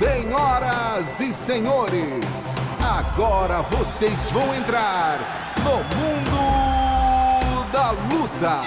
Senhoras 0.00 1.20
e 1.20 1.30
senhores, 1.34 2.24
agora 2.82 3.60
vocês 3.60 4.30
vão 4.30 4.54
entrar 4.54 5.20
no 5.58 5.76
mundo 5.94 6.40
da 7.70 7.90
luta. 7.90 8.62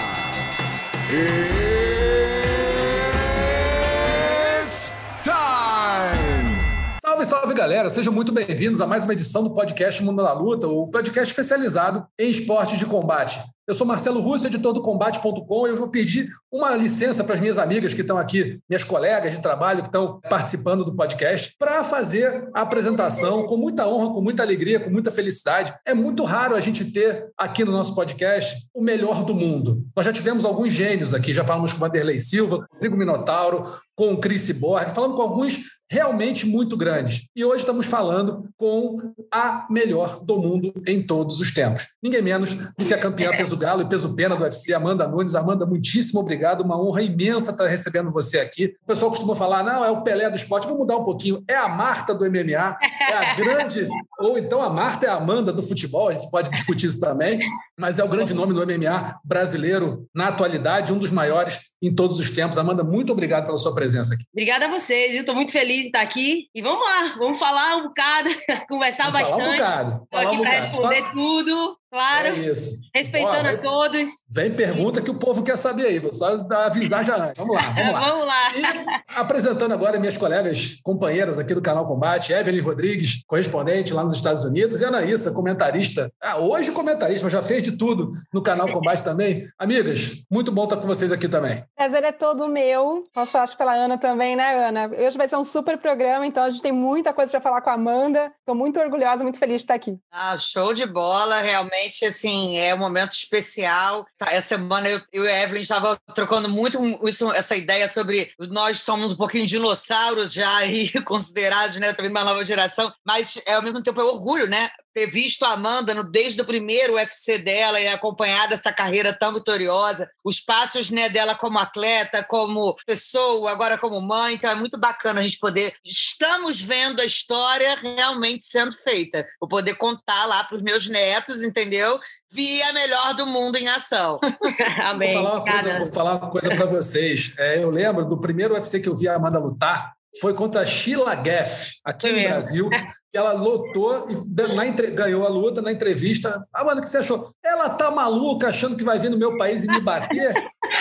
It's 4.61 4.91
time! 5.23 6.53
Salve, 7.01 7.25
salve 7.25 7.55
galera! 7.55 7.89
Sejam 7.89 8.13
muito 8.13 8.31
bem-vindos 8.31 8.79
a 8.79 8.85
mais 8.85 9.03
uma 9.03 9.13
edição 9.13 9.41
do 9.41 9.55
podcast 9.55 10.03
Mundo 10.03 10.21
da 10.21 10.33
Luta, 10.33 10.67
o 10.67 10.87
podcast 10.87 11.31
especializado 11.31 12.05
em 12.19 12.29
esportes 12.29 12.77
de 12.77 12.85
combate. 12.85 13.41
Eu 13.65 13.73
sou 13.73 13.87
Marcelo 13.87 14.19
Russo, 14.19 14.45
editor 14.45 14.73
do 14.73 14.81
Combate.com, 14.81 15.67
e 15.67 15.69
eu 15.69 15.77
vou 15.77 15.87
pedir 15.87 16.27
uma 16.51 16.75
licença 16.75 17.23
para 17.23 17.35
as 17.35 17.39
minhas 17.39 17.57
amigas 17.57 17.93
que 17.93 18.01
estão 18.01 18.17
aqui, 18.17 18.59
minhas 18.69 18.83
colegas 18.83 19.35
de 19.35 19.41
trabalho 19.41 19.81
que 19.81 19.87
estão 19.87 20.19
participando 20.29 20.83
do 20.83 20.93
podcast, 20.93 21.55
para 21.57 21.81
fazer 21.81 22.49
a 22.53 22.59
apresentação 22.59 23.47
com 23.47 23.55
muita 23.55 23.87
honra, 23.87 24.13
com 24.13 24.21
muita 24.21 24.43
alegria, 24.43 24.81
com 24.81 24.89
muita 24.89 25.09
felicidade. 25.09 25.73
É 25.85 25.93
muito 25.93 26.25
raro 26.25 26.57
a 26.57 26.59
gente 26.59 26.91
ter 26.91 27.31
aqui 27.37 27.63
no 27.63 27.71
nosso 27.71 27.95
podcast 27.95 28.67
o 28.73 28.81
melhor 28.81 29.23
do 29.23 29.33
mundo. 29.33 29.81
Nós 29.95 30.05
já 30.05 30.11
tivemos 30.11 30.43
alguns 30.43 30.73
gênios 30.73 31.13
aqui, 31.13 31.33
já 31.33 31.45
falamos 31.45 31.71
com 31.71 31.79
Vanderlei 31.79 32.19
Silva, 32.19 32.57
com 32.57 32.63
o 32.63 32.73
Rodrigo 32.73 32.97
Minotauro, 32.97 33.63
com 33.95 34.11
o 34.11 34.19
Chris 34.19 34.51
Borg, 34.51 34.89
falamos 34.93 35.15
com 35.15 35.21
alguns 35.21 35.59
realmente 35.89 36.47
muito 36.47 36.75
grandes. 36.75 37.27
E 37.35 37.45
hoje 37.45 37.59
estamos 37.59 37.85
falando 37.85 38.49
com 38.57 38.95
a 39.31 39.67
melhor 39.69 40.23
do 40.23 40.39
mundo 40.39 40.73
em 40.87 41.05
todos 41.05 41.39
os 41.39 41.53
tempos. 41.53 41.87
Ninguém 42.01 42.21
menos 42.21 42.55
do 42.55 42.85
que 42.85 42.93
a 42.93 42.99
campeã 42.99 43.29
peso 43.53 43.57
galo 43.57 43.81
e 43.81 43.85
peso 43.85 44.13
pena 44.13 44.35
do 44.35 44.43
UFC, 44.43 44.73
Amanda 44.73 45.07
Nunes. 45.07 45.35
Amanda, 45.35 45.65
muitíssimo 45.65 46.19
obrigado. 46.19 46.61
Uma 46.61 46.79
honra 46.81 47.01
imensa 47.01 47.51
estar 47.51 47.67
recebendo 47.67 48.11
você 48.11 48.39
aqui. 48.39 48.75
O 48.83 48.87
pessoal 48.87 49.11
costuma 49.11 49.35
falar, 49.35 49.63
não, 49.63 49.83
é 49.83 49.91
o 49.91 50.01
Pelé 50.01 50.29
do 50.29 50.35
esporte. 50.35 50.67
Vou 50.67 50.77
mudar 50.77 50.97
um 50.97 51.03
pouquinho. 51.03 51.43
É 51.47 51.55
a 51.55 51.69
Marta 51.69 52.13
do 52.13 52.29
MMA, 52.29 52.77
é 53.09 53.13
a 53.13 53.33
grande... 53.35 53.87
Ou 54.19 54.37
então 54.37 54.61
a 54.61 54.69
Marta 54.69 55.05
é 55.05 55.09
a 55.09 55.15
Amanda 55.15 55.51
do 55.51 55.61
futebol, 55.61 56.07
a 56.07 56.13
gente 56.13 56.29
pode 56.29 56.49
discutir 56.49 56.87
isso 56.87 56.99
também, 56.99 57.39
mas 57.77 57.99
é 57.99 58.03
o 58.03 58.07
grande 58.07 58.33
nome 58.33 58.53
do 58.53 58.65
MMA 58.65 59.19
brasileiro 59.25 60.07
na 60.15 60.27
atualidade, 60.27 60.93
um 60.93 60.97
dos 60.97 61.11
maiores 61.11 61.73
em 61.81 61.93
todos 61.93 62.17
os 62.19 62.29
tempos. 62.29 62.57
Amanda, 62.57 62.83
muito 62.83 63.11
obrigado 63.11 63.45
pela 63.45 63.57
sua 63.57 63.75
presença 63.75 64.13
aqui. 64.13 64.23
Obrigada 64.31 64.65
a 64.65 64.69
vocês, 64.69 65.13
eu 65.13 65.21
estou 65.21 65.35
muito 65.35 65.51
feliz 65.51 65.81
de 65.81 65.85
estar 65.87 66.01
aqui. 66.01 66.47
E 66.55 66.61
vamos 66.61 66.85
lá, 66.85 67.15
vamos 67.17 67.37
falar 67.37 67.77
um 67.77 67.83
bocado, 67.87 68.29
conversar 68.69 69.11
vamos 69.11 69.29
bastante. 69.29 69.39
Falar 69.39 69.49
um 69.49 69.51
bocado. 69.51 70.03
Estou 70.03 70.19
aqui 70.19 70.37
um 70.37 70.41
para 70.41 70.59
responder 70.61 71.01
Só... 71.01 71.11
tudo. 71.11 71.77
Claro. 71.93 72.29
É 72.29 72.31
isso. 72.39 72.79
Respeitando 72.91 73.49
a 73.49 73.55
todos. 73.55 74.09
Vem 74.27 74.55
pergunta 74.55 74.99
que 74.99 75.11
o 75.11 75.19
povo 75.19 75.43
quer 75.43 75.55
saber 75.55 75.85
aí. 75.85 75.99
Vou 75.99 76.11
só 76.11 76.43
avisar 76.65 77.05
já. 77.05 77.31
Vamos 77.37 77.55
lá, 77.55 77.61
vamos 77.69 77.93
lá. 77.93 77.99
vamos 78.09 78.25
lá. 78.25 78.55
E 78.55 78.63
apresentando 79.09 79.75
agora 79.75 79.99
minhas 79.99 80.17
colegas, 80.17 80.79
companheiras 80.81 81.37
aqui 81.37 81.53
do 81.53 81.61
canal 81.61 81.85
Combate, 81.85 82.33
Evelyn 82.33 82.61
Rodrigues, 82.61 83.21
correspondente 83.27 83.93
lá 83.93 84.03
nos 84.03 84.15
Estados 84.15 84.43
Unidos, 84.43 84.81
e 84.81 84.85
Anaísa, 84.85 85.31
comentarista. 85.33 86.11
Ah, 86.19 86.37
hoje 86.37 86.71
comentarista, 86.71 87.25
mas 87.25 87.33
já 87.33 87.43
fez 87.43 87.61
de 87.61 87.73
tudo 87.73 88.13
no 88.33 88.41
canal 88.41 88.71
Combate 88.71 89.03
também. 89.03 89.47
Amigas, 89.59 90.25
muito 90.31 90.51
bom 90.51 90.63
estar 90.63 90.77
com 90.77 90.87
vocês 90.87 91.11
aqui 91.11 91.29
também. 91.29 91.63
Prazer 91.75 92.03
é 92.03 92.11
todo 92.11 92.47
meu. 92.47 93.03
Posso 93.13 93.33
falar 93.33 93.55
pela 93.55 93.75
Ana 93.75 93.99
também, 93.99 94.35
né, 94.35 94.67
Ana? 94.67 94.87
Hoje 94.87 95.15
vai 95.15 95.27
ser 95.27 95.35
um 95.35 95.43
super 95.43 95.77
programa, 95.77 96.25
então 96.25 96.43
a 96.43 96.49
gente 96.49 96.63
tem 96.63 96.71
muita 96.71 97.13
coisa 97.13 97.29
para 97.29 97.39
falar 97.39 97.61
com 97.61 97.69
a 97.69 97.73
Amanda. 97.73 98.31
Estou 98.39 98.55
muito 98.55 98.79
orgulhosa, 98.79 99.21
muito 99.21 99.37
feliz 99.37 99.57
de 99.57 99.65
estar 99.65 99.75
aqui. 99.75 99.95
Ah, 100.11 100.35
show 100.35 100.73
de 100.73 100.87
bola, 100.87 101.39
realmente 101.39 101.82
realmente 101.83 102.05
assim 102.05 102.57
é 102.57 102.73
um 102.73 102.77
momento 102.77 103.11
especial. 103.11 104.05
Tá, 104.17 104.27
essa 104.31 104.49
semana 104.49 104.87
eu, 104.87 105.01
eu 105.11 105.25
e 105.25 105.29
a 105.29 105.43
Evelyn 105.43 105.61
estava 105.61 105.97
trocando 106.13 106.49
muito 106.49 106.79
isso, 107.07 107.31
essa 107.31 107.55
ideia 107.55 107.87
sobre 107.89 108.31
nós 108.49 108.81
somos 108.81 109.13
um 109.13 109.17
pouquinho 109.17 109.45
dinossauros 109.45 110.33
já 110.33 110.57
aí 110.57 110.91
considerados, 111.03 111.77
né, 111.77 111.93
também 111.93 112.11
uma 112.11 112.23
nova 112.23 112.43
geração, 112.45 112.91
mas 113.05 113.41
é, 113.45 113.53
ao 113.53 113.61
mesmo 113.61 113.81
tempo 113.81 113.99
é 113.99 114.03
orgulho, 114.03 114.47
né? 114.47 114.69
Ter 114.93 115.07
visto 115.07 115.43
a 115.43 115.53
Amanda 115.53 115.93
no, 115.93 116.03
desde 116.03 116.41
o 116.41 116.45
primeiro 116.45 116.93
UFC 116.93 117.37
dela 117.37 117.79
e 117.79 117.87
acompanhado 117.87 118.53
essa 118.53 118.71
carreira 118.71 119.11
tão 119.11 119.33
vitoriosa, 119.33 120.09
os 120.23 120.39
passos 120.39 120.89
né, 120.89 121.09
dela 121.09 121.35
como 121.35 121.59
atleta, 121.59 122.23
como 122.23 122.75
pessoa, 122.85 123.51
agora 123.51 123.77
como 123.77 124.01
mãe, 124.01 124.35
então 124.35 124.51
é 124.51 124.55
muito 124.55 124.79
bacana 124.79 125.19
a 125.19 125.23
gente 125.23 125.39
poder. 125.39 125.73
Estamos 125.83 126.61
vendo 126.61 127.01
a 127.01 127.05
história 127.05 127.75
realmente 127.75 128.45
sendo 128.45 128.71
feita. 128.71 129.25
Vou 129.39 129.49
poder 129.49 129.75
contar 129.75 130.25
lá 130.25 130.43
para 130.43 130.57
os 130.57 130.61
meus 130.61 130.87
netos, 130.87 131.43
entendeu? 131.43 131.99
Vi 132.31 132.61
a 132.63 132.73
melhor 132.73 133.13
do 133.13 133.27
mundo 133.27 133.57
em 133.57 133.67
ação. 133.67 134.19
Amém. 134.83 135.13
Vou 135.13 135.23
falar 135.23 135.35
uma 135.35 135.43
coisa, 135.43 135.79
vou 135.79 135.93
falar 135.93 136.15
uma 136.15 136.31
coisa 136.31 136.55
para 136.55 136.65
vocês. 136.65 137.33
É, 137.37 137.63
eu 137.63 137.69
lembro 137.69 138.05
do 138.05 138.19
primeiro 138.19 138.55
UFC 138.55 138.79
que 138.79 138.89
eu 138.89 138.95
vi 138.95 139.07
a 139.07 139.15
Amanda 139.15 139.37
lutar, 139.37 139.93
foi 140.19 140.33
contra 140.33 140.61
a 140.61 140.65
Sheila 140.65 141.15
Gaff, 141.15 141.75
aqui 141.83 142.11
no 142.11 142.21
Brasil, 142.23 142.69
que 143.13 143.17
ela 143.19 143.31
lotou 143.33 144.07
e 144.09 144.55
na 144.55 144.65
entre... 144.65 144.89
ganhou 144.89 145.23
a 145.23 145.29
luta 145.29 145.61
na 145.61 145.71
entrevista. 145.71 146.43
Ah, 146.51 146.65
mano, 146.65 146.79
o 146.79 146.83
que 146.83 146.89
você 146.89 146.97
achou? 146.97 147.29
Ela 147.45 147.69
tá 147.69 147.91
maluca 147.91 148.47
achando 148.47 148.75
que 148.75 148.83
vai 148.83 148.97
vir 148.97 149.11
no 149.11 149.17
meu 149.17 149.37
país 149.37 149.63
e 149.63 149.67
me 149.67 149.79
bater? 149.79 150.33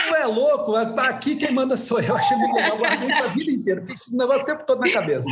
Não 0.08 0.16
é 0.16 0.24
louco? 0.24 0.72
Tá 0.94 1.08
aqui 1.10 1.36
quem 1.36 1.52
manda 1.52 1.76
sou 1.76 2.00
eu. 2.00 2.16
Achei 2.16 2.34
muito 2.38 2.54
legal. 2.54 2.78
Guardei 2.78 3.10
isso 3.10 3.22
a 3.22 3.26
vida 3.26 3.50
inteira. 3.50 3.80
Fiquei 3.82 3.94
esse 3.94 4.16
negócio 4.16 4.44
o 4.44 4.46
tempo 4.46 4.64
todo 4.64 4.80
na 4.80 4.90
cabeça. 4.90 5.28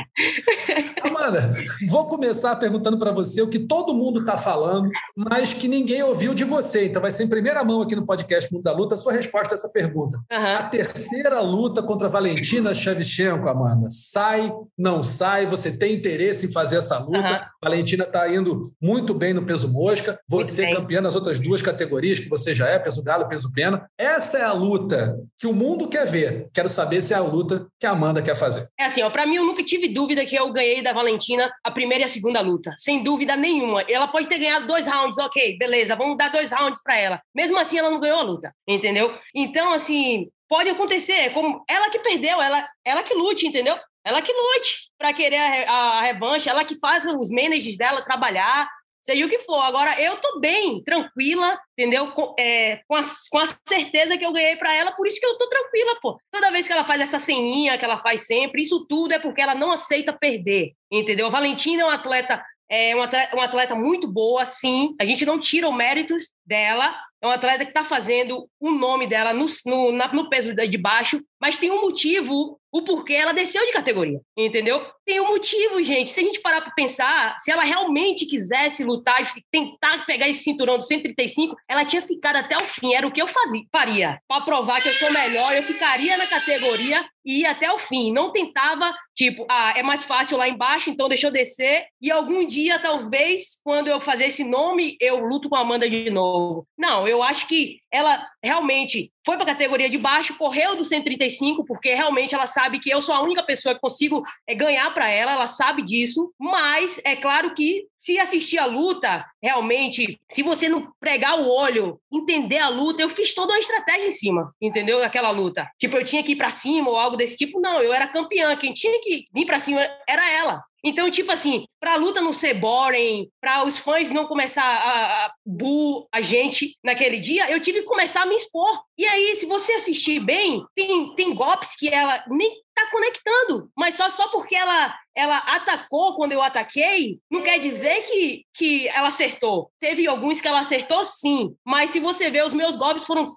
Amanda, 1.02 1.54
vou 1.88 2.06
começar 2.06 2.54
perguntando 2.56 2.98
para 2.98 3.12
você 3.12 3.40
o 3.40 3.48
que 3.48 3.60
todo 3.60 3.94
mundo 3.94 4.20
está 4.20 4.36
falando, 4.36 4.90
mas 5.16 5.54
que 5.54 5.68
ninguém 5.68 6.02
ouviu 6.02 6.34
de 6.34 6.44
você. 6.44 6.84
Então 6.84 7.00
vai 7.00 7.10
ser 7.10 7.24
em 7.24 7.28
primeira 7.28 7.64
mão 7.64 7.80
aqui 7.80 7.96
no 7.96 8.04
podcast 8.04 8.52
Mundo 8.52 8.64
da 8.64 8.72
Luta 8.72 8.94
a 8.94 8.98
sua 8.98 9.12
resposta 9.12 9.54
a 9.54 9.56
essa 9.56 9.70
pergunta. 9.70 10.18
Uhum. 10.30 10.56
A 10.56 10.64
terceira 10.64 11.40
luta 11.40 11.82
contra 11.82 12.08
a 12.08 12.10
Valentina 12.10 12.74
Shevchenko, 12.74 13.48
Amanda. 13.48 13.86
Sai, 13.88 14.52
não 14.76 15.02
sai? 15.02 15.46
Você 15.46 15.78
tem 15.78 15.94
interesse 15.94 16.44
em 16.44 16.52
fazer 16.52 16.76
essa 16.76 16.89
essa 16.90 16.98
luta. 16.98 17.18
Uhum. 17.18 17.38
Valentina 17.62 18.04
está 18.04 18.28
indo 18.28 18.72
muito 18.80 19.14
bem 19.14 19.32
no 19.32 19.44
peso 19.44 19.72
mosca. 19.72 20.18
Você 20.28 20.70
campeã 20.70 21.00
nas 21.00 21.14
outras 21.14 21.38
duas 21.38 21.62
categorias 21.62 22.18
que 22.18 22.28
você 22.28 22.54
já 22.54 22.68
é, 22.68 22.78
peso 22.78 23.02
galo, 23.02 23.28
peso 23.28 23.52
pena. 23.52 23.88
Essa 23.96 24.38
é 24.38 24.42
a 24.42 24.52
luta 24.52 25.16
que 25.38 25.46
o 25.46 25.52
mundo 25.52 25.88
quer 25.88 26.06
ver. 26.06 26.48
Quero 26.52 26.68
saber 26.68 27.02
se 27.02 27.14
é 27.14 27.16
a 27.16 27.22
luta 27.22 27.66
que 27.78 27.86
a 27.86 27.90
Amanda 27.90 28.22
quer 28.22 28.34
fazer. 28.34 28.68
É 28.78 28.84
assim, 28.84 29.08
para 29.10 29.26
mim 29.26 29.36
eu 29.36 29.44
nunca 29.44 29.62
tive 29.62 29.88
dúvida 29.88 30.24
que 30.24 30.36
eu 30.36 30.52
ganhei 30.52 30.82
da 30.82 30.92
Valentina 30.92 31.50
a 31.64 31.70
primeira 31.70 32.04
e 32.04 32.06
a 32.06 32.08
segunda 32.08 32.40
luta, 32.40 32.74
sem 32.78 33.02
dúvida 33.02 33.36
nenhuma. 33.36 33.82
Ela 33.82 34.08
pode 34.08 34.28
ter 34.28 34.38
ganhado 34.38 34.66
dois 34.66 34.86
rounds, 34.86 35.18
ok, 35.18 35.56
beleza, 35.58 35.96
vamos 35.96 36.16
dar 36.16 36.30
dois 36.30 36.52
rounds 36.52 36.82
para 36.82 36.96
ela. 36.96 37.20
Mesmo 37.34 37.58
assim, 37.58 37.78
ela 37.78 37.90
não 37.90 38.00
ganhou 38.00 38.18
a 38.18 38.22
luta, 38.22 38.52
entendeu? 38.66 39.12
Então, 39.34 39.72
assim, 39.72 40.28
pode 40.48 40.68
acontecer, 40.68 41.12
é 41.12 41.30
como 41.30 41.62
ela 41.68 41.90
que 41.90 42.00
perdeu, 42.00 42.42
ela, 42.42 42.68
ela 42.84 43.02
que 43.04 43.14
lute, 43.14 43.46
entendeu? 43.46 43.76
Ela 44.04 44.22
que 44.22 44.32
lute 44.32 44.90
para 44.98 45.12
querer 45.12 45.68
a, 45.68 45.98
a, 45.98 46.00
revanche, 46.02 46.48
ela 46.48 46.64
que 46.64 46.78
faz 46.78 47.04
os 47.04 47.30
managers 47.30 47.76
dela 47.76 48.02
trabalhar, 48.02 48.68
seja 49.02 49.24
o 49.24 49.28
que 49.28 49.40
for. 49.40 49.60
Agora, 49.60 50.00
eu 50.00 50.16
tô 50.16 50.40
bem, 50.40 50.82
tranquila, 50.82 51.58
entendeu? 51.76 52.12
Com, 52.12 52.34
é, 52.38 52.80
com, 52.88 52.94
a, 52.94 53.02
com 53.30 53.38
a 53.38 53.46
certeza 53.68 54.16
que 54.16 54.24
eu 54.24 54.32
ganhei 54.32 54.56
para 54.56 54.74
ela, 54.74 54.92
por 54.92 55.06
isso 55.06 55.20
que 55.20 55.26
eu 55.26 55.36
tô 55.36 55.48
tranquila, 55.48 55.98
pô. 56.00 56.18
Toda 56.30 56.50
vez 56.50 56.66
que 56.66 56.72
ela 56.72 56.84
faz 56.84 57.00
essa 57.00 57.18
ceninha 57.18 57.78
que 57.78 57.84
ela 57.84 57.98
faz 57.98 58.26
sempre, 58.26 58.62
isso 58.62 58.86
tudo 58.88 59.12
é 59.12 59.18
porque 59.18 59.40
ela 59.40 59.54
não 59.54 59.72
aceita 59.72 60.12
perder, 60.12 60.72
entendeu? 60.90 61.26
A 61.26 61.30
Valentina 61.30 61.82
é 61.82 61.84
uma 61.84 61.94
atleta, 61.94 62.42
é 62.68 62.94
uma 62.94 63.04
atleta, 63.04 63.36
uma 63.36 63.44
atleta 63.44 63.74
muito 63.74 64.06
boa, 64.06 64.46
sim. 64.46 64.94
A 65.00 65.04
gente 65.04 65.26
não 65.26 65.38
tira 65.38 65.68
os 65.68 65.76
méritos 65.76 66.32
dela, 66.46 66.94
é 67.22 67.26
uma 67.26 67.34
atleta 67.34 67.64
que 67.64 67.70
está 67.70 67.84
fazendo 67.84 68.48
o 68.58 68.70
nome 68.70 69.06
dela 69.06 69.32
no, 69.32 69.46
no, 69.66 69.92
na, 69.92 70.12
no 70.12 70.28
peso 70.30 70.54
de 70.54 70.78
baixo, 70.78 71.20
mas 71.40 71.58
tem 71.58 71.70
um 71.70 71.80
motivo 71.80 72.59
o 72.72 72.82
porquê 72.82 73.14
ela 73.14 73.32
desceu 73.32 73.64
de 73.66 73.72
categoria, 73.72 74.20
entendeu? 74.36 74.84
Tem 75.10 75.18
um 75.18 75.26
motivo, 75.26 75.82
gente. 75.82 76.08
Se 76.08 76.20
a 76.20 76.22
gente 76.22 76.38
parar 76.38 76.60
para 76.60 76.70
pensar, 76.70 77.36
se 77.40 77.50
ela 77.50 77.64
realmente 77.64 78.24
quisesse 78.26 78.84
lutar 78.84 79.20
e 79.20 79.44
tentar 79.50 80.06
pegar 80.06 80.28
esse 80.28 80.44
cinturão 80.44 80.78
do 80.78 80.84
135, 80.84 81.56
ela 81.68 81.84
tinha 81.84 82.00
ficado 82.00 82.36
até 82.36 82.56
o 82.56 82.60
fim. 82.60 82.94
Era 82.94 83.04
o 83.04 83.10
que 83.10 83.20
eu 83.20 83.26
fazia, 83.26 83.64
faria. 83.72 84.22
Para 84.28 84.44
provar 84.44 84.80
que 84.80 84.88
eu 84.88 84.94
sou 84.94 85.12
melhor, 85.12 85.52
eu 85.52 85.64
ficaria 85.64 86.16
na 86.16 86.28
categoria 86.28 87.04
e 87.24 87.40
ia 87.40 87.50
até 87.50 87.72
o 87.72 87.78
fim. 87.78 88.12
Não 88.12 88.32
tentava, 88.32 88.94
tipo, 89.14 89.44
ah, 89.50 89.74
é 89.76 89.82
mais 89.82 90.04
fácil 90.04 90.36
lá 90.36 90.48
embaixo, 90.48 90.90
então 90.90 91.08
deixa 91.08 91.26
eu 91.26 91.32
descer. 91.32 91.86
E 92.00 92.10
algum 92.10 92.46
dia, 92.46 92.78
talvez, 92.78 93.60
quando 93.62 93.88
eu 93.88 94.00
fazer 94.00 94.26
esse 94.26 94.44
nome, 94.44 94.96
eu 95.00 95.26
luto 95.26 95.48
com 95.48 95.56
a 95.56 95.60
Amanda 95.60 95.88
de 95.88 96.08
novo. 96.10 96.66
Não, 96.78 97.06
eu 97.06 97.22
acho 97.22 97.46
que 97.46 97.80
ela 97.92 98.26
realmente 98.42 99.12
foi 99.24 99.36
para 99.36 99.44
a 99.44 99.54
categoria 99.54 99.90
de 99.90 99.98
baixo, 99.98 100.36
correu 100.36 100.76
do 100.76 100.84
135, 100.84 101.64
porque 101.64 101.94
realmente 101.94 102.34
ela 102.34 102.46
sabe 102.46 102.78
que 102.78 102.90
eu 102.90 103.00
sou 103.00 103.14
a 103.14 103.20
única 103.20 103.42
pessoa 103.42 103.74
que 103.74 103.80
consigo 103.80 104.22
é, 104.46 104.54
ganhar 104.54 104.92
para 105.00 105.08
ela, 105.08 105.32
ela 105.32 105.46
sabe 105.46 105.82
disso, 105.82 106.30
mas 106.38 107.00
é 107.06 107.16
claro 107.16 107.54
que 107.54 107.86
se 107.96 108.18
assistir 108.18 108.58
a 108.58 108.66
luta, 108.66 109.24
realmente, 109.42 110.20
se 110.30 110.42
você 110.42 110.68
não 110.68 110.92
pregar 111.00 111.40
o 111.40 111.48
olho, 111.48 111.98
entender 112.12 112.58
a 112.58 112.68
luta, 112.68 113.00
eu 113.00 113.08
fiz 113.08 113.32
toda 113.34 113.54
uma 113.54 113.58
estratégia 113.58 114.08
em 114.08 114.10
cima, 114.10 114.54
entendeu? 114.60 115.00
Daquela 115.00 115.30
luta. 115.30 115.66
Tipo, 115.78 115.96
eu 115.96 116.04
tinha 116.04 116.22
que 116.22 116.32
ir 116.32 116.36
para 116.36 116.50
cima 116.50 116.90
ou 116.90 116.98
algo 116.98 117.16
desse 117.16 117.34
tipo, 117.34 117.58
não, 117.62 117.82
eu 117.82 117.94
era 117.94 118.06
campeã, 118.08 118.54
quem 118.56 118.74
tinha 118.74 119.00
que 119.00 119.24
vir 119.32 119.46
para 119.46 119.58
cima 119.58 119.80
era 120.06 120.30
ela. 120.30 120.62
Então, 120.84 121.10
tipo 121.10 121.32
assim, 121.32 121.64
para 121.80 121.94
a 121.94 121.96
luta 121.96 122.20
não 122.20 122.32
ser 122.32 122.54
boring, 122.54 123.28
para 123.40 123.64
os 123.64 123.78
fãs 123.78 124.10
não 124.10 124.26
começar 124.26 124.62
a, 124.62 125.26
a 125.26 125.32
bu 125.44 126.06
a 126.12 126.20
gente 126.20 126.76
naquele 126.84 127.18
dia, 127.18 127.50
eu 127.50 127.58
tive 127.58 127.80
que 127.80 127.86
começar 127.86 128.22
a 128.22 128.26
me 128.26 128.34
expor. 128.34 128.82
E 128.98 129.06
aí, 129.06 129.34
se 129.34 129.46
você 129.46 129.72
assistir 129.72 130.20
bem, 130.20 130.62
tem, 130.76 131.14
tem 131.14 131.34
golpes 131.34 131.74
que 131.74 131.88
ela 131.88 132.22
nem 132.28 132.50
tá 132.74 132.90
conectando, 132.90 133.70
mas 133.76 133.94
só, 133.94 134.10
só 134.10 134.28
porque 134.28 134.54
ela 134.54 134.94
ela 135.14 135.38
atacou 135.38 136.14
quando 136.14 136.32
eu 136.32 136.40
ataquei, 136.40 137.18
não 137.30 137.42
quer 137.42 137.58
dizer 137.58 138.02
que, 138.04 138.44
que 138.54 138.88
ela 138.88 139.08
acertou. 139.08 139.70
Teve 139.78 140.06
alguns 140.06 140.40
que 140.40 140.48
ela 140.48 140.60
acertou 140.60 141.04
sim, 141.04 141.54
mas 141.64 141.90
se 141.90 142.00
você 142.00 142.30
ver, 142.30 142.44
os 142.44 142.54
meus 142.54 142.76
golpes 142.76 143.04
foram 143.04 143.36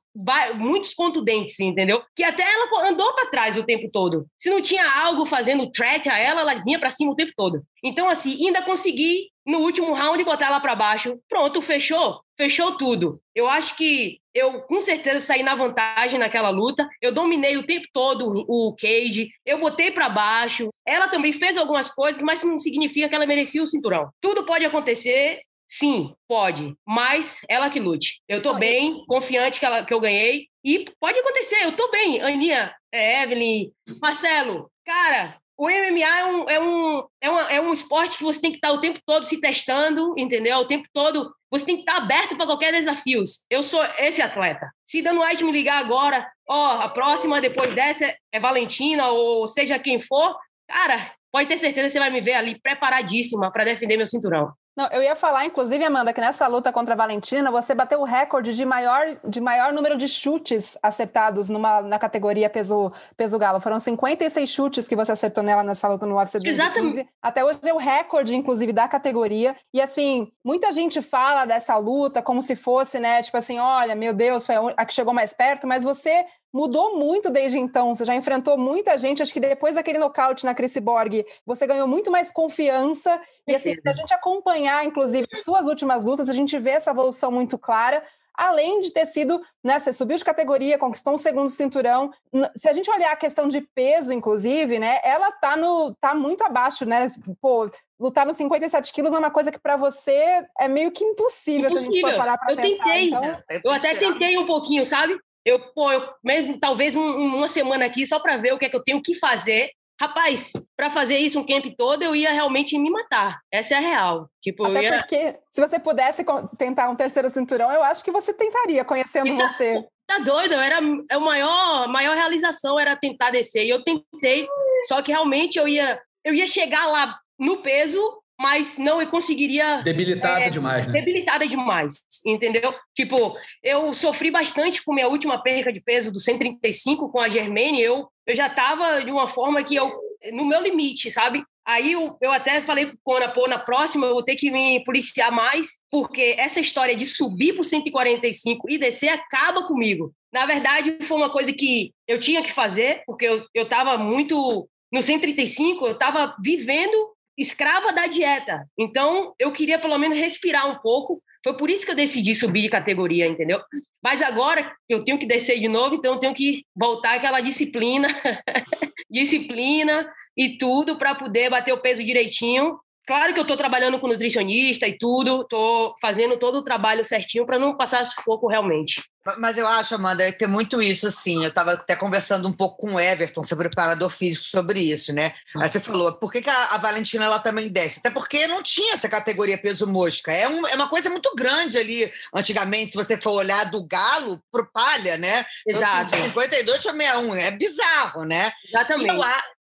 muitos 0.56 0.94
contundentes, 0.94 1.60
entendeu? 1.60 2.02
Que 2.16 2.24
até 2.24 2.44
ela 2.44 2.88
andou 2.88 3.12
para 3.14 3.30
trás 3.30 3.58
o 3.58 3.66
tempo 3.66 3.90
todo. 3.92 4.28
Se 4.38 4.50
não 4.50 4.62
tinha 4.62 4.86
algo 5.04 5.26
fazendo 5.26 5.70
threat 5.72 6.08
a 6.08 6.18
ela, 6.18 6.42
ela 6.42 6.62
vinha 6.64 6.80
para 6.80 6.92
cima 6.92 7.12
o 7.12 7.16
tempo 7.16 7.34
todo. 7.36 7.64
Então, 7.84 8.08
assim, 8.08 8.46
ainda 8.46 8.62
consegui 8.62 9.30
no 9.46 9.60
último 9.60 9.94
round 9.94 10.24
botar 10.24 10.48
ela 10.48 10.60
para 10.60 10.76
baixo. 10.76 11.20
Pronto, 11.28 11.62
fechou. 11.62 12.22
Fechou 12.38 12.78
tudo. 12.78 13.20
Eu 13.36 13.48
acho 13.48 13.76
que 13.76 14.20
eu 14.34 14.62
com 14.62 14.82
certeza 14.82 15.20
saí 15.20 15.44
na 15.44 15.56
vantagem 15.56 16.18
naquela 16.18 16.50
luta. 16.50 16.88
Eu 17.02 17.12
dominei 17.12 17.58
o 17.58 17.66
tempo 17.66 17.88
todo 17.94 18.46
o 18.48 18.76
cage, 18.76 19.30
eu 19.46 19.60
botei 19.60 19.92
para 19.92 20.10
baixo. 20.10 20.70
Ela 20.86 21.08
também 21.08 21.32
fez 21.32 21.58
algumas 21.58 21.90
coisas, 21.90 22.22
mas 22.22 22.40
isso 22.40 22.48
não 22.48 22.58
significa 22.58 23.08
que 23.08 23.16
ela 23.16 23.26
merecia 23.26 23.62
o 23.62 23.68
cinturão. 23.68 24.10
Tudo 24.20 24.46
pode 24.46 24.66
acontecer. 24.66 25.42
Sim, 25.68 26.14
pode, 26.28 26.76
mas 26.86 27.38
ela 27.50 27.70
que 27.70 27.80
lute. 27.80 28.22
Eu 28.28 28.42
tô 28.42 28.54
bem, 28.54 29.04
confiante 29.08 29.60
que, 29.60 29.66
ela, 29.66 29.84
que 29.84 29.94
eu 29.94 30.00
ganhei. 30.00 30.48
E 30.64 30.86
pode 31.00 31.18
acontecer, 31.20 31.64
eu 31.64 31.76
tô 31.76 31.90
bem. 31.90 32.22
Aninha, 32.22 32.74
é, 32.92 33.24
Evelyn, 33.24 33.72
Marcelo, 34.00 34.70
cara, 34.86 35.38
o 35.58 35.68
MMA 35.70 36.20
é 36.20 36.26
um, 36.26 36.50
é, 36.50 36.60
um, 36.60 37.04
é, 37.22 37.30
uma, 37.30 37.42
é 37.54 37.62
um 37.62 37.74
esporte 37.74 38.18
que 38.18 38.24
você 38.24 38.42
tem 38.42 38.52
que 38.52 38.58
estar 38.58 38.72
o 38.72 38.82
tempo 38.82 39.00
todo 39.06 39.26
se 39.26 39.40
testando, 39.40 40.14
entendeu? 40.18 40.58
O 40.58 40.68
tempo 40.68 40.88
todo 40.94 41.34
você 41.52 41.66
tem 41.66 41.76
que 41.76 41.82
estar 41.82 41.98
aberto 41.98 42.36
para 42.36 42.48
qualquer 42.48 42.74
desafio. 42.74 43.22
Eu 43.50 43.62
sou 43.62 43.84
esse 44.00 44.22
atleta. 44.22 44.72
Se 44.88 45.04
Dan 45.04 45.20
White 45.20 45.44
me 45.44 45.52
ligar 45.52 45.78
agora, 45.78 46.28
ó, 46.50 46.82
a 46.82 46.90
próxima 46.90 47.40
depois 47.40 47.74
dessa 47.76 48.16
é 48.32 48.40
Valentina 48.40 49.10
ou 49.10 49.48
seja 49.48 49.78
quem 49.78 50.00
for, 50.00 50.36
cara, 50.68 51.14
pode 51.32 51.48
ter 51.48 51.60
certeza 51.60 51.88
que 51.88 51.92
você 51.94 52.00
vai 52.00 52.10
me 52.10 52.22
ver 52.22 52.34
ali 52.34 52.60
preparadíssima 52.60 53.52
para 53.52 53.66
defender 53.66 53.98
meu 53.98 54.08
cinturão. 54.08 54.52
Não, 54.76 54.88
eu 54.88 55.04
ia 55.04 55.16
falar, 55.16 55.46
inclusive, 55.46 55.84
Amanda, 55.84 56.12
que 56.12 56.20
nessa 56.20 56.48
luta 56.48 56.74
contra 56.74 56.96
a 56.96 56.98
Valentina, 56.98 57.52
você 57.52 57.76
bateu 57.76 58.02
o 58.02 58.04
recorde 58.04 58.56
de 58.56 58.66
maior, 58.66 59.18
de 59.24 59.40
maior 59.40 59.72
número 59.72 59.96
de 59.96 60.08
chutes 60.08 60.76
acertados 60.82 61.48
numa, 61.48 61.82
na 61.82 62.00
categoria 62.00 62.50
peso, 62.50 62.92
peso 63.16 63.38
galo. 63.38 63.60
Foram 63.60 63.78
56 63.78 64.50
chutes 64.50 64.88
que 64.88 64.96
você 64.96 65.12
acertou 65.12 65.44
nela 65.44 65.62
nessa 65.62 65.88
luta 65.88 66.08
no 66.08 66.18
UFC 66.18 66.40
2015. 66.40 66.62
Exatamente. 66.62 67.10
Até 67.22 67.46
hoje 67.46 67.60
é 67.64 67.74
o 67.74 67.78
recorde, 67.78 68.36
inclusive, 68.36 68.74
da 68.74 68.88
categoria. 68.88 69.56
E, 69.72 69.80
assim, 69.80 70.32
muita 70.44 70.72
gente 70.72 71.04
fala 71.04 71.46
dessa 71.46 71.78
luta 71.78 72.22
como 72.24 72.42
se 72.42 72.56
fosse, 72.56 73.00
né, 73.00 73.22
tipo 73.22 73.38
assim, 73.38 73.60
olha, 73.60 73.94
meu 73.94 74.14
Deus, 74.14 74.46
foi 74.46 74.56
a 74.76 74.86
que 74.86 74.94
chegou 74.94 75.14
mais 75.14 75.34
perto, 75.34 75.68
mas 75.68 75.84
você 75.84 76.26
mudou 76.54 76.96
muito 76.98 77.32
desde 77.32 77.58
então. 77.58 77.94
Você 77.94 78.06
já 78.06 78.14
enfrentou 78.14 78.58
muita 78.58 78.96
gente. 78.96 79.24
Acho 79.24 79.34
que 79.34 79.40
depois 79.40 79.74
daquele 79.74 79.98
nocaute 79.98 80.46
na 80.46 80.54
Chris 80.54 80.78
Borg, 80.78 81.26
você 81.46 81.66
ganhou 81.66 81.88
muito 81.88 82.12
mais 82.12 82.32
confiança. 82.32 83.20
E 83.48 83.56
assim, 83.56 83.76
a 83.84 83.94
gente 83.94 84.14
acompanhar, 84.14 84.86
inclusive, 84.86 85.28
suas 85.34 85.66
últimas 85.66 86.04
lutas, 86.04 86.30
a 86.30 86.34
gente 86.34 86.58
vê 86.60 86.72
essa 86.72 86.92
evolução 86.92 87.32
muito 87.32 87.58
clara. 87.58 88.04
Além 88.36 88.82
de 88.82 88.92
ter 88.92 89.06
sido, 89.06 89.40
né, 89.64 89.78
você 89.78 89.94
subiu 89.94 90.18
de 90.18 90.26
categoria, 90.26 90.78
conquistou 90.80 91.14
um 91.14 91.18
segundo 91.18 91.50
cinturão. 91.50 92.12
Se 92.56 92.68
a 92.68 92.74
gente 92.74 92.90
olhar 92.90 93.12
a 93.12 93.16
questão 93.16 93.48
de 93.48 93.62
peso, 93.62 94.12
inclusive, 94.12 94.80
né, 94.80 95.00
ela 95.04 95.32
tá 95.34 95.56
no 95.56 95.94
tá 96.02 96.16
muito 96.16 96.44
abaixo, 96.44 96.84
né? 96.84 97.06
Pô, 97.40 97.70
lutar 98.00 98.26
nos 98.26 98.38
57 98.38 98.92
quilos 98.92 99.14
é 99.14 99.20
uma 99.20 99.30
coisa 99.30 99.52
que 99.52 99.60
para 99.60 99.76
você 99.76 100.44
é 100.60 100.68
meio 100.68 100.92
que 100.92 101.06
impossível, 101.06 101.70
impossível. 101.70 101.82
se 101.84 101.90
a 101.90 101.92
gente 101.92 102.02
for 102.02 102.18
parar 102.18 102.38
para 102.40 102.56
pensar. 102.56 102.84
Tentei. 102.84 103.08
Então... 103.10 103.44
Eu 103.64 103.72
até 103.72 103.94
tentei 103.94 104.36
um 104.40 104.48
pouquinho, 104.48 104.84
sabe? 104.84 105.16
Eu, 105.46 105.60
pô, 105.74 105.92
eu 105.92 106.08
mesmo 106.24 106.60
talvez 106.60 106.96
um, 106.96 107.04
uma 107.04 107.48
semana 107.48 107.86
aqui 107.86 108.06
só 108.08 108.20
para 108.20 108.38
ver 108.38 108.54
o 108.54 108.58
que 108.58 108.66
é 108.66 108.70
que 108.70 108.76
eu 108.76 108.84
tenho 108.84 109.02
que 109.02 109.16
fazer. 109.16 109.70
Rapaz, 110.00 110.52
para 110.76 110.90
fazer 110.90 111.18
isso 111.18 111.40
um 111.40 111.46
camp 111.46 111.66
todo, 111.78 112.04
eu 112.04 112.16
ia 112.16 112.32
realmente 112.32 112.78
me 112.78 112.90
matar. 112.90 113.40
Essa 113.52 113.76
é 113.76 113.78
a 113.78 113.82
real. 113.82 114.30
Tipo, 114.42 114.66
Até 114.66 114.84
ia... 114.84 114.98
porque 114.98 115.38
se 115.52 115.62
você 115.62 115.80
pudesse 115.80 116.26
tentar 116.58 116.90
um 116.90 116.96
terceiro 116.96 117.30
cinturão, 117.30 117.72
eu 117.72 117.84
acho 117.84 118.04
que 118.04 118.12
você 118.12 118.34
tentaria, 118.34 118.84
conhecendo 118.84 119.38
tá, 119.38 119.48
você. 119.48 119.86
Tá 120.08 120.18
doido? 120.18 120.56
Era 120.56 120.80
a 121.10 121.20
maior, 121.20 121.88
maior 121.88 122.16
realização 122.16 122.80
era 122.80 122.96
tentar 122.96 123.30
descer. 123.30 123.66
E 123.66 123.70
eu 123.70 123.84
tentei, 123.84 124.48
só 124.88 125.02
que 125.02 125.12
realmente 125.12 125.58
eu 125.58 125.68
ia, 125.68 126.02
eu 126.26 126.34
ia 126.34 126.48
chegar 126.48 126.88
lá 126.88 127.18
no 127.40 127.58
peso 127.58 128.02
mas 128.40 128.78
não 128.78 129.02
eu 129.02 129.08
conseguiria. 129.08 129.82
Debilitada 129.82 130.46
é, 130.46 130.50
demais, 130.50 130.88
né? 130.88 130.94
Debilitada 130.94 131.48
demais, 131.48 132.02
entendeu? 132.26 132.74
Tipo, 132.96 133.38
eu 133.62 133.94
sofri 133.94 134.32
bastante 134.32 134.84
com 134.84 134.94
minha 134.94 135.08
última 135.08 135.42
perca 135.42 135.72
de 135.72 135.82
peso 135.82 136.12
do 136.12 136.20
135 136.20 137.10
com 137.10 137.20
a 137.20 137.30
Germaine, 137.30 137.82
eu, 137.82 138.08
eu 138.26 138.36
já 138.36 138.48
estava 138.48 139.04
de 139.04 139.12
uma 139.12 139.28
forma 139.28 139.64
que 139.64 139.76
eu. 139.76 139.92
no 140.32 140.46
meu 140.46 140.62
limite, 140.62 141.12
sabe? 141.12 141.44
Aí 141.66 141.94
eu, 141.94 142.18
eu 142.22 142.32
até 142.32 142.62
falei 142.62 142.88
com 142.88 142.94
o 142.94 143.00
Kona, 143.04 143.30
pô, 143.30 143.48
na 143.48 143.58
próxima 143.58 144.08
eu 144.08 144.14
vou 144.14 144.24
ter 144.24 144.36
que 144.36 144.52
me 144.52 144.84
policiar 144.84 145.32
mais, 145.32 145.80
porque 145.90 146.36
essa 146.38 146.60
história 146.60 146.96
de 146.96 147.06
subir 147.06 147.54
para 147.54 147.64
145 147.64 148.70
e 148.70 148.78
descer 148.78 149.10
acaba 149.10 149.66
comigo. 149.66 150.14
Na 150.34 150.46
verdade, 150.46 150.98
foi 151.04 151.16
uma 151.16 151.30
coisa 151.30 151.54
que 151.54 151.94
eu 152.08 152.20
tinha 152.20 152.42
que 152.42 152.52
fazer, 152.52 153.04
porque 153.06 153.26
eu, 153.26 153.46
eu 153.54 153.68
tava 153.68 153.98
muito. 153.98 154.68
No 154.92 155.02
135, 155.02 155.86
eu 155.86 155.94
estava 155.94 156.36
vivendo 156.40 157.14
escrava 157.38 157.92
da 157.92 158.08
dieta. 158.08 158.66
Então, 158.78 159.34
eu 159.40 159.52
queria 159.52 159.80
pelo 159.80 159.98
menos 159.98 160.18
respirar 160.18 160.70
um 160.70 160.80
pouco. 160.80 161.22
Foi 161.44 161.58
por 161.58 161.70
isso 161.70 161.86
que 161.86 161.92
eu 161.92 161.96
decidi 161.96 162.34
subir 162.34 162.62
de 162.62 162.70
categoria, 162.70 163.28
entendeu? 163.28 163.62
Mas 164.02 164.22
agora 164.22 164.74
eu 164.88 165.04
tenho 165.04 165.18
que 165.18 165.26
descer 165.26 165.60
de 165.60 165.68
novo, 165.68 165.96
então 165.96 166.14
eu 166.14 166.20
tenho 166.20 166.34
que 166.34 166.66
voltar 166.76 167.16
aquela 167.16 167.42
disciplina, 167.42 168.08
disciplina 169.12 170.10
e 170.38 170.58
tudo 170.58 170.98
para 170.98 171.14
poder 171.14 171.50
bater 171.50 171.74
o 171.74 171.82
peso 171.82 172.04
direitinho 172.04 172.80
Claro 173.06 173.34
que 173.34 173.40
eu 173.40 173.44
estou 173.44 173.58
trabalhando 173.58 174.00
com 174.00 174.08
nutricionista 174.08 174.88
e 174.88 174.98
tudo, 174.98 175.42
estou 175.42 175.94
fazendo 176.02 176.38
todo 176.38 176.60
o 176.60 176.64
trabalho 176.64 177.04
certinho 177.04 177.46
para 177.46 177.60
não 177.60 177.76
passar 177.76 178.06
sufoco 178.06 178.48
realmente. 178.48 179.04
Mas 179.38 179.58
eu 179.58 179.66
acho, 179.66 179.96
Amanda, 179.96 180.30
tem 180.34 180.50
muito 180.50 180.82
isso, 180.82 181.08
assim. 181.08 181.44
Eu 181.44 181.50
estava 181.50 181.72
até 181.72 181.96
conversando 181.96 182.46
um 182.48 182.52
pouco 182.52 182.78
com 182.78 182.96
o 182.96 183.00
Everton, 183.00 183.42
seu 183.42 183.56
preparador 183.56 184.10
físico, 184.10 184.44
sobre 184.44 184.82
isso, 184.82 185.14
né? 185.14 185.34
Aí 185.56 185.70
você 185.70 185.80
falou, 185.80 186.20
por 186.20 186.30
que, 186.30 186.42
que 186.42 186.50
a, 186.50 186.66
a, 186.72 186.78
Valentina 186.78 187.24
ela 187.24 187.40
também 187.40 187.70
desce? 187.70 188.00
Até 188.00 188.10
porque 188.10 188.48
não 188.48 188.62
tinha 188.62 188.96
essa 188.96 189.08
categoria 189.08 189.58
peso 189.58 189.88
mosca. 189.88 190.32
É, 190.32 190.50
um, 190.50 190.68
é 190.68 190.76
uma 190.76 190.90
coisa 190.90 191.10
muito 191.10 191.34
grande 191.36 191.78
ali, 191.78 192.12
antigamente, 192.36 192.92
se 192.92 192.98
você 192.98 193.20
for 193.20 193.32
olhar 193.32 193.64
do 193.72 193.86
galo 193.86 194.42
pro 194.52 194.70
palha, 194.74 195.18
né? 195.18 195.46
Exato. 195.66 196.08
Então, 196.08 196.20
assim, 196.20 196.28
52 196.30 196.84
para 196.84 196.92
61, 196.92 197.36
é 197.36 197.52
bizarro, 197.52 198.26
né? 198.26 198.52
Exatamente. 198.68 199.06
E 199.06 199.16
eu, 199.16 199.24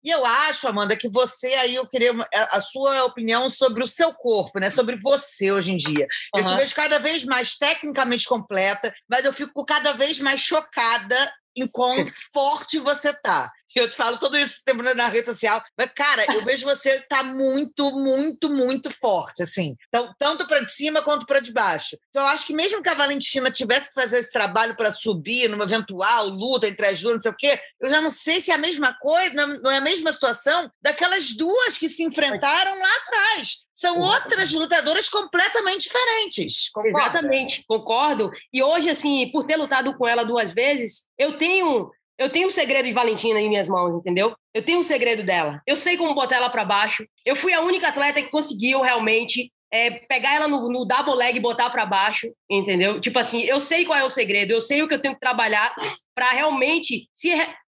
e 0.04 0.10
eu 0.10 0.24
acho, 0.26 0.68
Amanda, 0.68 0.96
que 0.96 1.08
você 1.08 1.46
aí, 1.46 1.75
eu 1.75 1.87
queria 1.87 2.12
a, 2.52 2.61
sua 2.61 3.04
opinião 3.04 3.49
sobre 3.49 3.82
o 3.82 3.88
seu 3.88 4.12
corpo, 4.12 4.61
né? 4.61 4.68
Sobre 4.70 4.99
você 5.00 5.50
hoje 5.50 5.73
em 5.73 5.76
dia. 5.78 6.06
Uhum. 6.34 6.40
Eu 6.40 6.46
te 6.46 6.54
vejo 6.54 6.75
cada 6.75 6.99
vez 6.99 7.25
mais 7.25 7.56
tecnicamente 7.56 8.26
completa, 8.26 8.94
mas 9.08 9.25
eu 9.25 9.32
fico 9.32 9.64
cada 9.64 9.92
vez 9.92 10.20
mais 10.20 10.42
chocada 10.42 11.32
em 11.56 11.66
quão 11.66 12.04
forte 12.32 12.78
você 12.80 13.14
tá. 13.14 13.50
Eu 13.75 13.90
te 13.90 13.97
falo 13.97 14.19
todo 14.19 14.37
tempo 14.64 14.83
na 14.83 15.09
rede 15.09 15.26
social. 15.26 15.62
Mas, 15.76 15.90
cara, 15.95 16.25
eu 16.35 16.45
vejo 16.45 16.64
você 16.64 17.00
tá 17.02 17.23
muito, 17.23 17.90
muito, 17.93 18.50
muito 18.50 18.90
forte, 18.90 19.43
assim. 19.43 19.76
Então, 19.88 20.14
tanto 20.19 20.47
para 20.47 20.61
de 20.61 20.73
cima 20.73 21.02
quanto 21.02 21.26
para 21.26 21.40
de 21.40 21.52
baixo. 21.52 21.97
Então, 22.11 22.23
eu 22.23 22.28
acho 22.28 22.47
que 22.47 22.54
mesmo 22.54 22.83
que 22.83 22.88
a 22.88 22.95
Valentina 22.95 23.50
tivesse 23.50 23.88
que 23.88 24.00
fazer 24.00 24.19
esse 24.19 24.31
trabalho 24.31 24.76
para 24.76 24.93
subir 24.93 25.49
numa 25.49 25.64
eventual 25.64 26.28
luta 26.28 26.69
entre 26.69 26.87
as 26.87 27.00
duas, 27.00 27.16
não 27.16 27.23
sei 27.23 27.31
o 27.31 27.37
quê, 27.37 27.61
eu 27.81 27.88
já 27.88 28.00
não 28.00 28.11
sei 28.11 28.40
se 28.40 28.50
é 28.50 28.54
a 28.54 28.59
mesma 28.59 28.95
coisa, 29.00 29.47
não 29.47 29.71
é 29.71 29.78
a 29.78 29.81
mesma 29.81 30.12
situação 30.12 30.71
daquelas 30.81 31.37
duas 31.37 31.78
que 31.78 31.88
se 31.88 32.02
enfrentaram 32.02 32.78
lá 32.78 32.97
atrás. 32.99 33.64
São 33.75 34.00
outras 34.00 34.52
lutadoras 34.52 35.09
completamente 35.09 35.83
diferentes. 35.83 36.71
Concorda? 36.71 36.99
Exatamente, 36.99 37.64
concordo. 37.66 38.31
E 38.52 38.62
hoje, 38.62 38.88
assim, 38.88 39.28
por 39.33 39.45
ter 39.45 39.57
lutado 39.57 39.97
com 39.97 40.07
ela 40.07 40.25
duas 40.25 40.52
vezes, 40.52 41.09
eu 41.19 41.37
tenho 41.37 41.90
eu 42.18 42.30
tenho 42.30 42.47
o 42.47 42.49
um 42.49 42.52
segredo 42.52 42.87
de 42.87 42.92
Valentina 42.92 43.40
em 43.40 43.49
minhas 43.49 43.68
mãos, 43.68 43.94
entendeu? 43.94 44.35
Eu 44.52 44.62
tenho 44.62 44.78
um 44.78 44.85
segredo 44.85 45.25
dela. 45.25 45.61
Eu 45.66 45.76
sei 45.76 45.97
como 45.97 46.14
botar 46.14 46.37
ela 46.37 46.50
para 46.50 46.64
baixo. 46.64 47.06
Eu 47.25 47.35
fui 47.35 47.52
a 47.52 47.61
única 47.61 47.88
atleta 47.88 48.23
que 48.23 48.30
conseguiu 48.30 48.80
realmente 48.80 49.52
é, 49.73 49.90
pegar 49.90 50.35
ela 50.37 50.47
no, 50.47 50.68
no 50.68 50.85
double 50.85 51.16
leg 51.16 51.37
e 51.37 51.40
botar 51.40 51.68
para 51.71 51.85
baixo, 51.85 52.33
entendeu? 52.49 53.00
Tipo 53.00 53.18
assim, 53.18 53.42
eu 53.42 53.59
sei 53.59 53.85
qual 53.85 53.99
é 53.99 54.04
o 54.04 54.11
segredo, 54.11 54.52
eu 54.52 54.61
sei 54.61 54.83
o 54.83 54.88
que 54.88 54.94
eu 54.94 55.02
tenho 55.02 55.14
que 55.14 55.21
trabalhar 55.21 55.75
para 56.14 56.30
realmente, 56.30 57.09
se 57.12 57.30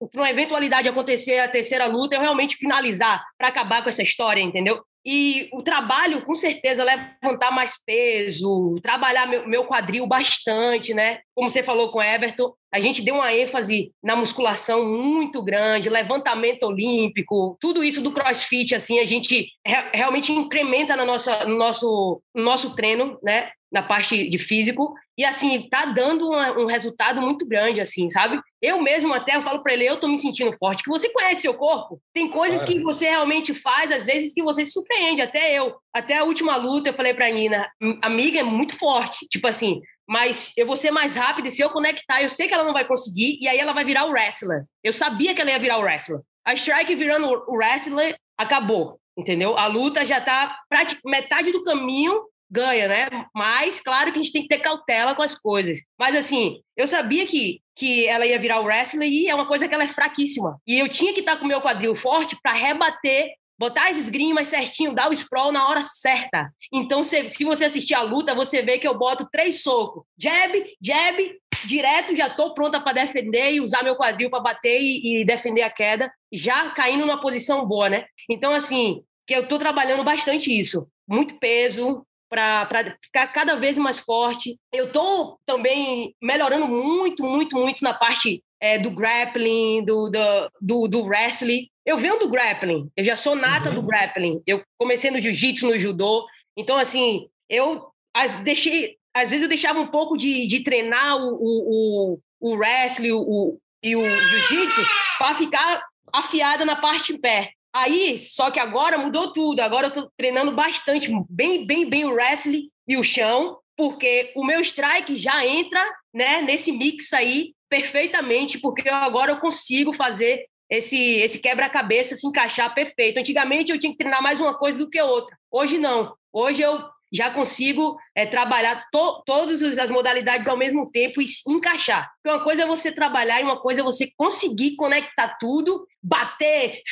por 0.01 0.21
uma 0.21 0.31
eventualidade 0.31 0.89
acontecer 0.89 1.39
a 1.39 1.49
terceira 1.49 1.87
luta, 1.87 2.17
eu 2.17 2.21
realmente 2.21 2.57
finalizar 2.57 3.25
para 3.39 3.49
acabar 3.49 3.83
com 3.83 3.89
essa 3.89 4.03
história, 4.03 4.41
entendeu? 4.41 4.85
E 5.07 5.51
o 5.53 5.63
trabalho, 5.63 6.23
com 6.25 6.35
certeza, 6.35 6.83
levantar 6.83 7.51
mais 7.51 7.75
peso, 7.85 8.77
trabalhar 8.83 9.27
meu, 9.27 9.65
quadril 9.65 10.07
bastante, 10.07 10.95
né? 10.95 11.19
Como 11.35 11.51
você 11.51 11.63
falou 11.63 11.91
com 11.91 11.99
o 11.99 12.03
Everton, 12.03 12.55
a 12.73 12.81
gente 12.81 13.03
deu 13.03 13.17
uma 13.17 13.33
ênfase 13.33 13.93
na 14.03 14.17
musculação 14.17 14.89
muito 14.89 15.43
grande, 15.43 15.91
levantamento 15.91 16.65
olímpico, 16.65 17.57
tudo 17.61 17.85
isso 17.85 18.01
do 18.01 18.13
crossfit, 18.13 18.75
assim, 18.75 18.99
a 18.99 19.07
gente 19.07 19.47
re 19.67 19.77
realmente 19.93 20.33
incrementa 20.33 20.97
na 20.97 21.05
nossa, 21.05 21.45
no, 21.45 21.57
nosso, 21.57 22.23
no 22.35 22.43
nosso 22.43 22.75
treino, 22.75 23.19
né? 23.23 23.51
Na 23.75 23.83
parte 23.83 24.29
de 24.29 24.39
físico. 24.39 24.95
E, 25.19 25.25
assim, 25.25 25.69
tá 25.69 25.85
dando 25.85 26.29
uma, 26.29 26.53
um 26.53 26.67
resultado 26.67 27.21
muito 27.21 27.47
grande, 27.47 27.81
assim, 27.81 28.09
sabe? 28.09 28.41
Eu 28.63 28.81
mesmo 28.81 29.13
até 29.13 29.37
eu 29.37 29.43
falo 29.43 29.63
para 29.63 29.73
ele, 29.73 29.85
eu 29.85 29.99
tô 29.99 30.07
me 30.07 30.17
sentindo 30.17 30.57
forte, 30.57 30.83
que 30.83 30.89
você 30.89 31.09
conhece 31.11 31.43
seu 31.43 31.55
corpo. 31.55 32.01
Tem 32.13 32.29
coisas 32.29 32.65
claro. 32.65 32.73
que 32.73 32.83
você 32.83 33.07
realmente 33.07 33.53
faz, 33.53 33.91
às 33.91 34.07
vezes, 34.07 34.33
que 34.33 34.43
você 34.43 34.65
se 34.65 34.73
surpreende. 34.73 35.23
Até 35.23 35.53
eu. 35.53 35.75
Até 35.93 36.19
a 36.19 36.25
última 36.25 36.57
luta, 36.57 36.89
eu 36.89 36.95
falei 36.95 37.15
pra 37.15 37.31
Nina, 37.31 37.69
amiga, 38.01 38.41
é 38.41 38.45
muito 38.45 38.77
forte. 38.79 39.27
Tipo 39.29 39.49
assim, 39.49 39.81
mas 40.09 40.53
eu 40.57 40.67
vou 40.67 40.77
ser 40.77 40.91
mais 40.91 41.17
rápida 41.17 41.49
e 41.49 41.51
se 41.51 41.63
eu 41.63 41.71
conectar, 41.71 42.23
eu 42.23 42.29
sei 42.29 42.47
que 42.47 42.55
ela 42.55 42.65
não 42.65 42.73
vai 42.73 42.85
conseguir, 42.85 43.39
e 43.41 43.49
aí 43.49 43.59
ela 43.59 43.73
vai 43.73 43.85
virar 43.85 44.05
o 44.05 44.11
wrestler. 44.11 44.65
Eu 44.83 44.93
sabia 44.93 45.35
que 45.35 45.41
ela 45.41 45.51
ia 45.51 45.59
virar 45.59 45.79
o 45.79 45.83
wrestler. 45.83 46.21
A 46.45 46.55
Strike 46.55 46.95
virando 46.95 47.27
o 47.27 47.57
wrestler, 47.57 48.17
acabou, 48.37 49.01
entendeu? 49.17 49.57
A 49.57 49.67
luta 49.67 50.05
já 50.05 50.21
tá 50.21 50.59
metade 51.07 51.53
do 51.53 51.63
caminho 51.63 52.21
ganha, 52.55 52.87
né? 52.87 53.09
Mas, 53.35 53.81
claro 53.81 54.13
que 54.13 54.19
a 54.19 54.23
gente 54.23 54.33
tem 54.33 54.43
que 54.43 54.49
ter 54.49 54.59
cautela 54.59 55.15
com 55.15 55.23
as 55.23 55.35
coisas. 55.35 55.81
Mas, 55.99 56.15
assim, 56.15 56.61
eu 56.77 56.87
sabia 56.87 57.27
que, 57.27 57.61
que 57.77 58.07
ela 58.07 58.25
ia 58.25 58.39
virar 58.39 58.61
o 58.61 58.65
wrestler 58.65 59.09
e 59.09 59.27
é 59.27 59.35
uma 59.35 59.47
coisa 59.47 59.67
que 59.67 59.75
ela 59.75 59.85
é 59.85 59.89
fraquíssima. 59.89 60.59
E 60.67 60.79
eu 60.79 60.89
tinha 60.89 61.13
que 61.13 61.21
estar 61.21 61.37
com 61.37 61.45
o 61.45 61.49
meu 61.49 61.61
quadril 61.61 61.97
forte 61.97 62.37
para 62.41 62.53
rebater 62.53 63.33
botar 63.59 63.89
as 63.89 63.97
esgrimas 63.97 64.49
certinho, 64.49 64.95
dar 64.95 65.09
o 65.09 65.13
sprawl 65.13 65.53
na 65.53 65.69
hora 65.69 65.83
certa. 65.83 66.51
Então, 66.73 67.05
se, 67.05 67.29
se 67.29 67.45
você 67.45 67.65
assistir 67.65 67.95
a 67.95 68.03
luta, 68.03 68.35
você 68.35 68.63
vê 68.63 68.79
que 68.79 68.87
eu 68.87 68.99
boto 68.99 69.29
três 69.31 69.63
socos. 69.63 70.03
Jab, 70.19 70.53
jab, 70.83 71.39
direto, 71.65 72.17
já 72.17 72.27
estou 72.27 72.53
pronta 72.53 72.81
para 72.81 73.05
defender 73.05 73.53
e 73.53 73.61
usar 73.61 73.83
meu 73.83 73.97
quadril 73.97 74.29
para 74.29 74.41
bater 74.41 74.81
e, 74.81 75.23
e, 75.23 75.25
defender 75.25 75.63
a 75.63 75.71
queda, 75.71 76.13
já 76.33 76.71
caindo 76.71 77.07
numa 77.07 77.21
posição 77.21 77.67
boa, 77.67 77.89
né? 77.89 78.07
Então, 78.29 78.53
assim, 78.53 79.03
que 79.27 79.35
eu 79.35 79.43
estou 79.43 79.59
trabalhando 79.59 80.05
bastante 80.05 80.57
isso. 80.57 80.89
Muito 81.07 81.39
peso, 81.39 82.05
para 82.35 82.97
ficar 83.01 83.29
cada 83.29 83.55
vez 83.55 83.79
mais 83.79 84.01
forte. 84.01 84.59
Eu 84.73 84.87
estou 84.87 85.39
também 85.47 86.15
melhorando 86.21 86.67
muito, 86.67 87.23
muito, 87.23 87.57
muito 87.57 87.85
na 87.85 87.95
parte 87.95 88.43
é, 88.61 88.77
do 88.77 88.91
grappling, 88.91 89.85
do, 89.85 90.11
do, 90.11 90.51
do, 90.61 90.89
do, 90.89 91.05
wrestling. 91.05 91.69
Eu 91.87 91.97
venho 91.97 92.19
do 92.19 92.29
grappling, 92.29 92.91
eu 92.97 93.05
já 93.05 93.15
sou 93.15 93.37
nata 93.37 93.69
uhum. 93.69 93.77
do 93.77 93.83
grappling. 93.83 94.43
Eu 94.47 94.63
comecei 94.77 95.11
no 95.11 95.21
jiu-jitsu, 95.21 95.69
no 95.69 95.79
judô. 95.79 96.27
Então, 96.57 96.77
assim, 96.77 97.29
eu 97.49 97.87
as, 98.13 98.35
deixei. 98.41 98.97
Às 99.15 99.31
vezes 99.31 99.43
eu 99.43 99.49
deixava 99.49 99.79
um 99.79 99.87
pouco 99.87 100.17
de, 100.17 100.45
de 100.47 100.61
treinar 100.65 101.17
o, 101.17 101.37
o, 101.41 102.19
o, 102.41 102.57
wrestling 102.57 103.13
o, 103.13 103.61
e 103.85 103.95
o 103.95 104.11
jiu-jitsu 104.11 104.83
para 105.19 105.37
ficar 105.37 105.85
afiada 106.13 106.65
na 106.65 106.75
parte 106.75 107.13
em 107.13 107.21
pé. 107.21 107.53
Aí, 107.75 108.21
só 108.21 108.53
que 108.53 108.61
agora 108.61 108.97
mudou 108.97 109.33
tudo. 109.33 109.59
Agora 109.61 109.89
eu 109.89 109.91
tô 109.91 110.11
treinando 110.17 110.53
bastante, 110.53 111.11
bem, 111.29 111.67
bem, 111.67 111.89
bem 111.89 112.05
o 112.05 112.13
wrestling 112.13 112.71
e 112.87 112.97
o 112.97 113.03
chão, 113.03 113.59
porque 113.77 114.33
o 114.37 114.45
meu 114.45 114.61
strike 114.61 115.17
já 115.17 115.45
entra, 115.45 115.83
né, 116.15 116.41
nesse 116.41 116.71
mix 116.71 117.13
aí 117.13 117.53
perfeitamente, 117.69 118.59
porque 118.59 118.89
agora 118.89 119.33
eu 119.33 119.41
consigo 119.41 119.93
fazer 119.93 120.47
esse, 120.71 120.97
esse 120.97 121.41
quebra-cabeça 121.41 122.15
se 122.15 122.25
encaixar 122.25 122.73
perfeito. 122.73 123.19
Antigamente 123.19 123.73
eu 123.73 123.79
tinha 123.79 123.91
que 123.91 123.99
treinar 123.99 124.23
mais 124.23 124.41
uma 124.41 124.57
coisa 124.57 124.79
do 124.79 124.89
que 124.89 125.01
outra. 125.01 125.37
Hoje 125.51 125.77
não. 125.77 126.15
Hoje 126.33 126.63
eu 126.63 126.81
já 127.15 127.31
consigo 127.31 127.97
é, 128.15 128.27
trabalhar 128.27 128.85
to, 128.91 129.23
todas 129.25 129.63
as 129.63 129.89
modalidades 129.89 130.49
ao 130.49 130.57
mesmo 130.57 130.91
tempo 130.91 131.23
e 131.23 131.27
encaixar. 131.47 132.11
Porque 132.17 132.37
uma 132.37 132.43
coisa 132.43 132.65
é 132.65 132.67
você 132.67 132.91
trabalhar 132.91 133.41
e 133.41 133.45
uma 133.45 133.61
coisa 133.61 133.81
é 133.81 133.85
você 133.85 134.11
conseguir 134.17 134.75
conectar 134.75 135.37
tudo, 135.39 135.87
bater, 136.03 136.83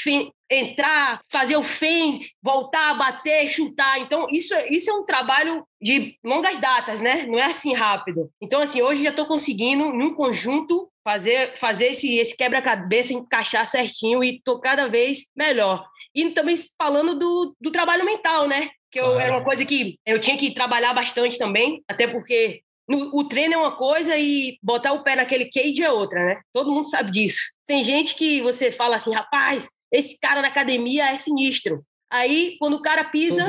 entrar, 0.48 1.20
fazer 1.28 1.56
o 1.56 1.62
feint, 1.62 2.28
voltar, 2.40 2.94
bater, 2.94 3.48
chutar. 3.48 3.98
Então, 3.98 4.26
isso, 4.30 4.54
isso 4.70 4.90
é 4.90 4.94
um 4.94 5.04
trabalho 5.04 5.66
de 5.80 6.16
longas 6.24 6.58
datas, 6.58 7.00
né? 7.00 7.26
Não 7.26 7.38
é 7.38 7.44
assim 7.44 7.74
rápido. 7.74 8.30
Então, 8.40 8.60
assim, 8.60 8.80
hoje 8.80 9.02
já 9.02 9.10
estou 9.10 9.26
conseguindo, 9.26 9.92
num 9.92 10.14
conjunto, 10.14 10.88
fazer, 11.02 11.56
fazer 11.56 11.92
esse, 11.92 12.16
esse 12.18 12.36
quebra-cabeça 12.36 13.12
encaixar 13.12 13.66
certinho 13.66 14.22
e 14.22 14.40
tô 14.44 14.60
cada 14.60 14.88
vez 14.88 15.26
melhor. 15.34 15.84
E 16.14 16.30
também 16.30 16.56
falando 16.78 17.18
do, 17.18 17.56
do 17.60 17.70
trabalho 17.72 18.04
mental, 18.04 18.46
né? 18.46 18.70
Que 18.92 19.00
eu, 19.00 19.18
era 19.18 19.32
uma 19.32 19.42
coisa 19.42 19.64
que 19.64 19.98
eu 20.04 20.20
tinha 20.20 20.36
que 20.36 20.52
trabalhar 20.52 20.92
bastante 20.92 21.38
também, 21.38 21.82
até 21.88 22.06
porque 22.06 22.60
no, 22.86 23.16
o 23.16 23.24
treino 23.24 23.54
é 23.54 23.56
uma 23.56 23.74
coisa 23.74 24.16
e 24.18 24.58
botar 24.62 24.92
o 24.92 25.02
pé 25.02 25.16
naquele 25.16 25.46
cage 25.46 25.82
é 25.82 25.90
outra, 25.90 26.24
né? 26.26 26.40
Todo 26.52 26.70
mundo 26.70 26.88
sabe 26.88 27.10
disso. 27.10 27.40
Tem 27.66 27.82
gente 27.82 28.14
que 28.14 28.42
você 28.42 28.70
fala 28.70 28.96
assim, 28.96 29.14
rapaz, 29.14 29.68
esse 29.90 30.20
cara 30.20 30.42
na 30.42 30.48
academia 30.48 31.10
é 31.10 31.16
sinistro. 31.16 31.82
Aí, 32.10 32.56
quando 32.58 32.74
o 32.74 32.82
cara 32.82 33.04
pisa 33.04 33.46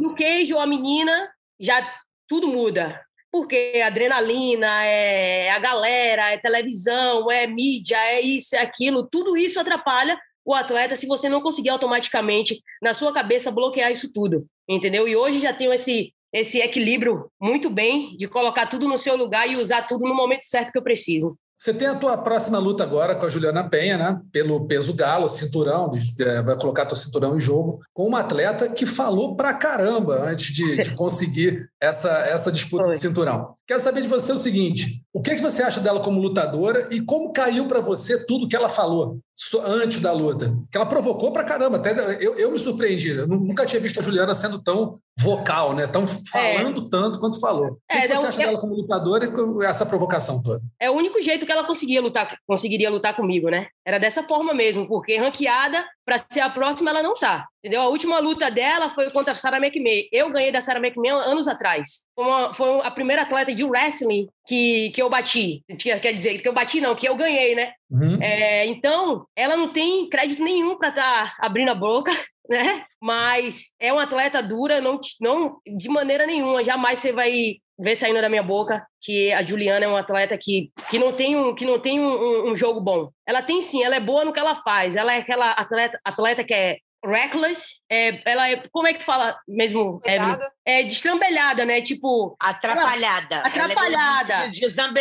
no 0.00 0.16
cage 0.16 0.52
ou 0.52 0.58
a 0.58 0.66
menina, 0.66 1.30
já 1.60 1.88
tudo 2.28 2.48
muda. 2.48 3.00
Porque 3.30 3.80
adrenalina, 3.84 4.84
é 4.84 5.50
a 5.50 5.58
galera, 5.60 6.32
é 6.32 6.36
televisão, 6.36 7.30
é 7.30 7.46
mídia, 7.46 7.96
é 7.96 8.20
isso, 8.20 8.56
é 8.56 8.60
aquilo, 8.60 9.08
tudo 9.08 9.36
isso 9.36 9.60
atrapalha 9.60 10.18
o 10.44 10.54
atleta 10.54 10.96
se 10.96 11.06
você 11.06 11.28
não 11.28 11.40
conseguir 11.40 11.70
automaticamente, 11.70 12.62
na 12.82 12.94
sua 12.94 13.12
cabeça, 13.12 13.50
bloquear 13.50 13.92
isso 13.92 14.12
tudo, 14.12 14.46
entendeu? 14.76 15.06
E 15.06 15.16
hoje 15.16 15.38
já 15.38 15.52
tenho 15.52 15.72
esse, 15.72 16.12
esse 16.32 16.58
equilíbrio 16.60 17.30
muito 17.40 17.68
bem 17.70 18.16
de 18.16 18.26
colocar 18.26 18.66
tudo 18.66 18.88
no 18.88 18.98
seu 18.98 19.16
lugar 19.16 19.48
e 19.48 19.56
usar 19.56 19.82
tudo 19.82 20.06
no 20.06 20.14
momento 20.14 20.44
certo 20.44 20.72
que 20.72 20.78
eu 20.78 20.82
preciso. 20.82 21.36
Você 21.62 21.72
tem 21.72 21.86
a 21.86 21.94
tua 21.94 22.18
próxima 22.18 22.58
luta 22.58 22.82
agora 22.82 23.14
com 23.14 23.24
a 23.24 23.28
Juliana 23.28 23.70
Penha, 23.70 23.96
né? 23.96 24.20
Pelo 24.32 24.66
peso 24.66 24.92
galo, 24.92 25.28
cinturão, 25.28 25.92
é, 26.18 26.42
vai 26.42 26.58
colocar 26.58 26.84
teu 26.84 26.96
cinturão 26.96 27.36
em 27.36 27.40
jogo, 27.40 27.78
com 27.94 28.04
uma 28.04 28.18
atleta 28.18 28.68
que 28.68 28.84
falou 28.84 29.36
pra 29.36 29.54
caramba 29.54 30.28
antes 30.28 30.52
de, 30.52 30.82
de 30.82 30.90
conseguir 30.96 31.68
essa, 31.80 32.10
essa 32.26 32.50
disputa 32.50 32.86
Foi. 32.86 32.94
de 32.94 33.00
cinturão. 33.00 33.54
Quero 33.72 33.82
saber 33.82 34.02
de 34.02 34.08
você 34.08 34.30
o 34.30 34.36
seguinte: 34.36 35.02
o 35.14 35.22
que, 35.22 35.30
é 35.30 35.34
que 35.34 35.40
você 35.40 35.62
acha 35.62 35.80
dela 35.80 36.00
como 36.00 36.20
lutadora 36.20 36.88
e 36.90 37.00
como 37.00 37.32
caiu 37.32 37.66
para 37.66 37.80
você 37.80 38.22
tudo 38.26 38.46
que 38.46 38.54
ela 38.54 38.68
falou 38.68 39.18
antes 39.64 39.98
da 39.98 40.12
luta? 40.12 40.54
Que 40.70 40.76
ela 40.76 40.84
provocou 40.84 41.32
pra 41.32 41.42
caramba. 41.42 41.78
Até 41.78 41.92
eu, 42.22 42.38
eu 42.38 42.50
me 42.50 42.58
surpreendi. 42.58 43.08
Eu 43.08 43.26
nunca 43.26 43.64
tinha 43.64 43.80
visto 43.80 43.98
a 43.98 44.02
Juliana 44.02 44.34
sendo 44.34 44.62
tão 44.62 44.98
vocal, 45.18 45.74
né? 45.74 45.86
Tão 45.86 46.06
falando 46.06 46.84
é. 46.84 46.88
tanto 46.90 47.18
quanto 47.18 47.40
falou. 47.40 47.64
O 47.64 47.78
que, 47.90 47.96
é, 47.96 48.08
que 48.08 48.14
você 48.14 48.26
acha 48.26 48.38
dela 48.42 48.60
como 48.60 48.74
lutadora 48.74 49.24
e 49.24 49.32
com 49.32 49.62
essa 49.62 49.86
provocação 49.86 50.42
toda? 50.42 50.60
É 50.78 50.90
o 50.90 50.94
único 50.94 51.22
jeito 51.22 51.46
que 51.46 51.52
ela 51.52 51.64
conseguia 51.64 52.02
lutar, 52.02 52.36
conseguiria 52.46 52.90
lutar 52.90 53.16
comigo, 53.16 53.48
né? 53.48 53.68
Era 53.86 53.98
dessa 53.98 54.22
forma 54.22 54.52
mesmo, 54.52 54.86
porque 54.86 55.16
ranqueada 55.16 55.82
para 56.04 56.18
ser 56.18 56.40
a 56.40 56.50
próxima 56.50 56.90
ela 56.90 57.02
não 57.02 57.14
tá. 57.14 57.46
Entendeu? 57.64 57.82
A 57.82 57.88
última 57.88 58.18
luta 58.18 58.50
dela 58.50 58.90
foi 58.90 59.08
contra 59.10 59.32
a 59.32 59.36
Sarah 59.36 59.64
McMahon. 59.64 60.08
Eu 60.10 60.30
ganhei 60.30 60.50
da 60.50 60.60
Sarah 60.60 60.80
McMahon 60.80 61.18
anos 61.18 61.46
atrás. 61.46 62.04
Foi, 62.12 62.24
uma, 62.24 62.52
foi 62.52 62.80
a 62.82 62.90
primeira 62.90 63.22
atleta 63.22 63.54
de 63.54 63.62
wrestling 63.62 64.28
que, 64.48 64.90
que 64.90 65.00
eu 65.00 65.08
bati. 65.08 65.62
Quer 65.78 66.12
dizer, 66.12 66.38
que 66.40 66.48
eu 66.48 66.52
bati 66.52 66.80
não, 66.80 66.96
que 66.96 67.08
eu 67.08 67.14
ganhei, 67.14 67.54
né? 67.54 67.72
Uhum. 67.88 68.20
É, 68.20 68.66
então, 68.66 69.24
ela 69.36 69.56
não 69.56 69.68
tem 69.68 70.08
crédito 70.08 70.42
nenhum 70.42 70.76
para 70.76 70.88
estar 70.88 71.36
tá 71.36 71.36
abrindo 71.38 71.68
a 71.68 71.74
boca, 71.74 72.10
né? 72.50 72.84
Mas 73.00 73.70
é 73.78 73.92
uma 73.92 74.02
atleta 74.02 74.42
dura, 74.42 74.80
não, 74.80 74.98
não 75.20 75.58
de 75.64 75.88
maneira 75.88 76.26
nenhuma. 76.26 76.64
Jamais 76.64 76.98
você 76.98 77.12
vai 77.12 77.58
ver 77.78 77.94
saindo 77.94 78.20
da 78.20 78.28
minha 78.28 78.42
boca 78.42 78.84
que 79.00 79.32
a 79.32 79.42
Juliana 79.44 79.84
é 79.84 79.88
uma 79.88 80.00
atleta 80.00 80.36
que, 80.36 80.72
que 80.90 80.98
não 80.98 81.12
tem, 81.12 81.36
um, 81.36 81.54
que 81.54 81.64
não 81.64 81.78
tem 81.78 82.00
um, 82.00 82.50
um, 82.50 82.54
jogo 82.56 82.80
bom. 82.80 83.08
Ela 83.24 83.40
tem 83.40 83.62
sim, 83.62 83.84
ela 83.84 83.96
é 83.96 84.00
boa 84.00 84.24
no 84.24 84.32
que 84.32 84.40
ela 84.40 84.56
faz. 84.56 84.96
Ela 84.96 85.14
é 85.14 85.18
aquela 85.18 85.52
atleta, 85.52 86.00
atleta 86.04 86.44
que 86.44 86.54
é 86.54 86.78
reckless, 87.04 87.80
é, 87.90 88.22
ela 88.24 88.48
é, 88.48 88.62
como 88.70 88.86
é 88.86 88.94
que 88.94 89.02
fala 89.02 89.36
mesmo? 89.46 90.00
É, 90.04 90.18
é 90.64 90.82
destrambelhada, 90.84 91.64
né? 91.64 91.80
Tipo. 91.80 92.36
Atrapalhada. 92.38 93.36
Ela, 93.36 93.46
atrapalhada. 93.46 94.34
É 94.34 94.48
desambe... 94.48 95.00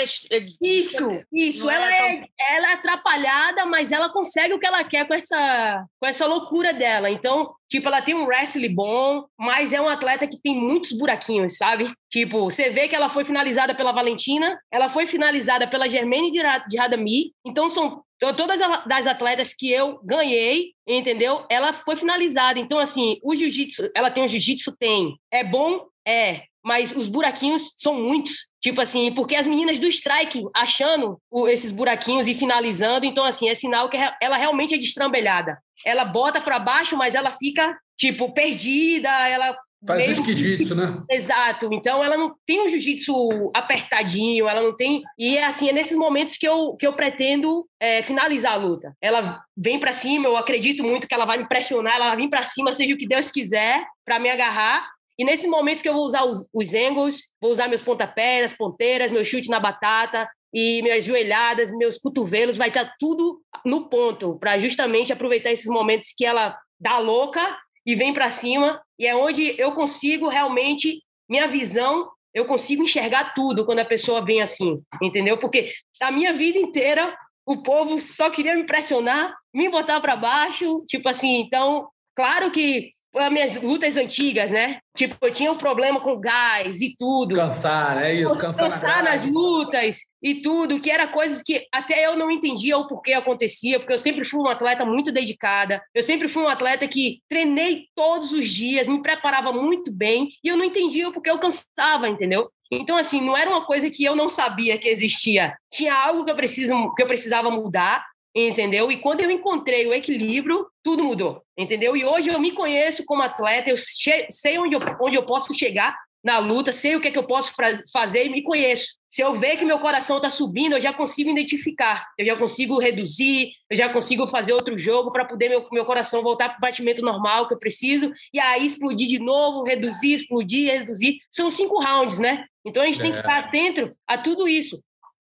Isso, 0.62 1.08
isso. 1.32 1.70
ela, 1.70 1.94
é, 1.94 1.98
tão... 1.98 2.28
ela 2.50 2.70
é 2.72 2.74
atrapalhada, 2.74 3.66
mas 3.66 3.92
ela 3.92 4.10
consegue 4.10 4.54
o 4.54 4.60
que 4.60 4.66
ela 4.66 4.84
quer 4.84 5.08
com 5.08 5.14
essa, 5.14 5.86
com 6.00 6.08
essa 6.08 6.26
loucura 6.26 6.74
dela. 6.74 7.10
Então, 7.10 7.54
tipo, 7.70 7.88
ela 7.88 8.02
tem 8.02 8.16
um 8.16 8.26
wrestling 8.26 8.74
bom, 8.74 9.26
mas 9.38 9.72
é 9.74 9.80
um 9.80 9.90
atleta 9.90 10.28
que 10.28 10.42
tem 10.42 10.56
muitos 10.56 10.92
buraquinhos, 10.94 11.58
sabe? 11.58 11.94
Tipo, 12.10 12.46
você 12.46 12.70
vê 12.70 12.88
que 12.88 12.96
ela 12.96 13.10
foi 13.10 13.24
finalizada 13.24 13.76
pela 13.76 13.92
Valentina, 13.92 14.60
ela 14.72 14.90
foi 14.90 15.06
finalizada 15.06 15.68
pela 15.68 15.88
Germaine 15.88 16.32
de 16.32 16.78
Radami. 16.78 17.34
Então, 17.46 17.70
são 17.70 18.04
todas 18.36 18.60
as 18.62 19.08
atletas 19.08 19.54
que 19.54 19.72
eu 19.72 20.00
ganhei, 20.04 20.74
entendeu? 20.88 21.46
Ela 21.50 21.74
foi 21.74 21.96
finalizada. 21.96 22.60
Então, 22.60 22.78
assim, 22.78 23.20
o 23.24 23.36
jiu-jitsu, 23.36 23.90
ela 23.96 24.12
tem 24.12 24.24
o 24.24 24.28
jiu-jitsu, 24.28 24.76
tem. 24.78 25.18
É 25.32 25.44
bom? 25.44 25.88
É. 26.08 26.44
Mas 26.64 26.96
os 26.96 27.08
buraquinhos 27.08 27.74
são 27.76 27.96
muitos. 27.96 28.48
Tipo 28.62 28.80
assim, 28.82 29.12
porque 29.12 29.36
as 29.36 29.48
meninas 29.48 29.80
do 29.80 29.88
strike 29.88 30.44
achando 30.56 31.20
esses 31.48 31.72
buraquinhos 31.72 32.28
e 32.28 32.36
finalizando, 32.36 33.08
então 33.08 33.24
assim, 33.24 33.50
é 33.50 33.56
sinal 33.56 33.90
que 33.90 33.98
ela 34.22 34.38
realmente 34.38 34.76
é 34.76 34.78
destrambelhada. 34.78 35.58
Ela 35.84 36.06
bota 36.06 36.40
para 36.40 36.60
baixo, 36.60 36.96
mas 36.96 37.16
ela 37.16 37.32
fica 37.32 37.76
tipo, 37.98 38.32
perdida, 38.34 39.10
ela 39.28 39.58
Faz 39.86 40.20
o 40.20 40.24
jiu-jitsu, 40.24 40.76
né? 40.76 41.04
Exato. 41.10 41.70
Então 41.72 42.04
ela 42.04 42.16
não 42.16 42.36
tem 42.46 42.62
um 42.62 42.68
jiu-jitsu 42.68 43.52
apertadinho, 43.54 44.48
ela 44.48 44.62
não 44.62 44.76
tem. 44.76 45.02
E 45.18 45.38
é 45.38 45.46
assim, 45.46 45.70
é 45.70 45.74
nesses 45.74 45.98
momentos 45.98 46.38
que 46.38 46.48
eu, 46.48 46.76
que 46.76 46.86
eu 46.86 46.94
pretendo 46.94 47.68
é, 47.80 48.04
finalizar 48.04 48.54
a 48.54 48.58
luta. 48.58 48.96
Ela 49.02 49.44
vem 49.58 49.80
para 49.80 49.92
cima, 49.92 50.28
eu 50.28 50.38
acredito 50.38 50.84
muito 50.84 51.08
que 51.08 51.14
ela 51.14 51.26
vai 51.26 51.38
me 51.40 51.48
pressionar, 51.48 51.96
ela 51.96 52.10
vai 52.10 52.18
vir 52.18 52.30
para 52.30 52.46
cima, 52.46 52.74
seja 52.74 52.94
o 52.94 52.98
que 52.98 53.08
Deus 53.08 53.32
quiser, 53.32 53.86
para 54.06 54.20
me 54.20 54.30
agarrar. 54.30 54.88
E 55.18 55.26
nesses 55.26 55.50
momentos 55.50 55.82
que 55.82 55.90
eu 55.90 55.94
vou 55.94 56.06
usar 56.06 56.26
os, 56.26 56.48
os 56.54 56.74
angles, 56.74 57.32
vou 57.42 57.52
usar 57.52 57.68
meus 57.68 57.82
pontapés, 57.82 58.46
as 58.46 58.58
ponteiras, 58.58 59.12
meu 59.12 59.26
chute 59.26 59.50
na 59.50 59.60
batata, 59.60 60.30
e 60.54 60.82
minhas 60.82 61.06
joelhadas, 61.06 61.72
meus 61.72 61.98
cotovelos, 61.98 62.58
vai 62.58 62.68
estar 62.68 62.94
tudo 63.00 63.42
no 63.66 63.90
ponto, 63.90 64.38
para 64.38 64.60
justamente 64.60 65.14
aproveitar 65.14 65.52
esses 65.52 65.68
momentos 65.68 66.14
que 66.16 66.26
ela 66.26 66.58
dá 66.80 66.98
louca 66.98 67.58
e 67.86 67.96
vem 67.96 68.14
para 68.14 68.30
cima, 68.30 68.82
e 69.00 69.08
é 69.08 69.16
onde 69.16 69.56
eu 69.60 69.72
consigo 69.72 70.28
realmente, 70.28 71.02
minha 71.30 71.48
visão, 71.48 72.10
eu 72.34 72.46
consigo 72.46 72.84
enxergar 72.84 73.34
tudo 73.34 73.66
quando 73.66 73.80
a 73.80 73.86
pessoa 73.86 74.24
vem 74.24 74.42
assim, 74.42 74.82
entendeu? 75.02 75.38
Porque 75.38 75.72
a 76.00 76.12
minha 76.12 76.34
vida 76.34 76.58
inteira 76.58 77.16
o 77.46 77.62
povo 77.64 78.00
só 78.00 78.30
queria 78.30 78.56
me 78.56 78.66
pressionar, 78.66 79.36
me 79.54 79.70
botar 79.70 80.00
para 80.00 80.16
baixo, 80.16 80.84
tipo 80.88 81.10
assim, 81.10 81.40
então, 81.40 81.90
claro 82.16 82.52
que 82.52 82.92
as 83.16 83.32
minhas 83.32 83.62
lutas 83.62 83.98
antigas, 83.98 84.52
né? 84.52 84.80
Tipo, 84.96 85.16
eu 85.22 85.32
tinha 85.32 85.52
um 85.52 85.58
problema 85.58 86.00
com 86.00 86.20
gás 86.20 86.82
e 86.82 86.96
tudo. 86.98 87.36
Cansar, 87.36 88.04
é 88.04 88.14
isso, 88.14 88.38
cansar, 88.38 88.72
cansar 88.72 89.04
na 89.04 89.12
nas 89.12 89.26
lutas 89.26 90.00
e 90.22 90.36
tudo, 90.36 90.80
que 90.80 90.90
era 90.90 91.08
coisas 91.08 91.42
que 91.42 91.66
até 91.74 92.06
eu 92.06 92.16
não 92.16 92.32
entendia 92.32 92.78
o 92.78 92.88
porquê 92.88 93.14
acontecia, 93.14 93.80
porque 93.80 93.94
eu 93.94 94.00
sempre 94.00 94.24
fui 94.24 94.40
uma 94.40 94.52
atleta 94.52 94.86
muito 94.86 95.12
dedicada, 95.12 95.82
eu 95.94 96.04
sempre 96.04 96.28
fui 96.28 96.44
um 96.44 96.48
atleta 96.48 96.88
que 96.88 97.22
treinei 97.28 97.88
todos 97.96 98.32
os 98.32 98.48
dias, 98.48 98.88
me 98.88 99.02
preparava 99.02 99.52
muito 99.52 99.92
bem, 99.92 100.30
e 100.44 100.48
eu 100.48 100.58
não 100.58 100.66
entendia 100.66 101.10
o 101.10 101.12
porquê 101.12 101.30
eu 101.32 101.40
cansava, 101.40 102.08
entendeu? 102.08 102.50
Então, 102.72 102.96
assim, 102.96 103.20
não 103.20 103.36
era 103.36 103.50
uma 103.50 103.66
coisa 103.66 103.90
que 103.90 104.04
eu 104.04 104.16
não 104.16 104.30
sabia 104.30 104.78
que 104.78 104.88
existia. 104.88 105.54
Tinha 105.70 105.94
algo 105.94 106.24
que 106.24 106.32
eu, 106.32 106.36
preciso, 106.36 106.94
que 106.96 107.04
eu 107.04 107.08
precisava 107.08 107.52
mudar, 107.52 108.06
entendeu? 108.36 108.92
E 108.92 108.98
quando 108.98 109.22
eu 109.22 109.32
encontrei 109.32 109.86
o 109.88 109.94
equilíbrio, 109.94 110.68
tudo 110.84 111.04
mudou, 111.04 111.44
entendeu? 111.58 111.96
E 111.96 112.06
hoje 112.06 112.30
eu 112.30 112.40
me 112.40 112.52
conheço 112.52 113.06
como 113.06 113.22
atleta, 113.22 113.70
eu 113.70 113.78
sei 113.78 114.58
onde 114.58 114.76
eu, 114.76 114.82
onde 115.02 115.18
eu 115.18 115.24
posso 115.24 115.54
chegar 115.54 115.98
na 116.24 116.38
luta, 116.38 116.72
sei 116.72 116.96
o 116.96 117.02
que 117.02 117.08
é 117.08 117.12
que 117.12 117.18
eu 117.18 117.26
posso 117.26 117.52
fazer 117.92 118.26
e 118.26 118.30
me 118.30 118.44
conheço. 118.44 119.00
Se 119.10 119.22
eu 119.22 119.34
ver 119.34 119.58
que 119.58 119.66
meu 119.66 119.80
coração 119.80 120.18
está 120.18 120.30
subindo, 120.30 120.74
eu 120.74 120.80
já 120.80 120.94
consigo 120.94 121.32
identificar, 121.32 122.08
eu 122.18 122.26
já 122.26 122.38
consigo 122.38 122.80
reduzir, 122.80 123.52
eu 123.70 123.76
já 123.76 123.90
consigo 123.90 124.28
fazer 124.28 124.54
outro 124.54 124.78
jogo 124.78 125.12
para 125.12 125.26
poder 125.26 125.50
meu, 125.50 125.68
meu 125.72 125.84
coração 125.84 126.22
voltar 126.22 126.50
para 126.50 126.58
o 126.58 126.62
batimento 126.62 127.02
normal 127.02 127.48
que 127.48 127.56
eu 127.56 127.60
preciso, 127.60 128.14
e 128.34 128.40
aí 128.40 128.66
explodir 128.66 129.08
de 129.08 129.20
novo, 129.20 129.64
reduzir, 129.64 130.14
explodir, 130.14 130.72
reduzir. 130.72 131.18
São 131.32 131.50
cinco 131.50 131.84
rounds, 131.84 132.20
né? 132.20 132.46
Então 132.64 132.84
a 132.84 132.86
gente 132.86 133.00
é. 133.00 133.02
tem 133.02 133.12
que 133.12 133.20
estar 133.20 133.40
atento 133.40 133.92
a 134.08 134.18
tudo 134.18 134.48
isso. 134.48 134.82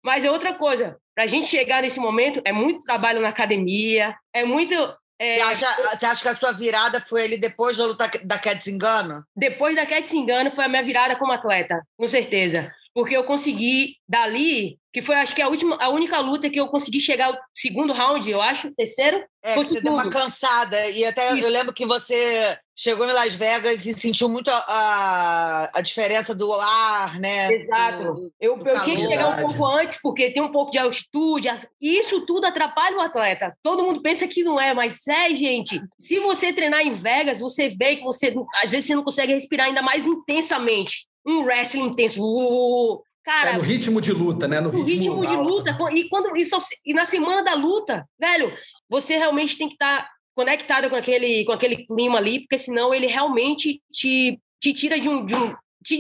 Mas 0.03 0.23
é 0.23 0.31
outra 0.31 0.53
coisa, 0.53 0.97
para 1.15 1.25
a 1.25 1.27
gente 1.27 1.47
chegar 1.47 1.81
nesse 1.81 1.99
momento, 1.99 2.41
é 2.43 2.51
muito 2.51 2.85
trabalho 2.85 3.21
na 3.21 3.29
academia, 3.29 4.15
é 4.33 4.43
muito. 4.43 4.73
É... 5.19 5.35
Você, 5.35 5.41
acha, 5.41 5.97
você 5.97 6.05
acha 6.05 6.21
que 6.23 6.27
a 6.29 6.35
sua 6.35 6.51
virada 6.51 6.99
foi 6.99 7.23
ali 7.23 7.37
depois 7.37 7.77
da 7.77 7.85
luta 7.85 8.09
da 8.23 8.37
Cat 8.37 8.69
Engano? 8.69 9.23
Depois 9.35 9.75
da 9.75 9.85
Cat 9.85 10.15
Engano 10.15 10.51
foi 10.51 10.65
a 10.65 10.69
minha 10.69 10.83
virada 10.83 11.15
como 11.15 11.31
atleta, 11.31 11.81
com 11.97 12.07
certeza. 12.07 12.71
Porque 12.93 13.15
eu 13.15 13.23
consegui, 13.23 13.97
dali, 14.07 14.77
que 14.93 15.01
foi 15.01 15.15
acho 15.15 15.33
que 15.33 15.41
a 15.41 15.47
última, 15.47 15.75
a 15.81 15.89
única 15.89 16.19
luta 16.19 16.49
que 16.51 16.59
eu 16.59 16.67
consegui 16.67 16.99
chegar 16.99 17.27
ao 17.27 17.39
segundo 17.51 17.91
round, 17.91 18.29
eu 18.29 18.39
acho, 18.39 18.71
terceiro. 18.75 19.23
É, 19.43 19.55
você 19.55 19.81
deu 19.81 19.93
uma 19.93 20.07
cansada. 20.07 20.79
E 20.91 21.03
até 21.03 21.33
Isso. 21.33 21.39
eu 21.39 21.49
lembro 21.49 21.73
que 21.73 21.83
você 21.83 22.55
chegou 22.75 23.07
em 23.07 23.11
Las 23.11 23.33
Vegas 23.33 23.87
e 23.87 23.93
sentiu 23.93 24.29
muito 24.29 24.51
a, 24.51 24.63
a, 24.67 25.71
a 25.79 25.81
diferença 25.81 26.35
do 26.35 26.51
ar, 26.53 27.19
né? 27.19 27.53
Exato. 27.53 28.03
Do, 28.03 28.13
do 28.13 28.33
eu, 28.39 28.55
eu 28.55 28.81
tinha 28.83 28.95
que 28.95 29.07
chegar 29.07 29.29
um 29.29 29.47
pouco 29.47 29.65
antes, 29.65 29.99
porque 29.99 30.29
tem 30.29 30.43
um 30.43 30.51
pouco 30.51 30.71
de 30.71 30.77
altitude. 30.77 31.49
E 31.81 31.97
isso 31.97 32.21
tudo 32.27 32.45
atrapalha 32.45 32.97
o 32.97 33.01
atleta. 33.01 33.57
Todo 33.63 33.83
mundo 33.83 33.99
pensa 33.99 34.27
que 34.27 34.43
não 34.43 34.61
é, 34.61 34.75
mas 34.75 35.07
é, 35.07 35.33
gente. 35.33 35.81
Se 35.99 36.19
você 36.19 36.53
treinar 36.53 36.81
em 36.81 36.93
Vegas, 36.93 37.39
você 37.39 37.67
vê 37.67 37.95
que 37.95 38.03
você, 38.03 38.31
às 38.63 38.69
vezes, 38.69 38.85
você 38.85 38.95
não 38.95 39.03
consegue 39.03 39.33
respirar 39.33 39.65
ainda 39.65 39.81
mais 39.81 40.05
intensamente. 40.05 41.07
Um 41.25 41.43
wrestling 41.43 41.87
intenso. 41.87 42.21
Uh, 42.21 43.01
Cara, 43.23 43.51
é 43.51 43.57
no 43.57 43.61
ritmo 43.61 44.01
de 44.01 44.11
luta, 44.11 44.47
né? 44.47 44.59
No, 44.59 44.71
no 44.71 44.83
ritmo, 44.83 45.21
ritmo 45.21 45.27
de 45.27 45.35
luta. 45.37 45.77
E 45.93 46.09
quando 46.09 46.35
isso 46.35 46.57
e 46.85 46.93
na 46.93 47.05
semana 47.05 47.41
da 47.41 47.53
luta, 47.53 48.07
velho, 48.19 48.51
você 48.89 49.17
realmente 49.17 49.57
tem 49.57 49.67
que 49.67 49.75
estar 49.75 50.03
tá 50.03 50.09
conectado 50.35 50.89
com 50.89 50.95
aquele, 50.95 51.45
com 51.45 51.53
aquele 51.53 51.85
clima 51.85 52.17
ali, 52.17 52.41
porque 52.41 52.59
senão 52.59 52.93
ele 52.93 53.07
realmente 53.07 53.81
te, 53.91 54.39
te 54.59 54.73
tira 54.73 54.99
de 54.99 55.07
um, 55.07 55.25
de 55.25 55.35
um 55.35 55.55
te 55.83 55.97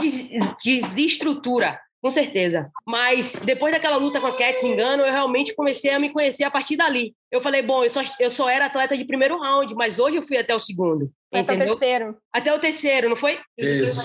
desestrutura 0.63 1.79
com 2.03 2.11
certeza. 2.11 2.69
Mas 2.85 3.41
depois 3.45 3.73
daquela 3.73 3.95
luta 3.95 4.19
com 4.19 4.27
a 4.27 4.35
Cat 4.35 4.61
Engano, 4.65 5.03
eu 5.03 5.11
realmente 5.11 5.55
comecei 5.55 5.89
a 5.89 5.97
me 5.97 6.09
conhecer 6.09 6.43
a 6.43 6.51
partir 6.51 6.75
dali. 6.75 7.15
Eu 7.33 7.41
falei, 7.41 7.63
bom, 7.63 7.83
eu 7.83 7.89
só, 7.89 8.01
eu 8.19 8.29
só 8.29 8.47
era 8.47 8.67
atleta 8.67 8.95
de 8.95 9.05
primeiro 9.05 9.39
round, 9.39 9.73
mas 9.73 9.97
hoje 9.97 10.17
eu 10.17 10.21
fui 10.21 10.37
até 10.37 10.53
o 10.53 10.59
segundo. 10.59 11.11
Até 11.33 11.55
entendeu? 11.55 11.73
o 11.73 11.79
terceiro. 11.79 12.17
Até 12.31 12.53
o 12.53 12.59
terceiro, 12.59 13.09
não 13.09 13.15
foi? 13.15 13.39
Isso. 13.57 14.01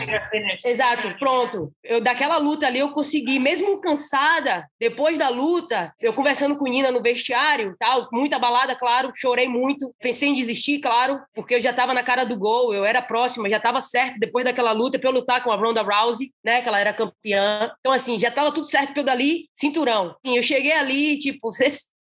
Exato, 0.64 1.14
pronto. 1.18 1.70
Eu, 1.84 2.00
daquela 2.00 2.38
luta 2.38 2.66
ali 2.66 2.78
eu 2.78 2.90
consegui, 2.90 3.38
mesmo 3.38 3.78
cansada, 3.80 4.66
depois 4.80 5.18
da 5.18 5.28
luta, 5.28 5.92
eu 6.00 6.14
conversando 6.14 6.56
com 6.56 6.64
Nina 6.64 6.90
no 6.90 7.02
vestiário, 7.02 7.76
tal, 7.78 8.08
muita 8.10 8.38
balada, 8.38 8.74
claro, 8.74 9.12
chorei 9.14 9.46
muito, 9.46 9.94
pensei 10.00 10.30
em 10.30 10.34
desistir, 10.34 10.78
claro, 10.78 11.20
porque 11.34 11.56
eu 11.56 11.60
já 11.60 11.70
estava 11.70 11.92
na 11.92 12.02
cara 12.02 12.24
do 12.24 12.36
gol, 12.36 12.72
eu 12.72 12.84
era 12.84 13.02
próxima, 13.02 13.50
já 13.50 13.58
estava 13.58 13.82
certo 13.82 14.18
depois 14.18 14.44
daquela 14.44 14.72
luta 14.72 14.98
para 14.98 15.10
eu 15.10 15.14
lutar 15.14 15.44
com 15.44 15.52
a 15.52 15.56
Ronda 15.56 15.82
Rousey, 15.82 16.32
né, 16.42 16.62
que 16.62 16.68
ela 16.68 16.80
era 16.80 16.94
campeã. 16.94 17.70
Então 17.80 17.92
assim, 17.92 18.18
já 18.18 18.28
estava 18.28 18.52
tudo 18.52 18.66
certo 18.66 18.92
para 18.92 19.02
eu 19.02 19.06
dali, 19.06 19.48
cinturão. 19.54 20.16
Sim, 20.24 20.36
eu 20.36 20.42
cheguei 20.42 20.72
ali, 20.72 21.18
tipo, 21.18 21.50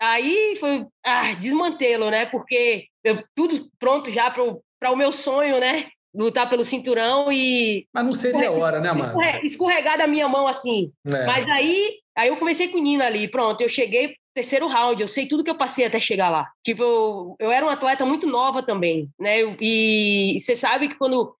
aí 0.00 0.56
foi 0.58 0.86
ah, 1.08 1.34
desmantê-lo, 1.34 2.10
né? 2.10 2.26
Porque 2.26 2.86
eu, 3.02 3.22
tudo 3.34 3.68
pronto 3.78 4.10
já 4.10 4.30
para 4.30 4.92
o 4.92 4.96
meu 4.96 5.12
sonho, 5.12 5.58
né? 5.58 5.88
Lutar 6.14 6.48
pelo 6.48 6.64
cinturão 6.64 7.30
e. 7.30 7.86
Mas 7.92 8.04
não 8.04 8.12
seria 8.12 8.48
a 8.48 8.52
hora, 8.52 8.80
né, 8.80 8.92
mano? 8.92 9.14
Escorregar 9.42 9.98
da 9.98 10.06
minha 10.06 10.28
mão 10.28 10.46
assim. 10.46 10.90
É. 11.06 11.26
Mas 11.26 11.48
aí, 11.48 11.98
aí 12.16 12.28
eu 12.28 12.36
conversei 12.36 12.68
com 12.68 12.78
o 12.78 12.82
Nina 12.82 13.06
ali, 13.06 13.28
pronto, 13.28 13.60
eu 13.60 13.68
cheguei 13.68 14.14
terceiro 14.34 14.68
round, 14.68 15.02
eu 15.02 15.08
sei 15.08 15.26
tudo 15.26 15.42
que 15.42 15.50
eu 15.50 15.58
passei 15.58 15.84
até 15.84 15.98
chegar 15.98 16.28
lá. 16.28 16.48
Tipo, 16.64 16.82
eu, 16.82 17.36
eu 17.40 17.50
era 17.50 17.66
uma 17.66 17.72
atleta 17.72 18.06
muito 18.06 18.26
nova 18.26 18.62
também, 18.62 19.08
né? 19.18 19.38
E 19.60 20.36
você 20.38 20.54
sabe 20.54 20.88
que 20.88 20.96
quando 20.96 21.34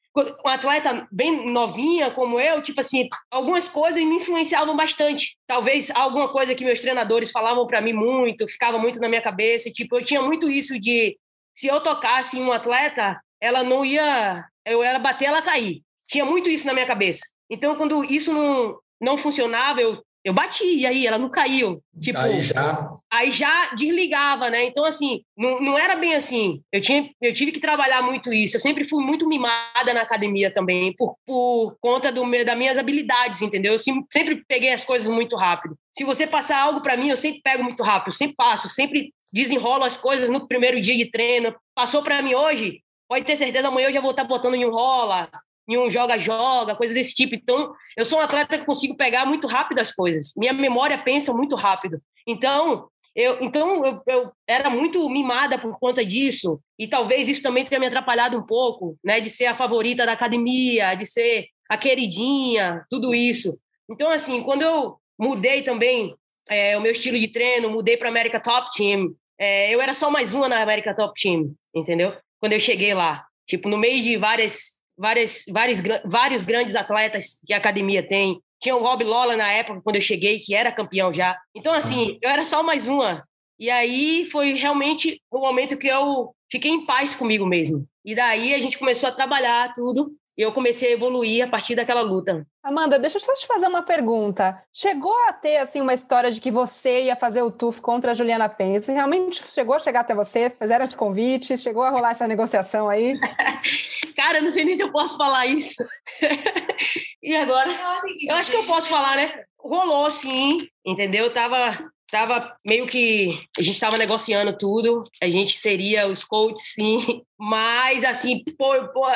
uma 0.44 0.54
atleta 0.54 1.06
bem 1.10 1.50
novinha 1.50 2.10
como 2.10 2.40
eu, 2.40 2.62
tipo 2.62 2.80
assim, 2.80 3.08
algumas 3.30 3.68
coisas 3.68 4.02
me 4.02 4.16
influenciavam 4.16 4.76
bastante. 4.76 5.36
Talvez 5.46 5.90
alguma 5.90 6.28
coisa 6.28 6.54
que 6.54 6.64
meus 6.64 6.80
treinadores 6.80 7.30
falavam 7.30 7.66
para 7.66 7.80
mim 7.80 7.92
muito, 7.92 8.48
ficava 8.48 8.78
muito 8.78 9.00
na 9.00 9.08
minha 9.08 9.22
cabeça. 9.22 9.70
Tipo, 9.70 9.96
eu 9.96 10.04
tinha 10.04 10.22
muito 10.22 10.50
isso 10.50 10.78
de 10.78 11.18
se 11.54 11.66
eu 11.66 11.80
tocasse 11.80 12.38
em 12.38 12.42
um 12.42 12.52
atleta, 12.52 13.20
ela 13.40 13.62
não 13.62 13.84
ia, 13.84 14.44
eu 14.64 14.82
era 14.82 14.98
bater, 14.98 15.26
ela 15.26 15.42
cair. 15.42 15.82
Tinha 16.06 16.24
muito 16.24 16.48
isso 16.48 16.66
na 16.66 16.72
minha 16.72 16.86
cabeça. 16.86 17.20
Então, 17.50 17.74
quando 17.76 18.04
isso 18.04 18.32
não, 18.32 18.78
não 19.00 19.18
funcionava, 19.18 19.80
eu 19.80 20.02
eu 20.28 20.34
bati, 20.34 20.64
e 20.64 20.86
aí 20.86 21.06
ela 21.06 21.18
não 21.18 21.30
caiu. 21.30 21.82
Tipo, 21.98 22.18
aí 22.18 22.42
já. 22.42 22.90
Aí 23.10 23.30
já 23.30 23.74
desligava, 23.74 24.50
né? 24.50 24.64
Então, 24.64 24.84
assim, 24.84 25.22
não, 25.36 25.58
não 25.58 25.78
era 25.78 25.96
bem 25.96 26.14
assim. 26.14 26.60
Eu, 26.70 26.82
tinha, 26.82 27.10
eu 27.22 27.32
tive 27.32 27.50
que 27.50 27.58
trabalhar 27.58 28.02
muito 28.02 28.30
isso. 28.32 28.56
Eu 28.56 28.60
sempre 28.60 28.84
fui 28.84 29.02
muito 29.02 29.26
mimada 29.26 29.94
na 29.94 30.02
academia 30.02 30.50
também, 30.50 30.94
por, 30.94 31.16
por 31.26 31.76
conta 31.80 32.12
do 32.12 32.28
das 32.44 32.58
minhas 32.58 32.76
habilidades, 32.76 33.40
entendeu? 33.40 33.72
Eu 33.72 33.78
sempre 33.78 34.44
peguei 34.46 34.72
as 34.72 34.84
coisas 34.84 35.08
muito 35.08 35.34
rápido. 35.34 35.76
Se 35.96 36.04
você 36.04 36.26
passar 36.26 36.60
algo 36.60 36.82
para 36.82 36.96
mim, 36.96 37.08
eu 37.08 37.16
sempre 37.16 37.40
pego 37.42 37.64
muito 37.64 37.82
rápido, 37.82 38.12
sempre 38.12 38.36
passo, 38.36 38.68
sempre 38.68 39.12
desenrolo 39.32 39.84
as 39.84 39.96
coisas 39.96 40.28
no 40.28 40.46
primeiro 40.46 40.80
dia 40.80 40.96
de 40.96 41.10
treino. 41.10 41.54
Passou 41.74 42.02
para 42.02 42.20
mim 42.20 42.34
hoje, 42.34 42.82
pode 43.08 43.24
ter 43.24 43.36
certeza, 43.36 43.68
amanhã 43.68 43.88
eu 43.88 43.92
já 43.92 44.00
vou 44.00 44.10
estar 44.10 44.24
tá 44.24 44.28
botando 44.28 44.54
em 44.54 44.68
rola, 44.68 45.30
em 45.68 45.76
um 45.76 45.90
joga-joga, 45.90 46.74
coisa 46.74 46.94
desse 46.94 47.14
tipo. 47.14 47.34
Então, 47.34 47.72
eu 47.96 48.04
sou 48.04 48.18
um 48.18 48.22
atleta 48.22 48.58
que 48.58 48.64
consigo 48.64 48.96
pegar 48.96 49.26
muito 49.26 49.46
rápido 49.46 49.80
as 49.80 49.92
coisas. 49.92 50.32
Minha 50.36 50.52
memória 50.52 50.96
pensa 50.96 51.32
muito 51.32 51.54
rápido. 51.54 52.00
Então, 52.26 52.88
eu, 53.14 53.38
então 53.42 53.84
eu, 53.84 54.02
eu, 54.06 54.32
era 54.46 54.70
muito 54.70 55.08
mimada 55.10 55.58
por 55.58 55.78
conta 55.78 56.04
disso. 56.04 56.60
E 56.78 56.86
talvez 56.86 57.28
isso 57.28 57.42
também 57.42 57.64
tenha 57.64 57.80
me 57.80 57.86
atrapalhado 57.86 58.38
um 58.38 58.42
pouco, 58.42 58.96
né? 59.04 59.20
De 59.20 59.28
ser 59.28 59.46
a 59.46 59.56
favorita 59.56 60.06
da 60.06 60.12
academia, 60.12 60.94
de 60.94 61.04
ser 61.04 61.48
a 61.68 61.76
queridinha, 61.76 62.86
tudo 62.88 63.14
isso. 63.14 63.58
Então, 63.90 64.10
assim, 64.10 64.42
quando 64.42 64.62
eu 64.62 64.96
mudei 65.18 65.62
também 65.62 66.14
é, 66.48 66.78
o 66.78 66.80
meu 66.80 66.92
estilo 66.92 67.18
de 67.18 67.28
treino, 67.28 67.70
mudei 67.70 67.96
para 67.96 68.08
América 68.08 68.40
Top 68.40 68.68
Team, 68.74 69.14
é, 69.38 69.74
eu 69.74 69.80
era 69.80 69.94
só 69.94 70.10
mais 70.10 70.32
uma 70.32 70.48
na 70.48 70.62
América 70.62 70.94
Top 70.94 71.12
Team, 71.20 71.54
entendeu? 71.74 72.14
Quando 72.40 72.54
eu 72.54 72.60
cheguei 72.60 72.94
lá. 72.94 73.24
Tipo, 73.46 73.68
no 73.68 73.78
meio 73.78 74.02
de 74.02 74.16
várias 74.16 74.77
várias, 74.98 75.44
vários, 75.48 75.80
vários 76.04 76.44
grandes 76.44 76.74
atletas 76.74 77.40
que 77.46 77.54
a 77.54 77.56
academia 77.56 78.06
tem. 78.06 78.40
Tinha 78.60 78.76
o 78.76 78.82
Rob 78.82 79.04
Lola 79.04 79.36
na 79.36 79.50
época, 79.52 79.80
quando 79.82 79.96
eu 79.96 80.02
cheguei, 80.02 80.38
que 80.38 80.54
era 80.54 80.72
campeão 80.72 81.12
já. 81.12 81.38
Então, 81.54 81.72
assim, 81.72 82.18
eu 82.20 82.28
era 82.28 82.44
só 82.44 82.62
mais 82.62 82.86
uma. 82.88 83.24
E 83.58 83.70
aí 83.70 84.28
foi 84.30 84.54
realmente 84.54 85.20
o 85.30 85.38
momento 85.38 85.76
que 85.76 85.88
eu 85.88 86.34
fiquei 86.50 86.70
em 86.70 86.84
paz 86.84 87.14
comigo 87.14 87.46
mesmo. 87.46 87.86
E 88.04 88.14
daí 88.14 88.54
a 88.54 88.60
gente 88.60 88.78
começou 88.78 89.08
a 89.08 89.12
trabalhar 89.12 89.72
tudo 89.72 90.12
e 90.38 90.42
eu 90.42 90.52
comecei 90.52 90.90
a 90.90 90.92
evoluir 90.92 91.44
a 91.44 91.48
partir 91.48 91.74
daquela 91.74 92.00
luta. 92.00 92.46
Amanda, 92.62 92.96
deixa 92.96 93.16
eu 93.16 93.20
só 93.20 93.34
te 93.34 93.44
fazer 93.44 93.66
uma 93.66 93.82
pergunta. 93.82 94.62
Chegou 94.72 95.12
a 95.26 95.32
ter 95.32 95.56
assim 95.56 95.80
uma 95.80 95.92
história 95.92 96.30
de 96.30 96.40
que 96.40 96.48
você 96.48 97.04
ia 97.04 97.16
fazer 97.16 97.42
o 97.42 97.50
TUF 97.50 97.80
contra 97.80 98.12
a 98.12 98.14
Juliana 98.14 98.48
Penha? 98.48 98.76
Isso 98.76 98.92
realmente 98.92 99.42
chegou 99.52 99.74
a 99.74 99.80
chegar 99.80 100.00
até 100.00 100.14
você? 100.14 100.48
Fizeram 100.48 100.84
esse 100.84 100.96
convite? 100.96 101.56
Chegou 101.56 101.82
a 101.82 101.90
rolar 101.90 102.12
essa 102.12 102.28
negociação 102.28 102.88
aí? 102.88 103.18
Cara, 104.14 104.38
eu 104.38 104.44
não 104.44 104.50
sei 104.50 104.64
nem 104.64 104.76
se 104.76 104.82
eu 104.82 104.92
posso 104.92 105.16
falar 105.16 105.46
isso. 105.46 105.84
e 107.20 107.34
agora? 107.34 107.76
Eu 108.24 108.36
acho 108.36 108.52
que 108.52 108.56
eu 108.56 108.66
posso 108.66 108.88
falar, 108.88 109.16
né? 109.16 109.42
Rolou 109.58 110.08
sim, 110.12 110.68
entendeu? 110.86 111.24
Eu 111.24 111.34
tava 111.34 111.90
tava 112.10 112.56
meio 112.66 112.86
que 112.86 113.38
a 113.58 113.62
gente 113.62 113.78
tava 113.78 113.98
negociando 113.98 114.56
tudo, 114.56 115.02
a 115.22 115.28
gente 115.28 115.58
seria 115.58 116.08
os 116.08 116.24
coaches 116.24 116.72
sim, 116.74 117.22
mas 117.38 118.02
assim, 118.04 118.42
pô, 118.56 118.72
pô 118.94 119.06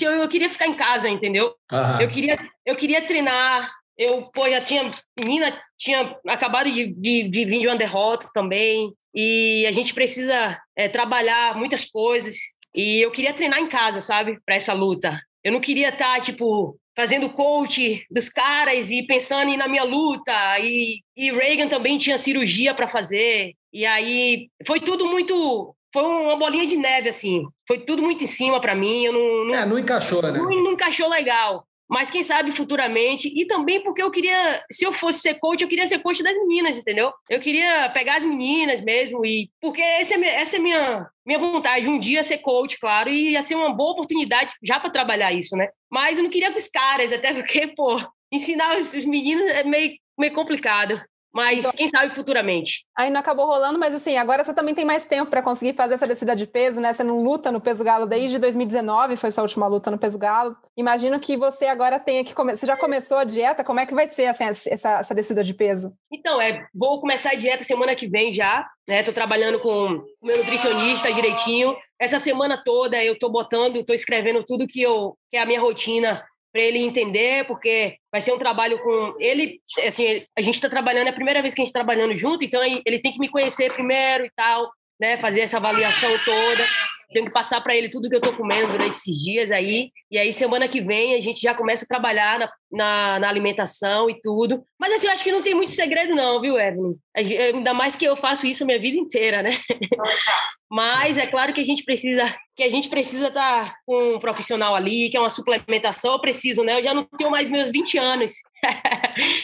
eu, 0.00 0.12
eu 0.12 0.28
queria 0.28 0.50
ficar 0.50 0.66
em 0.66 0.74
casa, 0.74 1.08
entendeu? 1.08 1.54
Uhum. 1.72 2.00
Eu 2.00 2.08
queria 2.08 2.38
eu 2.64 2.76
queria 2.76 3.06
treinar, 3.06 3.70
eu 3.96 4.30
pô, 4.32 4.48
já 4.50 4.60
tinha 4.60 4.90
menina 5.18 5.60
tinha 5.78 6.16
acabado 6.26 6.70
de, 6.70 6.86
de, 6.86 7.28
de 7.28 7.44
vir 7.44 7.60
de 7.60 7.66
uma 7.66 7.76
derrota 7.76 8.28
também, 8.32 8.92
e 9.14 9.66
a 9.66 9.72
gente 9.72 9.94
precisa 9.94 10.58
é, 10.74 10.88
trabalhar 10.88 11.56
muitas 11.56 11.84
coisas, 11.84 12.36
e 12.74 13.00
eu 13.00 13.10
queria 13.10 13.32
treinar 13.32 13.58
em 13.58 13.68
casa, 13.68 14.02
sabe, 14.02 14.38
para 14.44 14.54
essa 14.54 14.74
luta. 14.74 15.18
Eu 15.42 15.50
não 15.52 15.60
queria 15.60 15.88
estar, 15.88 16.16
tá, 16.16 16.20
tipo, 16.20 16.78
fazendo 16.94 17.30
coach 17.30 18.04
dos 18.10 18.28
caras 18.28 18.90
e 18.90 19.02
pensando 19.02 19.56
na 19.56 19.68
minha 19.68 19.84
luta. 19.84 20.32
E, 20.60 21.02
e 21.16 21.30
Reagan 21.30 21.68
também 21.68 21.96
tinha 21.96 22.18
cirurgia 22.18 22.74
para 22.74 22.88
fazer. 22.88 23.54
E 23.72 23.86
aí 23.86 24.50
foi 24.66 24.80
tudo 24.80 25.06
muito. 25.06 25.74
Foi 25.96 26.04
uma 26.04 26.36
bolinha 26.36 26.66
de 26.66 26.76
neve, 26.76 27.08
assim. 27.08 27.46
Foi 27.66 27.78
tudo 27.78 28.02
muito 28.02 28.22
em 28.22 28.26
cima 28.26 28.60
para 28.60 28.74
mim. 28.74 29.06
Eu 29.06 29.14
não, 29.14 29.44
não, 29.46 29.54
é, 29.54 29.64
não 29.64 29.78
encaixou, 29.78 30.20
né? 30.20 30.30
Não, 30.30 30.44
não 30.44 30.72
encaixou 30.72 31.08
legal 31.08 31.66
mas 31.88 32.10
quem 32.10 32.22
sabe 32.22 32.50
futuramente, 32.52 33.32
e 33.34 33.46
também 33.46 33.80
porque 33.80 34.02
eu 34.02 34.10
queria, 34.10 34.60
se 34.70 34.84
eu 34.84 34.92
fosse 34.92 35.20
ser 35.20 35.34
coach, 35.34 35.62
eu 35.62 35.68
queria 35.68 35.86
ser 35.86 36.00
coach 36.00 36.20
das 36.20 36.36
meninas, 36.36 36.76
entendeu? 36.76 37.12
Eu 37.30 37.38
queria 37.38 37.88
pegar 37.90 38.16
as 38.16 38.24
meninas 38.24 38.80
mesmo, 38.80 39.24
e 39.24 39.48
porque 39.60 39.80
essa 39.80 40.14
é, 40.14 40.40
essa 40.40 40.56
é 40.56 40.58
minha, 40.58 41.08
minha 41.24 41.38
vontade, 41.38 41.88
um 41.88 41.98
dia 41.98 42.24
ser 42.24 42.38
coach, 42.38 42.76
claro, 42.80 43.08
e 43.08 43.30
ia 43.30 43.42
ser 43.42 43.54
uma 43.54 43.72
boa 43.72 43.92
oportunidade 43.92 44.52
já 44.64 44.80
para 44.80 44.90
trabalhar 44.90 45.32
isso, 45.32 45.56
né? 45.56 45.68
Mas 45.88 46.18
eu 46.18 46.24
não 46.24 46.30
queria 46.30 46.50
com 46.50 46.58
os 46.58 46.68
caras, 46.68 47.12
até 47.12 47.32
porque, 47.34 47.68
pô, 47.68 48.00
ensinar 48.32 48.78
os 48.78 48.92
meninos 49.04 49.48
é 49.52 49.62
meio, 49.62 49.92
meio 50.18 50.32
complicado. 50.34 51.00
Mas 51.36 51.58
então, 51.58 51.72
quem 51.72 51.86
sabe 51.86 52.14
futuramente. 52.14 52.86
Aí 52.96 53.10
não 53.10 53.20
acabou 53.20 53.44
rolando, 53.44 53.78
mas 53.78 53.94
assim, 53.94 54.16
agora 54.16 54.42
você 54.42 54.54
também 54.54 54.74
tem 54.74 54.86
mais 54.86 55.04
tempo 55.04 55.30
para 55.30 55.42
conseguir 55.42 55.74
fazer 55.74 55.92
essa 55.92 56.06
descida 56.06 56.34
de 56.34 56.46
peso, 56.46 56.80
né? 56.80 56.94
Você 56.94 57.04
não 57.04 57.22
luta 57.22 57.52
no 57.52 57.60
peso 57.60 57.84
galo 57.84 58.06
desde 58.06 58.38
2019, 58.38 59.18
foi 59.18 59.30
sua 59.30 59.42
última 59.42 59.66
luta 59.66 59.90
no 59.90 59.98
peso 59.98 60.18
galo. 60.18 60.56
Imagino 60.74 61.20
que 61.20 61.36
você 61.36 61.66
agora 61.66 62.00
tenha 62.00 62.24
que 62.24 62.34
começar. 62.34 62.60
Você 62.60 62.66
já 62.66 62.76
começou 62.78 63.18
a 63.18 63.24
dieta? 63.24 63.62
Como 63.62 63.78
é 63.78 63.84
que 63.84 63.94
vai 63.94 64.08
ser 64.08 64.28
assim, 64.28 64.44
essa, 64.44 64.98
essa 65.00 65.14
descida 65.14 65.44
de 65.44 65.52
peso? 65.52 65.92
Então, 66.10 66.40
é, 66.40 66.66
vou 66.74 67.02
começar 67.02 67.32
a 67.32 67.34
dieta 67.34 67.62
semana 67.64 67.94
que 67.94 68.08
vem 68.08 68.32
já, 68.32 68.66
né? 68.88 69.02
Tô 69.02 69.12
trabalhando 69.12 69.60
com 69.60 70.02
o 70.22 70.26
meu 70.26 70.38
nutricionista 70.38 71.12
direitinho. 71.12 71.76
Essa 72.00 72.18
semana 72.18 72.62
toda 72.64 73.04
eu 73.04 73.18
tô 73.18 73.28
botando, 73.28 73.84
tô 73.84 73.92
escrevendo 73.92 74.42
tudo 74.42 74.66
que 74.66 74.80
eu 74.80 75.14
que 75.30 75.36
é 75.36 75.42
a 75.42 75.46
minha 75.46 75.60
rotina 75.60 76.24
para 76.56 76.64
ele 76.64 76.78
entender, 76.78 77.44
porque 77.44 77.98
vai 78.10 78.22
ser 78.22 78.32
um 78.32 78.38
trabalho 78.38 78.78
com 78.78 79.14
ele, 79.20 79.60
assim, 79.86 80.24
a 80.34 80.40
gente 80.40 80.54
está 80.54 80.70
trabalhando, 80.70 81.08
é 81.08 81.10
a 81.10 81.12
primeira 81.12 81.42
vez 81.42 81.52
que 81.52 81.60
a 81.60 81.64
gente 81.64 81.68
está 81.68 81.80
trabalhando 81.80 82.16
junto, 82.16 82.46
então 82.46 82.62
ele 82.64 82.98
tem 82.98 83.12
que 83.12 83.20
me 83.20 83.28
conhecer 83.28 83.70
primeiro 83.70 84.24
e 84.24 84.30
tal, 84.34 84.70
né, 84.98 85.18
fazer 85.18 85.42
essa 85.42 85.58
avaliação 85.58 86.10
toda. 86.24 86.64
Tenho 87.12 87.26
que 87.26 87.32
passar 87.32 87.60
para 87.60 87.74
ele 87.74 87.88
tudo 87.88 88.08
que 88.08 88.14
eu 88.14 88.20
estou 88.20 88.34
comendo 88.34 88.70
durante 88.72 88.96
esses 88.96 89.16
dias 89.22 89.50
aí. 89.50 89.90
E 90.10 90.18
aí, 90.18 90.32
semana 90.32 90.68
que 90.68 90.80
vem, 90.80 91.14
a 91.14 91.20
gente 91.20 91.40
já 91.40 91.54
começa 91.54 91.84
a 91.84 91.88
trabalhar 91.88 92.38
na, 92.38 92.50
na, 92.70 93.18
na 93.20 93.28
alimentação 93.28 94.10
e 94.10 94.20
tudo. 94.20 94.64
Mas 94.78 94.92
assim, 94.92 95.06
eu 95.06 95.12
acho 95.12 95.24
que 95.24 95.32
não 95.32 95.42
tem 95.42 95.54
muito 95.54 95.72
segredo, 95.72 96.14
não, 96.14 96.40
viu, 96.40 96.58
Evelyn? 96.58 96.94
Ainda 97.16 97.72
mais 97.72 97.96
que 97.96 98.04
eu 98.04 98.16
faço 98.16 98.46
isso 98.46 98.62
a 98.62 98.66
minha 98.66 98.80
vida 98.80 98.96
inteira, 98.96 99.42
né? 99.42 99.50
Mas 100.70 101.16
é 101.16 101.26
claro 101.26 101.54
que 101.54 101.60
a 101.60 101.64
gente 101.64 101.84
precisa 101.84 102.34
que 102.56 102.62
a 102.62 102.70
gente 102.70 102.88
precisa 102.88 103.28
estar 103.28 103.66
tá 103.66 103.74
com 103.84 104.14
um 104.14 104.18
profissional 104.18 104.74
ali, 104.74 105.10
que 105.10 105.16
é 105.16 105.20
uma 105.20 105.28
suplementação, 105.28 106.14
eu 106.14 106.20
preciso, 106.20 106.64
né? 106.64 106.78
Eu 106.78 106.82
já 106.82 106.94
não 106.94 107.04
tenho 107.04 107.30
mais 107.30 107.50
meus 107.50 107.70
20 107.70 107.98
anos. 107.98 108.32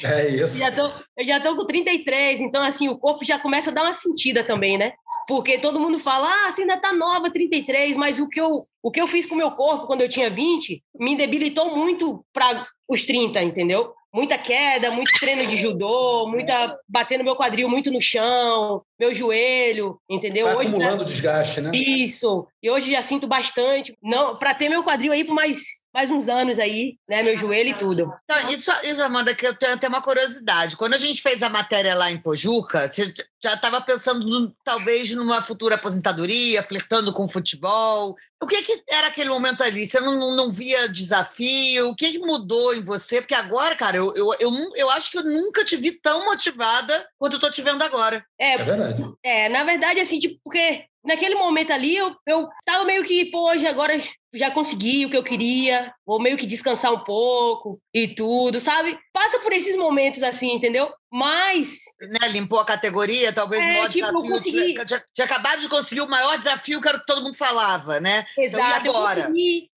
É 0.03 0.29
isso. 0.29 0.59
já 0.65 0.73
tô, 0.73 0.91
eu 1.19 1.27
já 1.27 1.39
tô 1.39 1.55
com 1.55 1.67
33, 1.67 2.41
então 2.41 2.63
assim, 2.63 2.89
o 2.89 2.97
corpo 2.97 3.25
já 3.25 3.39
começa 3.39 3.71
a 3.71 3.73
dar 3.73 3.83
uma 3.83 3.93
sentida 3.93 4.43
também, 4.43 4.79
né? 4.79 4.95
Porque 5.29 5.59
todo 5.59 5.81
mundo 5.81 5.99
fala, 5.99 6.29
ah, 6.29 6.53
você 6.53 6.63
ainda 6.63 6.77
tá 6.77 6.93
nova, 6.93 7.31
33, 7.31 7.97
mas 7.97 8.19
o 8.19 8.29
que 8.29 8.41
eu, 8.41 8.61
o 8.83 8.91
que 8.91 9.01
eu 9.01 9.07
fiz 9.07 9.27
com 9.27 9.35
o 9.35 9.39
meu 9.39 9.51
corpo 9.53 9.87
quando 9.87 10.01
eu 10.01 10.09
tinha 10.09 10.29
20 10.29 10.83
me 10.99 11.17
debilitou 11.17 11.77
muito 11.77 12.25
para 12.33 12.67
os 12.89 13.05
30, 13.05 13.43
entendeu? 13.43 13.93
Muita 14.15 14.37
queda, 14.37 14.91
muito 14.91 15.11
treino 15.19 15.47
de 15.47 15.57
judô, 15.57 16.29
muita 16.29 16.79
batendo 16.87 17.25
meu 17.25 17.35
quadril 17.35 17.67
muito 17.67 17.91
no 17.91 18.01
chão, 18.01 18.83
meu 19.01 19.15
joelho, 19.15 19.99
entendeu? 20.11 20.47
Tá 20.47 20.59
hoje, 20.59 20.69
acumulando 20.69 21.05
desgaste, 21.05 21.63
né? 21.63 21.71
Isso. 21.73 22.47
E 22.63 22.71
hoje 22.71 22.91
já 22.91 23.01
sinto 23.01 23.27
bastante. 23.27 23.97
Não, 24.03 24.37
para 24.37 24.55
ter 24.55 24.69
meu 24.69 24.83
quadril 24.85 25.13
aí 25.13 25.25
por 25.25 25.35
mais 25.35 25.82
mais 25.93 26.11
uns 26.11 26.29
anos 26.29 26.59
aí, 26.59 26.97
né? 27.09 27.23
Meu 27.23 27.37
joelho 27.37 27.71
e 27.71 27.75
tudo. 27.75 28.13
Então, 28.25 28.51
isso, 28.51 28.71
isso, 28.85 29.03
Amanda, 29.03 29.35
que 29.35 29.47
eu 29.47 29.55
tenho 29.55 29.75
até 29.75 29.89
uma 29.89 30.01
curiosidade. 30.01 30.77
Quando 30.77 30.95
a 30.95 30.99
gente 30.99 31.21
fez 31.21 31.43
a 31.43 31.49
matéria 31.49 31.95
lá 31.95 32.11
em 32.11 32.19
Pojuca, 32.19 32.89
você 32.89 33.13
já 33.43 33.55
estava 33.55 33.81
pensando 33.81 34.55
talvez 34.65 35.15
numa 35.15 35.43
futura 35.43 35.75
aposentadoria, 35.75 36.63
flertando 36.63 37.13
com 37.13 37.29
futebol. 37.29 38.17
O 38.43 38.47
que, 38.47 38.63
que 38.63 38.83
era 38.89 39.09
aquele 39.09 39.29
momento 39.29 39.63
ali? 39.63 39.87
Você 39.87 40.01
não, 40.01 40.19
não, 40.19 40.35
não 40.35 40.51
via 40.51 40.89
desafio? 40.89 41.91
O 41.91 41.95
que, 41.95 42.13
que, 42.13 42.19
mudou 42.19 42.75
em 42.75 42.83
você? 42.83 43.21
Porque 43.21 43.35
agora, 43.35 43.77
cara, 43.77 43.97
eu, 43.99 44.13
eu, 44.17 44.35
eu, 44.41 44.51
eu 44.75 44.91
acho 44.91 45.11
que 45.11 45.19
eu 45.19 45.23
nunca 45.23 45.65
te 45.65 45.77
vi 45.77 45.93
tão 45.93 46.25
motivada 46.25 47.07
quanto 47.19 47.35
eu 47.35 47.41
tô 47.41 47.51
te 47.51 47.63
vendo 47.63 47.83
agora. 47.83 48.25
É, 48.41 48.55
é 48.55 48.65
verdade. 48.65 49.13
É, 49.23 49.49
na 49.49 49.63
verdade, 49.63 50.01
assim, 50.01 50.19
tipo, 50.19 50.41
porque 50.43 50.87
naquele 51.05 51.35
momento 51.35 51.73
ali, 51.73 51.97
eu, 51.97 52.15
eu 52.27 52.49
tava 52.65 52.85
meio 52.85 53.03
que, 53.03 53.27
pô, 53.27 53.51
hoje 53.51 53.67
agora 53.67 53.99
já 54.33 54.51
consegui 54.51 55.05
o 55.05 55.11
que 55.11 55.17
eu 55.17 55.23
queria, 55.23 55.93
vou 56.07 56.21
meio 56.21 56.37
que 56.37 56.47
descansar 56.47 56.93
um 56.93 57.05
pouco 57.05 57.79
e 57.93 58.09
tudo, 58.09 58.61
sabe? 58.61 58.99
Passa 59.13 59.39
por 59.41 59.53
esses 59.53 59.77
momentos 59.77 60.23
assim, 60.23 60.53
entendeu? 60.53 60.91
Mas. 61.13 61.83
Né, 62.01 62.29
limpou 62.29 62.59
a 62.59 62.65
categoria, 62.65 63.35
talvez 63.35 63.61
é, 63.61 63.65
o 63.65 63.73
maior 63.75 63.91
tipo, 63.91 64.07
desafio. 64.07 64.31
Consegui... 64.31 64.73
Tinha, 64.73 64.87
tinha, 64.87 65.05
tinha, 65.13 65.25
acabado 65.27 65.61
de 65.61 65.69
conseguir 65.69 66.01
o 66.01 66.09
maior 66.09 66.39
desafio 66.39 66.81
que 66.81 66.89
era 66.89 66.97
o 66.97 67.01
que 67.01 67.07
todo 67.07 67.23
mundo 67.23 67.37
falava, 67.37 68.01
né? 68.01 68.25
Exato. 68.39 68.81
Então, 68.81 68.97
agora? 68.97 69.31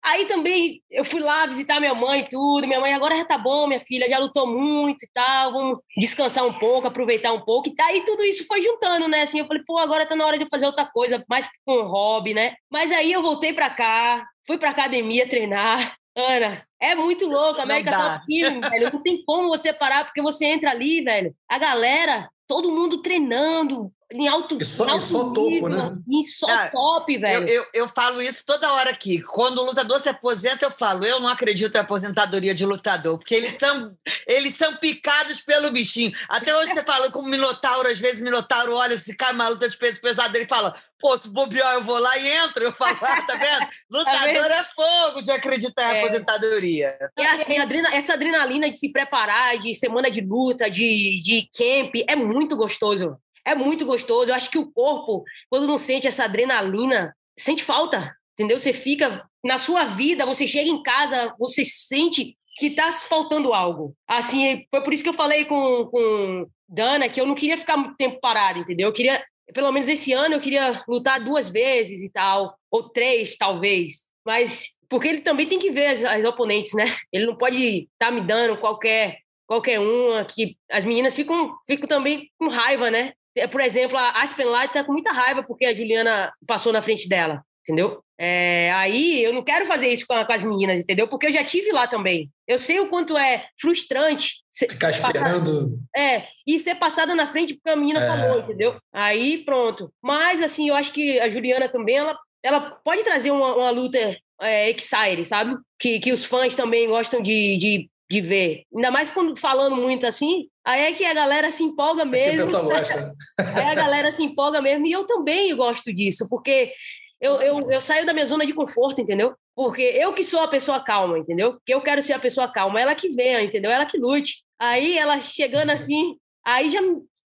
Aí 0.03 0.25
também 0.25 0.83
eu 0.91 1.03
fui 1.03 1.19
lá 1.19 1.47
visitar 1.47 1.79
minha 1.79 1.95
mãe 1.95 2.19
e 2.19 2.29
tudo. 2.29 2.67
Minha 2.67 2.79
mãe 2.79 2.93
agora 2.93 3.17
já 3.17 3.25
tá 3.25 3.37
bom, 3.37 3.65
minha 3.65 3.79
filha 3.79 4.07
já 4.07 4.19
lutou 4.19 4.45
muito 4.45 5.05
e 5.05 5.09
tal. 5.11 5.53
Vamos 5.53 5.79
descansar 5.97 6.45
um 6.45 6.53
pouco, 6.53 6.87
aproveitar 6.87 7.33
um 7.33 7.41
pouco. 7.41 7.69
E 7.69 7.81
aí 7.81 8.05
tudo 8.05 8.23
isso 8.23 8.45
foi 8.45 8.61
juntando, 8.61 9.07
né? 9.07 9.23
Assim, 9.23 9.39
eu 9.39 9.47
falei, 9.47 9.63
pô, 9.65 9.79
agora 9.79 10.05
tá 10.05 10.15
na 10.15 10.27
hora 10.27 10.37
de 10.37 10.47
fazer 10.49 10.67
outra 10.67 10.85
coisa, 10.85 11.25
mais 11.27 11.49
com 11.65 11.79
um 11.79 11.87
hobby, 11.87 12.35
né? 12.35 12.53
Mas 12.71 12.91
aí 12.91 13.11
eu 13.11 13.23
voltei 13.23 13.53
pra 13.53 13.71
cá, 13.71 14.23
fui 14.45 14.59
pra 14.59 14.69
academia 14.69 15.27
treinar. 15.27 15.95
Ana, 16.15 16.61
é 16.79 16.93
muito 16.93 17.27
louco, 17.27 17.59
a 17.59 17.63
América 17.63 17.91
Top 17.91 18.25
Team, 18.25 18.61
velho. 18.61 18.91
Não 18.93 19.01
tem 19.01 19.23
como 19.25 19.47
você 19.49 19.73
parar, 19.73 20.05
porque 20.05 20.21
você 20.21 20.45
entra 20.45 20.69
ali, 20.69 21.01
velho. 21.01 21.35
A 21.49 21.57
galera, 21.57 22.29
todo 22.47 22.71
mundo 22.71 23.01
treinando, 23.01 23.91
em 24.13 24.27
alto, 24.27 24.55
e 24.59 24.63
só, 24.63 24.85
em 24.85 24.91
alto 24.91 25.03
e 25.03 25.07
só 25.07 25.23
nível, 25.23 25.33
topo, 25.33 25.69
né? 25.69 25.91
E 26.07 26.23
só 26.27 26.45
ah, 26.47 26.69
top, 26.69 27.17
velho. 27.17 27.47
Eu, 27.47 27.55
eu, 27.55 27.65
eu, 27.73 27.87
falo 27.87 28.21
isso 28.21 28.45
toda 28.45 28.71
hora 28.73 28.91
aqui. 28.91 29.21
Quando 29.21 29.57
o 29.59 29.65
lutador 29.65 29.99
se 29.99 30.07
aposenta, 30.07 30.65
eu 30.65 30.71
falo, 30.71 31.03
eu 31.03 31.19
não 31.19 31.27
acredito 31.27 31.75
em 31.75 31.79
aposentadoria 31.79 32.53
de 32.53 32.65
lutador, 32.65 33.17
porque 33.17 33.33
eles 33.33 33.57
são, 33.57 33.97
eles 34.27 34.55
são 34.55 34.75
picados 34.75 35.41
pelo 35.41 35.71
bichinho. 35.71 36.11
Até 36.29 36.55
hoje 36.55 36.73
você 36.73 36.83
fala 36.83 37.11
com 37.11 37.19
o 37.19 37.27
Minotauro, 37.27 37.87
às 37.87 37.97
vezes 37.97 38.21
o 38.21 38.25
Minotauro 38.25 38.75
olha, 38.75 38.97
se 38.97 39.15
cai 39.15 39.33
uma 39.33 39.47
luta 39.47 39.67
de 39.67 39.77
peso 39.77 39.99
pesado, 39.99 40.35
ele 40.37 40.45
fala, 40.45 40.75
pô, 41.03 41.17
se 41.17 41.29
bobear 41.29 41.73
eu 41.73 41.83
vou 41.83 41.97
lá 41.97 42.17
e 42.17 42.27
entro. 42.29 42.63
Eu 42.63 42.73
falo, 42.73 42.97
ah, 43.01 43.21
tá 43.23 43.35
vendo? 43.35 43.67
Lutador 43.91 44.51
é 44.51 44.63
fogo 44.63 45.21
de 45.21 45.31
acreditar 45.31 45.83
em 45.83 45.97
é. 45.97 45.99
aposentadoria. 45.99 46.97
É 47.17 47.25
assim, 47.25 47.57
adrena, 47.57 47.93
essa 47.93 48.13
adrenalina 48.13 48.69
de 48.69 48.77
se 48.77 48.91
preparar, 48.91 49.57
de 49.57 49.73
semana 49.75 50.09
de 50.09 50.21
luta, 50.21 50.69
de, 50.69 51.19
de 51.21 51.49
camp, 51.57 51.95
é 52.07 52.15
muito 52.15 52.55
gostoso. 52.55 53.17
É 53.45 53.55
muito 53.55 53.85
gostoso. 53.85 54.31
Eu 54.31 54.35
acho 54.35 54.49
que 54.49 54.57
o 54.57 54.71
corpo, 54.71 55.23
quando 55.49 55.67
não 55.67 55.77
sente 55.77 56.07
essa 56.07 56.23
adrenalina, 56.25 57.15
sente 57.37 57.63
falta, 57.63 58.15
entendeu? 58.33 58.59
Você 58.59 58.73
fica 58.73 59.27
na 59.43 59.57
sua 59.57 59.83
vida, 59.83 60.25
você 60.25 60.47
chega 60.47 60.69
em 60.69 60.81
casa, 60.81 61.35
você 61.37 61.65
sente 61.65 62.37
que 62.55 62.67
está 62.67 62.91
faltando 62.91 63.53
algo. 63.53 63.95
Assim, 64.07 64.65
foi 64.69 64.81
por 64.81 64.93
isso 64.93 65.03
que 65.03 65.09
eu 65.09 65.13
falei 65.13 65.45
com, 65.45 65.85
com 65.87 66.47
Dana 66.67 67.09
que 67.09 67.19
eu 67.19 67.25
não 67.25 67.35
queria 67.35 67.57
ficar 67.57 67.77
muito 67.77 67.95
tempo 67.97 68.19
parado, 68.21 68.59
entendeu? 68.59 68.87
Eu 68.87 68.93
queria, 68.93 69.23
pelo 69.53 69.71
menos 69.71 69.89
esse 69.89 70.13
ano, 70.13 70.35
eu 70.35 70.39
queria 70.39 70.83
lutar 70.87 71.23
duas 71.23 71.49
vezes 71.49 72.01
e 72.01 72.09
tal, 72.09 72.55
ou 72.71 72.89
três, 72.89 73.35
talvez. 73.37 74.03
Mas 74.25 74.77
porque 74.87 75.07
ele 75.07 75.21
também 75.21 75.47
tem 75.47 75.59
que 75.59 75.71
ver 75.71 75.87
as, 75.87 76.03
as 76.05 76.25
oponentes, 76.25 76.73
né? 76.73 76.85
Ele 77.11 77.25
não 77.25 77.35
pode 77.35 77.87
estar 77.91 78.07
tá 78.07 78.11
me 78.11 78.21
dando 78.21 78.57
qualquer 78.57 79.19
qualquer 79.45 79.79
uma 79.79 80.23
que 80.23 80.55
as 80.71 80.85
meninas 80.85 81.15
ficam 81.15 81.53
ficam 81.67 81.87
também 81.87 82.31
com 82.37 82.47
raiva, 82.47 82.89
né? 82.89 83.13
É, 83.35 83.47
por 83.47 83.61
exemplo, 83.61 83.97
a 83.97 84.21
Aspen 84.21 84.45
Light 84.45 84.67
está 84.67 84.83
com 84.83 84.93
muita 84.93 85.11
raiva 85.11 85.43
porque 85.43 85.65
a 85.65 85.73
Juliana 85.73 86.31
passou 86.47 86.71
na 86.71 86.81
frente 86.81 87.07
dela. 87.07 87.43
entendeu? 87.63 88.03
É, 88.17 88.71
aí 88.73 89.23
eu 89.23 89.33
não 89.33 89.43
quero 89.43 89.65
fazer 89.65 89.87
isso 89.87 90.05
com, 90.07 90.23
com, 90.23 90.33
as 90.33 90.43
meninas, 90.43 90.81
entendeu? 90.81 91.07
Porque 91.07 91.27
eu 91.27 91.31
já 91.31 91.43
tive 91.43 91.71
lá 91.71 91.87
também. 91.87 92.29
Eu 92.47 92.59
sei 92.59 92.79
o 92.79 92.87
quanto 92.87 93.17
é 93.17 93.47
frustrante. 93.59 94.43
Ficar 94.55 94.91
esperando. 94.91 95.79
é, 95.97 96.27
e 96.45 96.59
ser 96.59 96.75
passada 96.75 97.15
na 97.15 97.27
frente 97.27 97.55
porque 97.55 97.69
a 97.69 97.75
menina 97.75 98.03
é. 98.03 98.07
falou, 98.07 98.39
entendeu? 98.39 98.77
Aí 98.93 99.43
pronto. 99.43 99.91
Mas, 100.01 100.41
assim, 100.41 100.69
eu 100.69 100.75
acho 100.75 100.93
que 100.93 101.19
a 101.19 101.29
Juliana 101.29 101.67
também, 101.67 101.97
ela, 101.97 102.17
ela 102.43 102.61
pode 102.61 103.03
trazer 103.03 103.31
uma, 103.31 103.55
uma 103.55 103.69
luta 103.71 104.15
é, 104.41 104.69
exciting, 104.69 105.25
sabe? 105.25 105.57
Que, 105.79 105.99
que 105.99 106.11
os 106.11 106.23
fãs 106.23 106.55
também 106.55 106.87
gostam 106.87 107.21
de, 107.21 107.57
de, 107.57 107.89
de 108.13 108.21
ver. 108.21 108.63
Ainda 108.73 108.91
mais 108.91 109.09
quando 109.09 109.35
falando 109.35 109.75
muito 109.75 110.05
assim, 110.05 110.47
aí 110.63 110.81
é 110.81 110.91
que 110.91 111.03
a 111.03 111.13
galera 111.13 111.51
se 111.51 111.63
empolga 111.63 112.05
mesmo. 112.05 112.27
É 112.27 112.35
que 112.35 112.41
o 112.41 112.45
pessoal 112.45 112.63
gosta. 112.65 113.13
aí 113.55 113.65
a 113.65 113.75
galera 113.75 114.11
se 114.11 114.23
empolga 114.23 114.61
mesmo. 114.61 114.85
E 114.85 114.91
eu 114.91 115.03
também 115.05 115.55
gosto 115.55 115.91
disso, 115.91 116.27
porque 116.29 116.71
eu, 117.19 117.41
eu, 117.41 117.71
eu 117.71 117.81
saio 117.81 118.05
da 118.05 118.13
minha 118.13 118.25
zona 118.25 118.45
de 118.45 118.53
conforto, 118.53 119.01
entendeu? 119.01 119.33
Porque 119.55 119.81
eu 119.81 120.13
que 120.13 120.23
sou 120.23 120.41
a 120.41 120.47
pessoa 120.47 120.79
calma, 120.79 121.17
entendeu? 121.17 121.57
Que 121.65 121.73
eu 121.73 121.81
quero 121.81 122.01
ser 122.01 122.13
a 122.13 122.19
pessoa 122.19 122.47
calma, 122.47 122.79
ela 122.79 122.93
que 122.93 123.09
venha, 123.09 123.41
entendeu? 123.41 123.71
Ela 123.71 123.85
que 123.85 123.97
lute. 123.97 124.43
Aí 124.59 124.97
ela 124.97 125.19
chegando 125.19 125.71
assim, 125.71 126.15
aí 126.45 126.69
já 126.69 126.79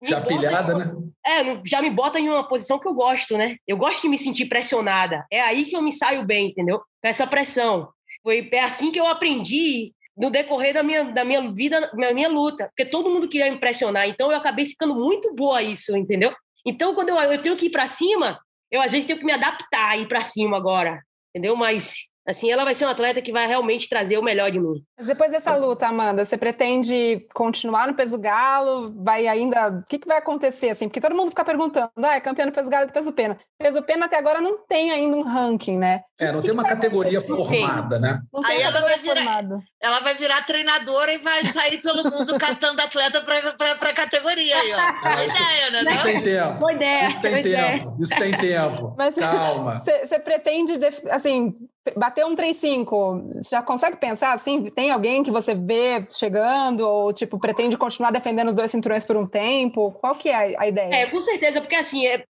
já 0.06 0.20
pilhada, 0.20 0.76
né? 0.76 0.94
É, 1.26 1.62
já 1.66 1.82
me 1.82 1.90
bota 1.90 2.20
em 2.20 2.28
uma 2.28 2.46
posição 2.46 2.78
que 2.78 2.88
eu 2.88 2.94
gosto, 2.94 3.38
né? 3.38 3.56
Eu 3.66 3.78
gosto 3.78 4.02
de 4.02 4.10
me 4.10 4.18
sentir 4.18 4.48
pressionada. 4.48 5.26
É 5.32 5.40
aí 5.40 5.64
que 5.64 5.78
eu 5.78 5.82
me 5.82 5.94
saio 5.94 6.26
bem, 6.26 6.48
entendeu? 6.48 6.80
Com 6.80 7.08
essa 7.08 7.26
pressão. 7.26 7.88
Foi 8.22 8.50
é 8.52 8.60
assim 8.60 8.92
que 8.92 9.00
eu 9.00 9.06
aprendi 9.06 9.94
no 10.16 10.30
decorrer 10.30 10.74
da 10.74 10.84
minha, 10.84 11.04
da 11.06 11.26
minha 11.26 11.52
vida, 11.52 11.92
da 11.94 12.14
minha 12.14 12.30
luta. 12.30 12.68
Porque 12.68 12.86
todo 12.86 13.10
mundo 13.10 13.28
queria 13.28 13.48
impressionar. 13.48 14.08
Então 14.08 14.32
eu 14.32 14.38
acabei 14.38 14.66
ficando 14.66 14.96
muito 14.96 15.34
boa 15.34 15.62
isso, 15.62 15.96
entendeu? 15.98 16.34
Então 16.66 16.94
quando 16.94 17.10
eu, 17.10 17.18
eu 17.18 17.42
tenho 17.42 17.56
que 17.56 17.66
ir 17.66 17.72
para 17.72 17.88
cima, 17.88 18.40
eu 18.72 18.82
às 18.82 18.92
vezes 18.92 19.06
tenho 19.06 19.20
que 19.20 19.26
me 19.26 19.32
adaptar 19.32 19.92
a 19.92 19.98
ir 19.98 20.08
para 20.08 20.22
cima 20.22 20.58
agora, 20.58 21.02
entendeu? 21.30 21.56
Mas 21.56 22.10
Assim, 22.26 22.50
ela 22.50 22.64
vai 22.64 22.74
ser 22.74 22.86
um 22.86 22.90
atleta 22.90 23.22
que 23.22 23.34
vai 23.34 23.46
realmente 23.46 23.90
trazer 23.90 24.18
o 24.18 24.24
melhor 24.24 24.50
de 24.50 24.60
mim. 24.60 24.82
Mas 24.98 25.08
depois 25.08 25.32
dessa 25.32 25.56
luta, 25.56 25.88
Amanda, 25.88 26.24
você 26.24 26.38
pretende 26.38 27.28
continuar 27.34 27.88
no 27.88 27.96
peso 27.96 28.18
galo? 28.18 28.94
Vai 29.04 29.28
ainda. 29.28 29.70
O 29.70 29.84
que, 29.84 30.00
que 30.00 30.08
vai 30.08 30.18
acontecer? 30.18 30.70
Assim? 30.70 30.88
Porque 30.88 31.02
todo 31.02 31.16
mundo 31.16 31.30
fica 31.30 31.44
perguntando: 31.44 31.92
ah, 31.98 32.16
é 32.16 32.22
campeã 32.22 32.46
do 32.46 32.54
peso 32.54 32.70
galo 32.70 32.86
e 32.86 32.88
do 32.88 32.94
peso 32.94 33.12
pena. 33.12 33.38
Peso 33.60 33.82
pena 33.82 34.06
até 34.06 34.18
agora 34.18 34.40
não 34.40 34.58
tem 34.66 34.92
ainda 34.92 35.18
um 35.18 35.22
ranking, 35.22 35.78
né? 35.78 36.02
É, 36.18 36.32
não 36.32 36.40
que 36.40 36.46
tem 36.46 36.54
uma 36.54 36.64
categoria 36.64 37.20
formada, 37.20 38.00
né? 38.00 38.22
Não 38.32 38.42
tem 38.42 38.56
Aí 38.56 38.62
ela 38.62 38.80
vai, 38.80 39.00
virar, 39.00 39.46
ela 39.82 40.00
vai 40.00 40.14
virar 40.16 40.46
treinadora 40.46 41.12
e 41.12 41.18
vai 41.18 41.44
sair 41.44 41.82
pelo 41.82 42.04
mundo 42.04 42.38
catando 42.40 42.82
atleta 42.82 43.22
para 43.22 43.90
a 43.90 43.94
categoria 43.94 44.56
aí, 44.56 44.74
ó. 44.74 45.02
Boa 45.02 45.26
ideia, 45.26 45.72
né? 45.72 45.82
Isso 45.82 46.04
tem 46.04 46.24
tempo. 46.24 46.60
Boa 46.60 46.74
ideia. 46.74 47.08
Isso 47.08 47.22
tem 47.22 47.42
tempo. 47.42 47.98
Isso 48.00 48.16
tem 48.16 48.38
tempo. 48.38 48.96
Mas, 48.98 49.16
Calma. 49.16 49.80
Você 49.80 50.20
pretende, 50.20 50.74
assim, 51.10 51.54
bater 51.98 52.26
um 52.26 52.36
3-5, 52.36 53.50
já 53.50 53.62
consegue 53.62 53.98
pensar 53.98 54.34
assim? 54.34 54.64
Tem 54.70 54.92
alguém 54.92 55.24
que 55.24 55.32
você 55.32 55.54
vê 55.54 56.08
chegando 56.12 56.82
ou 56.82 57.12
tipo 57.12 57.40
pretende 57.40 57.78
continuar 57.78 58.12
defendendo 58.12 58.48
os 58.48 58.56
dois 58.56 58.72
cinturões 58.72 59.04
por 59.04 59.18
um 59.18 59.28
tempo? 59.28 59.92
Qual 59.92 60.16
que 60.16 60.30
é 60.30 60.58
a, 60.58 60.68
ideia? 60.68 60.96
É, 60.96 61.06
com 61.08 61.20
certeza, 61.20 61.60
porque 61.60 61.76
assim 61.76 62.08
é, 62.08 62.24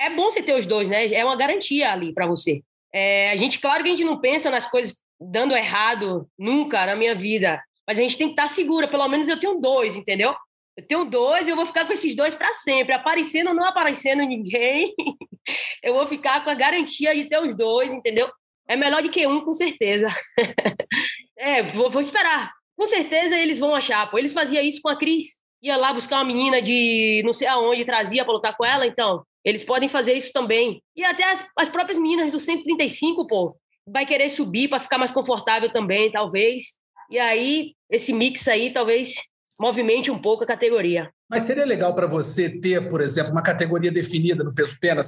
é 0.00 0.10
bom 0.10 0.30
você 0.30 0.42
ter 0.42 0.54
os 0.54 0.66
dois, 0.66 0.88
né? 0.88 1.12
É 1.12 1.24
uma 1.24 1.36
garantia 1.36 1.90
ali 1.90 2.14
para 2.14 2.26
você. 2.26 2.62
É, 2.92 3.32
a 3.32 3.36
gente, 3.36 3.58
claro 3.58 3.82
que 3.82 3.88
a 3.88 3.92
gente 3.92 4.04
não 4.04 4.20
pensa 4.20 4.50
nas 4.50 4.68
coisas 4.68 5.02
dando 5.20 5.54
errado 5.56 6.28
nunca 6.38 6.86
na 6.86 6.96
minha 6.96 7.14
vida, 7.14 7.62
mas 7.86 7.98
a 7.98 8.02
gente 8.02 8.16
tem 8.16 8.28
que 8.28 8.32
estar 8.32 8.48
segura. 8.48 8.88
Pelo 8.88 9.08
menos 9.08 9.28
eu 9.28 9.38
tenho 9.38 9.60
dois, 9.60 9.96
entendeu? 9.96 10.34
Eu 10.76 10.86
tenho 10.86 11.04
dois 11.04 11.46
e 11.46 11.50
eu 11.50 11.56
vou 11.56 11.66
ficar 11.66 11.84
com 11.84 11.92
esses 11.92 12.14
dois 12.14 12.34
para 12.34 12.54
sempre, 12.54 12.94
aparecendo 12.94 13.48
ou 13.48 13.54
não 13.54 13.64
aparecendo 13.64 14.22
ninguém. 14.22 14.94
eu 15.82 15.94
vou 15.94 16.06
ficar 16.06 16.42
com 16.44 16.50
a 16.50 16.54
garantia 16.54 17.14
de 17.14 17.28
ter 17.28 17.40
os 17.40 17.56
dois, 17.56 17.92
entendeu? 17.92 18.30
É 18.70 18.76
melhor 18.76 19.02
do 19.02 19.10
que 19.10 19.26
um, 19.26 19.40
com 19.40 19.52
certeza. 19.52 20.06
é, 21.36 21.60
vou, 21.72 21.90
vou, 21.90 22.00
esperar. 22.00 22.52
Com 22.76 22.86
certeza 22.86 23.36
eles 23.36 23.58
vão 23.58 23.74
achar. 23.74 24.08
Pô. 24.08 24.16
Eles 24.16 24.32
faziam 24.32 24.62
isso 24.62 24.80
com 24.80 24.88
a 24.88 24.96
Cris. 24.96 25.40
Ia 25.60 25.76
lá 25.76 25.92
buscar 25.92 26.18
uma 26.18 26.24
menina 26.24 26.62
de 26.62 27.20
não 27.24 27.32
sei 27.32 27.48
aonde, 27.48 27.84
trazia 27.84 28.24
para 28.24 28.32
lutar 28.32 28.56
com 28.56 28.64
ela. 28.64 28.86
Então, 28.86 29.24
eles 29.44 29.64
podem 29.64 29.88
fazer 29.88 30.12
isso 30.12 30.32
também. 30.32 30.80
E 30.94 31.02
até 31.02 31.24
as, 31.24 31.44
as 31.58 31.68
próprias 31.68 31.98
meninas 31.98 32.30
do 32.30 32.38
135, 32.38 33.26
pô, 33.26 33.56
vai 33.84 34.06
querer 34.06 34.30
subir 34.30 34.68
para 34.68 34.78
ficar 34.78 34.98
mais 34.98 35.10
confortável 35.10 35.72
também, 35.72 36.08
talvez. 36.08 36.78
E 37.10 37.18
aí, 37.18 37.74
esse 37.90 38.12
mix 38.12 38.46
aí, 38.46 38.72
talvez 38.72 39.16
movimente 39.60 40.10
um 40.10 40.18
pouco 40.18 40.42
a 40.42 40.46
categoria. 40.46 41.10
Mas 41.28 41.42
seria 41.42 41.66
legal 41.66 41.94
para 41.94 42.06
você 42.06 42.48
ter, 42.48 42.88
por 42.88 43.02
exemplo, 43.02 43.30
uma 43.30 43.42
categoria 43.42 43.92
definida 43.92 44.42
no 44.42 44.54
peso 44.54 44.76
pena? 44.80 45.02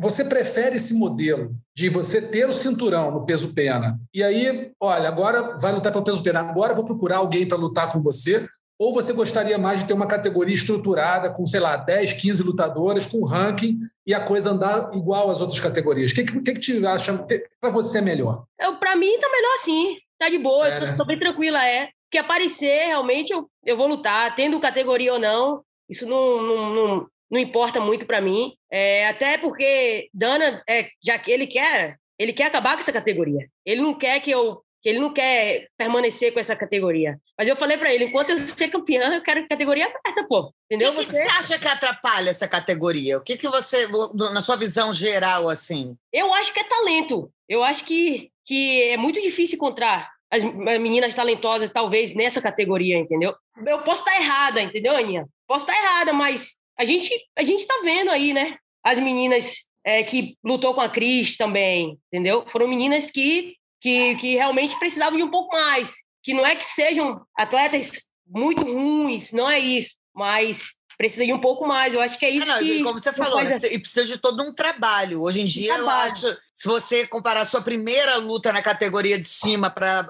Você 0.00 0.24
prefere 0.24 0.76
esse 0.76 0.94
modelo 0.94 1.54
de 1.76 1.90
você 1.90 2.22
ter 2.22 2.48
o 2.48 2.52
cinturão 2.52 3.10
no 3.10 3.26
peso 3.26 3.52
pena 3.52 4.00
e 4.12 4.22
aí, 4.22 4.72
olha, 4.80 5.08
agora 5.08 5.56
vai 5.58 5.72
lutar 5.72 5.92
pelo 5.92 6.04
peso 6.04 6.22
pena, 6.22 6.40
agora 6.40 6.74
vou 6.74 6.84
procurar 6.84 7.18
alguém 7.18 7.46
para 7.46 7.58
lutar 7.58 7.92
com 7.92 8.00
você? 8.00 8.48
Ou 8.80 8.94
você 8.94 9.12
gostaria 9.12 9.58
mais 9.58 9.80
de 9.80 9.86
ter 9.86 9.92
uma 9.92 10.06
categoria 10.06 10.54
estruturada 10.54 11.30
com, 11.30 11.44
sei 11.44 11.58
lá, 11.58 11.76
10, 11.76 12.12
15 12.12 12.44
lutadoras, 12.44 13.04
com 13.04 13.24
ranking 13.24 13.80
e 14.06 14.14
a 14.14 14.20
coisa 14.20 14.52
andar 14.52 14.90
igual 14.94 15.30
às 15.30 15.40
outras 15.40 15.58
categorias? 15.58 16.12
O 16.12 16.14
que, 16.14 16.24
que, 16.24 16.40
que 16.40 16.60
te 16.60 16.86
acha 16.86 17.26
para 17.60 17.70
você 17.70 17.98
é 17.98 18.00
melhor? 18.00 18.44
Para 18.78 18.94
mim, 18.94 19.18
tá 19.20 19.28
melhor 19.28 19.54
assim. 19.56 19.96
Tá 20.16 20.28
de 20.28 20.38
boa, 20.38 20.68
é, 20.68 20.80
né? 20.80 20.94
tô 20.96 21.04
bem 21.04 21.18
tranquila, 21.18 21.64
é 21.66 21.88
que 22.10 22.18
aparecer, 22.18 22.86
realmente 22.86 23.32
eu, 23.32 23.48
eu 23.64 23.76
vou 23.76 23.86
lutar, 23.86 24.34
tendo 24.34 24.60
categoria 24.60 25.12
ou 25.12 25.18
não, 25.18 25.62
isso 25.88 26.06
não, 26.06 26.42
não, 26.42 26.74
não, 26.74 27.06
não 27.30 27.40
importa 27.40 27.80
muito 27.80 28.06
para 28.06 28.20
mim. 28.20 28.54
É, 28.70 29.08
até 29.08 29.38
porque 29.38 30.08
Dana, 30.12 30.62
é, 30.68 30.88
já 31.02 31.18
que 31.18 31.30
ele 31.30 31.46
quer, 31.46 31.96
ele 32.18 32.32
quer 32.32 32.44
acabar 32.44 32.74
com 32.74 32.80
essa 32.80 32.92
categoria. 32.92 33.48
Ele 33.64 33.80
não 33.80 33.94
quer 33.94 34.20
que 34.20 34.30
eu 34.30 34.62
que 34.80 34.88
ele 34.88 35.00
não 35.00 35.12
quer 35.12 35.66
permanecer 35.76 36.32
com 36.32 36.38
essa 36.38 36.54
categoria. 36.54 37.18
Mas 37.36 37.48
eu 37.48 37.56
falei 37.56 37.76
para 37.76 37.92
ele, 37.92 38.04
enquanto 38.04 38.30
eu 38.30 38.38
ser 38.38 38.68
campeã, 38.68 39.12
eu 39.12 39.22
quero 39.22 39.48
categoria 39.48 39.86
aberta, 39.86 40.24
pô. 40.28 40.52
Entendeu? 40.70 40.92
O 40.92 40.96
que, 40.96 41.04
que, 41.04 41.12
você... 41.12 41.22
que, 41.22 41.28
você 41.28 41.38
acha 41.38 41.58
que 41.58 41.66
atrapalha 41.66 42.30
essa 42.30 42.46
categoria? 42.46 43.18
O 43.18 43.20
que, 43.20 43.36
que 43.36 43.48
você, 43.48 43.88
na 44.14 44.40
sua 44.40 44.56
visão 44.56 44.92
geral, 44.92 45.48
assim? 45.48 45.96
Eu 46.12 46.32
acho 46.32 46.54
que 46.54 46.60
é 46.60 46.64
talento. 46.64 47.28
Eu 47.48 47.64
acho 47.64 47.84
que, 47.84 48.30
que 48.46 48.82
é 48.90 48.96
muito 48.96 49.20
difícil 49.20 49.56
encontrar 49.56 50.08
as 50.30 50.44
meninas 50.78 51.14
talentosas, 51.14 51.70
talvez, 51.70 52.14
nessa 52.14 52.40
categoria, 52.40 52.98
entendeu? 52.98 53.34
Eu 53.66 53.78
posso 53.80 54.02
estar 54.06 54.20
errada, 54.20 54.60
entendeu, 54.60 54.94
Aninha? 54.94 55.26
Posso 55.46 55.68
estar 55.68 55.80
errada, 55.80 56.12
mas 56.12 56.56
a 56.78 56.84
gente, 56.84 57.10
a 57.36 57.42
gente 57.42 57.66
tá 57.66 57.80
vendo 57.82 58.10
aí, 58.10 58.32
né? 58.32 58.56
As 58.84 58.98
meninas 58.98 59.64
é, 59.84 60.02
que 60.02 60.36
lutou 60.44 60.74
com 60.74 60.80
a 60.80 60.88
Cris 60.88 61.36
também, 61.36 61.98
entendeu? 62.12 62.44
Foram 62.48 62.68
meninas 62.68 63.10
que, 63.10 63.54
que, 63.80 64.14
que 64.16 64.34
realmente 64.34 64.78
precisavam 64.78 65.16
de 65.16 65.24
um 65.24 65.30
pouco 65.30 65.56
mais. 65.56 65.94
Que 66.22 66.34
não 66.34 66.46
é 66.46 66.54
que 66.54 66.64
sejam 66.64 67.22
atletas 67.34 68.02
muito 68.26 68.62
ruins, 68.62 69.32
não 69.32 69.48
é 69.48 69.58
isso. 69.58 69.96
Mas 70.14 70.74
precisa 70.98 71.24
ir 71.24 71.32
um 71.32 71.40
pouco 71.40 71.66
mais. 71.66 71.94
Eu 71.94 72.00
acho 72.00 72.18
que 72.18 72.26
é 72.26 72.30
isso 72.30 72.50
ah, 72.50 72.56
não, 72.56 72.58
que. 72.58 72.82
Como 72.82 72.98
você 72.98 73.12
falou, 73.12 73.42
né? 73.42 73.52
e 73.70 73.78
precisa 73.78 74.04
de 74.04 74.18
todo 74.18 74.42
um 74.42 74.52
trabalho. 74.52 75.22
Hoje 75.22 75.40
em 75.40 75.46
dia, 75.46 75.78
eu 75.78 75.88
acho, 75.88 76.36
se 76.52 76.66
você 76.66 77.06
comparar 77.06 77.42
a 77.42 77.46
sua 77.46 77.62
primeira 77.62 78.16
luta 78.16 78.52
na 78.52 78.60
categoria 78.60 79.18
de 79.18 79.28
cima 79.28 79.70
para 79.70 80.06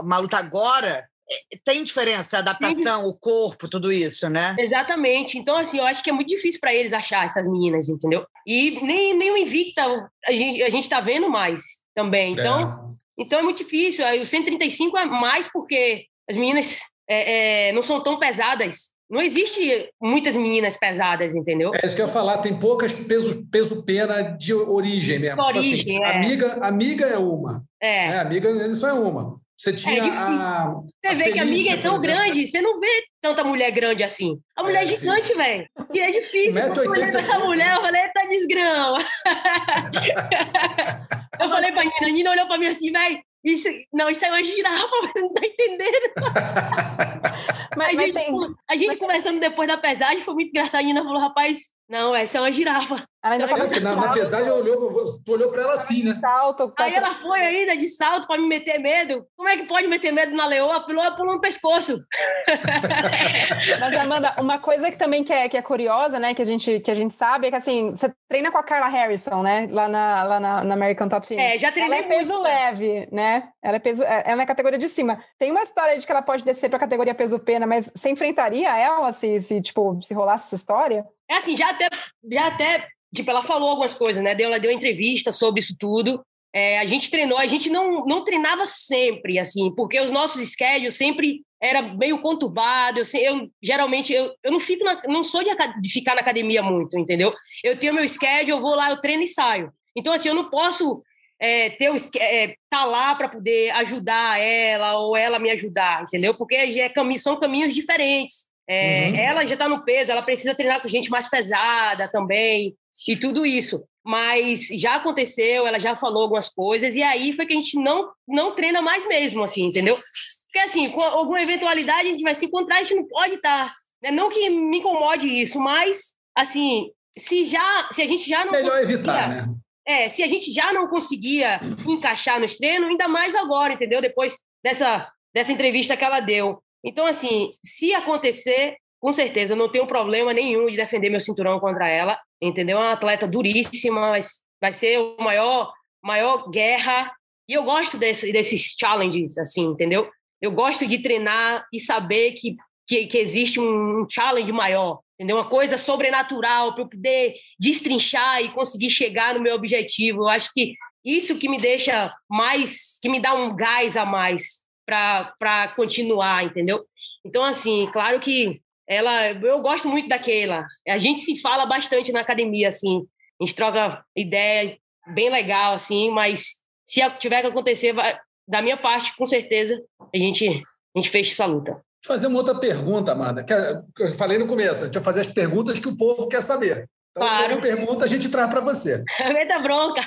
uma 0.00 0.18
luta 0.18 0.36
agora, 0.36 1.08
é, 1.28 1.58
tem 1.64 1.82
diferença, 1.82 2.36
a 2.36 2.40
adaptação, 2.40 3.02
Sim. 3.02 3.08
o 3.08 3.14
corpo, 3.14 3.68
tudo 3.68 3.92
isso, 3.92 4.30
né? 4.30 4.54
Exatamente. 4.58 5.36
Então, 5.36 5.56
assim, 5.56 5.78
eu 5.78 5.84
acho 5.84 6.02
que 6.04 6.10
é 6.10 6.12
muito 6.12 6.28
difícil 6.28 6.60
para 6.60 6.72
eles 6.72 6.92
achar 6.92 7.26
essas 7.26 7.46
meninas, 7.48 7.88
entendeu? 7.88 8.24
E 8.46 8.80
nem, 8.84 9.12
nem 9.16 9.32
o 9.32 9.36
Invicta 9.36 9.82
a 10.24 10.32
gente, 10.32 10.62
a 10.62 10.70
gente 10.70 10.88
tá 10.88 11.00
vendo 11.00 11.28
mais 11.28 11.84
também. 11.94 12.32
Então, 12.32 12.94
é. 13.18 13.22
então 13.22 13.38
é 13.40 13.42
muito 13.42 13.64
difícil. 13.64 14.04
O 14.20 14.24
135 14.24 14.96
é 14.96 15.04
mais 15.04 15.50
porque 15.52 16.06
as 16.28 16.36
meninas 16.36 16.78
é, 17.08 17.68
é, 17.68 17.72
não 17.72 17.82
são 17.82 18.00
tão 18.00 18.20
pesadas 18.20 18.92
não 19.10 19.20
existe 19.20 19.90
muitas 20.00 20.36
meninas 20.36 20.76
pesadas, 20.76 21.34
entendeu? 21.34 21.72
É 21.74 21.84
isso 21.84 21.96
que 21.96 22.02
eu 22.02 22.06
ia 22.06 22.12
falar, 22.12 22.38
tem 22.38 22.56
poucas 22.56 22.94
peso, 22.94 23.44
peso 23.50 23.82
pena 23.82 24.22
de 24.22 24.54
origem 24.54 25.18
mesmo. 25.18 25.44
Tipo 25.44 25.58
assim, 25.58 25.58
origem, 25.58 25.96
assim, 25.96 26.04
é. 26.04 26.16
amiga, 26.16 26.52
amiga 26.64 27.06
é 27.06 27.18
uma. 27.18 27.64
É. 27.82 28.06
é 28.06 28.18
amiga, 28.20 28.48
isso 28.68 28.86
é 28.86 28.92
uma. 28.92 29.40
Você 29.60 29.74
tinha 29.74 30.04
é 30.04 30.08
a. 30.08 30.74
Você 30.74 31.06
a 31.06 31.10
vê 31.10 31.16
Felícia, 31.16 31.32
que 31.32 31.38
a 31.38 31.42
amiga 31.42 31.70
é 31.72 31.76
tão 31.76 31.98
grande, 31.98 32.48
você 32.48 32.62
não 32.62 32.80
vê 32.80 33.04
tanta 33.20 33.44
mulher 33.44 33.70
grande 33.72 34.02
assim. 34.02 34.40
A 34.56 34.62
mulher 34.62 34.80
é, 34.80 34.84
é 34.84 34.86
gigante, 34.86 35.34
velho. 35.34 35.68
E 35.92 36.00
é 36.00 36.12
difícil. 36.12 36.62
Olhei 36.62 37.10
pra 37.10 37.38
mulher, 37.40 37.74
eu 37.74 37.82
falei, 37.82 38.08
tá 38.08 38.24
desgrama. 38.26 38.98
eu 41.40 41.48
falei 41.50 41.72
pra 41.72 41.82
Nina, 41.82 41.94
a 42.00 42.10
Nina 42.10 42.30
olhou 42.30 42.46
pra 42.46 42.56
mim 42.56 42.68
assim, 42.68 42.90
velho, 42.90 43.20
isso, 43.42 43.68
não, 43.92 44.10
isso 44.10 44.24
é 44.24 44.28
uma 44.28 44.44
girafa, 44.44 44.96
você 45.02 45.20
não 45.20 45.32
tá 45.32 45.46
entendendo. 45.46 46.12
mas, 47.76 47.98
a, 47.98 48.02
gente, 48.02 48.12
tem... 48.12 48.56
a 48.68 48.76
gente 48.76 48.96
conversando 48.96 49.40
depois 49.40 49.68
da 49.68 49.78
pesagem 49.78 50.20
foi 50.20 50.34
muito 50.34 50.50
engraçado. 50.50 50.80
A 50.80 50.84
Nina 50.84 51.02
falou, 51.02 51.20
rapaz, 51.20 51.70
Não, 51.90 52.14
essa 52.14 52.38
é 52.38 52.40
uma 52.40 52.52
girafa. 52.52 53.04
Ela 53.22 53.34
ainda 53.34 53.46
Será 53.48 53.58
pode 53.58 53.74
que 53.74 53.80
Na, 53.80 53.96
na 53.96 54.12
pesagem, 54.12 54.50
olhou, 54.50 55.04
tu 55.26 55.32
olhou 55.32 55.50
para 55.50 55.62
ela 55.62 55.74
assim, 55.74 56.04
né? 56.04 56.16
salto. 56.20 56.72
Aí 56.78 56.94
ela 56.94 57.14
foi 57.16 57.40
ainda 57.40 57.76
de 57.76 57.88
salto 57.90 58.28
para 58.28 58.40
me 58.40 58.46
meter 58.46 58.78
medo. 58.78 59.26
Como 59.36 59.48
é 59.48 59.56
que 59.56 59.64
pode 59.64 59.88
meter 59.88 60.12
medo 60.12 60.34
na 60.34 60.46
leoa? 60.46 60.80
Pulou, 60.86 61.16
pulou 61.16 61.34
no 61.34 61.40
pescoço. 61.40 61.98
Mas, 63.80 63.96
Amanda, 63.96 64.36
uma 64.40 64.58
coisa 64.58 64.88
que 64.88 64.96
também 64.96 65.24
que 65.24 65.32
é, 65.32 65.48
que 65.48 65.56
é 65.56 65.62
curiosa, 65.62 66.20
né, 66.20 66.32
que 66.32 66.40
a, 66.40 66.44
gente, 66.44 66.78
que 66.78 66.90
a 66.92 66.94
gente 66.94 67.12
sabe, 67.12 67.48
é 67.48 67.50
que 67.50 67.56
assim, 67.56 67.90
você 67.90 68.10
treina 68.28 68.52
com 68.52 68.58
a 68.58 68.62
Carla 68.62 68.86
Harrison, 68.86 69.42
né? 69.42 69.68
Lá 69.68 69.88
na, 69.88 70.22
lá 70.22 70.40
na, 70.40 70.64
na 70.64 70.74
American 70.74 71.08
Top 71.08 71.26
Team. 71.26 71.40
É, 71.40 71.58
já 71.58 71.72
treinei 71.72 71.98
Ela 71.98 72.06
é 72.06 72.08
peso 72.08 72.32
muito, 72.32 72.44
leve, 72.44 73.08
né? 73.10 73.48
Ela 73.62 73.76
é 73.76 73.80
peso, 73.80 74.04
é- 74.04 74.22
ela 74.26 74.42
é 74.42 74.46
categoria 74.46 74.78
de 74.78 74.88
cima. 74.88 75.22
Tem 75.36 75.50
uma 75.50 75.62
história 75.62 75.98
de 75.98 76.06
que 76.06 76.12
ela 76.12 76.22
pode 76.22 76.44
descer 76.44 76.68
para 76.70 76.76
a 76.76 76.80
categoria 76.80 77.14
peso 77.14 77.38
pena, 77.40 77.66
mas 77.66 77.90
você 77.94 78.08
enfrentaria 78.08 78.74
ela 78.78 79.10
se, 79.10 79.40
se, 79.40 79.60
tipo, 79.60 80.00
se 80.00 80.14
rolasse 80.14 80.46
essa 80.46 80.54
história? 80.54 81.04
É 81.30 81.36
assim, 81.36 81.56
já 81.56 81.70
até, 81.70 81.88
já 82.30 82.46
até, 82.48 82.88
tipo, 83.14 83.30
ela 83.30 83.42
falou 83.42 83.70
algumas 83.70 83.94
coisas, 83.94 84.22
né? 84.22 84.34
Ela 84.40 84.58
deu 84.58 84.70
entrevista 84.70 85.30
sobre 85.30 85.60
isso 85.60 85.76
tudo. 85.78 86.24
É, 86.52 86.80
a 86.80 86.84
gente 86.84 87.10
treinou, 87.10 87.38
a 87.38 87.46
gente 87.46 87.70
não, 87.70 88.04
não 88.04 88.24
treinava 88.24 88.66
sempre, 88.66 89.38
assim, 89.38 89.72
porque 89.76 90.00
os 90.00 90.10
nossos 90.10 90.40
schedules 90.50 90.96
sempre 90.96 91.42
era 91.62 91.80
meio 91.80 92.20
conturbado. 92.20 92.98
Eu, 92.98 93.04
eu 93.14 93.50
geralmente 93.62 94.12
eu, 94.12 94.34
eu 94.42 94.50
não 94.50 94.58
fico 94.58 94.82
na- 94.84 95.00
não 95.06 95.22
sou 95.22 95.44
de, 95.44 95.50
de 95.80 95.88
ficar 95.92 96.14
na 96.16 96.20
academia 96.20 96.62
muito, 96.62 96.98
entendeu? 96.98 97.32
Eu 97.62 97.78
tenho 97.78 97.94
meu 97.94 98.08
schedule, 98.08 98.50
eu 98.50 98.60
vou 98.60 98.74
lá, 98.74 98.90
eu 98.90 99.00
treino 99.00 99.22
e 99.22 99.28
saio. 99.28 99.72
Então 99.96 100.12
assim, 100.12 100.28
eu 100.28 100.34
não 100.34 100.50
posso 100.50 101.02
é, 101.40 101.70
ter 101.70 101.90
o 101.90 101.96
é, 102.18 102.54
tá 102.68 102.84
lá 102.84 103.14
para 103.14 103.28
poder 103.28 103.70
ajudar 103.70 104.40
ela 104.40 104.98
ou 104.98 105.16
ela 105.16 105.38
me 105.38 105.50
ajudar, 105.50 106.02
entendeu? 106.02 106.34
Porque 106.34 106.56
é 106.56 106.88
cami 106.88 107.18
são 107.18 107.38
caminhos 107.38 107.74
diferentes. 107.74 108.49
É, 108.72 109.08
Uhum. 109.08 109.16
Ela 109.16 109.46
já 109.46 109.54
está 109.54 109.68
no 109.68 109.84
peso, 109.84 110.12
ela 110.12 110.22
precisa 110.22 110.54
treinar 110.54 110.80
com 110.80 110.88
gente 110.88 111.10
mais 111.10 111.28
pesada 111.28 112.06
também 112.06 112.76
e 113.08 113.16
tudo 113.16 113.44
isso. 113.44 113.84
Mas 114.04 114.68
já 114.68 114.94
aconteceu, 114.94 115.66
ela 115.66 115.80
já 115.80 115.96
falou 115.96 116.22
algumas 116.22 116.48
coisas 116.48 116.94
e 116.94 117.02
aí 117.02 117.32
foi 117.32 117.46
que 117.46 117.52
a 117.52 117.56
gente 117.56 117.76
não 117.76 118.12
não 118.28 118.54
treina 118.54 118.80
mais 118.80 119.06
mesmo, 119.08 119.42
assim, 119.42 119.64
entendeu? 119.64 119.96
Porque 120.44 120.58
assim, 120.60 120.88
com 120.88 121.02
alguma 121.02 121.42
eventualidade 121.42 122.08
a 122.08 122.12
gente 122.12 122.22
vai 122.22 122.34
se 122.34 122.46
encontrar, 122.46 122.76
a 122.76 122.82
gente 122.82 122.94
não 122.94 123.06
pode 123.08 123.34
estar, 123.34 123.72
né? 124.00 124.12
não 124.12 124.30
que 124.30 124.48
me 124.48 124.78
incomode 124.78 125.28
isso, 125.28 125.58
mas 125.58 126.14
assim, 126.34 126.90
se 127.18 127.46
já, 127.46 127.88
se 127.92 128.02
a 128.02 128.06
gente 128.06 128.28
já 128.28 128.44
não 128.44 128.52
Melhor 128.52 128.82
evitar, 128.82 129.28
né? 129.28 129.44
é, 129.86 130.08
se 130.08 130.22
a 130.22 130.28
gente 130.28 130.52
já 130.52 130.72
não 130.72 130.86
conseguia 130.86 131.58
se 131.76 131.90
encaixar 131.90 132.40
nos 132.40 132.56
treinos, 132.56 132.88
ainda 132.88 133.08
mais 133.08 133.34
agora, 133.34 133.72
entendeu? 133.72 134.00
Depois 134.00 134.36
dessa, 134.62 135.10
dessa 135.34 135.52
entrevista 135.52 135.96
que 135.96 136.04
ela 136.04 136.20
deu. 136.20 136.62
Então, 136.84 137.06
assim, 137.06 137.50
se 137.62 137.92
acontecer, 137.92 138.76
com 138.98 139.12
certeza, 139.12 139.52
eu 139.52 139.56
não 139.56 139.68
tenho 139.68 139.86
problema 139.86 140.32
nenhum 140.32 140.70
de 140.70 140.76
defender 140.76 141.10
meu 141.10 141.20
cinturão 141.20 141.60
contra 141.60 141.88
ela, 141.88 142.18
entendeu? 142.40 142.78
É 142.78 142.80
uma 142.80 142.92
atleta 142.92 143.26
duríssima, 143.26 144.18
vai 144.60 144.72
ser 144.72 144.98
o 144.98 145.16
maior, 145.18 145.72
maior 146.02 146.50
guerra. 146.50 147.12
E 147.48 147.52
eu 147.52 147.64
gosto 147.64 147.98
desse, 147.98 148.32
desses 148.32 148.74
challenges, 148.78 149.36
assim, 149.38 149.66
entendeu? 149.66 150.10
Eu 150.40 150.52
gosto 150.52 150.86
de 150.86 150.98
treinar 150.98 151.66
e 151.72 151.80
saber 151.80 152.32
que, 152.32 152.56
que, 152.86 153.06
que 153.06 153.18
existe 153.18 153.60
um 153.60 154.06
challenge 154.08 154.52
maior, 154.52 155.00
entendeu? 155.18 155.36
Uma 155.36 155.48
coisa 155.48 155.76
sobrenatural 155.76 156.72
para 156.72 156.82
eu 156.82 156.88
poder 156.88 157.34
destrinchar 157.58 158.42
e 158.42 158.50
conseguir 158.50 158.90
chegar 158.90 159.34
no 159.34 159.40
meu 159.40 159.54
objetivo. 159.54 160.22
Eu 160.22 160.28
acho 160.28 160.52
que 160.54 160.74
isso 161.04 161.38
que 161.38 161.48
me 161.48 161.58
deixa 161.58 162.14
mais, 162.28 162.98
que 163.02 163.08
me 163.08 163.20
dá 163.20 163.34
um 163.34 163.54
gás 163.54 163.96
a 163.96 164.04
mais 164.04 164.64
para 164.86 165.68
continuar, 165.76 166.44
entendeu? 166.44 166.84
Então, 167.24 167.42
assim, 167.44 167.88
claro 167.92 168.18
que 168.20 168.60
ela, 168.88 169.28
eu 169.30 169.58
gosto 169.60 169.88
muito 169.88 170.08
da 170.08 170.18
Keila. 170.18 170.66
A 170.88 170.98
gente 170.98 171.20
se 171.20 171.40
fala 171.40 171.64
bastante 171.66 172.10
na 172.12 172.20
academia, 172.20 172.68
assim, 172.68 173.06
a 173.40 173.44
gente 173.44 173.54
troca 173.54 174.04
ideia 174.16 174.76
bem 175.14 175.30
legal, 175.30 175.74
assim, 175.74 176.10
mas 176.10 176.62
se 176.86 177.00
tiver 177.18 177.40
que 177.40 177.46
acontecer, 177.46 177.92
vai- 177.92 178.18
da 178.48 178.60
minha 178.60 178.76
parte, 178.76 179.14
com 179.16 179.24
certeza, 179.24 179.80
a 180.12 180.18
gente, 180.18 180.48
a 180.48 180.98
gente 180.98 181.08
fecha 181.08 181.32
essa 181.32 181.46
luta. 181.46 181.70
Deixa 181.72 181.82
eu 182.06 182.14
fazer 182.14 182.26
uma 182.26 182.38
outra 182.38 182.58
pergunta, 182.58 183.12
Amanda. 183.12 183.44
que 183.44 183.52
é- 183.52 183.80
que 183.94 184.02
eu 184.04 184.10
falei 184.12 184.38
no 184.38 184.46
começo, 184.46 184.84
deixa 184.84 184.98
eu 184.98 185.02
fazer 185.04 185.20
as 185.20 185.28
perguntas 185.32 185.78
que 185.78 185.86
o 185.88 185.96
povo 185.96 186.26
quer 186.28 186.42
saber. 186.42 186.88
Então, 187.12 187.26
Claro. 187.28 187.60
pergunta 187.60 188.04
a 188.04 188.08
gente 188.08 188.28
traz 188.28 188.48
para 188.50 188.60
você. 188.60 189.04
Meta 189.32 189.58
bronca. 189.60 190.02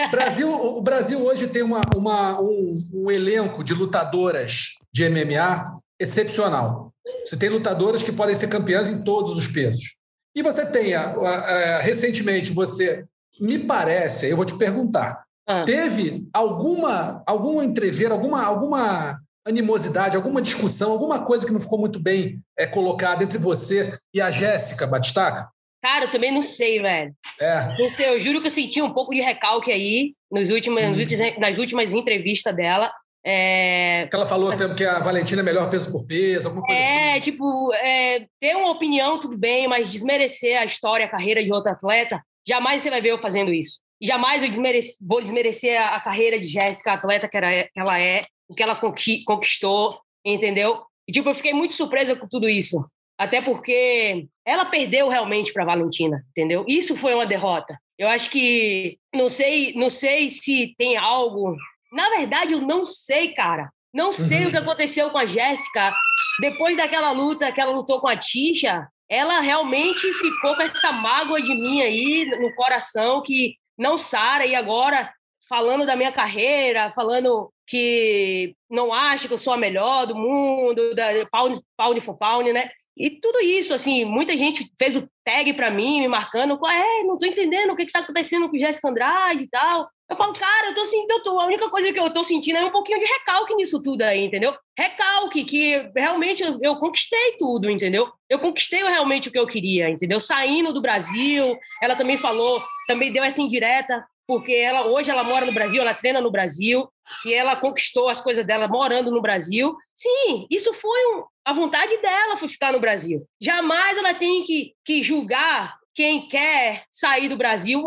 O 0.00 0.08
Brasil, 0.10 0.52
o 0.52 0.80
Brasil 0.80 1.20
hoje 1.24 1.48
tem 1.48 1.62
uma, 1.62 1.80
uma- 1.96 2.40
um, 2.40 2.88
um 2.94 3.10
elenco 3.10 3.64
de 3.64 3.74
lutadoras 3.74 4.74
de 4.92 5.04
MMA 5.08 5.78
excepcional. 6.00 6.92
Você 7.24 7.36
tem 7.36 7.48
lutadoras 7.48 8.02
que 8.02 8.12
podem 8.12 8.34
ser 8.34 8.48
campeãs 8.48 8.88
em 8.88 9.02
todos 9.02 9.36
os 9.36 9.48
pesos. 9.48 9.96
E 10.36 10.42
você 10.42 10.64
tem, 10.66 10.94
a- 10.94 11.10
a- 11.16 11.38
a- 11.76 11.78
recentemente, 11.80 12.52
você, 12.52 13.04
me 13.40 13.58
parece, 13.58 14.26
eu 14.28 14.36
vou 14.36 14.44
te 14.44 14.56
perguntar, 14.56 15.24
Ah. 15.46 15.64
teve 15.64 16.28
alguma, 16.32 17.22
algum 17.26 17.60
entrever, 17.60 18.12
alguma, 18.12 18.44
alguma 18.44 19.18
animosidade, 19.44 20.14
alguma 20.16 20.40
discussão, 20.42 20.92
alguma 20.92 21.24
coisa 21.24 21.44
que 21.46 21.52
não 21.52 21.60
ficou 21.60 21.78
muito 21.78 21.98
bem 21.98 22.40
é, 22.56 22.66
colocada 22.66 23.24
entre 23.24 23.38
você 23.38 23.96
e 24.14 24.20
a 24.20 24.30
Jéssica 24.30 24.86
Batistaca? 24.86 25.48
Cara, 25.82 26.06
eu 26.06 26.10
também 26.10 26.32
não 26.32 26.42
sei, 26.42 26.80
velho. 26.80 27.14
É. 27.40 27.76
Não 27.78 27.90
sei, 27.92 28.08
eu 28.08 28.18
juro 28.18 28.40
que 28.40 28.48
eu 28.48 28.50
senti 28.50 28.82
um 28.82 28.92
pouco 28.92 29.14
de 29.14 29.20
recalque 29.20 29.70
aí 29.70 30.14
nos 30.30 30.50
últimos, 30.50 30.82
Uhum. 30.82 30.90
nas 30.90 30.98
últimas- 30.98 31.38
nas 31.38 31.58
últimas 31.58 31.92
entrevistas 31.92 32.54
dela. 32.54 32.92
É, 33.24 34.06
Que 34.10 34.16
ela 34.16 34.26
falou 34.26 34.56
tempo 34.56 34.74
que 34.74 34.84
a 34.84 35.00
Valentina 35.00 35.42
é 35.42 35.44
melhor 35.44 35.68
peso 35.68 35.90
por 35.92 36.06
peso, 36.06 36.48
alguma 36.48 36.64
coisa 36.66 36.80
assim. 36.80 36.90
É, 36.98 37.20
tipo, 37.20 37.72
é, 37.74 38.26
ter 38.40 38.56
uma 38.56 38.70
opinião, 38.70 39.18
tudo 39.20 39.36
bem, 39.36 39.68
mas 39.68 39.88
desmerecer 39.88 40.58
a 40.60 40.64
história, 40.64 41.04
a 41.06 41.08
carreira 41.10 41.44
de 41.44 41.52
outro 41.52 41.70
atleta, 41.70 42.22
jamais 42.46 42.82
você 42.82 42.90
vai 42.90 43.00
ver 43.00 43.10
eu 43.10 43.18
fazendo 43.20 43.52
isso. 43.52 43.80
E 44.00 44.06
jamais 44.06 44.42
eu 44.42 44.48
desmerece- 44.48 44.96
vou 45.06 45.20
desmerecer 45.20 45.80
a, 45.80 45.96
a 45.96 46.00
carreira 46.00 46.38
de 46.38 46.46
Jéssica, 46.46 46.92
a 46.92 46.94
atleta 46.94 47.28
que, 47.28 47.36
era, 47.36 47.50
que 47.64 47.78
ela 47.80 48.00
é, 48.00 48.22
o 48.48 48.54
que 48.54 48.62
ela 48.62 48.74
conqui- 48.76 49.24
conquistou, 49.24 49.98
entendeu? 50.24 50.82
E, 51.06 51.12
tipo, 51.12 51.28
eu 51.28 51.34
fiquei 51.34 51.52
muito 51.52 51.74
surpresa 51.74 52.14
com 52.16 52.26
tudo 52.28 52.48
isso. 52.48 52.84
Até 53.18 53.42
porque 53.42 54.26
ela 54.46 54.64
perdeu 54.64 55.08
realmente 55.08 55.52
para 55.52 55.64
Valentina, 55.64 56.24
entendeu? 56.30 56.64
Isso 56.68 56.96
foi 56.96 57.14
uma 57.14 57.26
derrota. 57.26 57.76
Eu 57.98 58.08
acho 58.08 58.30
que 58.30 58.96
não 59.14 59.28
sei, 59.28 59.72
não 59.74 59.90
sei 59.90 60.30
se 60.30 60.74
tem 60.78 60.96
algo. 60.96 61.56
Na 61.92 62.08
verdade, 62.10 62.52
eu 62.52 62.60
não 62.60 62.86
sei, 62.86 63.32
cara. 63.34 63.70
Não 63.92 64.12
sei 64.12 64.42
Uhum. 64.42 64.48
o 64.48 64.50
que 64.50 64.56
aconteceu 64.56 65.10
com 65.10 65.18
a 65.18 65.26
Jéssica 65.26 65.92
depois 66.40 66.76
daquela 66.76 67.10
luta 67.10 67.50
que 67.50 67.60
ela 67.60 67.72
lutou 67.72 68.00
com 68.00 68.06
a 68.06 68.16
Tisha. 68.16 68.86
Ela 69.08 69.40
realmente 69.40 70.12
ficou 70.14 70.54
com 70.54 70.62
essa 70.62 70.92
mágoa 70.92 71.42
de 71.42 71.52
mim 71.54 71.80
aí 71.80 72.24
no 72.26 72.54
coração 72.54 73.22
que 73.22 73.56
não 73.76 73.98
sara 73.98 74.44
e 74.46 74.54
agora 74.54 75.10
falando 75.48 75.86
da 75.86 75.96
minha 75.96 76.12
carreira, 76.12 76.90
falando 76.90 77.50
que 77.66 78.54
não 78.70 78.92
acha 78.92 79.26
que 79.26 79.32
eu 79.34 79.38
sou 79.38 79.52
a 79.54 79.56
melhor 79.56 80.06
do 80.06 80.14
mundo, 80.14 80.94
da 80.94 81.06
pound, 81.32 81.58
pound 81.76 82.00
for 82.02 82.16
pound, 82.18 82.52
né? 82.52 82.70
E 82.98 83.10
tudo 83.10 83.40
isso, 83.40 83.72
assim, 83.72 84.04
muita 84.04 84.36
gente 84.36 84.68
fez 84.76 84.96
o 84.96 85.08
tag 85.24 85.52
para 85.52 85.70
mim, 85.70 86.00
me 86.00 86.08
marcando, 86.08 86.58
é, 86.66 87.04
não 87.04 87.16
tô 87.16 87.26
entendendo 87.26 87.70
o 87.70 87.76
que 87.76 87.86
que 87.86 87.92
tá 87.92 88.00
acontecendo 88.00 88.48
com 88.48 88.58
Jéssica 88.58 88.88
Andrade 88.88 89.44
e 89.44 89.48
tal. 89.48 89.88
Eu 90.10 90.16
falo, 90.16 90.32
cara, 90.32 90.68
eu 90.68 90.74
tô 90.74 90.86
sentindo, 90.86 91.10
eu 91.12 91.22
tô, 91.22 91.38
a 91.38 91.46
única 91.46 91.68
coisa 91.68 91.92
que 91.92 92.00
eu 92.00 92.10
tô 92.10 92.24
sentindo 92.24 92.56
é 92.56 92.64
um 92.64 92.72
pouquinho 92.72 92.98
de 92.98 93.04
recalque 93.04 93.54
nisso 93.54 93.80
tudo 93.82 94.02
aí, 94.02 94.24
entendeu? 94.24 94.56
Recalque, 94.76 95.44
que 95.44 95.90
realmente 95.94 96.42
eu, 96.42 96.58
eu 96.62 96.76
conquistei 96.76 97.36
tudo, 97.38 97.70
entendeu? 97.70 98.10
Eu 98.28 98.38
conquistei 98.38 98.82
realmente 98.82 99.28
o 99.28 99.32
que 99.32 99.38
eu 99.38 99.46
queria, 99.46 99.88
entendeu? 99.90 100.18
Saindo 100.18 100.72
do 100.72 100.80
Brasil, 100.80 101.56
ela 101.82 101.94
também 101.94 102.16
falou, 102.16 102.60
também 102.86 103.12
deu 103.12 103.22
essa 103.22 103.42
indireta, 103.42 104.02
porque 104.26 104.52
ela 104.52 104.86
hoje 104.86 105.10
ela 105.10 105.22
mora 105.22 105.44
no 105.44 105.52
Brasil, 105.52 105.80
ela 105.80 105.94
treina 105.94 106.20
no 106.20 106.30
Brasil, 106.30 106.88
que 107.22 107.32
ela 107.32 107.56
conquistou 107.56 108.08
as 108.08 108.20
coisas 108.20 108.44
dela 108.44 108.66
morando 108.66 109.10
no 109.10 109.22
Brasil. 109.22 109.76
Sim, 109.94 110.46
isso 110.50 110.72
foi 110.72 111.06
um, 111.14 111.24
a 111.48 111.52
vontade 111.52 111.96
dela 111.98 112.36
foi 112.36 112.48
ficar 112.48 112.72
no 112.72 112.80
Brasil. 112.80 113.26
Jamais 113.40 113.96
ela 113.98 114.14
tem 114.14 114.42
que, 114.44 114.74
que 114.84 115.02
julgar 115.02 115.76
quem 115.94 116.28
quer 116.28 116.84
sair 116.92 117.28
do 117.28 117.36
Brasil. 117.36 117.82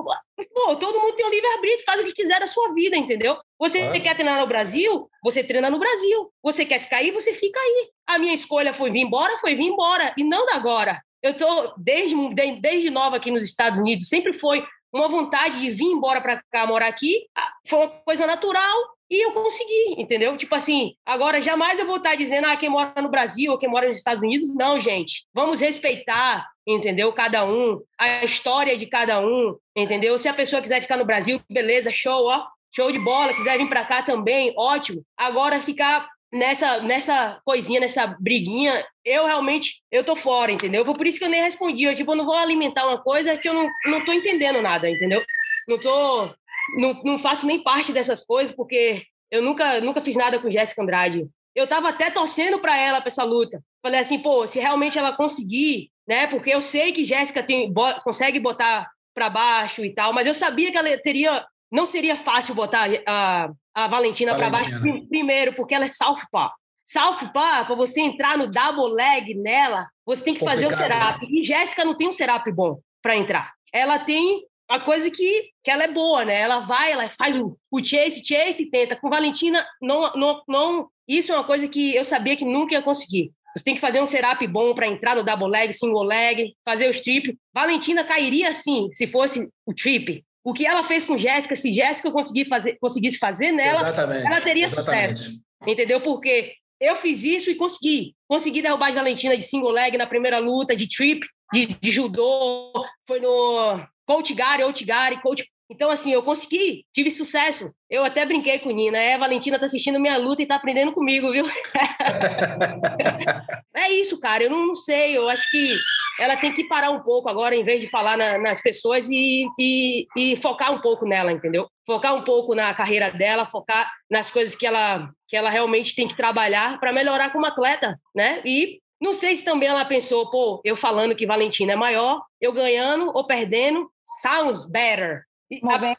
Pô, 0.54 0.76
todo 0.76 1.00
mundo 1.00 1.15
tem 1.15 1.26
o 1.26 1.30
livre-arbítrio, 1.30 1.86
faz 1.86 2.02
o 2.02 2.04
que 2.04 2.13
quiser 2.13 2.39
da 2.39 2.47
sua 2.47 2.74
vida, 2.74 2.97
entendeu? 2.97 3.38
Você 3.58 3.80
Claro. 3.80 4.02
quer 4.02 4.15
treinar 4.15 4.39
no 4.39 4.47
Brasil, 4.47 5.10
você 5.24 5.43
treina 5.43 5.69
no 5.69 5.80
Brasil. 5.80 6.30
Você 6.43 6.65
quer 6.65 6.80
ficar 6.82 6.97
aí, 6.97 7.12
você 7.12 7.34
fica 7.34 7.60
aí. 7.60 7.89
A 8.08 8.17
minha 8.19 8.34
escolha 8.34 8.74
foi 8.74 8.91
vir 8.91 9.02
embora, 9.02 9.38
foi 9.38 9.56
vir 9.56 9.63
embora, 9.67 10.13
e 10.17 10.24
não 10.24 10.45
da 10.45 10.56
agora. 10.56 11.02
Eu 11.24 11.38
tô 11.38 11.74
desde, 11.78 12.15
de- 12.34 12.60
desde 12.60 12.89
nova 12.89 13.15
aqui 13.17 13.32
nos 13.32 13.43
Estados 13.43 13.80
Unidos, 13.80 14.10
sempre 14.10 14.34
foi 14.34 14.65
uma 14.93 15.08
vontade 15.08 15.62
de 15.62 15.69
vir 15.69 15.86
embora 15.86 16.19
para 16.19 16.41
cá, 16.52 16.65
morar 16.67 16.88
aqui. 16.88 17.28
Ah, 17.38 17.54
Foi 17.65 17.80
uma 17.80 17.88
coisa 17.88 18.28
natural 18.28 18.76
e 19.12 19.26
eu 19.26 19.34
consegui, 19.34 20.02
entendeu? 20.02 20.38
Tipo 20.38 20.56
assim, 20.56 20.95
agora 21.06 21.41
jamais 21.41 21.78
eu 21.78 21.86
vou 21.86 21.97
estar 21.97 22.15
dizendo, 22.15 22.47
ah, 22.47 22.56
quem 22.56 22.69
mora 22.69 23.02
no 23.02 23.10
Brasil 23.10 23.52
ou 23.52 23.58
quem 23.58 23.69
mora 23.69 23.89
nos 23.89 23.97
Estados 23.97 24.24
Unidos. 24.24 24.56
Não, 24.56 24.80
gente. 24.80 25.26
Vamos 25.34 25.60
respeitar, 25.60 26.47
entendeu? 26.65 27.12
Cada 27.12 27.45
um, 27.45 27.82
a 28.00 28.24
história 28.24 28.78
de 28.78 28.86
cada 28.86 29.19
um, 29.19 29.58
entendeu? 29.76 30.17
Se 30.17 30.30
a 30.30 30.34
pessoa 30.34 30.62
quiser 30.62 30.82
ficar 30.82 30.95
no 30.95 31.04
Brasil, 31.04 31.41
beleza, 31.50 31.91
show, 31.91 32.28
ó. 32.28 32.47
Show 32.74 32.89
de 32.89 33.00
bola, 33.00 33.34
quiser 33.34 33.58
vir 33.58 33.67
para 33.67 33.84
cá 33.84 34.02
também, 34.02 34.54
ótimo. 34.56 35.04
Agora 35.17 35.62
ficar 35.62 36.08
nessa, 36.32 36.80
nessa 36.80 37.41
coisinha, 37.43 37.82
nessa 37.82 38.08
briguinha, 38.08 38.82
eu 39.04 39.26
realmente, 39.26 39.84
eu 39.92 40.06
tô 40.06 40.15
fora, 40.15 40.54
entendeu? 40.54 40.85
Por 40.85 41.06
isso 41.06 41.19
que 41.19 41.25
eu 41.25 41.29
nem 41.29 41.44
respondi. 41.44 41.83
Eu, 41.83 41.94
tipo, 41.94 42.13
eu 42.13 42.15
não 42.15 42.25
vou 42.25 42.38
alimentar 42.38 42.88
uma 42.88 42.98
coisa 42.98 43.38
que 43.38 43.50
eu 43.50 43.54
não, 43.54 43.69
não 43.88 44.06
tô 44.06 44.13
entendendo 44.13 44.62
nada, 44.62 44.90
entendeu? 44.90 45.21
Não 45.67 45.77
tô... 45.77 46.29
Não, 46.77 46.94
não 47.04 47.19
faço 47.19 47.46
nem 47.46 47.62
parte 47.62 47.92
dessas 47.92 48.23
coisas, 48.25 48.56
porque 48.56 49.06
eu 49.32 49.42
nunca, 49.42 49.79
nunca 49.79 50.02
fiz 50.02 50.15
nada 50.15 50.38
com 50.38 50.52
Jéssica 50.52 50.84
Andrade. 50.84 51.27
Eu 51.56 51.65
tava 51.65 51.90
até 51.90 52.12
torcendo 52.12 52.60
para 52.60 52.77
ela, 52.77 53.00
para 53.00 53.08
essa 53.08 53.23
luta. 53.23 53.63
Falei 53.82 54.00
assim, 54.00 54.19
pô, 54.19 54.46
se 54.46 54.60
realmente 54.60 54.98
ela 54.98 55.15
conseguir, 55.15 55.90
né? 56.08 56.27
Porque 56.27 56.50
eu 56.50 56.62
sei 56.62 56.92
que 56.92 57.06
Jéssica 57.06 57.42
tem, 57.42 57.71
bo 57.71 57.94
consegue 58.04 58.40
botar 58.40 58.90
para 59.13 59.29
baixo 59.29 59.84
e 59.84 59.94
tal, 59.94 60.13
mas 60.13 60.27
eu 60.27 60.34
sabia 60.34 60.71
que 60.71 60.77
ela 60.77 60.98
teria... 60.98 61.46
Não 61.71 61.86
seria 61.86 62.17
fácil 62.17 62.54
botar 62.54 62.90
a, 63.08 63.50
a 63.73 63.88
Valentina, 63.88 64.36
para 64.36 64.50
baixo 64.50 64.82
primeiro, 65.08 65.54
porque 65.54 65.73
ela 65.73 65.86
é 65.86 65.88
Southpaw. 65.88 66.52
Southpaw, 66.86 67.65
para 67.65 67.75
você 67.75 68.02
entrar 68.02 68.38
no 68.38 68.48
double 68.48 68.94
leg 68.94 69.34
nela, 69.36 69.88
você 70.06 70.21
tem 70.21 70.34
que 70.34 70.42
Complicado, 70.42 70.69
fazer 70.69 70.73
o 70.73 70.77
setup. 70.77 71.25
Né? 71.25 71.32
E 71.32 71.44
Jéssica 71.44 71.86
não 71.86 71.96
tem 71.96 72.10
um 72.10 72.12
setup 72.12 72.52
bom 72.52 72.79
para 73.02 73.15
entrar. 73.15 73.54
Ela 73.71 73.98
tem 74.00 74.46
a 74.72 74.80
coisa 74.80 75.12
que, 75.12 75.50
que 75.62 75.69
ela 75.69 75.84
é 75.84 75.92
boa, 75.92 76.24
né? 76.24 76.40
Ela 76.40 76.62
vai, 76.62 76.94
ela 76.94 77.10
faz 77.10 77.36
o, 77.36 77.58
o 77.69 77.84
chase, 77.84 78.24
chase, 78.26 78.72
tenta. 78.72 78.96
Com 78.96 79.10
Valentina, 79.10 79.65
não, 79.82 80.13
não, 80.13 80.42
não. 80.48 80.88
Isso 81.06 81.34
é 81.34 81.36
uma 81.36 81.44
coisa 81.44 81.67
que 81.67 81.94
eu 81.94 82.06
sabia 82.06 82.38
que 82.38 82.46
nunca 82.46 82.74
ia 82.74 82.82
conseguir. 82.82 83.34
Você 83.54 83.65
tem 83.65 83.76
que 83.76 83.82
fazer 83.82 84.02
um 84.02 84.06
setup 84.06 84.48
bom 84.48 84.74
para 84.74 84.88
entrar 84.88 85.13
no 85.13 85.24
double 85.24 85.50
leg, 85.50 85.74
single 85.74 86.04
leg, 86.04 86.56
fazer 86.63 86.88
o 86.88 86.92
strip. 86.92 87.38
Valentina 87.54 88.06
cairia 88.06 88.54
sim, 88.54 88.88
se 88.94 89.08
fosse 89.08 89.50
o 89.65 89.74
trip. 89.74 90.24
O 90.42 90.54
que 90.54 90.65
ela 90.65 90.86
fez 90.86 91.04
com 91.04 91.17
Jéssica, 91.17 91.54
se 91.54 91.69
Jéssica 91.69 92.10
conseguir 92.10 92.46
fazer, 92.46 92.78
conseguisse 92.80 93.17
fazer 93.17 93.52
nela, 93.52 93.82
Exatamente. 93.82 94.26
ela 94.26 94.40
teria 94.40 94.65
Exatamente. 94.67 95.19
sucesso. 95.19 95.42
Entendeu? 95.67 96.00
Porque 96.00 96.54
eu 96.80 96.96
fiz 96.96 97.24
isso 97.24 97.52
e 97.52 97.56
consegui. 97.56 98.15
Consegui 98.26 98.62
derrubar 98.62 98.88
a 98.88 98.96
Valentina 98.96 99.36
de 99.36 99.44
single 99.44 99.72
leg 99.72 99.98
na 99.98 100.08
primeira 100.08 100.40
luta, 100.40 100.74
de 100.78 100.88
trip, 100.88 101.28
de, 101.52 101.65
de 101.65 101.92
judô. 101.92 102.72
Foi 103.06 103.19
no 103.19 103.86
Coach 104.12 104.33
Gary, 104.33 104.63
Outgary, 104.63 105.21
Coach 105.21 105.45
então, 105.71 105.89
assim, 105.89 106.12
eu 106.12 106.21
consegui, 106.21 106.85
tive 106.93 107.09
sucesso. 107.09 107.73
Eu 107.89 108.03
até 108.03 108.25
brinquei 108.25 108.59
com 108.59 108.71
Nina. 108.71 108.97
É, 108.97 109.13
a 109.13 109.17
Valentina 109.17 109.57
tá 109.57 109.67
assistindo 109.67 110.01
minha 110.01 110.17
luta 110.17 110.41
e 110.41 110.45
tá 110.45 110.55
aprendendo 110.55 110.91
comigo, 110.91 111.31
viu? 111.31 111.45
é 113.73 113.89
isso, 113.89 114.19
cara. 114.19 114.43
Eu 114.43 114.49
não, 114.49 114.67
não, 114.67 114.75
sei. 114.75 115.15
Eu 115.15 115.29
acho 115.29 115.49
que 115.49 115.73
ela 116.19 116.35
tem 116.35 116.51
que 116.51 116.65
parar 116.65 116.91
um 116.91 116.99
pouco 116.99 117.29
agora, 117.29 117.55
em 117.55 117.63
vez 117.63 117.79
de 117.79 117.87
falar 117.87 118.17
na, 118.17 118.37
nas 118.37 118.62
pessoas 118.62 119.07
e, 119.09 119.45
e, 119.57 120.05
e, 120.17 120.35
focar 120.35 120.73
um 120.73 120.81
pouco 120.81 121.05
nela, 121.05 121.31
entendeu? 121.31 121.69
Focar 121.87 122.15
um 122.15 122.21
pouco 122.21 122.53
na 122.53 122.73
carreira 122.73 123.09
dela, 123.09 123.45
focar 123.45 123.89
nas 124.09 124.29
coisas 124.29 124.57
que 124.57 124.67
ela, 124.67 125.09
que 125.25 125.37
ela 125.37 125.49
realmente 125.49 125.95
tem 125.95 126.05
que 126.05 126.17
trabalhar 126.17 126.81
para 126.81 126.91
melhorar 126.91 127.31
como 127.31 127.45
atleta, 127.45 127.97
né? 128.13 128.41
E 128.43 128.81
não 129.01 129.13
sei 129.13 129.35
se 129.35 129.43
também 129.43 129.67
ela 129.67 129.83
pensou, 129.83 130.29
pô, 130.29 130.62
eu 130.63 130.75
falando 130.75 131.15
que 131.15 131.25
Valentina 131.25 131.73
é 131.73 131.75
maior, 131.75 132.21
eu 132.39 132.53
ganhando 132.53 133.09
ou 133.15 133.25
perdendo, 133.25 133.90
sounds 134.19 134.69
better 134.69 135.23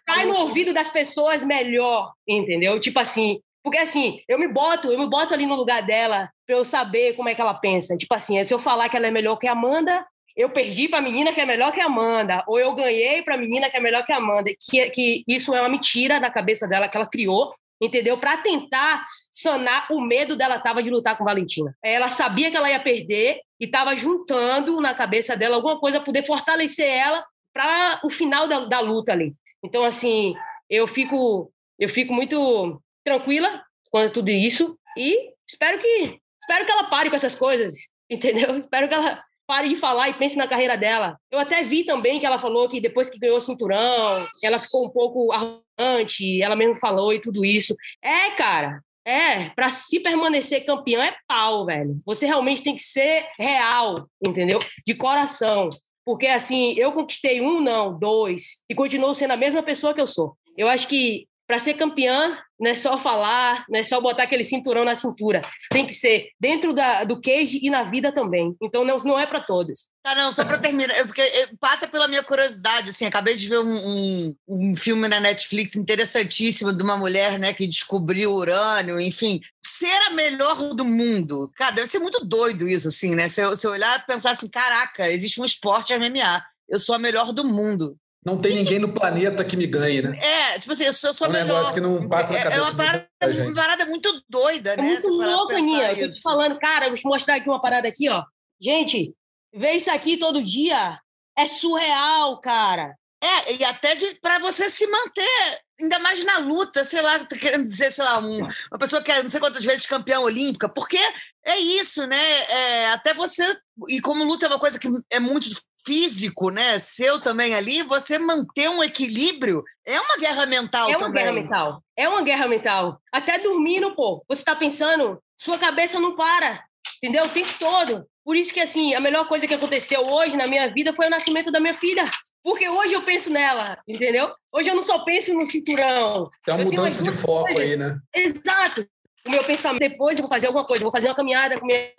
cai 0.06 0.24
no 0.24 0.34
ouvido 0.34 0.72
das 0.72 0.88
pessoas 0.88 1.44
melhor, 1.44 2.12
entendeu? 2.26 2.80
Tipo 2.80 3.00
assim, 3.00 3.40
porque 3.62 3.78
assim, 3.78 4.20
eu 4.26 4.38
me 4.38 4.48
boto, 4.48 4.90
eu 4.90 4.98
me 4.98 5.06
boto 5.06 5.34
ali 5.34 5.46
no 5.46 5.54
lugar 5.54 5.82
dela 5.82 6.30
para 6.46 6.56
eu 6.56 6.64
saber 6.64 7.14
como 7.14 7.28
é 7.28 7.34
que 7.34 7.40
ela 7.40 7.54
pensa. 7.54 7.96
Tipo 7.96 8.14
assim, 8.14 8.42
se 8.44 8.52
eu 8.52 8.58
falar 8.58 8.88
que 8.88 8.96
ela 8.96 9.06
é 9.06 9.10
melhor 9.10 9.36
que 9.36 9.46
a 9.46 9.52
Amanda, 9.52 10.06
eu 10.34 10.48
perdi 10.48 10.88
para 10.88 11.00
a 11.00 11.02
menina 11.02 11.32
que 11.32 11.40
é 11.40 11.46
melhor 11.46 11.72
que 11.72 11.80
a 11.80 11.86
Amanda, 11.86 12.42
ou 12.46 12.58
eu 12.58 12.72
ganhei 12.72 13.22
para 13.22 13.34
a 13.34 13.38
menina 13.38 13.68
que 13.68 13.76
é 13.76 13.80
melhor 13.80 14.04
que 14.04 14.12
a 14.12 14.16
Amanda, 14.16 14.50
que, 14.58 14.90
que 14.90 15.24
isso 15.28 15.54
é 15.54 15.60
uma 15.60 15.68
mentira 15.68 16.18
na 16.18 16.30
cabeça 16.30 16.66
dela 16.66 16.88
que 16.88 16.96
ela 16.96 17.06
criou, 17.06 17.54
entendeu? 17.80 18.16
Para 18.16 18.38
tentar 18.38 19.04
sanar 19.30 19.86
o 19.90 20.00
medo 20.00 20.36
dela 20.36 20.58
tava 20.58 20.82
de 20.82 20.90
lutar 20.90 21.16
com 21.16 21.24
Valentina. 21.24 21.74
Ela 21.82 22.08
sabia 22.08 22.50
que 22.50 22.56
ela 22.56 22.70
ia 22.70 22.80
perder 22.80 23.40
e 23.60 23.64
estava 23.66 23.94
juntando 23.94 24.80
na 24.80 24.94
cabeça 24.94 25.36
dela 25.36 25.56
alguma 25.56 25.78
coisa 25.78 25.98
para 25.98 26.06
poder 26.06 26.26
fortalecer 26.26 26.86
ela 26.86 27.24
para 27.52 28.00
o 28.04 28.10
final 28.10 28.48
da, 28.48 28.60
da 28.60 28.80
luta 28.80 29.12
ali. 29.12 29.34
Então, 29.62 29.84
assim, 29.84 30.34
eu 30.68 30.86
fico, 30.86 31.52
eu 31.78 31.88
fico 31.88 32.12
muito 32.12 32.82
tranquila 33.04 33.62
com 33.90 34.08
tudo 34.08 34.30
isso 34.30 34.78
e 34.96 35.32
espero 35.46 35.78
que, 35.78 36.18
espero 36.40 36.64
que 36.64 36.72
ela 36.72 36.84
pare 36.84 37.10
com 37.10 37.16
essas 37.16 37.34
coisas, 37.34 37.74
entendeu? 38.10 38.58
Espero 38.58 38.88
que 38.88 38.94
ela 38.94 39.22
pare 39.46 39.68
de 39.68 39.76
falar 39.76 40.08
e 40.08 40.14
pense 40.14 40.36
na 40.36 40.48
carreira 40.48 40.76
dela. 40.76 41.18
Eu 41.30 41.38
até 41.38 41.62
vi 41.62 41.84
também 41.84 42.18
que 42.18 42.26
ela 42.26 42.38
falou 42.38 42.68
que 42.68 42.80
depois 42.80 43.10
que 43.10 43.18
ganhou 43.18 43.36
o 43.36 43.40
cinturão, 43.40 44.26
ela 44.42 44.58
ficou 44.58 44.86
um 44.86 44.90
pouco 44.90 45.30
arrogante, 45.32 46.40
ela 46.40 46.56
mesmo 46.56 46.74
falou 46.76 47.12
e 47.12 47.20
tudo 47.20 47.44
isso. 47.44 47.74
É, 48.00 48.30
cara, 48.30 48.80
é, 49.04 49.50
para 49.50 49.68
se 49.70 50.00
permanecer 50.00 50.64
campeão 50.64 51.02
é 51.02 51.14
pau, 51.26 51.66
velho. 51.66 51.96
Você 52.06 52.24
realmente 52.24 52.62
tem 52.62 52.76
que 52.76 52.82
ser 52.82 53.26
real, 53.38 54.08
entendeu? 54.24 54.58
De 54.86 54.94
coração. 54.94 55.68
Porque, 56.04 56.26
assim, 56.26 56.74
eu 56.76 56.92
conquistei 56.92 57.40
um, 57.40 57.60
não, 57.60 57.96
dois, 57.98 58.64
e 58.68 58.74
continuo 58.74 59.14
sendo 59.14 59.32
a 59.32 59.36
mesma 59.36 59.62
pessoa 59.62 59.94
que 59.94 60.00
eu 60.00 60.06
sou. 60.06 60.36
Eu 60.56 60.68
acho 60.68 60.88
que 60.88 61.26
para 61.52 61.60
ser 61.60 61.74
campeã, 61.74 62.34
não 62.58 62.70
é 62.70 62.74
só 62.74 62.98
falar, 62.98 63.66
não 63.68 63.78
é 63.78 63.84
só 63.84 64.00
botar 64.00 64.22
aquele 64.22 64.42
cinturão 64.42 64.86
na 64.86 64.96
cintura. 64.96 65.42
Tem 65.68 65.86
que 65.86 65.92
ser 65.92 66.28
dentro 66.40 66.72
da, 66.72 67.04
do 67.04 67.20
cage 67.20 67.60
e 67.62 67.68
na 67.68 67.82
vida 67.82 68.10
também. 68.10 68.56
Então 68.62 68.86
não, 68.86 68.96
não 68.96 69.18
é 69.18 69.26
para 69.26 69.38
todos. 69.38 69.90
Ah, 70.02 70.14
não, 70.14 70.32
só 70.32 70.46
para 70.46 70.56
terminar, 70.56 70.94
porque 71.04 71.22
passa 71.60 71.86
pela 71.86 72.08
minha 72.08 72.22
curiosidade, 72.22 72.88
assim, 72.88 73.04
acabei 73.04 73.36
de 73.36 73.50
ver 73.50 73.58
um, 73.58 73.70
um, 73.70 74.36
um, 74.48 74.74
filme 74.74 75.06
na 75.08 75.20
Netflix 75.20 75.76
interessantíssimo 75.76 76.74
de 76.74 76.82
uma 76.82 76.96
mulher, 76.96 77.38
né, 77.38 77.52
que 77.52 77.66
descobriu 77.66 78.32
urânio, 78.32 78.98
enfim, 78.98 79.38
ser 79.62 80.00
a 80.06 80.10
melhor 80.12 80.72
do 80.74 80.86
mundo. 80.86 81.52
Cara, 81.54 81.72
deve 81.72 81.86
ser 81.86 81.98
muito 81.98 82.24
doido 82.24 82.66
isso, 82.66 82.88
assim, 82.88 83.14
né? 83.14 83.28
Se 83.28 83.42
eu, 83.42 83.54
se 83.54 83.66
eu 83.66 83.72
olhar 83.72 83.98
e 83.98 84.06
pensar 84.06 84.30
assim, 84.30 84.48
caraca, 84.48 85.06
existe 85.06 85.38
um 85.38 85.44
esporte 85.44 85.92
MMA, 85.98 86.42
eu 86.66 86.80
sou 86.80 86.94
a 86.94 86.98
melhor 86.98 87.30
do 87.30 87.44
mundo. 87.44 87.98
Não 88.24 88.40
tem 88.40 88.54
ninguém 88.54 88.78
no 88.78 88.92
planeta 88.92 89.44
que 89.44 89.56
me 89.56 89.66
ganhe, 89.66 90.00
né? 90.00 90.12
É, 90.16 90.58
tipo 90.58 90.72
assim, 90.72 90.84
eu 90.84 90.94
sou, 90.94 91.10
eu 91.10 91.14
sou 91.14 91.26
é 91.26 91.30
um 91.30 91.32
melhor. 91.32 91.46
negócio 91.46 91.74
que 91.74 91.80
não 91.80 92.06
passa 92.06 92.32
na 92.32 92.38
cabeça. 92.38 92.60
É 92.60 92.62
uma 92.62 92.74
parada, 92.74 93.08
uma 93.42 93.54
parada 93.54 93.86
muito 93.86 94.22
doida, 94.28 94.74
é 94.74 94.76
né? 94.76 94.82
Muito 94.82 95.08
louca, 95.08 95.56
Aninha. 95.56 95.92
Eu 95.92 96.08
tô 96.08 96.14
te 96.14 96.20
falando, 96.20 96.58
cara, 96.58 96.88
vou 96.88 96.96
te 96.96 97.04
mostrar 97.04 97.36
aqui 97.36 97.48
uma 97.48 97.60
parada 97.60 97.88
aqui, 97.88 98.08
ó. 98.08 98.22
Gente, 98.60 99.12
ver 99.52 99.72
isso 99.72 99.90
aqui 99.90 100.16
todo 100.16 100.42
dia 100.42 101.00
é 101.36 101.48
surreal, 101.48 102.40
cara. 102.40 102.96
É, 103.22 103.54
e 103.54 103.64
até 103.64 103.96
para 104.20 104.40
você 104.40 104.68
se 104.68 104.86
manter, 104.86 105.60
ainda 105.80 105.98
mais 106.00 106.24
na 106.24 106.38
luta, 106.38 106.84
sei 106.84 107.00
lá, 107.00 107.20
tô 107.20 107.36
querendo 107.36 107.64
dizer, 107.64 107.92
sei 107.92 108.04
lá, 108.04 108.18
um, 108.18 108.38
uma 108.38 108.78
pessoa 108.78 109.02
que 109.02 109.12
é 109.12 109.22
não 109.22 109.28
sei 109.28 109.38
quantas 109.38 109.64
vezes 109.64 109.86
campeã 109.86 110.18
olímpica, 110.20 110.68
porque 110.68 110.98
é 111.44 111.56
isso, 111.58 112.04
né? 112.06 112.16
É, 112.16 112.86
até 112.90 113.14
você, 113.14 113.44
e 113.88 114.00
como 114.00 114.24
luta 114.24 114.46
é 114.46 114.48
uma 114.48 114.58
coisa 114.58 114.78
que 114.78 114.88
é 115.10 115.20
muito 115.20 115.48
físico, 115.84 116.50
né, 116.50 116.78
seu 116.78 117.20
também 117.20 117.54
ali, 117.54 117.82
você 117.82 118.18
manter 118.18 118.68
um 118.68 118.82
equilíbrio 118.82 119.62
é 119.86 120.00
uma 120.00 120.16
guerra 120.18 120.46
mental 120.46 120.86
também. 120.86 120.94
É 120.94 120.96
uma 120.96 121.06
também. 121.06 121.22
guerra 121.22 121.32
mental. 121.32 121.84
É 121.96 122.08
uma 122.08 122.22
guerra 122.22 122.48
mental. 122.48 123.00
Até 123.12 123.38
dormindo, 123.38 123.94
pô, 123.94 124.24
você 124.28 124.40
está 124.40 124.54
pensando, 124.54 125.22
sua 125.38 125.58
cabeça 125.58 125.98
não 125.98 126.16
para, 126.16 126.64
entendeu? 127.02 127.24
O 127.24 127.28
tempo 127.28 127.52
todo. 127.58 128.06
Por 128.24 128.36
isso 128.36 128.52
que, 128.52 128.60
assim, 128.60 128.94
a 128.94 129.00
melhor 129.00 129.26
coisa 129.26 129.46
que 129.46 129.54
aconteceu 129.54 130.06
hoje 130.06 130.36
na 130.36 130.46
minha 130.46 130.72
vida 130.72 130.94
foi 130.94 131.06
o 131.06 131.10
nascimento 131.10 131.50
da 131.50 131.58
minha 131.58 131.74
filha. 131.74 132.04
Porque 132.42 132.68
hoje 132.68 132.92
eu 132.92 133.02
penso 133.02 133.30
nela, 133.30 133.78
entendeu? 133.86 134.32
Hoje 134.52 134.68
eu 134.68 134.74
não 134.74 134.82
só 134.82 135.00
penso 135.04 135.34
no 135.34 135.44
cinturão. 135.44 136.28
É 136.46 136.52
uma 136.52 136.64
mudança 136.64 137.02
de 137.02 137.12
foco 137.12 137.52
coisas. 137.52 137.62
aí, 137.62 137.76
né? 137.76 137.98
Exato. 138.14 138.86
O 139.24 139.30
meu 139.30 139.44
pensamento, 139.44 139.80
depois 139.80 140.18
eu 140.18 140.22
vou 140.22 140.28
fazer 140.28 140.46
alguma 140.46 140.64
coisa, 140.64 140.82
vou 140.82 140.92
fazer 140.92 141.08
uma 141.08 141.14
caminhada 141.14 141.58
com 141.58 141.66
minha, 141.66 141.92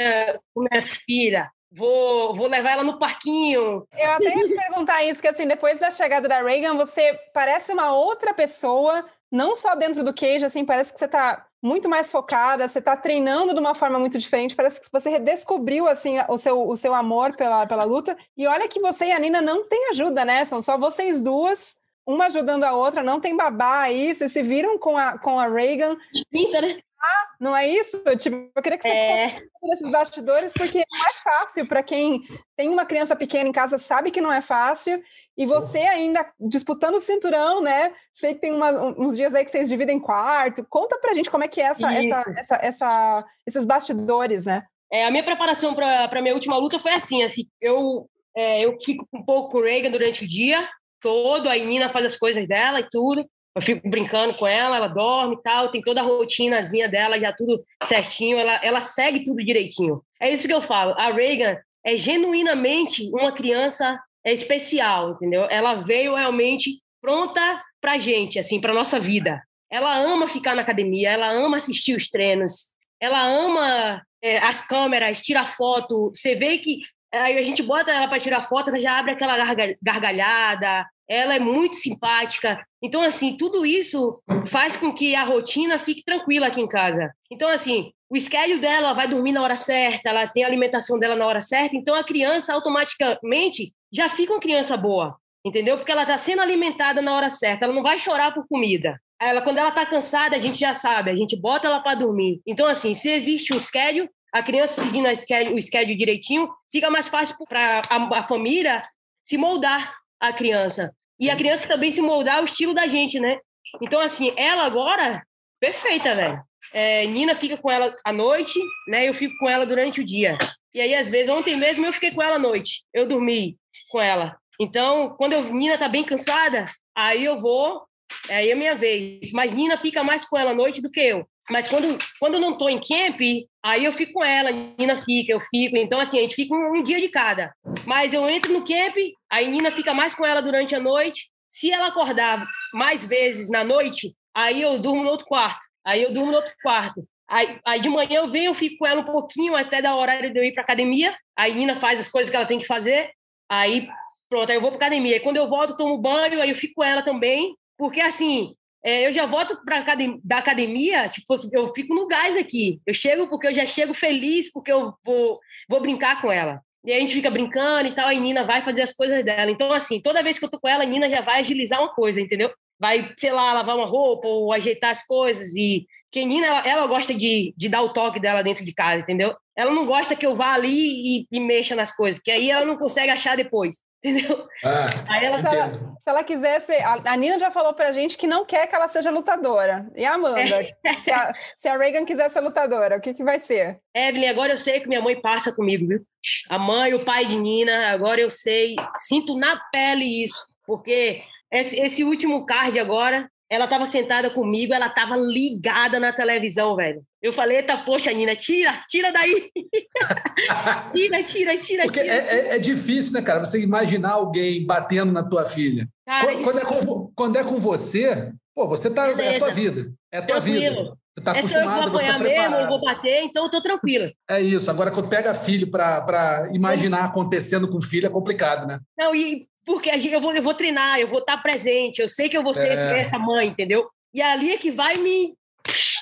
com 0.54 0.66
minha 0.70 0.86
filha, 0.86 1.50
Vou, 1.76 2.36
vou 2.36 2.48
levar 2.48 2.72
ela 2.72 2.84
no 2.84 3.00
parquinho. 3.00 3.86
Eu 3.98 4.12
até 4.12 4.30
ia 4.30 4.48
te 4.48 4.56
perguntar 4.56 5.04
isso, 5.04 5.22
que 5.22 5.28
assim, 5.28 5.48
depois 5.48 5.80
da 5.80 5.90
chegada 5.90 6.28
da 6.28 6.42
Reagan, 6.42 6.76
você 6.76 7.20
parece 7.34 7.74
uma 7.74 7.92
outra 7.94 8.34
pessoa, 8.34 9.04
não 9.32 9.56
só 9.56 9.74
dentro 9.74 10.04
do 10.04 10.14
queijo, 10.14 10.46
assim, 10.46 10.64
parece 10.64 10.94
que 10.94 11.00
você 11.00 11.06
está 11.06 11.46
muito 11.64 11.90
mais 11.90 12.12
focada, 12.12 12.68
você 12.68 12.78
está 12.80 12.96
treinando 12.96 13.54
de 13.54 13.60
uma 13.60 13.74
forma 13.74 13.98
muito 13.98 14.20
diferente, 14.20 14.56
parece 14.56 14.82
que 14.82 14.88
você 14.92 15.10
redescobriu, 15.10 15.88
assim, 15.88 16.18
o 16.28 16.38
seu, 16.38 16.68
o 16.68 16.76
seu 16.76 16.94
amor 16.94 17.36
pela, 17.36 17.66
pela 17.66 17.86
luta. 17.86 18.16
E 18.38 18.46
olha 18.46 18.68
que 18.68 18.80
você 18.80 19.06
e 19.06 19.12
a 19.12 19.20
Nina 19.20 19.42
não 19.42 19.68
têm 19.68 19.90
ajuda, 19.90 20.24
né? 20.24 20.46
São 20.46 20.62
só 20.62 20.78
vocês 20.78 21.22
duas, 21.22 21.78
uma 22.06 22.26
ajudando 22.26 22.64
a 22.64 22.74
outra, 22.74 23.04
não 23.04 23.20
tem 23.20 23.36
babá 23.36 23.82
aí, 23.82 24.14
vocês 24.14 24.32
se 24.32 24.44
viram 24.44 24.78
com 24.78 24.98
a, 24.98 25.18
com 25.18 25.40
a 25.40 25.48
Reagan. 25.48 25.96
Né? 26.32 26.82
Ah, 27.04 27.28
não 27.40 27.56
é 27.56 27.68
isso? 27.68 28.02
Tipo, 28.18 28.50
eu 28.56 28.62
queria 28.62 28.78
que 28.78 28.88
você 28.88 28.94
é... 28.94 29.30
falasse 29.30 29.50
desses 29.64 29.92
bastidores, 29.92 30.54
porque 30.54 30.84
não 30.90 31.06
é 31.06 31.14
fácil 31.24 31.68
para 31.68 31.84
quem 31.84 32.24
tem 32.56 32.70
uma 32.70 32.86
criança 32.86 33.14
pequena 33.14 33.50
em 33.50 33.52
casa, 33.52 33.78
sabe 33.78 34.10
que 34.10 34.22
não 34.22 34.32
é 34.32 34.42
fácil, 34.42 35.04
e 35.38 35.46
você 35.46 35.80
ainda 35.80 36.26
disputando 36.40 36.96
o 36.96 37.00
cinturão, 37.00 37.62
né? 37.62 37.94
Sei 38.14 38.34
que 38.34 38.42
tem 38.42 38.54
uma, 38.54 38.72
uns 38.98 39.18
dias 39.18 39.36
aí 39.36 39.44
que 39.44 39.52
vocês 39.52 39.68
dividem 39.68 40.00
quarto. 40.00 40.66
Conta 40.70 40.98
pra 41.00 41.14
gente 41.14 41.30
como 41.30 41.44
é 41.44 41.48
que 41.48 41.60
é 41.60 41.66
essa, 41.66 41.94
essa, 41.94 42.34
essa, 42.38 42.56
essa, 42.62 43.26
esses 43.46 43.66
bastidores, 43.66 44.46
né? 44.46 44.64
É, 44.92 45.06
a 45.06 45.12
minha 45.12 45.24
preparação 45.24 45.74
para 45.74 46.06
a 46.06 46.22
minha 46.22 46.36
última 46.36 46.56
luta 46.56 46.78
foi 46.80 46.94
assim, 46.94 47.24
assim, 47.24 47.48
eu, 47.60 48.08
é, 48.38 48.62
eu 48.62 48.78
fico 48.80 49.06
um 49.12 49.26
pouco 49.26 49.50
com 49.50 49.58
o 49.58 49.64
Reagan 49.64 49.90
durante 49.90 50.24
o 50.24 50.28
dia 50.28 50.70
todo, 51.04 51.48
a 51.48 51.56
Nina 51.56 51.90
faz 51.90 52.06
as 52.06 52.16
coisas 52.16 52.48
dela 52.48 52.80
e 52.80 52.88
tudo, 52.90 53.24
eu 53.56 53.62
fico 53.62 53.88
brincando 53.88 54.34
com 54.34 54.48
ela, 54.48 54.78
ela 54.78 54.88
dorme 54.88 55.36
e 55.36 55.42
tal, 55.44 55.70
tem 55.70 55.82
toda 55.82 56.02
a 56.02 56.04
rotinazinha 56.04 56.90
dela, 56.90 57.20
já 57.20 57.32
tudo 57.32 57.64
certinho, 57.84 58.38
ela, 58.38 58.56
ela 58.64 58.82
segue 58.82 59.24
tudo 59.24 59.44
direitinho. 59.44 60.04
É 60.20 60.32
isso 60.32 60.48
que 60.48 60.54
eu 60.54 60.62
falo. 60.62 60.96
A 60.98 61.12
Reagan 61.12 61.58
é 61.86 61.96
genuinamente 61.96 63.08
uma 63.14 63.32
criança 63.32 64.00
especial, 64.26 65.12
entendeu? 65.12 65.46
Ela 65.52 65.76
veio 65.76 66.16
realmente 66.16 66.82
pronta 67.00 67.62
pra 67.80 68.00
gente, 68.00 68.40
assim, 68.40 68.60
pra 68.60 68.74
nossa 68.74 69.00
vida. 69.00 69.44
Ela 69.70 69.98
ama 69.98 70.28
ficar 70.28 70.56
na 70.56 70.62
academia, 70.62 71.12
ela 71.12 71.30
ama 71.30 71.58
assistir 71.58 71.96
os 71.96 72.08
treinos, 72.08 72.74
ela 73.00 73.22
ama 73.24 74.02
é, 74.22 74.38
as 74.40 74.66
câmeras, 74.66 75.22
tira 75.22 75.46
foto. 75.46 76.12
Você 76.16 76.34
vê 76.34 76.58
que 76.58 76.80
aí 77.12 77.38
a 77.38 77.44
gente 77.44 77.62
bota 77.62 77.92
ela 77.92 78.08
para 78.08 78.20
tirar 78.20 78.48
foto, 78.48 78.70
ela 78.70 78.80
já 78.80 78.98
abre 78.98 79.12
aquela 79.12 79.36
gargalhada, 79.82 80.88
ela 81.10 81.36
é 81.36 81.40
muito 81.40 81.76
simpática. 81.76 82.64
Então, 82.82 83.02
assim, 83.02 83.38
tudo 83.38 83.66
isso 83.66 84.22
faz 84.48 84.76
com 84.78 84.94
que 84.94 85.16
a 85.16 85.24
rotina 85.24 85.80
fique 85.80 86.04
tranquila 86.04 86.48
aqui 86.48 86.62
em 86.62 86.68
casa. 86.68 87.12
Então, 87.32 87.50
assim, 87.50 87.92
o 88.10 88.20
schedule 88.20 88.60
dela 88.60 88.94
vai 88.94 89.08
dormir 89.08 89.32
na 89.32 89.42
hora 89.42 89.56
certa, 89.56 90.10
ela 90.10 90.28
tem 90.28 90.44
a 90.44 90.48
alimentação 90.48 91.00
dela 91.00 91.16
na 91.16 91.26
hora 91.26 91.42
certa, 91.42 91.76
então 91.76 91.96
a 91.96 92.04
criança 92.04 92.54
automaticamente 92.54 93.74
já 93.92 94.08
fica 94.08 94.34
uma 94.34 94.40
criança 94.40 94.78
boa, 94.78 95.18
entendeu? 95.44 95.78
Porque 95.78 95.92
ela 95.92 96.04
está 96.04 96.18
sendo 96.18 96.42
alimentada 96.42 97.02
na 97.02 97.16
hora 97.16 97.30
certa, 97.30 97.66
ela 97.66 97.74
não 97.74 97.82
vai 97.82 97.98
chorar 97.98 98.32
por 98.32 98.48
comida. 98.48 99.00
Ela, 99.20 99.42
quando 99.42 99.58
ela 99.58 99.70
está 99.70 99.86
cansada, 99.86 100.36
a 100.36 100.40
gente 100.40 100.60
já 100.60 100.74
sabe, 100.74 101.10
a 101.10 101.16
gente 101.16 101.36
bota 101.36 101.68
ela 101.68 101.80
para 101.80 101.96
dormir. 101.96 102.42
Então, 102.46 102.68
assim, 102.68 102.94
se 102.94 103.10
existe 103.10 103.56
um 103.56 103.60
schedule, 103.60 104.10
a 104.32 104.44
criança 104.44 104.82
seguindo 104.82 105.08
a 105.08 105.16
schedule, 105.16 105.56
o 105.56 105.62
schedule 105.62 105.96
direitinho, 105.96 106.50
fica 106.72 106.90
mais 106.90 107.08
fácil 107.08 107.36
para 107.48 107.82
a, 107.90 108.20
a 108.20 108.28
família 108.28 108.84
se 109.24 109.38
moldar 109.38 110.03
a 110.30 110.34
criança. 110.34 110.94
E 111.20 111.30
a 111.30 111.36
criança 111.36 111.68
também 111.68 111.92
se 111.92 112.02
moldar 112.02 112.38
ao 112.38 112.46
estilo 112.46 112.74
da 112.74 112.88
gente, 112.88 113.20
né? 113.20 113.38
Então, 113.82 114.00
assim, 114.00 114.34
ela 114.38 114.64
agora, 114.66 115.24
perfeita, 115.60 116.16
velho. 116.16 116.42
É, 116.72 117.06
Nina 117.06 117.36
fica 117.36 117.58
com 117.58 117.70
ela 117.70 117.96
à 118.04 118.12
noite, 118.12 118.60
né? 118.88 119.08
Eu 119.08 119.14
fico 119.14 119.36
com 119.38 119.50
ela 119.50 119.66
durante 119.66 120.02
o 120.02 120.06
dia. 120.06 120.38
E 120.74 120.82
aí, 120.82 120.96
às 120.96 121.10
vezes, 121.10 121.30
ontem 121.30 121.56
mesmo 121.56 121.86
eu 121.86 121.94
fiquei 121.94 122.12
com 122.12 122.22
ela 122.22 122.38
à 122.38 122.40
noite. 122.40 122.84
Eu 122.94 123.08
dormi 123.08 123.58
com 123.90 124.02
ela. 124.02 124.38
Então, 124.60 125.16
quando 125.18 125.34
eu, 125.34 125.54
Nina 125.54 125.78
tá 125.78 125.88
bem 125.88 126.04
cansada, 126.04 126.66
aí 126.96 127.26
eu 127.26 127.40
vou, 127.40 127.84
aí 128.30 128.50
é 128.50 128.56
minha 128.56 128.76
vez. 128.76 129.32
Mas 129.34 129.54
Nina 129.54 129.78
fica 129.78 130.04
mais 130.04 130.26
com 130.26 130.38
ela 130.38 130.52
à 130.52 130.56
noite 130.56 130.82
do 130.82 130.90
que 130.90 131.00
eu. 131.00 131.28
Mas 131.50 131.68
quando, 131.68 131.98
quando 132.20 132.36
eu 132.36 132.40
não 132.40 132.58
tô 132.58 132.70
em 132.70 132.80
camp, 132.80 133.20
aí 133.62 133.84
eu 133.84 133.92
fico 133.92 134.14
com 134.14 134.24
ela, 134.24 134.50
Nina 134.52 134.98
fica, 134.98 135.34
eu 135.34 135.42
fico. 135.42 135.76
Então, 135.76 136.00
assim, 136.00 136.18
a 136.18 136.22
gente 136.22 136.36
fica 136.36 136.56
um, 136.56 136.78
um 136.78 136.84
dia 136.84 137.02
de 137.02 137.10
cada. 137.10 137.54
Mas 137.86 138.14
eu 138.14 138.28
entro 138.30 138.54
no 138.54 138.66
camp, 138.66 138.96
aí 139.30 139.50
Nina 139.50 139.72
fica 139.72 139.94
mais 139.94 140.16
com 140.16 140.26
ela 140.26 140.42
durante 140.42 140.74
a 140.74 140.80
noite. 140.80 141.30
Se 141.50 141.72
ela 141.72 141.88
acordar 141.88 142.48
mais 142.74 143.06
vezes 143.06 143.50
na 143.50 143.64
noite, 143.64 144.16
aí 144.34 144.62
eu 144.62 144.80
durmo 144.80 145.04
no 145.04 145.10
outro 145.10 145.28
quarto. 145.28 145.66
Aí 145.86 146.02
eu 146.02 146.14
durmo 146.14 146.32
no 146.32 146.38
outro 146.38 146.54
quarto. 146.64 147.06
Aí, 147.28 147.60
aí 147.66 147.80
de 147.80 147.90
manhã 147.90 148.20
eu 148.20 148.30
venho, 148.30 148.48
eu 148.48 148.54
fico 148.54 148.78
com 148.80 148.88
ela 148.88 149.02
um 149.02 149.06
pouquinho 149.06 149.56
até 149.56 149.82
da 149.82 149.96
horário 149.96 150.32
de 150.32 150.40
eu 150.40 150.44
ir 150.44 150.54
para 150.54 150.64
academia. 150.64 151.16
Aí 151.38 151.54
Nina 151.54 151.76
faz 151.76 152.00
as 152.00 152.08
coisas 152.08 152.30
que 152.30 152.36
ela 152.36 152.46
tem 152.46 152.58
que 152.58 152.66
fazer. 152.66 153.12
Aí 153.50 153.88
pronto, 154.30 154.50
aí 154.50 154.56
eu 154.56 154.62
vou 154.62 154.72
para 154.72 154.78
academia. 154.78 155.16
Aí 155.16 155.20
quando 155.20 155.38
eu 155.38 155.48
volto, 155.48 155.76
tomo 155.76 155.98
banho, 155.98 156.42
aí 156.42 156.50
eu 156.50 156.56
fico 156.56 156.76
com 156.76 156.84
ela 156.84 157.02
também. 157.02 157.56
Porque 157.78 158.00
assim, 158.00 158.56
é, 158.84 159.08
eu 159.08 159.14
já 159.14 159.26
volto 159.26 159.58
para 159.64 159.84
da 160.24 160.38
academia, 160.38 161.08
tipo, 161.08 161.38
eu 161.54 161.74
fico 161.74 161.96
no 161.96 162.06
gás 162.06 162.36
aqui. 162.36 162.82
Eu 162.86 162.94
chego 162.94 163.30
porque 163.30 163.48
eu 163.48 163.54
já 163.54 163.66
chego 163.66 163.94
feliz 163.94 164.52
porque 164.52 164.72
eu 164.72 164.94
vou, 165.06 165.40
vou 165.70 165.82
brincar 165.82 166.22
com 166.22 166.30
ela. 166.30 166.62
E 166.86 166.92
a 166.92 167.00
gente 167.00 167.14
fica 167.14 167.32
brincando 167.32 167.88
e 167.88 167.94
tal, 167.94 168.10
a 168.10 168.14
Nina 168.14 168.44
vai 168.44 168.62
fazer 168.62 168.82
as 168.82 168.94
coisas 168.94 169.24
dela. 169.24 169.50
Então, 169.50 169.72
assim, 169.72 170.02
toda 170.02 170.22
vez 170.22 170.38
que 170.38 170.44
eu 170.44 170.50
tô 170.50 170.60
com 170.60 170.68
ela, 170.68 170.84
a 170.84 170.86
Nina 170.86 171.10
já 171.10 171.22
vai 171.22 171.40
agilizar 171.40 171.80
uma 171.80 171.94
coisa, 171.94 172.20
entendeu? 172.20 172.52
Vai, 172.78 173.14
sei 173.18 173.32
lá, 173.32 173.54
lavar 173.54 173.78
uma 173.78 173.86
roupa 173.86 174.28
ou 174.28 174.52
ajeitar 174.52 174.92
as 174.92 175.06
coisas. 175.08 175.56
E 175.56 175.88
que 176.12 176.20
a 176.20 176.26
Nina, 176.26 176.46
ela, 176.46 176.68
ela 176.68 176.88
gosta 176.88 177.14
de, 177.14 177.54
de 177.56 177.70
dar 177.70 177.84
o 177.84 177.94
toque 177.94 178.20
dela 178.20 178.44
dentro 178.44 178.66
de 178.66 178.74
casa, 178.74 179.02
entendeu? 179.02 179.34
Ela 179.56 179.72
não 179.72 179.86
gosta 179.86 180.14
que 180.14 180.26
eu 180.26 180.36
vá 180.36 180.54
ali 180.54 181.22
e, 181.22 181.28
e 181.32 181.40
mexa 181.40 181.74
nas 181.74 181.96
coisas, 181.96 182.22
que 182.22 182.32
aí 182.32 182.50
ela 182.52 182.66
não 182.66 182.76
consegue 182.76 183.12
achar 183.12 183.38
depois. 183.38 183.78
Entendeu? 184.04 184.46
Ah, 184.66 184.90
Aí 185.08 185.26
ela, 185.26 185.40
se, 185.40 185.48
ela, 185.48 185.74
se 185.74 186.10
ela 186.10 186.24
quiser 186.24 186.60
ser. 186.60 186.82
A, 186.84 187.00
a 187.06 187.16
Nina 187.16 187.40
já 187.40 187.50
falou 187.50 187.74
pra 187.74 187.94
gente 187.94 188.18
que 188.18 188.28
não 188.28 188.44
quer 188.44 188.68
que 188.68 188.76
ela 188.76 188.90
seja 188.90 189.10
lutadora. 189.10 189.90
E 189.96 190.04
a 190.04 190.16
Amanda? 190.16 190.44
se, 191.02 191.10
a, 191.10 191.34
se 191.56 191.68
a 191.70 191.78
Reagan 191.78 192.04
quiser 192.04 192.30
ser 192.30 192.42
lutadora, 192.42 192.98
o 192.98 193.02
que, 193.02 193.14
que 193.14 193.24
vai 193.24 193.40
ser? 193.40 193.80
Evelyn, 193.96 194.28
agora 194.28 194.52
eu 194.54 194.58
sei 194.58 194.82
que 194.82 194.90
minha 194.90 195.02
mãe 195.02 195.20
passa 195.20 195.54
comigo, 195.54 195.88
viu? 195.88 196.06
A 196.50 196.60
mãe 196.60 196.92
e 196.92 196.96
o 196.96 197.06
pai 197.06 197.26
de 197.26 197.38
Nina, 197.38 197.92
agora 197.92 198.20
eu 198.20 198.30
sei, 198.30 198.76
sinto 198.98 199.38
na 199.38 199.58
pele 199.72 200.24
isso, 200.24 200.46
porque 200.66 201.24
esse, 201.52 201.80
esse 201.80 202.04
último 202.04 202.46
card 202.46 202.78
agora, 202.80 203.30
ela 203.54 203.66
estava 203.66 203.86
sentada 203.86 204.32
comigo, 204.32 204.74
ela 204.74 204.88
estava 204.88 205.16
ligada 205.16 206.00
na 206.00 206.12
televisão, 206.12 206.76
velho. 206.76 207.04
Eu 207.22 207.32
falei, 207.32 207.58
eita, 207.58 207.78
poxa, 207.78 208.12
Nina, 208.12 208.36
tira, 208.36 208.82
tira 208.90 209.14
daí. 209.14 209.52
tira, 210.92 211.24
tira, 211.24 211.58
tira, 211.58 211.84
Porque 211.84 212.02
tira. 212.02 212.14
É, 212.16 212.18
é, 212.18 212.56
é, 212.56 212.60
difícil, 212.60 213.14
né, 213.14 213.22
cara, 213.22 213.46
você 213.46 213.62
imaginar 213.62 214.14
alguém 214.14 214.66
batendo 214.66 215.12
na 215.12 215.22
tua 215.22 215.46
filha. 215.46 215.88
Cara, 216.04 216.36
quando, 216.42 216.60
é 216.60 216.66
com, 216.66 217.12
quando, 217.16 217.36
é 217.38 217.44
com, 217.44 217.60
você, 217.60 218.34
pô, 218.56 218.68
você 218.68 218.90
tá. 218.90 219.14
Beleza. 219.14 219.24
É 219.24 219.36
a 219.36 219.40
tua 219.40 219.52
vida. 219.52 219.94
É 220.12 220.18
a 220.18 220.22
tua 220.24 220.42
Tranquilo. 220.42 220.76
vida. 220.76 220.98
Você 221.16 221.24
tá 221.24 221.32
acostumado, 221.32 221.88
é 221.88 221.92
você 221.92 222.06
tá 222.08 222.18
preparado. 222.18 222.52
Mesmo, 222.52 222.64
eu 222.64 222.68
vou 222.70 222.82
bater, 222.82 223.24
então 223.24 223.44
eu 223.44 223.52
tô 223.52 223.62
tranquila. 223.62 224.12
É 224.28 224.42
isso. 224.42 224.72
Agora, 224.72 224.90
quando 224.90 225.10
pega 225.10 225.36
filho 225.36 225.70
para 225.70 226.50
imaginar 226.52 227.06
acontecendo 227.06 227.70
com 227.70 227.80
filho, 227.80 228.08
é 228.08 228.10
complicado, 228.10 228.66
né? 228.66 228.80
Não, 228.98 229.14
e 229.14 229.48
porque 229.66 229.90
eu 229.90 230.22
vou, 230.22 230.34
eu 230.34 230.44
vou 230.44 230.54
treinar, 230.54 231.00
eu 231.00 231.08
vou 231.08 231.20
estar 231.20 231.38
presente, 231.38 232.02
eu 232.02 232.10
sei 232.10 232.30
que 232.30 232.38
eu 232.38 232.44
vou 232.44 232.54
ser 232.54 232.70
é. 232.70 233.00
essa 233.00 233.18
mãe, 233.18 233.48
entendeu? 233.48 233.88
E 234.14 234.22
ali 234.22 234.52
é 234.52 234.58
que 234.58 234.72
vai 234.72 234.94
me, 234.96 235.34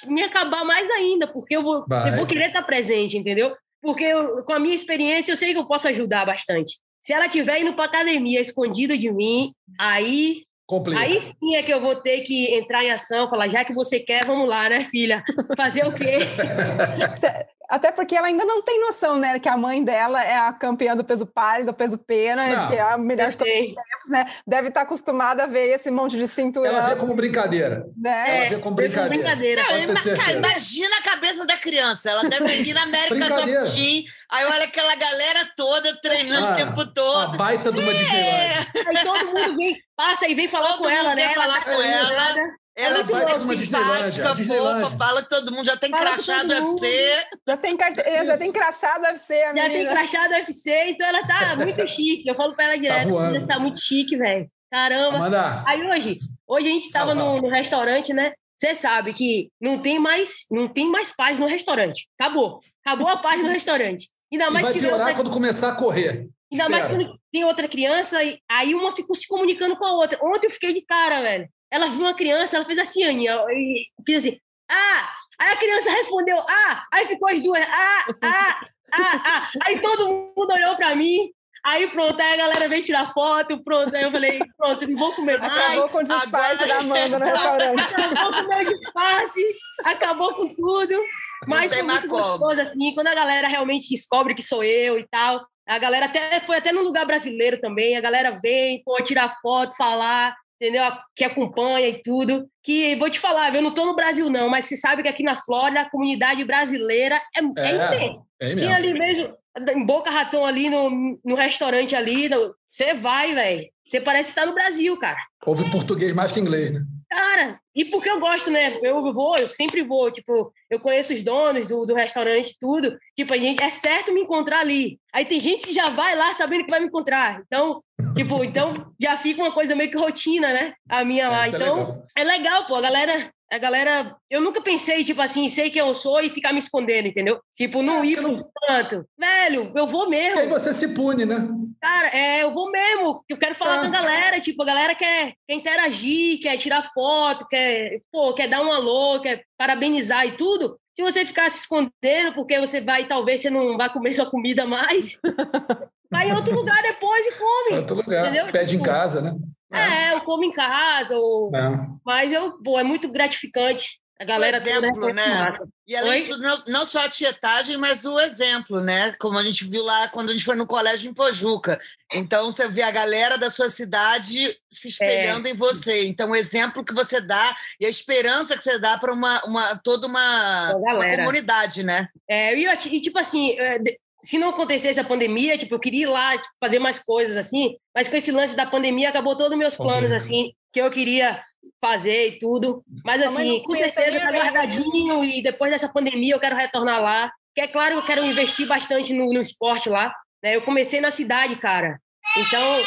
me 0.08 0.24
acabar 0.24 0.64
mais 0.64 0.90
ainda, 0.92 1.28
porque 1.28 1.56
eu 1.56 1.64
vou, 1.64 1.86
eu 2.08 2.16
vou 2.18 2.26
querer 2.26 2.48
estar 2.48 2.64
presente, 2.64 3.18
entendeu? 3.18 3.56
Porque 3.82 4.04
eu, 4.04 4.44
com 4.44 4.54
a 4.54 4.60
minha 4.60 4.76
experiência, 4.76 5.32
eu 5.32 5.38
sei 5.38 5.54
que 5.54 5.60
eu 5.60 5.68
posso 5.68 5.88
ajudar 5.88 6.26
bastante. 6.26 6.80
Se 7.02 7.14
ela 7.14 7.26
estiver 7.26 7.60
indo 7.60 7.74
para 7.74 7.86
academia 7.86 8.40
escondida 8.40 8.98
de 8.98 9.12
mim, 9.12 9.54
aí 9.80 10.44
Complica. 10.72 11.02
Aí 11.02 11.22
sim 11.22 11.58
é 11.58 11.64
que 11.64 11.74
eu 11.74 11.82
vou 11.82 11.98
ter 11.98 12.22
que 12.22 12.56
entrar 12.56 12.82
em 12.82 12.92
ação, 12.92 13.30
falar, 13.30 13.50
já 13.50 13.66
que 13.66 13.74
você 13.74 14.00
quer, 14.00 14.24
vamos 14.26 14.48
lá, 14.48 14.70
né, 14.70 14.86
filha? 14.86 15.22
Fazer 15.58 15.86
o 15.86 15.92
quê? 15.92 16.20
Até 17.72 17.90
porque 17.90 18.18
ela 18.18 18.28
ainda 18.28 18.44
não 18.44 18.62
tem 18.62 18.82
noção, 18.82 19.18
né? 19.18 19.40
Que 19.40 19.48
a 19.48 19.56
mãe 19.56 19.82
dela 19.82 20.22
é 20.22 20.36
a 20.36 20.52
campeã 20.52 20.94
do 20.94 21.06
peso 21.06 21.26
palho, 21.26 21.66
do 21.66 21.74
peso 21.74 21.98
pena, 21.98 22.46
não, 22.46 22.68
que 22.68 22.76
é 22.76 22.82
a 22.82 22.98
melhor 22.98 23.32
de 23.32 23.38
todos 23.38 23.54
os 23.54 23.60
tempos, 23.60 24.10
né? 24.10 24.26
Deve 24.46 24.68
estar 24.68 24.82
acostumada 24.82 25.44
a 25.44 25.48
ver 25.48 25.70
esse 25.70 25.90
monte 25.90 26.18
de 26.18 26.28
cintura. 26.28 26.68
Ela 26.68 26.82
vê 26.82 26.96
como 26.98 27.16
brincadeira. 27.16 27.86
Né? 27.98 28.40
Ela 28.40 28.50
vê 28.50 28.60
como 28.60 28.76
brincadeira. 28.76 29.10
brincadeira. 29.10 29.62
Não, 29.88 30.16
cara, 30.18 30.34
imagina 30.34 30.98
a 30.98 31.02
cabeça 31.02 31.46
da 31.48 31.56
criança. 31.56 32.10
Ela 32.10 32.24
deve 32.24 32.62
ir 32.62 32.74
na 32.74 32.84
América 32.84 33.28
Top 33.30 33.46
Team, 33.46 34.04
aí 34.30 34.46
olha 34.46 34.66
aquela 34.66 34.96
galera 34.96 35.50
toda 35.56 35.96
treinando 36.02 36.48
ah, 36.48 36.52
o 36.52 36.56
tempo 36.58 36.94
todo. 36.94 37.34
A 37.34 37.38
baita 37.38 37.72
de 37.72 37.80
uma 37.80 37.94
é. 37.94 38.50
Aí 38.86 39.02
todo 39.02 39.26
mundo 39.28 39.56
vem, 39.56 39.78
passa 39.96 40.28
e 40.28 40.36
vem 40.36 40.50
falar 40.50 40.74
todo 40.74 40.80
com 40.80 40.90
ela, 40.90 41.16
né? 41.16 41.30
falar 41.30 41.64
tá 41.64 41.66
com 41.72 41.82
ela. 41.82 42.36
Ela 42.76 43.00
é 43.00 43.04
super 43.04 43.60
simpática, 43.60 44.36
fofa, 44.38 44.98
fala 44.98 45.22
que 45.22 45.30
todo 45.30 45.52
mundo 45.52 45.66
já 45.66 45.76
tem 45.76 45.90
fala 45.90 46.04
crachá 46.04 46.44
do 46.44 46.54
UFC. 46.54 47.28
Já 47.46 47.58
tem, 47.58 47.78
carte... 47.78 48.26
já 48.26 48.38
tem 48.38 48.52
crachá 48.52 48.98
do 48.98 49.06
UFC, 49.06 49.44
a 49.44 49.56
Já 49.56 49.70
tem 49.70 49.88
crachá 49.88 50.28
do 50.28 50.34
UFC, 50.34 50.72
então 50.88 51.08
ela 51.08 51.22
tá 51.28 51.56
muito 51.58 51.88
chique. 51.90 52.30
Eu 52.30 52.36
falo 52.36 52.56
pra 52.56 52.66
ela 52.66 52.78
direto, 52.78 53.14
tá 53.14 53.26
ela 53.26 53.48
tá 53.48 53.60
muito 53.60 53.82
chique, 53.82 54.18
velho. 54.18 54.50
Caramba. 54.72 55.18
Amanda. 55.18 55.64
Aí 55.68 55.86
hoje, 55.86 56.18
hoje 56.48 56.68
a 56.70 56.72
gente 56.72 56.92
tava 56.92 57.14
no, 57.14 57.42
no 57.42 57.50
restaurante, 57.50 58.14
né? 58.14 58.32
Você 58.58 58.74
sabe 58.76 59.14
que 59.14 59.50
não 59.60 59.80
tem 59.80 60.00
mais, 60.00 60.46
não 60.50 60.68
tem 60.68 60.90
mais 60.90 61.12
paz 61.12 61.38
no 61.40 61.48
restaurante. 61.48 62.08
Acabou. 62.18 62.62
Acabou 62.86 63.08
a 63.08 63.18
paz 63.18 63.42
no 63.42 63.50
restaurante. 63.52 64.10
Ainda 64.32 64.50
mais 64.50 64.68
e 64.68 64.72
vai 64.72 64.80
piorar 64.80 65.00
outra... 65.00 65.16
quando 65.16 65.30
começar 65.30 65.70
a 65.70 65.76
correr. 65.76 66.30
Ainda 66.52 66.64
Espera. 66.66 66.70
mais 66.70 66.88
quando 66.88 67.20
tem 67.34 67.44
outra 67.44 67.68
criança, 67.68 68.18
aí 68.50 68.74
uma 68.74 68.96
ficou 68.96 69.16
se 69.16 69.28
comunicando 69.28 69.76
com 69.76 69.86
a 69.86 69.94
outra. 69.94 70.18
Ontem 70.22 70.48
eu 70.48 70.52
fiquei 70.52 70.74
de 70.74 70.82
cara, 70.82 71.22
velho. 71.22 71.50
Ela 71.72 71.88
viu 71.88 72.02
uma 72.02 72.14
criança, 72.14 72.58
ela 72.58 72.66
fez 72.66 72.78
assim, 72.78 73.04
Aninha, 73.04 73.34
e 73.50 73.90
fez 74.06 74.26
assim, 74.26 74.38
ah! 74.70 75.10
Aí 75.40 75.54
a 75.54 75.56
criança 75.56 75.92
respondeu, 75.92 76.38
ah! 76.38 76.86
Aí 76.94 77.08
ficou 77.08 77.30
as 77.30 77.42
duas, 77.42 77.64
ah, 77.64 78.06
ah, 78.22 78.66
ah, 78.94 79.22
ah. 79.26 79.50
Aí 79.64 79.80
todo 79.80 80.08
mundo 80.08 80.54
olhou 80.54 80.76
para 80.76 80.96
mim, 80.96 81.32
Aí 81.64 81.88
pronto, 81.92 82.20
aí 82.20 82.34
a 82.34 82.38
galera 82.38 82.68
veio 82.68 82.82
tirar 82.82 83.14
foto, 83.14 83.64
pronto. 83.64 83.96
Aí 83.96 84.02
eu 84.02 84.12
falei, 84.12 84.40
pronto, 84.58 84.88
não 84.88 84.98
vou 84.98 85.14
comer 85.14 85.40
mais. 85.40 85.54
Acabou 85.54 85.90
com 85.90 85.98
o 86.00 86.04
disfarce 86.04 86.68
da 86.68 86.80
Amanda 86.80 87.20
no 87.20 87.26
restaurante. 87.26 87.94
Acabou 87.94 88.32
com 88.32 88.40
o 88.40 88.48
meu 88.48 88.80
disfarce, 88.80 89.56
acabou 89.84 90.34
com 90.34 90.56
tudo. 90.56 91.00
Mas 91.48 91.72
foi 91.72 91.84
muito 91.84 92.08
gostoso, 92.08 92.62
assim, 92.62 92.94
quando 92.96 93.08
a 93.08 93.16
galera 93.16 93.48
realmente 93.48 93.90
descobre 93.90 94.34
que 94.34 94.42
sou 94.42 94.64
eu 94.64 94.98
e 94.98 95.08
tal. 95.08 95.46
A 95.68 95.78
galera 95.78 96.08
até 96.08 96.40
foi 96.40 96.58
até 96.58 96.72
num 96.72 96.82
lugar 96.82 97.06
brasileiro 97.06 97.62
também. 97.62 97.96
A 97.96 98.02
galera 98.02 98.40
vem, 98.42 98.82
pô, 98.84 99.00
tirar 99.04 99.38
foto, 99.40 99.76
falar 99.78 100.36
entendeu? 100.62 100.84
Que 101.16 101.24
acompanha 101.24 101.90
e 101.90 102.00
tudo. 102.02 102.48
Que 102.64 102.96
vou 102.96 103.10
te 103.10 103.20
falar, 103.20 103.54
eu 103.56 103.62
não 103.62 103.70
estou 103.70 103.88
no 103.88 103.96
Brasil, 103.96 104.30
não, 104.30 104.48
mas 104.48 104.66
você 104.66 104.78
sabe 104.78 105.02
que 105.02 105.10
aqui 105.10 105.24
na 105.24 105.36
Flórida 105.36 105.82
a 105.82 105.90
comunidade 105.90 106.44
brasileira 106.46 107.20
é, 107.36 107.40
é, 107.40 107.68
é 107.68 107.76
imensa. 107.76 108.26
É. 108.40 108.56
Tem 108.56 108.74
ali 108.74 108.94
mesmo, 108.94 109.34
em 109.76 109.86
Boca 109.86 110.12
Raton, 110.12 110.46
ali 110.46 110.70
no, 110.70 111.18
no 111.26 111.36
restaurante 111.36 111.96
ali, 111.96 112.30
você 112.70 112.94
vai, 112.94 113.34
velho. 113.34 113.68
Você 113.90 114.00
parece 114.00 114.30
estar 114.30 114.46
no 114.46 114.54
Brasil, 114.54 114.96
cara. 114.98 115.18
Ouve 115.46 115.70
português 115.70 116.14
mais 116.14 116.32
que 116.32 116.40
inglês, 116.40 116.72
né? 116.72 116.82
Cara, 117.12 117.60
e 117.76 117.84
porque 117.84 118.10
eu 118.10 118.22
gosto, 118.22 118.50
né? 118.50 118.80
Eu 118.82 119.12
vou, 119.14 119.38
eu 119.38 119.50
sempre 119.50 119.84
vou, 119.84 120.10
tipo, 120.10 120.54
eu 120.70 120.80
conheço 120.80 121.14
os 121.14 121.22
donos 121.22 121.68
do, 121.68 121.86
do 121.86 121.94
restaurante, 121.94 122.56
tudo. 122.58 122.98
Tipo, 123.14 123.34
a 123.34 123.38
gente 123.38 123.62
é 123.62 123.70
certo 123.70 124.14
me 124.14 124.22
encontrar 124.22 124.62
ali. 124.62 124.98
Aí 125.14 125.26
tem 125.26 125.38
gente 125.38 125.68
que 125.68 125.74
já 125.74 125.90
vai 125.90 126.16
lá 126.16 126.34
sabendo 126.34 126.64
que 126.64 126.72
vai 126.72 126.80
me 126.80 126.86
encontrar. 126.86 127.42
Então, 127.46 127.84
tipo, 128.16 128.42
então 128.46 128.94
já 128.98 129.18
fica 129.18 129.42
uma 129.42 129.52
coisa 129.52 129.76
meio 129.76 129.92
que 129.92 129.98
rotina, 129.98 130.54
né? 130.54 130.74
A 130.88 131.04
minha 131.04 131.28
lá. 131.30 131.48
Essa 131.48 131.58
é 131.58 131.60
então, 131.60 131.76
legal. 131.76 132.08
é 132.16 132.24
legal, 132.24 132.66
pô. 132.66 132.76
A 132.76 132.82
galera, 132.82 133.30
a 133.52 133.58
galera, 133.58 134.16
eu 134.30 134.40
nunca 134.42 134.62
pensei, 134.62 135.04
tipo 135.04 135.22
assim, 135.22 135.50
sei 135.50 135.70
quem 135.70 135.82
eu 135.82 135.94
sou 135.94 136.22
e 136.22 136.30
ficar 136.30 136.54
me 136.54 136.60
escondendo, 136.60 137.08
entendeu? 137.08 137.40
Tipo, 137.56 137.82
não 137.84 138.02
É, 138.02 138.06
ir 138.06 138.16
pro 138.18 138.36
canto. 138.68 139.06
Velho, 139.20 139.72
eu 139.76 139.86
vou 139.88 140.06
Porque 140.06 140.16
aí 140.16 140.36
mesmo. 140.36 140.50
você 140.50 140.74
se 140.74 140.94
pune, 140.94 141.26
né? 141.26 141.36
Cara, 141.82 142.08
é, 142.16 142.44
eu 142.44 142.54
vou 142.54 142.72
mesmo. 142.72 143.24
Eu 143.28 143.38
quero 143.38 143.54
falar 143.56 143.76
Ah. 143.76 143.80
com 143.82 143.86
a 143.88 143.90
galera. 143.90 144.40
Tipo, 144.40 144.64
a 144.64 144.66
galera 144.66 144.96
quer, 144.96 145.34
quer 145.48 145.56
interagir, 145.56 146.40
quer 146.42 146.58
tirar 146.58 146.90
foto, 146.94 147.46
quer, 147.50 148.00
pô, 148.12 148.34
quer 148.34 148.48
dar 148.48 148.62
um 148.62 148.72
alô, 148.72 149.20
quer 149.20 149.44
parabenizar 149.58 150.26
e 150.26 150.32
tudo. 150.32 150.78
Se 150.96 151.02
você 151.02 151.26
ficar 151.26 151.50
se 151.52 151.60
escondendo, 151.60 152.34
porque 152.36 152.60
você 152.60 152.80
vai, 152.82 153.06
talvez 153.06 153.42
você 153.42 153.50
não 153.50 153.78
vai 153.78 153.90
comer 153.92 154.14
sua 154.14 154.30
comida 154.30 154.66
mais, 154.66 155.18
vai 156.12 156.30
em 156.30 156.34
outro 156.34 156.54
lugar 156.54 156.82
depois 156.84 157.26
e 157.26 157.32
come. 157.38 157.80
Outro 157.80 157.96
lugar. 157.96 158.26
Entendeu? 158.28 158.52
Pede 158.52 158.76
em 158.76 158.78
Tipo, 158.80 158.90
casa, 158.90 159.22
né? 159.22 159.36
É, 159.74 160.14
eu 160.14 160.22
como 160.22 160.44
em 160.44 160.52
casa, 160.52 161.16
ou... 161.18 161.52
É. 161.56 161.88
mas 162.06 162.32
eu, 162.32 162.54
pô, 162.64 162.80
é 162.80 162.84
muito 162.84 163.10
gratificante. 163.10 164.00
A 164.20 164.24
galera 164.24 164.62
toda 164.62 164.70
exemplo, 164.88 165.08
reconhece 165.08 165.30
né? 165.30 165.54
E 165.88 165.96
além 165.96 166.24
disso, 166.24 166.38
não, 166.38 166.64
não 166.68 166.86
só 166.86 167.04
a 167.04 167.10
tietagem, 167.10 167.76
mas 167.78 168.06
o 168.06 168.20
exemplo, 168.20 168.80
né? 168.80 169.14
Como 169.20 169.36
a 169.40 169.44
gente 169.44 169.66
viu 169.68 169.84
lá 169.84 170.10
quando 170.10 170.30
a 170.30 170.32
gente 170.32 170.46
foi 170.46 170.56
no 170.56 170.68
colégio 170.68 171.10
em 171.10 171.14
Pojuca. 171.14 171.82
Então, 172.14 172.52
você 172.52 172.68
vê 172.68 172.84
a 172.84 172.92
galera 172.92 173.36
da 173.36 173.50
sua 173.50 173.68
cidade 173.68 174.56
se 174.70 174.90
espelhando 174.90 175.48
em 175.48 175.56
você. 175.56 176.06
Então, 176.08 176.30
o 176.30 176.36
exemplo 176.36 176.86
que 176.86 176.94
você 176.94 177.20
dá 177.20 177.52
e 177.80 177.86
a 177.86 177.90
esperança 177.90 178.56
que 178.56 178.64
você 178.64 178.78
dá 178.78 178.96
para 178.96 179.12
uma, 179.12 179.42
uma, 179.44 179.76
toda 179.84 180.06
uma, 180.06 180.76
uma 180.76 181.00
comunidade, 181.18 181.84
né? 181.84 182.08
É, 182.30 182.56
e, 182.56 182.64
eu- 182.66 182.74
e, 182.74 183.02
tipo 183.02 183.18
assim, 183.18 183.58
é, 183.58 183.80
de- 183.80 184.00
se 184.24 184.38
não 184.38 184.50
acontecesse 184.50 185.00
a 185.00 185.04
pandemia, 185.04 185.58
tipo, 185.58 185.76
eu 185.76 185.80
queria 185.80 186.04
ir 186.04 186.10
lá 186.10 186.38
tipo, 186.38 186.50
fazer 186.60 186.80
mais 186.80 187.00
coisas 187.00 187.36
assim, 187.38 187.76
mas 187.96 188.08
com 188.08 188.16
esse 188.16 188.32
lance 188.32 188.56
da 188.56 188.66
pandemia 188.66 189.10
acabou 189.10 189.36
todos 189.36 189.54
os 189.54 189.58
meus 189.58 189.76
planos, 189.76 190.12
assim, 190.12 190.52
que 190.72 190.82
eu 190.82 190.90
queria 190.90 191.42
fazer 191.80 192.28
e 192.28 192.40
tudo. 192.40 192.84
Mas 193.04 193.22
assim, 193.22 193.62
com 193.64 193.74
certeza 193.74 194.20
tá 194.20 194.32
guardadinho 194.32 195.24
e 195.24 195.42
depois 195.42 195.72
dessa 195.72 195.90
pandemia 195.90 196.36
eu 196.36 196.40
quero 196.40 196.56
retornar 196.56 197.02
lá. 197.02 197.32
Que 197.54 197.62
é 197.62 197.68
claro, 197.68 197.96
eu 197.96 198.02
quero 198.02 198.26
investir 198.26 198.66
bastante 198.68 199.14
no, 199.14 199.34
no 199.34 199.42
esporte 199.42 199.90
lá. 199.90 200.14
Né? 200.42 200.56
Eu 200.56 200.62
comecei 200.62 201.02
na 201.02 201.12
cidade, 201.12 201.56
cara. 201.58 202.00
Então, 202.38 202.80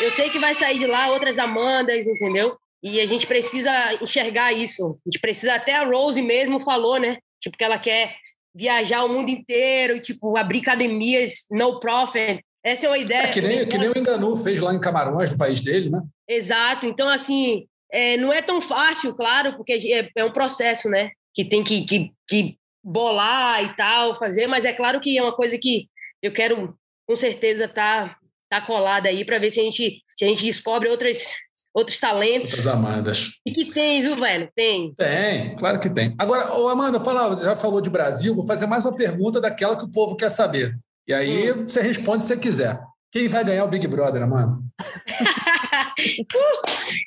eu 0.00 0.10
sei 0.10 0.30
que 0.30 0.38
vai 0.38 0.54
sair 0.54 0.78
de 0.78 0.86
lá 0.86 1.10
outras 1.10 1.38
Amandas, 1.38 2.06
entendeu? 2.06 2.56
E 2.82 3.00
a 3.00 3.06
gente 3.06 3.26
precisa 3.26 3.70
enxergar 4.00 4.52
isso. 4.52 4.98
A 5.04 5.08
gente 5.08 5.20
precisa, 5.20 5.54
até 5.54 5.74
a 5.74 5.84
Rose 5.84 6.22
mesmo 6.22 6.60
falou, 6.60 6.98
né? 6.98 7.18
Tipo, 7.40 7.58
que 7.58 7.64
ela 7.64 7.78
quer 7.78 8.16
viajar 8.56 9.04
o 9.04 9.08
mundo 9.08 9.28
inteiro, 9.28 10.00
tipo, 10.00 10.36
abrir 10.36 10.60
academias 10.60 11.44
no 11.50 11.78
profit. 11.78 12.42
Essa 12.64 12.86
é 12.86 12.90
uma 12.90 12.98
ideia. 12.98 13.26
É 13.26 13.32
que 13.32 13.40
nem, 13.40 13.68
que 13.68 13.78
nem 13.78 13.90
o 13.90 13.98
Enganu 13.98 14.36
fez 14.36 14.60
lá 14.60 14.74
em 14.74 14.80
Camarões, 14.80 15.30
no 15.30 15.38
país 15.38 15.60
dele, 15.60 15.90
né? 15.90 16.02
Exato. 16.26 16.86
Então, 16.86 17.08
assim, 17.08 17.66
é, 17.92 18.16
não 18.16 18.32
é 18.32 18.40
tão 18.40 18.60
fácil, 18.62 19.14
claro, 19.14 19.56
porque 19.56 19.72
é, 19.72 20.08
é 20.16 20.24
um 20.24 20.32
processo, 20.32 20.88
né? 20.88 21.10
Que 21.34 21.44
tem 21.44 21.62
que, 21.62 21.84
que, 21.84 22.10
que 22.26 22.58
bolar 22.82 23.62
e 23.62 23.76
tal, 23.76 24.16
fazer, 24.18 24.46
mas 24.46 24.64
é 24.64 24.72
claro 24.72 25.00
que 25.00 25.18
é 25.18 25.22
uma 25.22 25.34
coisa 25.34 25.58
que 25.58 25.88
eu 26.22 26.32
quero, 26.32 26.74
com 27.06 27.14
certeza, 27.14 27.68
tá, 27.68 28.16
tá 28.48 28.60
colada 28.60 29.08
aí 29.08 29.24
para 29.24 29.38
ver 29.38 29.50
se 29.50 29.60
a 29.60 29.62
gente, 29.62 30.02
se 30.16 30.24
a 30.24 30.28
gente 30.28 30.44
descobre 30.44 30.88
outras, 30.88 31.34
outros 31.76 32.00
talentos. 32.00 32.52
Outras 32.52 32.66
Amandas. 32.66 33.30
E 33.44 33.52
que 33.52 33.72
tem, 33.72 34.00
viu, 34.02 34.16
velho? 34.18 34.48
Tem. 34.56 34.94
Tem, 34.94 35.54
claro 35.56 35.78
que 35.78 35.90
tem. 35.90 36.14
Agora, 36.18 36.54
ô 36.56 36.68
Amanda, 36.68 36.98
fala, 36.98 37.36
já 37.36 37.54
falou 37.54 37.80
de 37.80 37.90
Brasil, 37.90 38.34
vou 38.34 38.46
fazer 38.46 38.66
mais 38.66 38.84
uma 38.84 38.94
pergunta 38.94 39.40
daquela 39.40 39.76
que 39.76 39.84
o 39.84 39.90
povo 39.90 40.16
quer 40.16 40.30
saber. 40.30 40.74
E 41.06 41.12
aí 41.12 41.52
você 41.52 41.82
responde 41.82 42.22
se 42.22 42.28
você 42.28 42.36
quiser. 42.38 42.80
Quem 43.12 43.28
vai 43.28 43.44
ganhar 43.44 43.64
o 43.64 43.68
Big 43.68 43.86
Brother, 43.86 44.22
Amanda? 44.22 44.56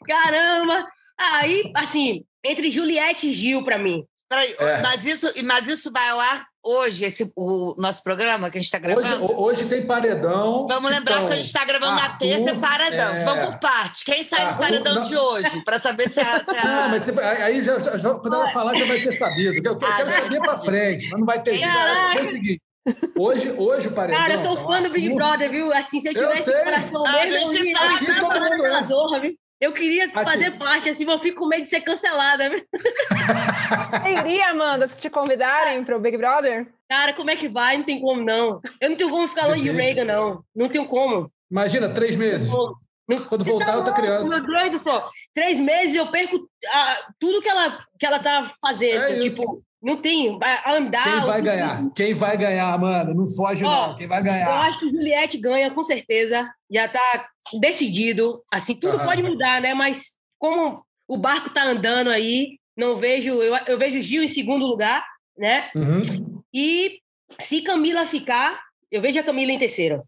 Caramba! 0.07 0.85
Aí, 1.19 1.71
assim, 1.75 2.23
entre 2.43 2.71
Juliette 2.71 3.27
e 3.27 3.33
Gil, 3.33 3.63
para 3.63 3.77
mim. 3.77 4.03
Peraí, 4.29 4.55
É. 4.59 4.81
mas, 4.81 5.05
isso, 5.05 5.31
mas 5.43 5.67
isso 5.67 5.91
vai 5.91 6.07
ao 6.09 6.19
ar 6.19 6.45
hoje, 6.63 7.05
esse, 7.05 7.31
o 7.35 7.75
nosso 7.77 8.03
programa 8.03 8.49
que 8.49 8.57
a 8.57 8.61
gente 8.61 8.73
está 8.73 8.77
Hoje, 8.77 8.95
gravando? 9.09 9.25
ho- 9.25 9.43
hoje 9.43 9.65
tem 9.65 9.85
paredão. 9.87 10.65
Vamos 10.67 10.91
lembrar 10.91 11.15
então, 11.15 11.25
que 11.27 11.33
a 11.33 11.35
gente 11.35 11.45
está 11.45 11.63
gravando 11.65 11.93
na 11.95 12.03
Arthur, 12.03 12.17
terça, 12.27 12.49
é 12.49 12.53
paredão. 12.55 13.15
é. 13.15 13.19
Vamos 13.25 13.49
por 13.49 13.59
partes. 13.59 14.03
Quem 14.03 14.23
sai 14.23 14.41
do 14.41 14.47
Arthur, 14.49 14.61
paredão 14.61 14.95
não- 14.95 15.01
de 15.01 15.17
hoje? 15.17 15.63
Para 15.63 15.79
saber 15.79 16.09
se 16.09 16.19
a. 16.19 16.25
Se 16.43 16.49
a... 16.57 16.65
Não, 16.65 16.89
mas 16.89 17.03
você- 17.03 17.19
aí 17.21 17.63
já, 17.63 17.79
já- 17.97 18.13
quando 18.15 18.33
ela 18.33 18.47
falar, 18.51 18.75
já 18.77 18.85
vai 18.85 19.01
ter 19.01 19.11
sabido. 19.11 19.55
Eu 19.55 19.61
quero, 19.61 19.75
eu 19.75 19.87
Ah, 19.87 19.95
quero 19.97 20.09
já 20.09 20.21
saber 20.23 20.39
para 20.39 20.57
frente, 20.57 21.09
mas 21.09 21.19
não 21.19 21.25
vai 21.25 21.41
ter 21.41 21.55
jeito. 21.55 21.77
É 21.77 22.21
o 22.21 22.25
seguinte, 22.25 22.61
hoje, 23.17 23.51
hoje 23.57 23.87
o 23.87 23.91
paredão. 23.91 24.19
Cara, 24.19 24.33
eu 24.33 24.41
sou 24.41 24.51
então, 24.53 24.67
fã 24.67 24.81
do 24.81 24.89
Big 24.89 25.13
Brother, 25.13 25.49
viu? 25.51 25.73
Assim, 25.73 25.99
se 25.99 26.07
eu 26.09 26.13
Eu 26.13 26.29
tivesse 26.29 26.43
sei. 26.51 26.63
coração 26.63 27.03
A 27.05 27.11
mesmo, 27.11 27.35
eu 27.35 27.49
gente 27.51 27.67
ia- 27.69 27.77
sabe. 27.77 28.05
eu 28.05 28.11
Aqui 28.11 28.19
todo 28.21 28.41
mundo 28.41 28.65
é. 28.65 28.83
zorra, 28.83 29.19
viu? 29.21 29.33
Eu 29.59 29.73
queria 29.73 30.05
Aqui. 30.05 30.23
fazer 30.23 30.51
parte, 30.57 30.89
assim, 30.89 31.03
mas 31.05 31.15
eu 31.15 31.21
fico 31.21 31.39
com 31.39 31.47
medo 31.47 31.63
de 31.63 31.69
ser 31.69 31.81
cancelada? 31.81 32.49
Você 34.01 34.09
iria, 34.25 34.51
Amanda, 34.51 34.87
se 34.87 35.01
te 35.01 35.09
convidarem 35.09 35.83
para 35.83 35.97
o 35.97 35.99
Big 35.99 36.17
Brother? 36.17 36.67
Cara, 36.89 37.13
como 37.13 37.29
é 37.29 37.35
que 37.35 37.49
vai? 37.49 37.77
Não 37.77 37.83
tem 37.83 37.99
como, 37.99 38.23
não. 38.23 38.61
Eu 38.79 38.89
não 38.89 38.95
tenho 38.95 39.09
como 39.09 39.27
ficar 39.27 39.47
longe 39.47 39.61
de. 39.61 39.69
Reagan, 39.69 40.05
não. 40.05 40.43
Não 40.55 40.69
tenho 40.69 40.85
como. 40.85 41.29
Imagina, 41.51 41.89
três 41.89 42.15
meses. 42.15 42.47
Não- 42.47 43.25
Quando 43.27 43.43
Você 43.43 43.51
voltar, 43.51 43.65
tá 43.65 43.77
outra 43.77 43.93
criança. 43.93 44.29
Meu 44.29 44.45
doido, 44.45 44.83
só. 44.83 45.09
Três 45.33 45.59
meses 45.59 45.95
eu 45.95 46.07
perco 46.09 46.47
ah, 46.67 47.07
tudo 47.19 47.41
que 47.41 47.49
ela, 47.49 47.79
que 47.97 48.05
ela 48.05 48.19
tá 48.19 48.53
fazendo. 48.61 49.03
É 49.03 49.19
isso. 49.19 49.61
Não 49.81 49.97
tem. 49.97 50.37
Andar. 50.65 51.03
Quem 51.03 51.21
vai 51.21 51.41
ganhar? 51.41 51.91
Quem 51.95 52.13
vai 52.13 52.37
ganhar, 52.37 52.73
Amanda? 52.73 53.13
Não 53.13 53.27
foge, 53.27 53.63
Ó, 53.63 53.69
não. 53.87 53.95
Quem 53.95 54.07
vai 54.07 54.19
Eu 54.19 54.23
ganhar? 54.23 54.49
acho 54.67 54.79
que 54.79 54.89
Juliette 54.89 55.37
ganha, 55.37 55.71
com 55.71 55.83
certeza. 55.83 56.49
Já 56.69 56.87
tá 56.87 57.29
decidido. 57.59 58.43
Assim, 58.51 58.75
tudo 58.75 58.97
Aham. 58.97 59.05
pode 59.05 59.23
mudar, 59.23 59.61
né? 59.61 59.73
Mas 59.73 60.15
como 60.37 60.83
o 61.07 61.17
barco 61.17 61.49
tá 61.49 61.63
andando 61.63 62.09
aí, 62.09 62.59
não 62.77 62.97
vejo. 62.97 63.41
Eu, 63.41 63.55
eu 63.67 63.77
vejo 63.77 64.01
Gil 64.01 64.23
em 64.23 64.27
segundo 64.27 64.65
lugar, 64.65 65.05
né? 65.37 65.69
Uhum. 65.75 66.01
E 66.53 66.99
se 67.39 67.61
Camila 67.61 68.05
ficar, 68.05 68.59
eu 68.91 69.01
vejo 69.01 69.19
a 69.19 69.23
Camila 69.23 69.51
em 69.51 69.59
terceiro. 69.59 70.03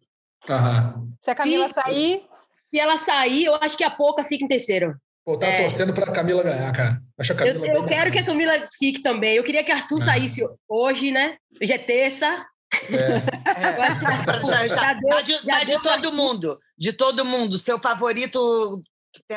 Aham. 0.50 1.08
Se 1.22 1.32
a 1.32 1.36
Camila 1.36 1.68
Sim. 1.68 1.74
sair, 1.74 2.24
Se 2.66 2.80
ela 2.80 2.98
sair, 2.98 3.46
eu 3.46 3.56
acho 3.56 3.78
que 3.78 3.84
a 3.84 3.92
Pouca 3.92 4.24
fica 4.24 4.44
em 4.46 4.48
terceiro. 4.48 4.96
Pô, 5.24 5.38
tá 5.38 5.48
É. 5.48 5.64
torcendo 5.64 5.94
pra 5.94 6.12
Camila 6.12 6.42
ganhar, 6.44 6.72
cara. 6.74 7.00
Acho 7.20 7.34
a 7.34 7.36
Eu, 7.36 7.54
Camila 7.54 7.68
eu 7.76 7.82
bem 7.84 7.90
quero 7.90 8.12
que 8.12 8.20
a 8.20 8.26
Camila 8.26 8.68
fique 8.80 9.02
também. 9.02 9.36
Eu 9.36 9.44
queria 9.44 9.64
que 9.64 9.72
Arthur 9.72 10.00
Ah. 10.02 10.06
saísse 10.06 10.42
hoje, 10.68 11.12
né? 11.12 11.38
Hoje 11.62 11.74
é 11.74 11.78
terça. 11.78 12.46
É. 12.74 13.22
Eu 13.78 13.82
Arthur- 13.84 14.50
Já, 14.50 14.68
já, 14.68 14.76
já 14.76 14.94
deu- 14.94 15.10
tá 15.10 15.22
de, 15.22 15.34
já 15.34 15.42
tá 15.60 15.64
de 15.66 15.82
todo 15.82 16.14
mundo. 16.14 16.58
De 16.78 16.94
todo 16.94 17.26
mundo. 17.26 17.58
Seu 17.58 17.78
favorito 17.80 18.40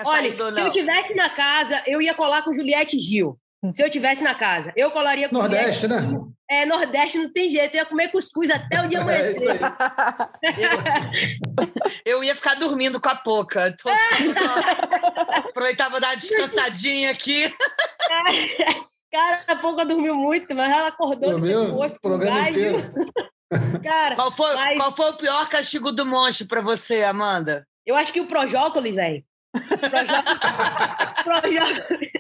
Olha, 0.05 0.31
se 0.31 0.37
eu 0.61 0.71
tivesse 0.73 1.15
na 1.15 1.29
casa, 1.31 1.83
eu 1.87 2.01
ia 2.01 2.15
colar 2.15 2.43
com 2.43 2.53
Juliette 2.53 2.97
Gil. 2.99 3.37
Se 3.73 3.83
eu 3.83 3.89
tivesse 3.89 4.23
na 4.23 4.35
casa, 4.35 4.73
eu 4.77 4.91
colaria 4.91 5.29
com 5.29 5.37
Nordeste, 5.37 5.87
né? 5.89 6.01
É, 6.51 6.67
Nordeste 6.67 7.17
não 7.19 7.33
tem 7.33 7.49
jeito. 7.49 7.75
Eu 7.75 7.79
ia 7.81 7.87
comer 7.87 8.09
cuscuz 8.11 8.51
até 8.51 8.83
o 8.85 8.89
dia 8.89 8.99
É 9.09 9.31
isso 9.31 9.49
amanhecer. 9.49 9.61
aí. 10.43 11.39
Eu 12.05 12.23
ia 12.23 12.35
ficar 12.35 12.55
dormindo 12.55 13.01
com 13.01 13.09
a 13.09 13.15
Poca. 13.15 13.71
Tô- 13.73 13.89
tô- 13.89 15.49
Aproveitava 15.49 15.99
dar 16.01 16.09
uma 16.09 16.17
descansadinha 16.17 17.11
aqui. 17.11 17.45
Cara, 19.11 19.41
a 19.47 19.57
pouco 19.57 19.85
dormiu 19.85 20.15
muito, 20.17 20.53
mas 20.55 20.73
ela 20.73 20.89
acordou 20.89 21.31
Dormiu 21.31 21.67
depois 21.67 21.93
o 21.93 21.95
com 21.95 22.01
programa 22.01 22.37
gás, 22.41 22.51
inteiro. 22.51 22.79
Cara, 23.83 24.17
Qual 24.17 24.33
foi, 24.33 24.53
Mas- 24.55 24.77
qual 24.79 24.93
foi 24.97 25.11
o 25.11 25.17
pior 25.17 25.49
castigo 25.49 25.93
do 25.93 26.05
monstro 26.05 26.49
pra 26.49 26.61
você, 26.61 27.03
Amanda? 27.05 27.65
eu 27.87 27.95
acho 27.95 28.13
que 28.13 28.21
o 28.21 28.27
Projócolis, 28.27 28.95
velho. 28.95 29.23
Projócolis. 29.53 31.23
Projócolis 31.23 32.13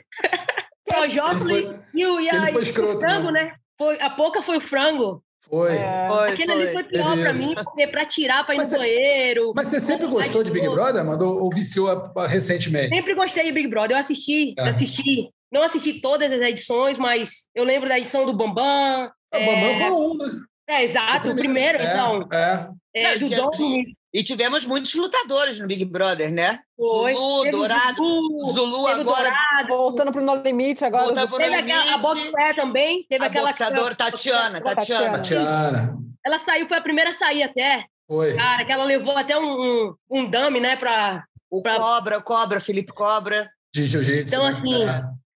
Foi- 0.90 1.76
e 1.94 2.06
o, 2.06 2.20
e 2.20 2.28
ele 2.28 2.36
a, 2.36 2.42
foi 2.48 2.52
e 2.52 2.56
o 2.56 2.60
escroto, 2.62 3.00
frango, 3.00 3.30
né? 3.30 3.44
né? 3.44 3.54
Foi, 3.78 4.00
a 4.00 4.10
pouca 4.10 4.42
foi 4.42 4.56
o 4.58 4.60
frango. 4.60 5.22
Foi. 5.48 5.72
É. 5.76 6.08
Foi, 6.08 6.30
Aquele 6.30 6.52
ali 6.52 6.66
foi. 6.68 6.84
pior 6.84 7.10
Teve 7.10 7.22
pra 7.22 7.30
isso. 7.30 7.46
mim, 7.46 7.54
porque 7.54 7.86
pra 7.88 8.06
tirar, 8.06 8.44
pra 8.46 8.54
ir 8.54 8.58
Mas 8.58 8.68
no 8.70 8.78
você- 8.78 8.82
banheiro. 8.82 9.52
Mas 9.54 9.68
você 9.68 9.80
sempre 9.80 10.06
gostou 10.06 10.42
de 10.42 10.50
Big 10.50 10.68
Brother, 10.68 11.02
Amanda? 11.02 11.26
Ou 11.26 11.42
ou 11.44 11.50
viciou 11.50 12.12
recentemente? 12.26 12.94
Sempre 12.94 13.14
gostei 13.14 13.44
de 13.44 13.52
Big 13.52 13.68
Brother. 13.68 13.96
Eu 13.96 14.00
assisti, 14.00 14.54
É. 14.58 14.68
assisti. 14.68 15.28
Não 15.52 15.62
assisti 15.62 16.00
todas 16.00 16.32
as 16.32 16.40
edições, 16.40 16.98
mas 16.98 17.48
eu 17.54 17.62
lembro 17.64 17.88
da 17.88 17.98
edição 17.98 18.24
do 18.26 18.32
Bambam. 18.32 19.10
O 19.34 19.38
Bambam 19.38 19.74
foi 19.76 19.90
um, 19.90 20.16
né? 20.16 20.30
É, 20.66 20.82
exato, 20.82 21.30
o 21.30 21.36
primeiro, 21.36 21.78
É, 21.78 21.84
então. 21.92 22.26
É. 22.32 22.68
É, 22.94 23.18
Não, 23.18 23.28
do 23.28 23.36
Dom 23.36 23.50
E 24.14 24.22
tivemos 24.22 24.64
muitos 24.64 24.94
lutadores 24.94 25.58
no 25.58 25.66
Big 25.66 25.84
Brother, 25.84 26.32
né? 26.32 26.60
foi. 26.76 27.14
Zulu, 27.14 27.38
Teve 27.42 27.50
Dourado. 27.56 27.96
Zulu, 27.96 28.52
Zulu 28.52 28.86
agora. 28.86 29.04
Dourado, 29.28 29.68
voltando 29.68 30.12
para 30.12 30.22
o 30.22 30.24
No 30.24 30.36
Limite 30.36 30.84
agora. 30.84 31.06
Voltando 31.06 31.28
pro- 31.28 31.36
Teve 31.38 31.56
aquela, 31.56 31.94
a 31.94 31.98
boxer 31.98 32.54
também. 32.54 33.04
Teve 33.08 33.24
A 33.24 33.26
aquela 33.26 33.48
boxeadora 33.48 33.94
Tatiana, 33.96 34.60
Tatiana. 34.60 35.16
Tatiana. 35.18 35.98
Ela 36.24 36.38
saiu, 36.38 36.68
foi 36.68 36.76
a 36.78 36.80
primeira 36.80 37.10
a 37.10 37.12
sair 37.12 37.42
até. 37.42 37.84
Foi. 38.06 38.36
Cara, 38.36 38.64
que 38.64 38.70
ela 38.72 38.84
levou 38.84 39.16
até 39.16 39.36
um, 39.36 39.42
um, 39.44 39.94
um 40.10 40.30
dummy, 40.30 40.60
né, 40.60 40.76
pra... 40.76 41.24
O 41.50 41.60
Pra- 41.62 41.76
Cobra, 41.76 42.18
o 42.18 42.22
Cobra, 42.22 42.60
Felipe 42.60 42.92
Cobra. 42.92 43.50
De 43.74 43.84
jiu-jitsu. 43.84 44.34
Então, 44.36 44.44
né? 44.44 44.50
assim, 44.56 44.84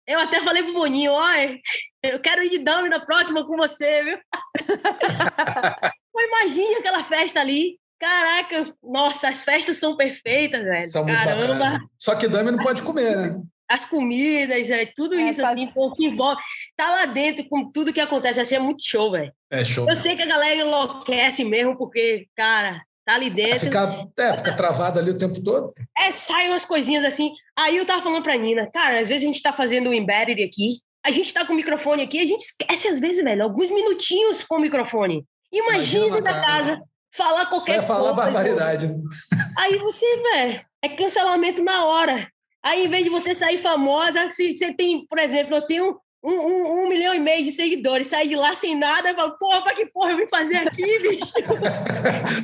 É. 0.08 0.14
eu 0.14 0.20
até 0.20 0.40
falei 0.42 0.62
pro 0.62 0.72
Boninho, 0.74 1.12
olha, 1.12 1.58
eu 2.04 2.20
quero 2.20 2.44
ir 2.44 2.50
de 2.50 2.58
dame 2.58 2.88
na 2.88 3.00
próxima 3.00 3.44
com 3.44 3.56
você, 3.56 4.04
viu? 4.04 4.18
Mas 6.14 6.26
imagine 6.26 6.74
aquela 6.76 7.02
festa 7.02 7.40
ali. 7.40 7.76
Caraca, 7.98 8.64
nossa, 8.82 9.28
as 9.28 9.42
festas 9.42 9.78
são 9.78 9.96
perfeitas, 9.96 10.62
velho. 10.62 10.84
São 10.84 11.04
muito 11.04 11.16
Caramba, 11.18 11.54
bacanas. 11.54 11.80
Só 11.98 12.14
que 12.14 12.28
dame 12.28 12.50
não 12.50 12.58
pode 12.62 12.82
comer, 12.82 13.16
né? 13.16 13.40
as 13.70 13.84
comidas, 13.84 14.70
é, 14.70 14.86
tudo 14.96 15.14
É, 15.14 15.28
isso, 15.28 15.42
faz- 15.42 15.52
assim, 15.52 15.66
pô, 15.66 15.92
que 15.92 16.06
envolve. 16.06 16.40
Tá 16.74 16.88
lá 16.88 17.04
dentro 17.04 17.46
com 17.50 17.70
tudo 17.70 17.92
que 17.92 18.00
acontece, 18.00 18.40
assim, 18.40 18.54
é 18.54 18.58
muito 18.58 18.82
show, 18.82 19.10
velho. 19.10 19.30
É 19.50 19.62
show. 19.62 19.86
Eu 19.90 20.00
sei 20.00 20.16
que 20.16 20.22
a 20.22 20.26
galera 20.26 20.54
enlouquece 20.60 21.44
mesmo, 21.44 21.76
porque, 21.76 22.26
cara, 22.34 22.80
tá 23.04 23.14
ali 23.16 23.28
dentro. 23.28 23.60
Ficar, 23.60 24.06
é, 24.18 24.36
fica 24.38 24.56
travado 24.56 24.98
ali 24.98 25.10
o 25.10 25.18
tempo 25.18 25.42
todo. 25.44 25.74
É, 25.98 26.10
saem 26.10 26.48
umas 26.48 26.64
coisinhas 26.64 27.04
assim. 27.04 27.30
Aí 27.58 27.76
eu 27.76 27.84
tava 27.84 28.00
falando 28.00 28.22
pra 28.22 28.36
Nina, 28.38 28.70
cara, 28.72 29.00
às 29.00 29.08
vezes 29.10 29.24
a 29.24 29.26
gente 29.26 29.42
tá 29.42 29.52
fazendo 29.52 29.90
o 29.90 29.94
embedded 29.94 30.42
aqui, 30.42 30.78
a 31.04 31.10
gente 31.10 31.34
tá 31.34 31.44
com 31.44 31.52
o 31.52 31.56
microfone 31.56 32.04
aqui, 32.04 32.20
a 32.20 32.24
gente 32.26 32.40
esquece 32.40 32.88
às 32.88 32.98
vezes, 32.98 33.22
velho, 33.22 33.42
alguns 33.42 33.70
minutinhos 33.70 34.42
com 34.44 34.54
o 34.56 34.60
microfone. 34.60 35.26
Imagina 35.52 36.06
Imagina 36.06 36.16
dentro 36.16 36.22
da 36.24 36.32
cara. 36.32 36.46
casa, 36.46 36.82
falar 37.12 37.46
qualquer 37.46 37.76
ia 37.76 37.82
falar 37.82 38.14
coisa. 38.14 38.30
barbaridade. 38.30 38.94
Aí 39.58 39.76
você, 39.76 40.16
velho, 40.22 40.60
é 40.82 40.88
cancelamento 40.88 41.62
na 41.62 41.84
hora. 41.84 42.30
Aí, 42.62 42.84
em 42.86 42.88
vez 42.88 43.04
de 43.04 43.10
você 43.10 43.34
sair 43.34 43.58
famosa, 43.58 44.30
se 44.30 44.56
você 44.56 44.72
tem, 44.72 45.06
por 45.06 45.18
exemplo, 45.18 45.54
eu 45.56 45.62
tenho 45.62 45.98
um, 46.22 46.30
um- 46.32 46.82
um 46.84 46.88
milhão 46.88 47.14
e 47.14 47.20
meio 47.20 47.44
de 47.44 47.52
seguidores, 47.52 48.08
sair 48.08 48.28
de 48.28 48.36
lá 48.36 48.54
sem 48.54 48.74
nada, 48.76 49.10
e 49.10 49.14
falo, 49.14 49.38
porra, 49.38 49.62
pra 49.62 49.74
que 49.74 49.86
porra 49.86 50.10
eu 50.12 50.16
vim 50.16 50.28
fazer 50.28 50.56
aqui, 50.56 50.98
bicho? 51.08 51.32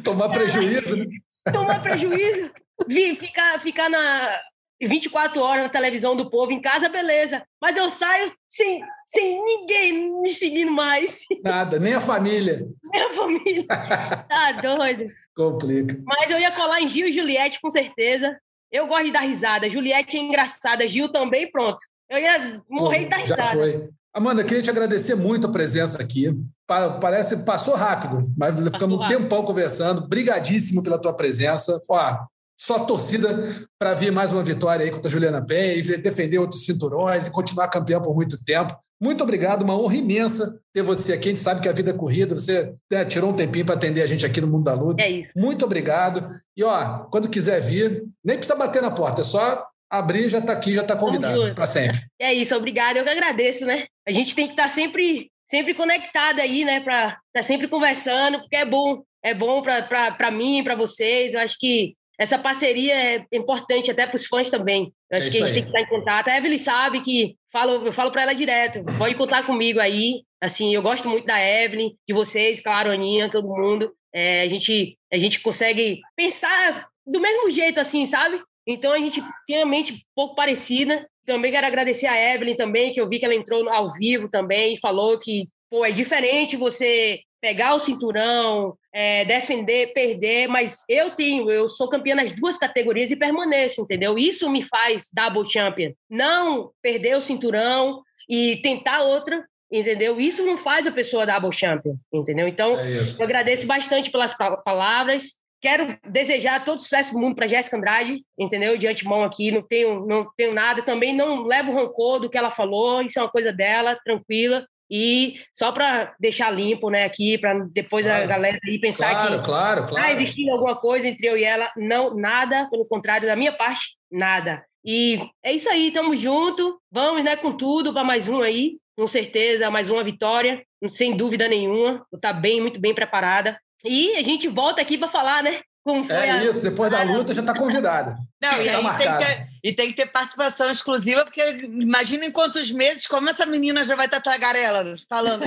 Tomar 0.02 0.28
prejuízo. 0.30 0.96
né? 0.96 1.06
tomar 1.52 1.82
prejuízo, 1.82 2.50
vi, 2.88 3.14
ficar, 3.16 3.60
ficar 3.60 3.90
na 3.90 4.38
24 4.82 5.40
horas 5.42 5.62
na 5.64 5.68
televisão 5.68 6.16
do 6.16 6.30
povo 6.30 6.52
em 6.52 6.60
casa, 6.60 6.88
beleza. 6.88 7.42
Mas 7.60 7.76
eu 7.76 7.90
saio 7.90 8.32
sem, 8.48 8.82
sem 9.14 9.42
ninguém 9.44 10.20
me 10.20 10.34
seguindo 10.34 10.70
mais. 10.72 11.20
Nada, 11.44 11.78
nem 11.78 11.94
a 11.94 12.00
família. 12.00 12.66
Minha 12.82 13.12
família. 13.14 13.64
Tá 14.28 14.52
doido. 14.60 15.04
Complica. 15.36 15.98
Mas 16.06 16.30
eu 16.30 16.38
ia 16.38 16.50
colar 16.52 16.80
em 16.80 16.88
Gil 16.90 17.08
e 17.08 17.12
Juliette, 17.12 17.60
com 17.60 17.70
certeza. 17.70 18.36
Eu 18.70 18.86
gosto 18.86 19.04
de 19.04 19.12
dar 19.12 19.20
risada. 19.20 19.70
Juliette 19.70 20.16
é 20.16 20.20
engraçada, 20.20 20.86
Gil 20.88 21.08
também, 21.10 21.50
pronto. 21.50 21.78
Eu 22.10 22.18
ia 22.18 22.60
morrer 22.68 23.00
de 23.00 23.06
dar 23.06 23.24
Já 23.24 23.34
risada. 23.36 23.56
foi. 23.56 23.88
Amanda, 24.12 24.44
queria 24.44 24.62
te 24.62 24.70
agradecer 24.70 25.14
muito 25.16 25.46
a 25.48 25.50
presença 25.50 26.00
aqui. 26.00 26.32
Pa- 26.66 26.98
Parece 27.00 27.38
passou 27.44 27.74
rápido, 27.74 28.32
mas 28.36 28.54
ficamos 28.72 29.00
um 29.00 29.06
tempão 29.08 29.44
conversando. 29.44 30.06
Brigadíssimo 30.08 30.82
pela 30.82 30.98
tua 31.00 31.12
presença. 31.12 31.80
Ó, 31.90 32.16
só 32.56 32.78
torcida 32.80 33.66
para 33.78 33.94
vir 33.94 34.12
mais 34.12 34.32
uma 34.32 34.42
vitória 34.42 34.84
aí 34.84 34.90
contra 34.90 35.08
a 35.08 35.10
Juliana 35.10 35.44
Pen 35.44 35.78
e 35.78 35.82
defender 35.98 36.38
outros 36.38 36.64
cinturões 36.64 37.26
e 37.26 37.30
continuar 37.32 37.66
campeã 37.68 38.00
por 38.00 38.14
muito 38.14 38.42
tempo. 38.44 38.76
Muito 39.00 39.22
obrigado, 39.22 39.62
uma 39.62 39.78
honra 39.78 39.96
imensa 39.96 40.60
ter 40.72 40.82
você 40.82 41.12
aqui. 41.12 41.28
A 41.28 41.32
gente 41.32 41.40
sabe 41.40 41.60
que 41.60 41.68
a 41.68 41.72
vida 41.72 41.90
é 41.90 41.94
corrida, 41.94 42.34
você 42.34 42.74
né, 42.90 43.04
tirou 43.04 43.30
um 43.30 43.36
tempinho 43.36 43.66
para 43.66 43.74
atender 43.74 44.02
a 44.02 44.06
gente 44.06 44.24
aqui 44.24 44.40
no 44.40 44.46
Mundo 44.46 44.64
da 44.64 44.74
Luta. 44.74 45.02
É 45.02 45.10
isso. 45.10 45.32
Muito 45.36 45.64
obrigado. 45.64 46.26
E 46.56 46.62
ó, 46.62 47.00
quando 47.10 47.28
quiser 47.28 47.60
vir, 47.60 48.04
nem 48.24 48.36
precisa 48.36 48.58
bater 48.58 48.80
na 48.80 48.90
porta, 48.90 49.20
é 49.20 49.24
só 49.24 49.66
abrir, 49.90 50.28
já 50.28 50.38
está 50.38 50.52
aqui, 50.52 50.74
já 50.74 50.82
está 50.82 50.96
convidado 50.96 51.54
para 51.54 51.66
sempre. 51.66 52.00
É 52.20 52.32
isso, 52.32 52.54
obrigado. 52.56 52.96
Eu 52.96 53.04
que 53.04 53.10
agradeço, 53.10 53.64
né? 53.64 53.86
A 54.06 54.12
gente 54.12 54.34
tem 54.34 54.46
que 54.46 54.52
estar 54.52 54.68
sempre, 54.68 55.30
sempre 55.50 55.74
conectado 55.74 56.40
aí, 56.40 56.64
né? 56.64 56.80
Para 56.80 57.18
estar 57.28 57.42
sempre 57.42 57.68
conversando, 57.68 58.40
porque 58.40 58.56
é 58.56 58.64
bom. 58.64 59.02
É 59.22 59.32
bom 59.32 59.62
para 59.62 60.30
mim, 60.30 60.62
para 60.62 60.74
vocês. 60.74 61.32
Eu 61.32 61.40
acho 61.40 61.56
que 61.58 61.94
essa 62.18 62.38
parceria 62.38 62.94
é 62.94 63.26
importante 63.32 63.90
até 63.90 64.06
para 64.06 64.16
os 64.16 64.26
fãs 64.26 64.50
também. 64.50 64.92
Eu 65.14 65.18
acho 65.18 65.28
É 65.28 65.30
que 65.30 65.36
a 65.36 65.40
gente 65.40 65.48
aí. 65.48 65.54
tem 65.54 65.62
que 65.62 65.68
estar 65.68 65.80
em 65.80 65.86
contato. 65.86 66.28
A 66.28 66.36
Evelyn 66.36 66.58
sabe 66.58 67.00
que 67.00 67.36
falo, 67.52 67.86
eu 67.86 67.92
falo 67.92 68.10
para 68.10 68.22
ela 68.22 68.34
direto. 68.34 68.84
Pode 68.98 69.14
contar 69.14 69.44
comigo 69.44 69.80
aí. 69.80 70.22
Assim, 70.40 70.74
eu 70.74 70.82
gosto 70.82 71.08
muito 71.08 71.24
da 71.24 71.40
Evelyn, 71.40 71.94
de 72.06 72.14
vocês, 72.14 72.60
claro, 72.60 72.90
Aninha, 72.90 73.30
todo 73.30 73.48
mundo. 73.48 73.92
É, 74.12 74.42
a, 74.42 74.48
gente, 74.48 74.98
a 75.12 75.18
gente 75.18 75.40
consegue 75.40 76.00
pensar 76.16 76.86
do 77.06 77.20
mesmo 77.20 77.50
jeito, 77.50 77.80
assim, 77.80 78.06
sabe? 78.06 78.40
Então 78.66 78.92
a 78.92 78.98
gente 78.98 79.22
tem 79.46 79.62
a 79.62 79.66
mente 79.66 79.92
um 79.92 79.98
pouco 80.14 80.34
parecida. 80.34 81.06
Também 81.26 81.50
quero 81.52 81.66
agradecer 81.66 82.06
a 82.06 82.34
Evelyn 82.34 82.56
também, 82.56 82.92
que 82.92 83.00
eu 83.00 83.08
vi 83.08 83.18
que 83.18 83.24
ela 83.24 83.34
entrou 83.34 83.68
ao 83.70 83.90
vivo 83.92 84.28
também 84.28 84.74
e 84.74 84.80
falou 84.80 85.18
que 85.18 85.48
pô, 85.70 85.84
é 85.84 85.90
diferente 85.90 86.56
você 86.56 87.20
pegar 87.40 87.74
o 87.74 87.80
cinturão, 87.80 88.74
é, 88.96 89.24
defender, 89.24 89.92
perder, 89.92 90.46
mas 90.46 90.84
eu 90.88 91.10
tenho, 91.10 91.50
eu 91.50 91.68
sou 91.68 91.88
campeã 91.88 92.14
nas 92.14 92.30
duas 92.30 92.56
categorias 92.56 93.10
e 93.10 93.16
permaneço, 93.16 93.80
entendeu? 93.80 94.16
Isso 94.16 94.48
me 94.48 94.62
faz 94.62 95.08
double 95.12 95.50
champion. 95.50 95.92
Não 96.08 96.70
perder 96.80 97.16
o 97.16 97.20
cinturão 97.20 98.02
e 98.30 98.56
tentar 98.62 99.02
outra, 99.02 99.44
entendeu? 99.70 100.20
Isso 100.20 100.46
não 100.46 100.56
faz 100.56 100.86
a 100.86 100.92
pessoa 100.92 101.26
double 101.26 101.50
champion, 101.52 101.96
entendeu? 102.12 102.46
Então, 102.46 102.78
É 102.78 103.02
eu 103.02 103.24
agradeço 103.24 103.66
bastante 103.66 104.12
pelas 104.12 104.32
pa- 104.32 104.58
palavras. 104.58 105.42
Quero 105.60 105.98
desejar 106.08 106.62
todo 106.64 106.78
sucesso 106.78 107.14
do 107.14 107.18
mundo 107.18 107.34
para 107.34 107.48
Jéssica 107.48 107.76
Andrade, 107.76 108.22
entendeu? 108.38 108.78
De 108.78 108.86
antemão 108.86 109.24
aqui, 109.24 109.50
não 109.50 109.62
tenho, 109.62 110.06
não 110.06 110.30
tenho 110.36 110.54
nada. 110.54 110.82
Também 110.82 111.12
não 111.12 111.42
levo 111.42 111.72
rancor 111.72 112.20
do 112.20 112.30
que 112.30 112.38
ela 112.38 112.50
falou, 112.50 113.02
isso 113.02 113.18
é 113.18 113.22
uma 113.22 113.30
coisa 113.30 113.52
dela, 113.52 113.98
tranquila. 114.04 114.64
E 114.90 115.40
só 115.52 115.72
para 115.72 116.14
deixar 116.20 116.50
limpo, 116.50 116.90
né, 116.90 117.04
aqui, 117.04 117.38
para 117.38 117.54
depois 117.72 118.06
a 118.06 118.10
Claro. 118.10 118.28
galera 118.28 118.58
aí 118.66 118.78
pensar 118.78 119.10
Claro, 119.10 119.38
que 119.40 119.44
claro, 119.44 119.80
está 119.84 119.94
claro. 119.94 120.12
existindo 120.12 120.52
alguma 120.52 120.76
coisa 120.76 121.08
entre 121.08 121.26
eu 121.26 121.36
e 121.36 121.44
ela. 121.44 121.70
Não, 121.76 122.14
nada, 122.14 122.68
pelo 122.70 122.84
contrário, 122.84 123.26
da 123.26 123.34
minha 123.36 123.52
parte, 123.52 123.96
nada. 124.10 124.64
E 124.84 125.18
é 125.42 125.52
isso 125.52 125.68
aí, 125.70 125.90
tamo 125.90 126.14
junto. 126.16 126.78
Vamos, 126.92 127.24
né, 127.24 127.36
com 127.36 127.52
tudo 127.52 127.92
para 127.92 128.04
mais 128.04 128.28
um 128.28 128.42
aí, 128.42 128.76
com 128.96 129.06
certeza, 129.06 129.70
mais 129.70 129.88
uma 129.88 130.04
vitória, 130.04 130.62
sem 130.88 131.16
dúvida 131.16 131.48
nenhuma. 131.48 132.04
Eu 132.12 132.20
tá 132.20 132.32
bem, 132.32 132.60
muito 132.60 132.80
bem 132.80 132.94
preparada. 132.94 133.58
E 133.82 134.14
a 134.16 134.22
gente 134.22 134.46
volta 134.48 134.80
aqui 134.82 134.96
para 134.98 135.08
falar, 135.08 135.42
né, 135.42 135.60
como 135.84 136.02
foi 136.02 136.14
É 136.14 136.30
a... 136.30 136.44
isso, 136.44 136.62
depois 136.62 136.90
da 136.90 137.02
luta 137.02 137.34
já 137.34 137.40
está 137.42 137.54
convidada. 137.56 138.16
Não, 138.42 138.60
e, 138.62 138.64
Tá 138.66 138.76
aí 138.78 138.98
tem 138.98 139.18
que 139.18 139.24
ter, 139.26 139.46
e 139.64 139.72
tem 139.72 139.86
que 139.88 139.94
ter 139.96 140.06
participação 140.06 140.70
exclusiva, 140.70 141.24
porque 141.24 141.40
imagina 141.70 142.24
em 142.26 142.30
quantos 142.30 142.70
meses, 142.70 143.06
como 143.06 143.28
essa 143.30 143.46
menina 143.46 143.84
já 143.86 143.94
vai 143.96 144.06
estar 144.06 144.20
tagarela 144.20 144.94
falando. 145.08 145.44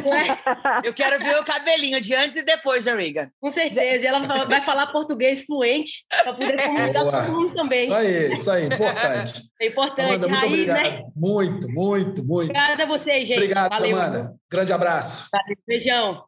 Eu 0.84 0.94
quero 0.94 1.20
ver 1.24 1.40
o 1.40 1.44
cabelinho 1.44 2.00
de 2.02 2.14
antes 2.16 2.38
e 2.38 2.44
depois 2.44 2.86
da 2.86 2.96
Riga. 2.96 3.32
Com 3.42 3.50
certeza, 3.52 4.04
e 4.04 4.08
ela 4.08 4.20
va- 4.20 4.46
vai 4.46 4.62
falar 4.62 4.88
português 4.88 5.44
fluente 5.46 6.06
para 6.24 6.34
poder 6.34 6.56
comunicar 6.62 7.04
Boa. 7.04 7.24
todo 7.24 7.32
mundo 7.32 7.54
também. 7.54 7.84
Isso 7.84 7.94
aí, 7.94 8.34
isso 8.34 8.52
aí, 8.52 8.66
importante. 8.66 9.42
É 9.62 9.68
importante. 9.68 10.02
Amanda, 10.10 10.28
muito 10.28 10.40
Raiz, 10.42 10.52
obrigado. 10.54 10.84
né? 10.84 11.04
Muito, 11.16 11.70
muito, 11.72 12.26
muito. 12.26 12.50
Obrigada 12.52 12.84
a 12.84 12.88
vocês, 12.88 13.28
gente. 13.28 13.38
Obrigado, 13.38 13.70
Valeu. 13.72 13.96
Amanda. 14.00 14.34
Grande 14.52 14.74
abraço. 14.74 15.30
Beijão. 15.68 16.24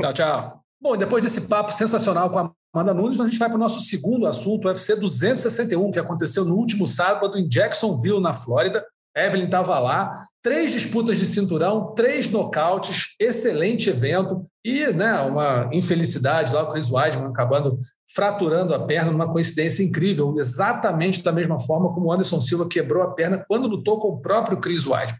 Tchau, 0.00 0.12
tchau. 0.12 0.60
Bom, 0.80 0.96
depois 0.96 1.22
desse 1.22 1.42
papo 1.42 1.72
sensacional 1.72 2.30
com 2.30 2.38
a 2.38 2.50
Amanda 2.72 2.94
Nunes, 2.94 3.20
a 3.20 3.24
gente 3.24 3.38
vai 3.38 3.48
para 3.48 3.56
o 3.56 3.60
nosso 3.60 3.80
segundo 3.80 4.26
assunto, 4.26 4.68
UFC 4.68 4.94
261, 4.94 5.90
que 5.90 5.98
aconteceu 5.98 6.44
no 6.44 6.54
último 6.54 6.86
sábado 6.86 7.36
em 7.36 7.48
Jacksonville, 7.48 8.20
na 8.20 8.32
Flórida. 8.32 8.84
Evelyn 9.16 9.46
estava 9.46 9.76
lá, 9.80 10.22
três 10.40 10.70
disputas 10.70 11.18
de 11.18 11.26
cinturão, 11.26 11.92
três 11.94 12.30
nocautes, 12.30 13.16
excelente 13.18 13.90
evento 13.90 14.46
e 14.64 14.86
né, 14.92 15.20
uma 15.22 15.68
infelicidade 15.72 16.54
lá, 16.54 16.62
o 16.62 16.70
Chris 16.70 16.88
Weidman 16.88 17.28
acabando 17.28 17.76
fraturando 18.14 18.72
a 18.72 18.86
perna 18.86 19.10
numa 19.10 19.30
coincidência 19.30 19.82
incrível, 19.82 20.36
exatamente 20.38 21.24
da 21.24 21.32
mesma 21.32 21.58
forma 21.58 21.92
como 21.92 22.06
o 22.06 22.12
Anderson 22.12 22.40
Silva 22.40 22.68
quebrou 22.68 23.02
a 23.02 23.12
perna 23.12 23.44
quando 23.48 23.66
lutou 23.66 23.98
com 23.98 24.08
o 24.08 24.20
próprio 24.20 24.58
Chris 24.58 24.86
Weidman. 24.86 25.18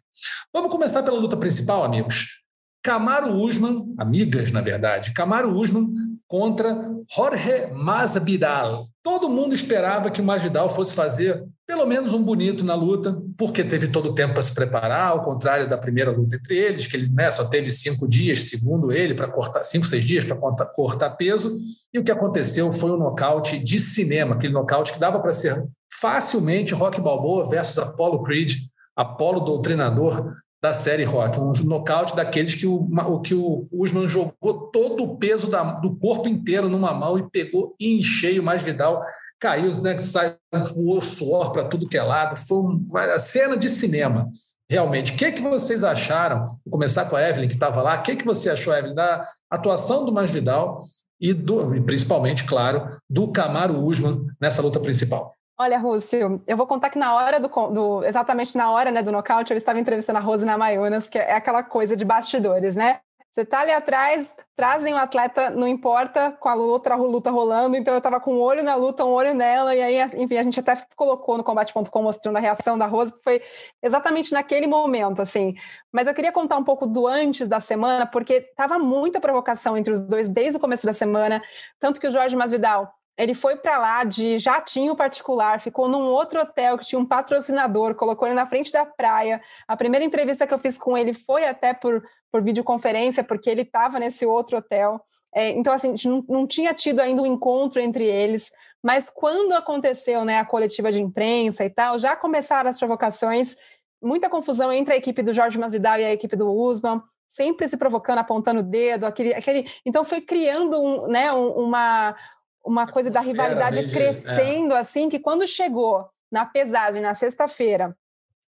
Vamos 0.53 0.71
começar 0.71 1.03
pela 1.03 1.19
luta 1.19 1.37
principal, 1.37 1.83
amigos. 1.83 2.40
Camaro 2.83 3.35
Usman, 3.35 3.95
amigas, 3.99 4.51
na 4.51 4.63
verdade, 4.63 5.13
Camaro 5.13 5.55
Usman 5.55 5.93
contra 6.27 6.95
Jorge 7.11 7.67
Masvidal. 7.73 8.87
Todo 9.03 9.29
mundo 9.29 9.55
esperava 9.55 10.11
que 10.11 10.21
o 10.21 10.25
Masvidal 10.25 10.71
fosse 10.71 10.95
fazer 10.95 11.45
pelo 11.67 11.87
menos 11.87 12.13
um 12.13 12.23
bonito 12.23 12.65
na 12.65 12.75
luta, 12.75 13.17
porque 13.39 13.63
teve 13.63 13.87
todo 13.89 14.11
o 14.11 14.15
tempo 14.15 14.35
para 14.35 14.43
se 14.43 14.53
preparar, 14.55 15.09
ao 15.09 15.23
contrário 15.23 15.69
da 15.69 15.79
primeira 15.79 16.11
luta 16.11 16.37
entre 16.37 16.57
eles, 16.57 16.87
que 16.87 16.97
ele 16.97 17.09
né, 17.13 17.31
só 17.31 17.45
teve 17.45 17.71
cinco 17.71 18.09
dias, 18.09 18.51
segundo 18.51 18.91
ele, 18.91 19.15
para 19.15 19.29
cortar 19.29 19.63
cinco, 19.63 19.87
seis 19.87 20.05
dias 20.05 20.25
para 20.25 20.37
cortar 20.67 21.11
peso. 21.11 21.57
E 21.93 21.99
o 21.99 22.03
que 22.03 22.11
aconteceu 22.11 22.73
foi 22.73 22.91
um 22.91 22.97
nocaute 22.97 23.57
de 23.63 23.79
cinema, 23.79 24.35
aquele 24.35 24.53
nocaute 24.53 24.93
que 24.93 24.99
dava 24.99 25.21
para 25.21 25.33
ser 25.33 25.65
facilmente 26.01 26.75
Rock 26.75 27.01
Balboa 27.01 27.49
versus 27.49 27.79
Apollo 27.79 28.23
Creed, 28.25 28.55
Apollo 28.97 29.41
doutrinador 29.41 30.35
da 30.63 30.75
série 30.75 31.05
Rock, 31.05 31.41
um 31.41 31.53
nocaute 31.65 32.15
daqueles 32.15 32.55
que 32.55 32.67
o, 32.67 33.21
que 33.21 33.35
o 33.35 33.67
Usman 33.73 34.07
jogou 34.07 34.71
todo 34.71 35.05
o 35.05 35.17
peso 35.17 35.49
da, 35.49 35.63
do 35.63 35.97
corpo 35.97 36.29
inteiro 36.29 36.69
numa 36.69 36.93
mão 36.93 37.19
e 37.19 37.31
pegou 37.31 37.75
em 37.81 38.03
cheio, 38.03 38.43
mas 38.43 38.63
Vidal 38.63 39.03
caiu, 39.39 39.75
né, 39.81 39.97
sai, 39.99 40.37
voou 40.75 41.01
suor 41.01 41.51
para 41.51 41.65
tudo 41.65 41.89
que 41.89 41.97
é 41.97 42.03
lado, 42.03 42.37
foi 42.37 42.59
uma 42.59 43.19
cena 43.19 43.57
de 43.57 43.71
cinema, 43.71 44.29
realmente. 44.71 45.15
O 45.15 45.17
que, 45.17 45.33
que 45.33 45.41
vocês 45.41 45.83
acharam? 45.83 46.45
Vou 46.47 46.73
começar 46.73 47.07
com 47.07 47.17
a 47.17 47.27
Evelyn, 47.27 47.49
que 47.49 47.55
estava 47.55 47.81
lá, 47.81 47.99
o 47.99 48.03
que, 48.03 48.17
que 48.17 48.27
você 48.27 48.51
achou, 48.51 48.75
Evelyn, 48.75 48.95
da 48.95 49.27
atuação 49.51 50.05
do 50.05 50.13
Masvidal 50.13 50.79
e, 51.19 51.33
do, 51.33 51.75
e 51.75 51.81
principalmente, 51.81 52.45
claro, 52.45 52.87
do 53.09 53.29
Camaro 53.29 53.83
Usman 53.83 54.27
nessa 54.39 54.61
luta 54.61 54.79
principal? 54.79 55.35
Olha, 55.63 55.79
Rússio, 55.79 56.41
eu 56.47 56.57
vou 56.57 56.67
contar 56.67 56.89
que 56.89 56.99
na 56.99 57.15
hora 57.15 57.39
do, 57.39 57.47
do 57.47 58.03
exatamente 58.03 58.57
na 58.57 58.71
hora 58.71 58.91
né, 58.91 59.03
do 59.03 59.13
nocaute, 59.13 59.53
eu 59.53 59.59
estava 59.59 59.79
entrevistando 59.79 60.19
a 60.19 60.23
Rose 60.23 60.47
Mayunas, 60.47 61.07
que 61.07 61.19
é 61.19 61.35
aquela 61.35 61.63
coisa 61.63 61.95
de 61.95 62.03
bastidores, 62.03 62.75
né? 62.75 63.01
Você 63.31 63.45
tá 63.45 63.61
ali 63.61 63.71
atrás, 63.71 64.35
trazem 64.57 64.95
o 64.95 64.97
atleta, 64.97 65.51
não 65.51 65.69
importa, 65.69 66.33
com 66.41 66.49
a 66.49 66.55
outra 66.55 66.97
luta 66.97 67.31
rolando, 67.31 67.77
então 67.77 67.93
eu 67.93 68.01
tava 68.01 68.19
com 68.19 68.37
um 68.37 68.41
olho 68.41 68.63
na 68.63 68.75
luta, 68.75 69.05
um 69.05 69.11
olho 69.11 69.35
nela, 69.35 69.75
e 69.75 69.83
aí, 69.83 70.01
enfim, 70.17 70.39
a 70.39 70.43
gente 70.43 70.59
até 70.59 70.75
colocou 70.97 71.37
no 71.37 71.45
combate.com 71.45 72.03
mostrando 72.03 72.37
a 72.39 72.41
reação 72.41 72.79
da 72.79 72.87
Rose, 72.87 73.13
que 73.13 73.23
foi 73.23 73.43
exatamente 73.83 74.33
naquele 74.33 74.67
momento, 74.67 75.21
assim. 75.21 75.55
Mas 75.93 76.09
eu 76.09 76.15
queria 76.15 76.33
contar 76.33 76.57
um 76.57 76.65
pouco 76.65 76.87
do 76.87 77.07
antes 77.07 77.49
da 77.49 77.61
semana, 77.61 78.07
porque 78.07 78.41
tava 78.57 78.79
muita 78.79 79.21
provocação 79.21 79.77
entre 79.77 79.93
os 79.93 80.09
dois 80.09 80.27
desde 80.31 80.57
o 80.57 80.61
começo 80.61 80.87
da 80.87 80.95
semana, 80.95 81.43
tanto 81.79 82.01
que 82.01 82.09
o 82.09 82.11
Jorge 82.11 82.35
Masvidal 82.35 82.91
ele 83.17 83.35
foi 83.35 83.57
para 83.57 83.79
lá 83.79 84.05
de 84.05 84.39
jatinho 84.39 84.97
particular, 84.97 85.61
ficou 85.61 85.89
num 85.89 86.05
outro 86.05 86.41
hotel 86.41 86.79
que 86.79 86.87
tinha 86.87 86.99
um 86.99 87.05
patrocinador, 87.05 87.95
colocou 87.95 88.27
ele 88.27 88.35
na 88.35 88.47
frente 88.47 88.73
da 88.73 88.87
praia. 88.87 89.41
A 89.69 89.77
primeira 89.77 90.05
entrevista 90.05 90.47
que 90.47 90.55
eu 90.55 90.59
fiz 90.59 90.79
com 90.79 90.97
ele 90.97 91.13
foi 91.13 91.45
até 91.47 91.75
por, 91.75 92.03
por 92.33 92.43
videoconferência, 92.43 93.23
porque 93.23 93.51
ele 93.51 93.63
estava 93.63 93.99
nesse 93.99 94.25
outro 94.25 94.59
hotel. 94.59 95.01
É, 95.35 95.51
então, 95.51 95.73
assim, 95.73 95.95
não, 96.07 96.25
não, 96.29 96.47
tinha 96.47 96.75
tido 96.75 97.01
ainda 97.01 97.23
um 97.23 97.27
encontro 97.27 97.81
entre 97.81 98.05
eles, 98.05 98.51
mas 98.83 99.11
quando 99.11 99.53
aconteceu 99.53 100.25
né, 100.25 100.39
a 100.39 100.45
coletiva 100.45 100.91
de 100.91 101.01
imprensa 101.01 101.65
e 101.65 101.71
tal, 101.71 101.99
já 101.99 102.17
começaram 102.17 102.69
as 102.69 102.79
provocações, 102.79 103.57
muita 104.03 104.29
confusão 104.29 104.73
entre 104.73 104.95
a 104.95 104.97
equipe 104.97 105.23
do 105.23 105.33
Jorge 105.33 105.59
Masvidal 105.59 106.01
e 106.01 106.05
a 106.05 106.13
equipe 106.13 106.35
do 106.35 106.51
Usman, 106.51 107.01
sempre 107.29 107.69
se 107.69 107.77
provocando, 107.77 108.19
apontando 108.19 108.61
o 108.61 108.65
dedo, 108.65 109.05
aquele, 109.05 109.33
aquele... 109.33 109.67
então 109.87 110.03
foi 110.03 110.21
criando 110.21 110.81
um, 110.81 111.07
né, 111.07 111.31
uma, 111.33 112.17
uma 112.65 112.87
coisa 112.87 113.11
da 113.11 113.21
rivalidade 113.21 113.85
de, 113.87 113.95
crescendo, 113.95 114.75
é. 114.75 114.79
assim, 114.79 115.09
que 115.09 115.19
quando 115.19 115.47
chegou 115.47 116.09
na 116.31 116.45
pesagem 116.45 117.03
na 117.03 117.15
sexta-feira, 117.15 117.97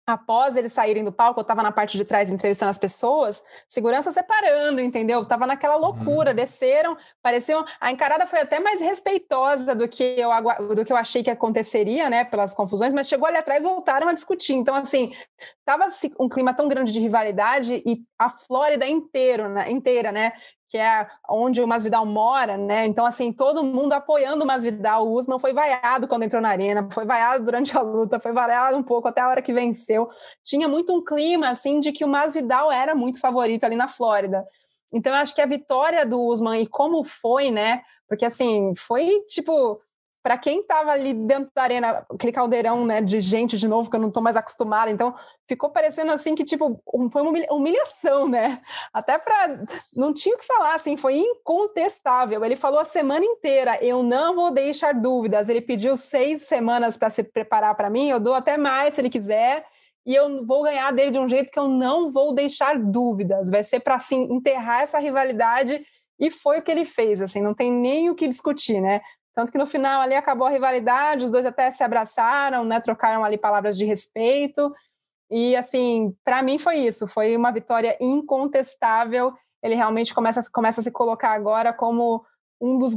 após 0.05 0.55
eles 0.55 0.73
saírem 0.73 1.03
do 1.03 1.11
palco, 1.11 1.39
eu 1.39 1.43
estava 1.43 1.63
na 1.63 1.71
parte 1.71 1.97
de 1.97 2.03
trás 2.03 2.31
entrevistando 2.31 2.69
as 2.69 2.77
pessoas, 2.77 3.43
segurança 3.69 4.11
separando, 4.11 4.81
entendeu? 4.81 5.25
Tava 5.25 5.45
naquela 5.45 5.75
uhum. 5.75 5.81
loucura, 5.81 6.31
uhum. 6.31 6.35
desceram, 6.35 6.97
pareciam. 7.21 7.63
A 7.79 7.91
encarada 7.91 8.25
foi 8.27 8.39
até 8.39 8.59
mais 8.59 8.81
respeitosa 8.81 9.75
do 9.75 9.87
que 9.87 10.03
eu 10.03 10.29
do 10.75 10.85
que 10.85 10.91
eu 10.91 10.97
achei 10.97 11.23
que 11.23 11.29
aconteceria, 11.29 12.09
né? 12.09 12.23
Pelas 12.23 12.53
confusões, 12.53 12.93
mas 12.93 13.07
chegou 13.07 13.27
ali 13.27 13.37
atrás 13.37 13.63
voltaram 13.63 14.07
a 14.07 14.13
discutir. 14.13 14.53
Então, 14.53 14.75
assim, 14.75 15.13
tava 15.65 15.85
um 16.19 16.27
clima 16.27 16.53
tão 16.53 16.67
grande 16.67 16.91
de 16.91 16.99
rivalidade 16.99 17.81
e 17.85 18.03
a 18.17 18.29
Flórida 18.29 18.85
inteiro, 18.87 19.49
né, 19.49 19.71
inteira, 19.71 20.11
né? 20.11 20.33
Que 20.71 20.77
é 20.77 21.05
onde 21.29 21.61
o 21.61 21.67
Masvidal 21.67 22.05
mora, 22.05 22.57
né? 22.57 22.85
Então, 22.85 23.05
assim, 23.05 23.33
todo 23.33 23.61
mundo 23.61 23.91
apoiando 23.91 24.45
o 24.45 24.47
Masvidal. 24.47 25.05
O 25.05 25.11
Usman 25.11 25.37
foi 25.37 25.51
vaiado 25.51 26.07
quando 26.07 26.23
entrou 26.23 26.41
na 26.41 26.47
arena, 26.47 26.87
foi 26.93 27.05
vaiado 27.05 27.43
durante 27.43 27.77
a 27.77 27.81
luta, 27.81 28.21
foi 28.21 28.31
vaiado 28.31 28.77
um 28.77 28.81
pouco 28.81 29.09
até 29.09 29.19
a 29.19 29.27
hora 29.27 29.41
que 29.41 29.51
venceu. 29.51 30.07
Tinha 30.45 30.69
muito 30.69 30.95
um 30.95 31.03
clima, 31.03 31.49
assim, 31.49 31.81
de 31.81 31.91
que 31.91 32.05
o 32.05 32.07
Masvidal 32.07 32.71
era 32.71 32.95
muito 32.95 33.19
favorito 33.19 33.65
ali 33.65 33.75
na 33.75 33.89
Flórida. 33.89 34.45
Então, 34.93 35.13
eu 35.13 35.19
acho 35.19 35.35
que 35.35 35.41
a 35.41 35.45
vitória 35.45 36.05
do 36.05 36.21
Usman 36.21 36.61
e 36.61 36.67
como 36.67 37.03
foi, 37.03 37.51
né? 37.51 37.81
Porque, 38.07 38.23
assim, 38.23 38.73
foi, 38.77 39.19
tipo, 39.27 39.77
para 40.23 40.37
quem 40.37 40.59
estava 40.59 40.91
ali 40.91 41.13
dentro 41.13 41.49
da 41.53 41.63
arena, 41.63 42.05
aquele 42.09 42.31
caldeirão 42.31 42.85
né, 42.85 43.01
de 43.01 43.19
gente 43.19 43.57
de 43.57 43.67
novo, 43.67 43.89
que 43.89 43.95
eu 43.95 43.99
não 43.99 44.09
estou 44.09 44.21
mais 44.21 44.37
acostumada, 44.37 44.91
então 44.91 45.15
ficou 45.47 45.69
parecendo 45.69 46.11
assim 46.11 46.35
que 46.35 46.43
tipo 46.43 46.81
foi 47.11 47.21
uma 47.21 47.31
humilhação, 47.51 48.27
né? 48.29 48.61
Até 48.93 49.17
para 49.17 49.63
não 49.95 50.13
tinha 50.13 50.35
o 50.35 50.37
que 50.37 50.45
falar, 50.45 50.75
assim, 50.75 50.95
foi 50.95 51.17
incontestável. 51.17 52.45
Ele 52.45 52.55
falou 52.55 52.79
a 52.79 52.85
semana 52.85 53.25
inteira: 53.25 53.83
eu 53.83 54.03
não 54.03 54.35
vou 54.35 54.51
deixar 54.51 54.93
dúvidas. 54.93 55.49
Ele 55.49 55.61
pediu 55.61 55.97
seis 55.97 56.43
semanas 56.43 56.97
para 56.97 57.09
se 57.09 57.23
preparar 57.23 57.75
para 57.75 57.89
mim, 57.89 58.09
eu 58.09 58.19
dou 58.19 58.33
até 58.33 58.57
mais 58.57 58.95
se 58.95 59.01
ele 59.01 59.09
quiser. 59.09 59.65
E 60.05 60.15
eu 60.15 60.45
vou 60.45 60.63
ganhar 60.63 60.91
dele 60.91 61.11
de 61.11 61.19
um 61.19 61.29
jeito 61.29 61.51
que 61.51 61.59
eu 61.59 61.67
não 61.67 62.11
vou 62.11 62.33
deixar 62.33 62.77
dúvidas. 62.79 63.51
Vai 63.51 63.63
ser 63.63 63.79
para 63.81 63.95
assim 63.95 64.23
enterrar 64.31 64.81
essa 64.81 64.97
rivalidade 64.97 65.83
e 66.21 66.29
foi 66.29 66.59
o 66.59 66.61
que 66.61 66.69
ele 66.69 66.85
fez, 66.85 67.19
assim, 67.19 67.41
não 67.41 67.55
tem 67.55 67.71
nem 67.71 68.07
o 68.11 68.15
que 68.15 68.27
discutir, 68.27 68.79
né? 68.79 69.01
Tanto 69.35 69.51
que 69.51 69.57
no 69.57 69.65
final 69.65 70.01
ali 70.01 70.15
acabou 70.15 70.47
a 70.47 70.51
rivalidade, 70.51 71.23
os 71.23 71.31
dois 71.31 71.45
até 71.45 71.71
se 71.71 71.83
abraçaram, 71.83 72.65
né, 72.65 72.79
trocaram 72.81 73.23
ali 73.23 73.37
palavras 73.37 73.77
de 73.77 73.85
respeito. 73.85 74.71
E 75.29 75.55
assim, 75.55 76.13
para 76.25 76.43
mim 76.43 76.59
foi 76.59 76.79
isso, 76.79 77.07
foi 77.07 77.35
uma 77.37 77.51
vitória 77.51 77.97
incontestável. 78.01 79.33
Ele 79.63 79.75
realmente 79.75 80.13
começa, 80.13 80.41
começa 80.51 80.81
a 80.81 80.83
se 80.83 80.91
colocar 80.91 81.31
agora 81.31 81.71
como 81.71 82.25
um 82.59 82.77
dos. 82.77 82.93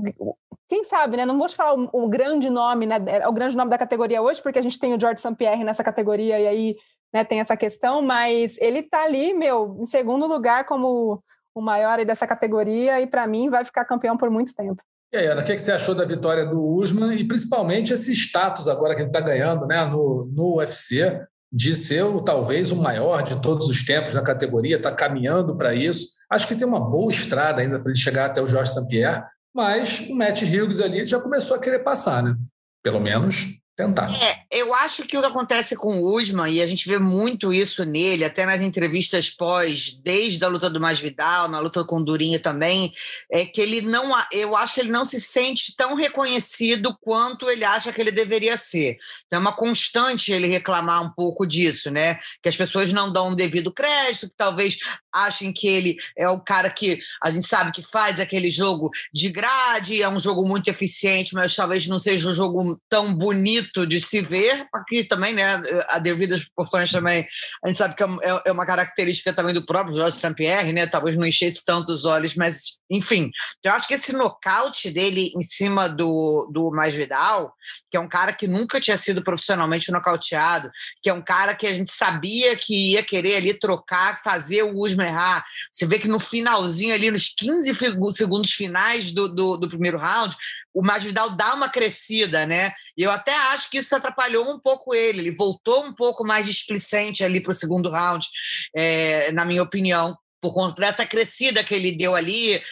Quem 0.69 0.83
sabe, 0.85 1.17
né? 1.17 1.25
Não 1.25 1.39
vou 1.39 1.47
te 1.47 1.55
falar 1.55 1.75
o, 1.75 1.89
o 1.93 2.09
grande 2.09 2.51
nome, 2.51 2.87
né? 2.87 2.97
É 3.07 3.29
o 3.29 3.33
grande 3.33 3.57
nome 3.57 3.71
da 3.71 3.79
categoria 3.79 4.21
hoje, 4.21 4.43
porque 4.43 4.59
a 4.59 4.63
gente 4.63 4.79
tem 4.79 4.95
o 4.95 5.01
George 5.01 5.21
St. 5.21 5.35
Pierre 5.37 5.63
nessa 5.63 5.85
categoria 5.85 6.41
e 6.41 6.47
aí 6.47 6.77
né, 7.13 7.25
tem 7.25 7.39
essa 7.39 7.57
questão, 7.57 8.03
mas 8.03 8.59
ele 8.61 8.83
tá 8.83 9.05
ali, 9.05 9.33
meu, 9.33 9.77
em 9.81 9.87
segundo 9.87 10.27
lugar 10.27 10.67
como 10.67 11.23
o 11.55 11.61
maior 11.61 12.05
dessa 12.05 12.27
categoria 12.27 13.01
e 13.01 13.07
para 13.07 13.25
mim 13.27 13.49
vai 13.49 13.65
ficar 13.65 13.85
campeão 13.85 14.17
por 14.17 14.29
muito 14.29 14.53
tempo. 14.53 14.83
E 15.15 15.17
aí, 15.17 15.27
Ana, 15.29 15.43
o 15.43 15.45
que 15.45 15.57
você 15.57 15.71
achou 15.71 15.95
da 15.95 16.05
vitória 16.05 16.45
do 16.45 16.61
Usman 16.61 17.15
e 17.15 17.23
principalmente 17.23 17.93
esse 17.93 18.13
status 18.13 18.67
agora 18.67 18.97
que 18.97 19.03
ele 19.03 19.11
está 19.11 19.21
ganhando 19.21 19.65
né, 19.65 19.87
no, 19.87 20.29
no 20.35 20.57
UFC 20.57 21.25
de 21.53 21.77
ser 21.77 22.05
talvez 22.25 22.73
o 22.73 22.77
maior 22.83 23.23
de 23.23 23.41
todos 23.41 23.69
os 23.69 23.85
tempos 23.85 24.13
na 24.13 24.23
categoria, 24.23 24.75
está 24.75 24.91
caminhando 24.91 25.57
para 25.57 25.73
isso. 25.73 26.09
Acho 26.29 26.49
que 26.49 26.57
tem 26.57 26.67
uma 26.67 26.81
boa 26.81 27.13
estrada 27.13 27.63
ainda 27.63 27.79
para 27.79 27.93
ele 27.93 28.01
chegar 28.01 28.27
até 28.27 28.43
o 28.43 28.49
Jorge 28.49 28.73
St. 28.73 28.89
Pierre, 28.89 29.23
mas 29.55 30.01
o 30.01 30.17
Matt 30.17 30.43
Hughes 30.43 30.81
ali 30.81 31.07
já 31.07 31.21
começou 31.21 31.57
a 31.57 31.61
querer 31.61 31.85
passar, 31.85 32.21
né? 32.21 32.35
Pelo 32.83 32.99
menos 32.99 33.51
tentar. 33.77 34.11
É, 34.23 34.45
eu 34.51 34.73
acho 34.75 35.03
que 35.03 35.17
o 35.17 35.21
que 35.21 35.27
acontece 35.27 35.77
com 35.77 36.01
o 36.01 36.17
Usman, 36.17 36.51
e 36.51 36.63
a 36.63 36.67
gente 36.67 36.89
vê 36.89 36.99
muito 36.99 37.53
isso 37.53 37.85
nele, 37.85 38.25
até 38.25 38.47
nas 38.47 38.63
entrevistas 38.63 39.31
pós, 39.31 39.97
desde 39.97 40.45
a 40.45 40.49
luta 40.49 40.71
do 40.71 40.81
Masvidal, 40.81 41.49
na 41.49 41.59
luta 41.59 41.85
com 41.85 41.97
o 41.97 42.05
Durinho 42.05 42.39
também, 42.41 42.93
é 43.31 43.45
que 43.45 43.61
ele 43.61 43.81
não, 43.81 44.13
eu 44.33 44.57
acho 44.57 44.75
que 44.75 44.81
ele 44.81 44.91
não 44.91 45.05
se 45.05 45.21
sente 45.21 45.75
tão 45.77 45.95
reconhecido 45.95 46.97
quanto 47.01 47.51
ele 47.51 47.65
acha 47.65 47.93
que 47.93 48.01
ele 48.01 48.13
deveria 48.13 48.57
ser. 48.57 48.97
Então 49.27 49.39
é 49.39 49.41
uma 49.41 49.53
constante 49.53 50.33
ele 50.33 50.47
reclamar 50.47 51.03
um 51.03 51.11
pouco 51.11 51.47
disso, 51.47 51.91
né? 51.91 52.19
Que 52.43 52.49
as 52.49 52.57
pessoas 52.57 52.93
não 52.93 53.13
dão 53.13 53.31
um 53.31 53.35
devido 53.35 53.73
crédito, 53.73 54.29
que 54.29 54.37
talvez 54.37 54.79
achem 55.15 55.53
que 55.53 55.69
ele 55.69 55.97
é 56.17 56.29
o 56.29 56.43
cara 56.43 56.69
que 56.69 56.99
a 57.23 57.31
gente 57.31 57.47
sabe 57.47 57.73
que 57.73 57.83
faz 57.83 58.19
aquele 58.19 58.51
jogo 58.51 58.91
de 59.13 59.31
grade, 59.31 60.03
é 60.03 60.09
um 60.09 60.19
jogo 60.19 60.47
muito 60.47 60.69
eficiente, 60.69 61.35
mas 61.35 61.55
talvez 61.55 61.87
não 61.87 61.99
seja 61.99 62.29
um 62.29 62.35
jogo 62.35 62.81
tão 62.89 63.15
bonito 63.15 63.87
de 63.87 64.01
se 64.01 64.21
ver. 64.21 64.67
Aqui 64.75 65.05
também, 65.05 65.35
né, 65.35 65.63
a 65.89 65.99
devidas 65.99 66.45
proporções 66.45 66.91
também, 66.91 67.27
a 67.65 67.69
gente 67.69 67.79
sabe 67.79 67.95
que 67.95 68.03
é, 68.03 68.07
é, 68.07 68.43
é 68.47 68.53
uma 68.53 68.67
característica 68.67 69.33
também 69.33 69.55
do 69.55 69.65
próprio 69.65 69.97
Jorge 69.97 70.17
Saint-Pierre, 70.17 70.73
né, 70.73 70.87
talvez 70.87 71.17
não 71.17 71.27
enchesse 71.27 71.65
tanto 71.65 71.93
os 71.93 72.05
olhos, 72.05 72.35
mas, 72.35 72.79
enfim, 72.95 73.31
eu 73.63 73.73
acho 73.73 73.89
que 73.89 73.95
esse 73.95 74.13
nocaute 74.13 74.91
dele 74.91 75.33
em 75.37 75.41
cima 75.41 75.89
do, 75.89 76.49
do 76.53 76.71
Masvidal, 76.71 77.53
que 77.91 77.97
é 77.97 78.01
um 78.01 78.09
cara 78.09 78.33
que 78.33 78.47
nunca 78.47 78.81
tinha 78.81 78.97
sido 78.97 79.23
profissionalmente 79.23 79.91
nocauteado, 79.91 80.71
que 81.03 81.11
é 81.11 81.13
um 81.13 81.23
cara 81.23 81.55
que 81.55 81.67
a 81.67 81.73
gente 81.73 81.91
sabia 81.91 82.57
que 82.57 82.93
ia 82.93 83.03
querer 83.03 83.37
ali 83.37 83.55
trocar, 83.55 84.23
fazer 84.23 84.63
o 84.63 84.79
Usman 84.79 85.09
errar, 85.09 85.45
você 85.73 85.87
vê 85.87 85.99
que 85.99 86.09
no 86.09 86.21
finalzinho 86.21 86.95
ali, 86.95 87.11
nos 87.11 87.29
15 87.29 87.75
segundos 88.13 88.53
finais 88.53 89.11
do, 89.11 89.29
do, 89.29 89.57
do 89.57 89.69
primeiro 89.69 89.99
round, 89.99 90.37
o 90.73 90.83
Masvidal 90.83 91.31
dá 91.31 91.55
uma 91.55 91.69
crescida, 91.69 92.47
né? 92.47 92.73
E 92.97 93.03
eu 93.03 93.11
até 93.11 93.35
acho 93.53 93.71
que 93.71 93.79
isso 93.79 93.95
atrapalhou 93.95 94.51
um 94.51 94.59
pouco 94.59 94.95
ele. 94.95 95.21
Ele 95.21 95.37
voltou 95.37 95.85
um 95.85 95.95
pouco 95.95 96.27
mais 96.27 96.47
displicente 96.47 97.23
ali 97.23 97.41
para 97.41 97.51
o 97.51 97.55
segundo 97.55 97.91
round, 97.91 98.27
é, 98.75 99.31
na 99.33 99.45
minha 99.45 99.63
opinião, 99.63 100.17
por 100.45 100.53
conta 100.53 100.83
dessa 100.83 101.07
crescida 101.07 101.65
que 101.65 101.75
ele 101.75 101.97
deu 101.97 102.15
ali, 102.15 102.63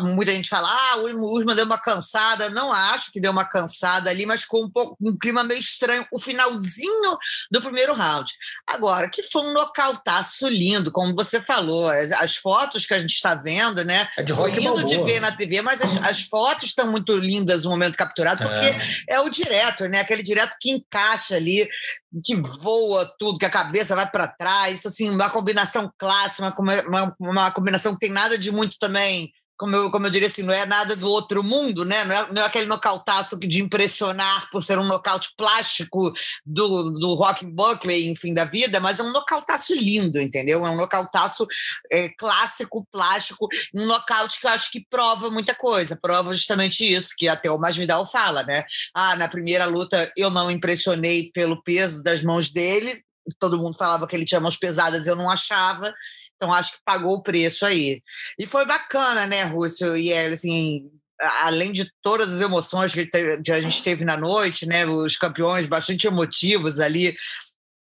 muita 0.00 0.34
gente 0.34 0.48
fala, 0.48 0.68
ah, 0.70 0.96
o 0.98 1.32
Usman 1.32 1.56
deu 1.56 1.64
uma 1.64 1.78
cansada. 1.78 2.50
Não 2.50 2.72
acho 2.72 3.10
que 3.10 3.20
deu 3.20 3.32
uma 3.32 3.44
cansada 3.44 4.10
ali, 4.10 4.26
mas 4.26 4.44
com 4.44 4.64
um, 4.64 4.70
pouco, 4.70 4.96
um 5.00 5.16
clima 5.16 5.42
meio 5.42 5.60
estranho. 5.60 6.06
O 6.12 6.18
finalzinho 6.18 7.16
do 7.50 7.62
primeiro 7.62 7.94
round. 7.94 8.30
Agora, 8.66 9.08
que 9.08 9.22
foi 9.22 9.42
um 9.42 9.52
nocautaço 9.52 10.46
lindo, 10.48 10.92
como 10.92 11.14
você 11.14 11.40
falou. 11.40 11.88
As, 11.88 12.12
as 12.12 12.36
fotos 12.36 12.84
que 12.84 12.94
a 12.94 12.98
gente 12.98 13.14
está 13.14 13.34
vendo, 13.34 13.82
né? 13.84 14.08
É 14.16 14.22
de 14.22 14.34
foi 14.34 14.50
lindo 14.50 14.84
de 14.84 15.02
ver 15.02 15.20
na 15.20 15.32
TV, 15.32 15.62
mas 15.62 15.80
as, 15.80 15.96
as 16.04 16.22
fotos 16.22 16.64
estão 16.64 16.90
muito 16.90 17.16
lindas 17.16 17.64
no 17.64 17.70
momento 17.70 17.96
capturado, 17.96 18.44
porque 18.44 18.66
é. 18.66 19.16
é 19.16 19.20
o 19.20 19.30
direto, 19.30 19.88
né? 19.88 20.00
Aquele 20.00 20.22
direto 20.22 20.54
que 20.60 20.70
encaixa 20.70 21.34
ali, 21.34 21.66
que 22.24 22.36
voa 22.36 23.10
tudo, 23.18 23.38
que 23.38 23.46
a 23.46 23.50
cabeça 23.50 23.96
vai 23.96 24.08
para 24.08 24.28
trás. 24.28 24.84
Assim, 24.84 25.08
uma 25.10 25.30
combinação 25.30 25.90
clássica, 25.98 26.54
uma, 26.58 26.82
uma, 26.82 27.16
uma 27.18 27.50
combinação 27.50 27.94
que 27.94 28.00
tem 28.00 28.10
nada 28.10 28.36
de 28.36 28.52
muito 28.52 28.76
também 28.78 29.32
como 29.58 29.74
eu, 29.74 29.90
como 29.90 30.06
eu 30.06 30.10
diria 30.10 30.28
assim, 30.28 30.44
não 30.44 30.54
é 30.54 30.64
nada 30.64 30.94
do 30.94 31.10
outro 31.10 31.42
mundo, 31.42 31.84
né? 31.84 32.04
Não 32.04 32.14
é, 32.14 32.32
não 32.32 32.42
é 32.42 32.46
aquele 32.46 32.66
nocautaço 32.66 33.36
de 33.40 33.60
impressionar 33.60 34.48
por 34.50 34.62
ser 34.62 34.78
um 34.78 34.86
nocaute 34.86 35.30
plástico 35.36 36.12
do, 36.46 36.92
do 36.92 37.14
Rock 37.14 37.44
Buckley, 37.44 38.08
enfim, 38.08 38.32
da 38.32 38.44
vida, 38.44 38.78
mas 38.78 39.00
é 39.00 39.02
um 39.02 39.12
nocautaço 39.12 39.74
lindo, 39.74 40.20
entendeu? 40.20 40.64
É 40.64 40.70
um 40.70 40.76
nocautaço 40.76 41.44
é, 41.92 42.08
clássico, 42.10 42.86
plástico, 42.92 43.48
um 43.74 43.84
nocaute 43.84 44.40
que 44.40 44.46
eu 44.46 44.50
acho 44.52 44.70
que 44.70 44.86
prova 44.88 45.28
muita 45.28 45.54
coisa, 45.54 45.98
prova 46.00 46.32
justamente 46.32 46.84
isso, 46.84 47.14
que 47.18 47.28
até 47.28 47.50
o 47.50 47.58
Masvidal 47.58 48.06
fala, 48.06 48.44
né? 48.44 48.64
Ah, 48.94 49.16
na 49.16 49.28
primeira 49.28 49.64
luta 49.64 50.10
eu 50.16 50.30
não 50.30 50.50
impressionei 50.50 51.32
pelo 51.34 51.60
peso 51.64 52.02
das 52.04 52.22
mãos 52.22 52.50
dele, 52.50 53.02
todo 53.38 53.58
mundo 53.58 53.76
falava 53.76 54.06
que 54.06 54.14
ele 54.14 54.24
tinha 54.24 54.40
mãos 54.40 54.56
pesadas, 54.56 55.06
eu 55.06 55.16
não 55.16 55.28
achava, 55.28 55.92
então, 56.38 56.54
acho 56.54 56.74
que 56.74 56.78
pagou 56.84 57.14
o 57.14 57.22
preço 57.22 57.66
aí. 57.66 58.00
E 58.38 58.46
foi 58.46 58.64
bacana, 58.64 59.26
né, 59.26 59.42
Rússio? 59.42 59.96
E 59.96 60.12
é, 60.12 60.28
assim, 60.28 60.88
além 61.42 61.72
de 61.72 61.90
todas 62.00 62.32
as 62.32 62.40
emoções 62.40 62.94
que 62.94 63.50
a 63.50 63.60
gente 63.60 63.82
teve 63.82 64.04
na 64.04 64.16
noite, 64.16 64.64
né, 64.66 64.86
os 64.86 65.16
campeões 65.16 65.66
bastante 65.66 66.06
emotivos 66.06 66.78
ali, 66.78 67.16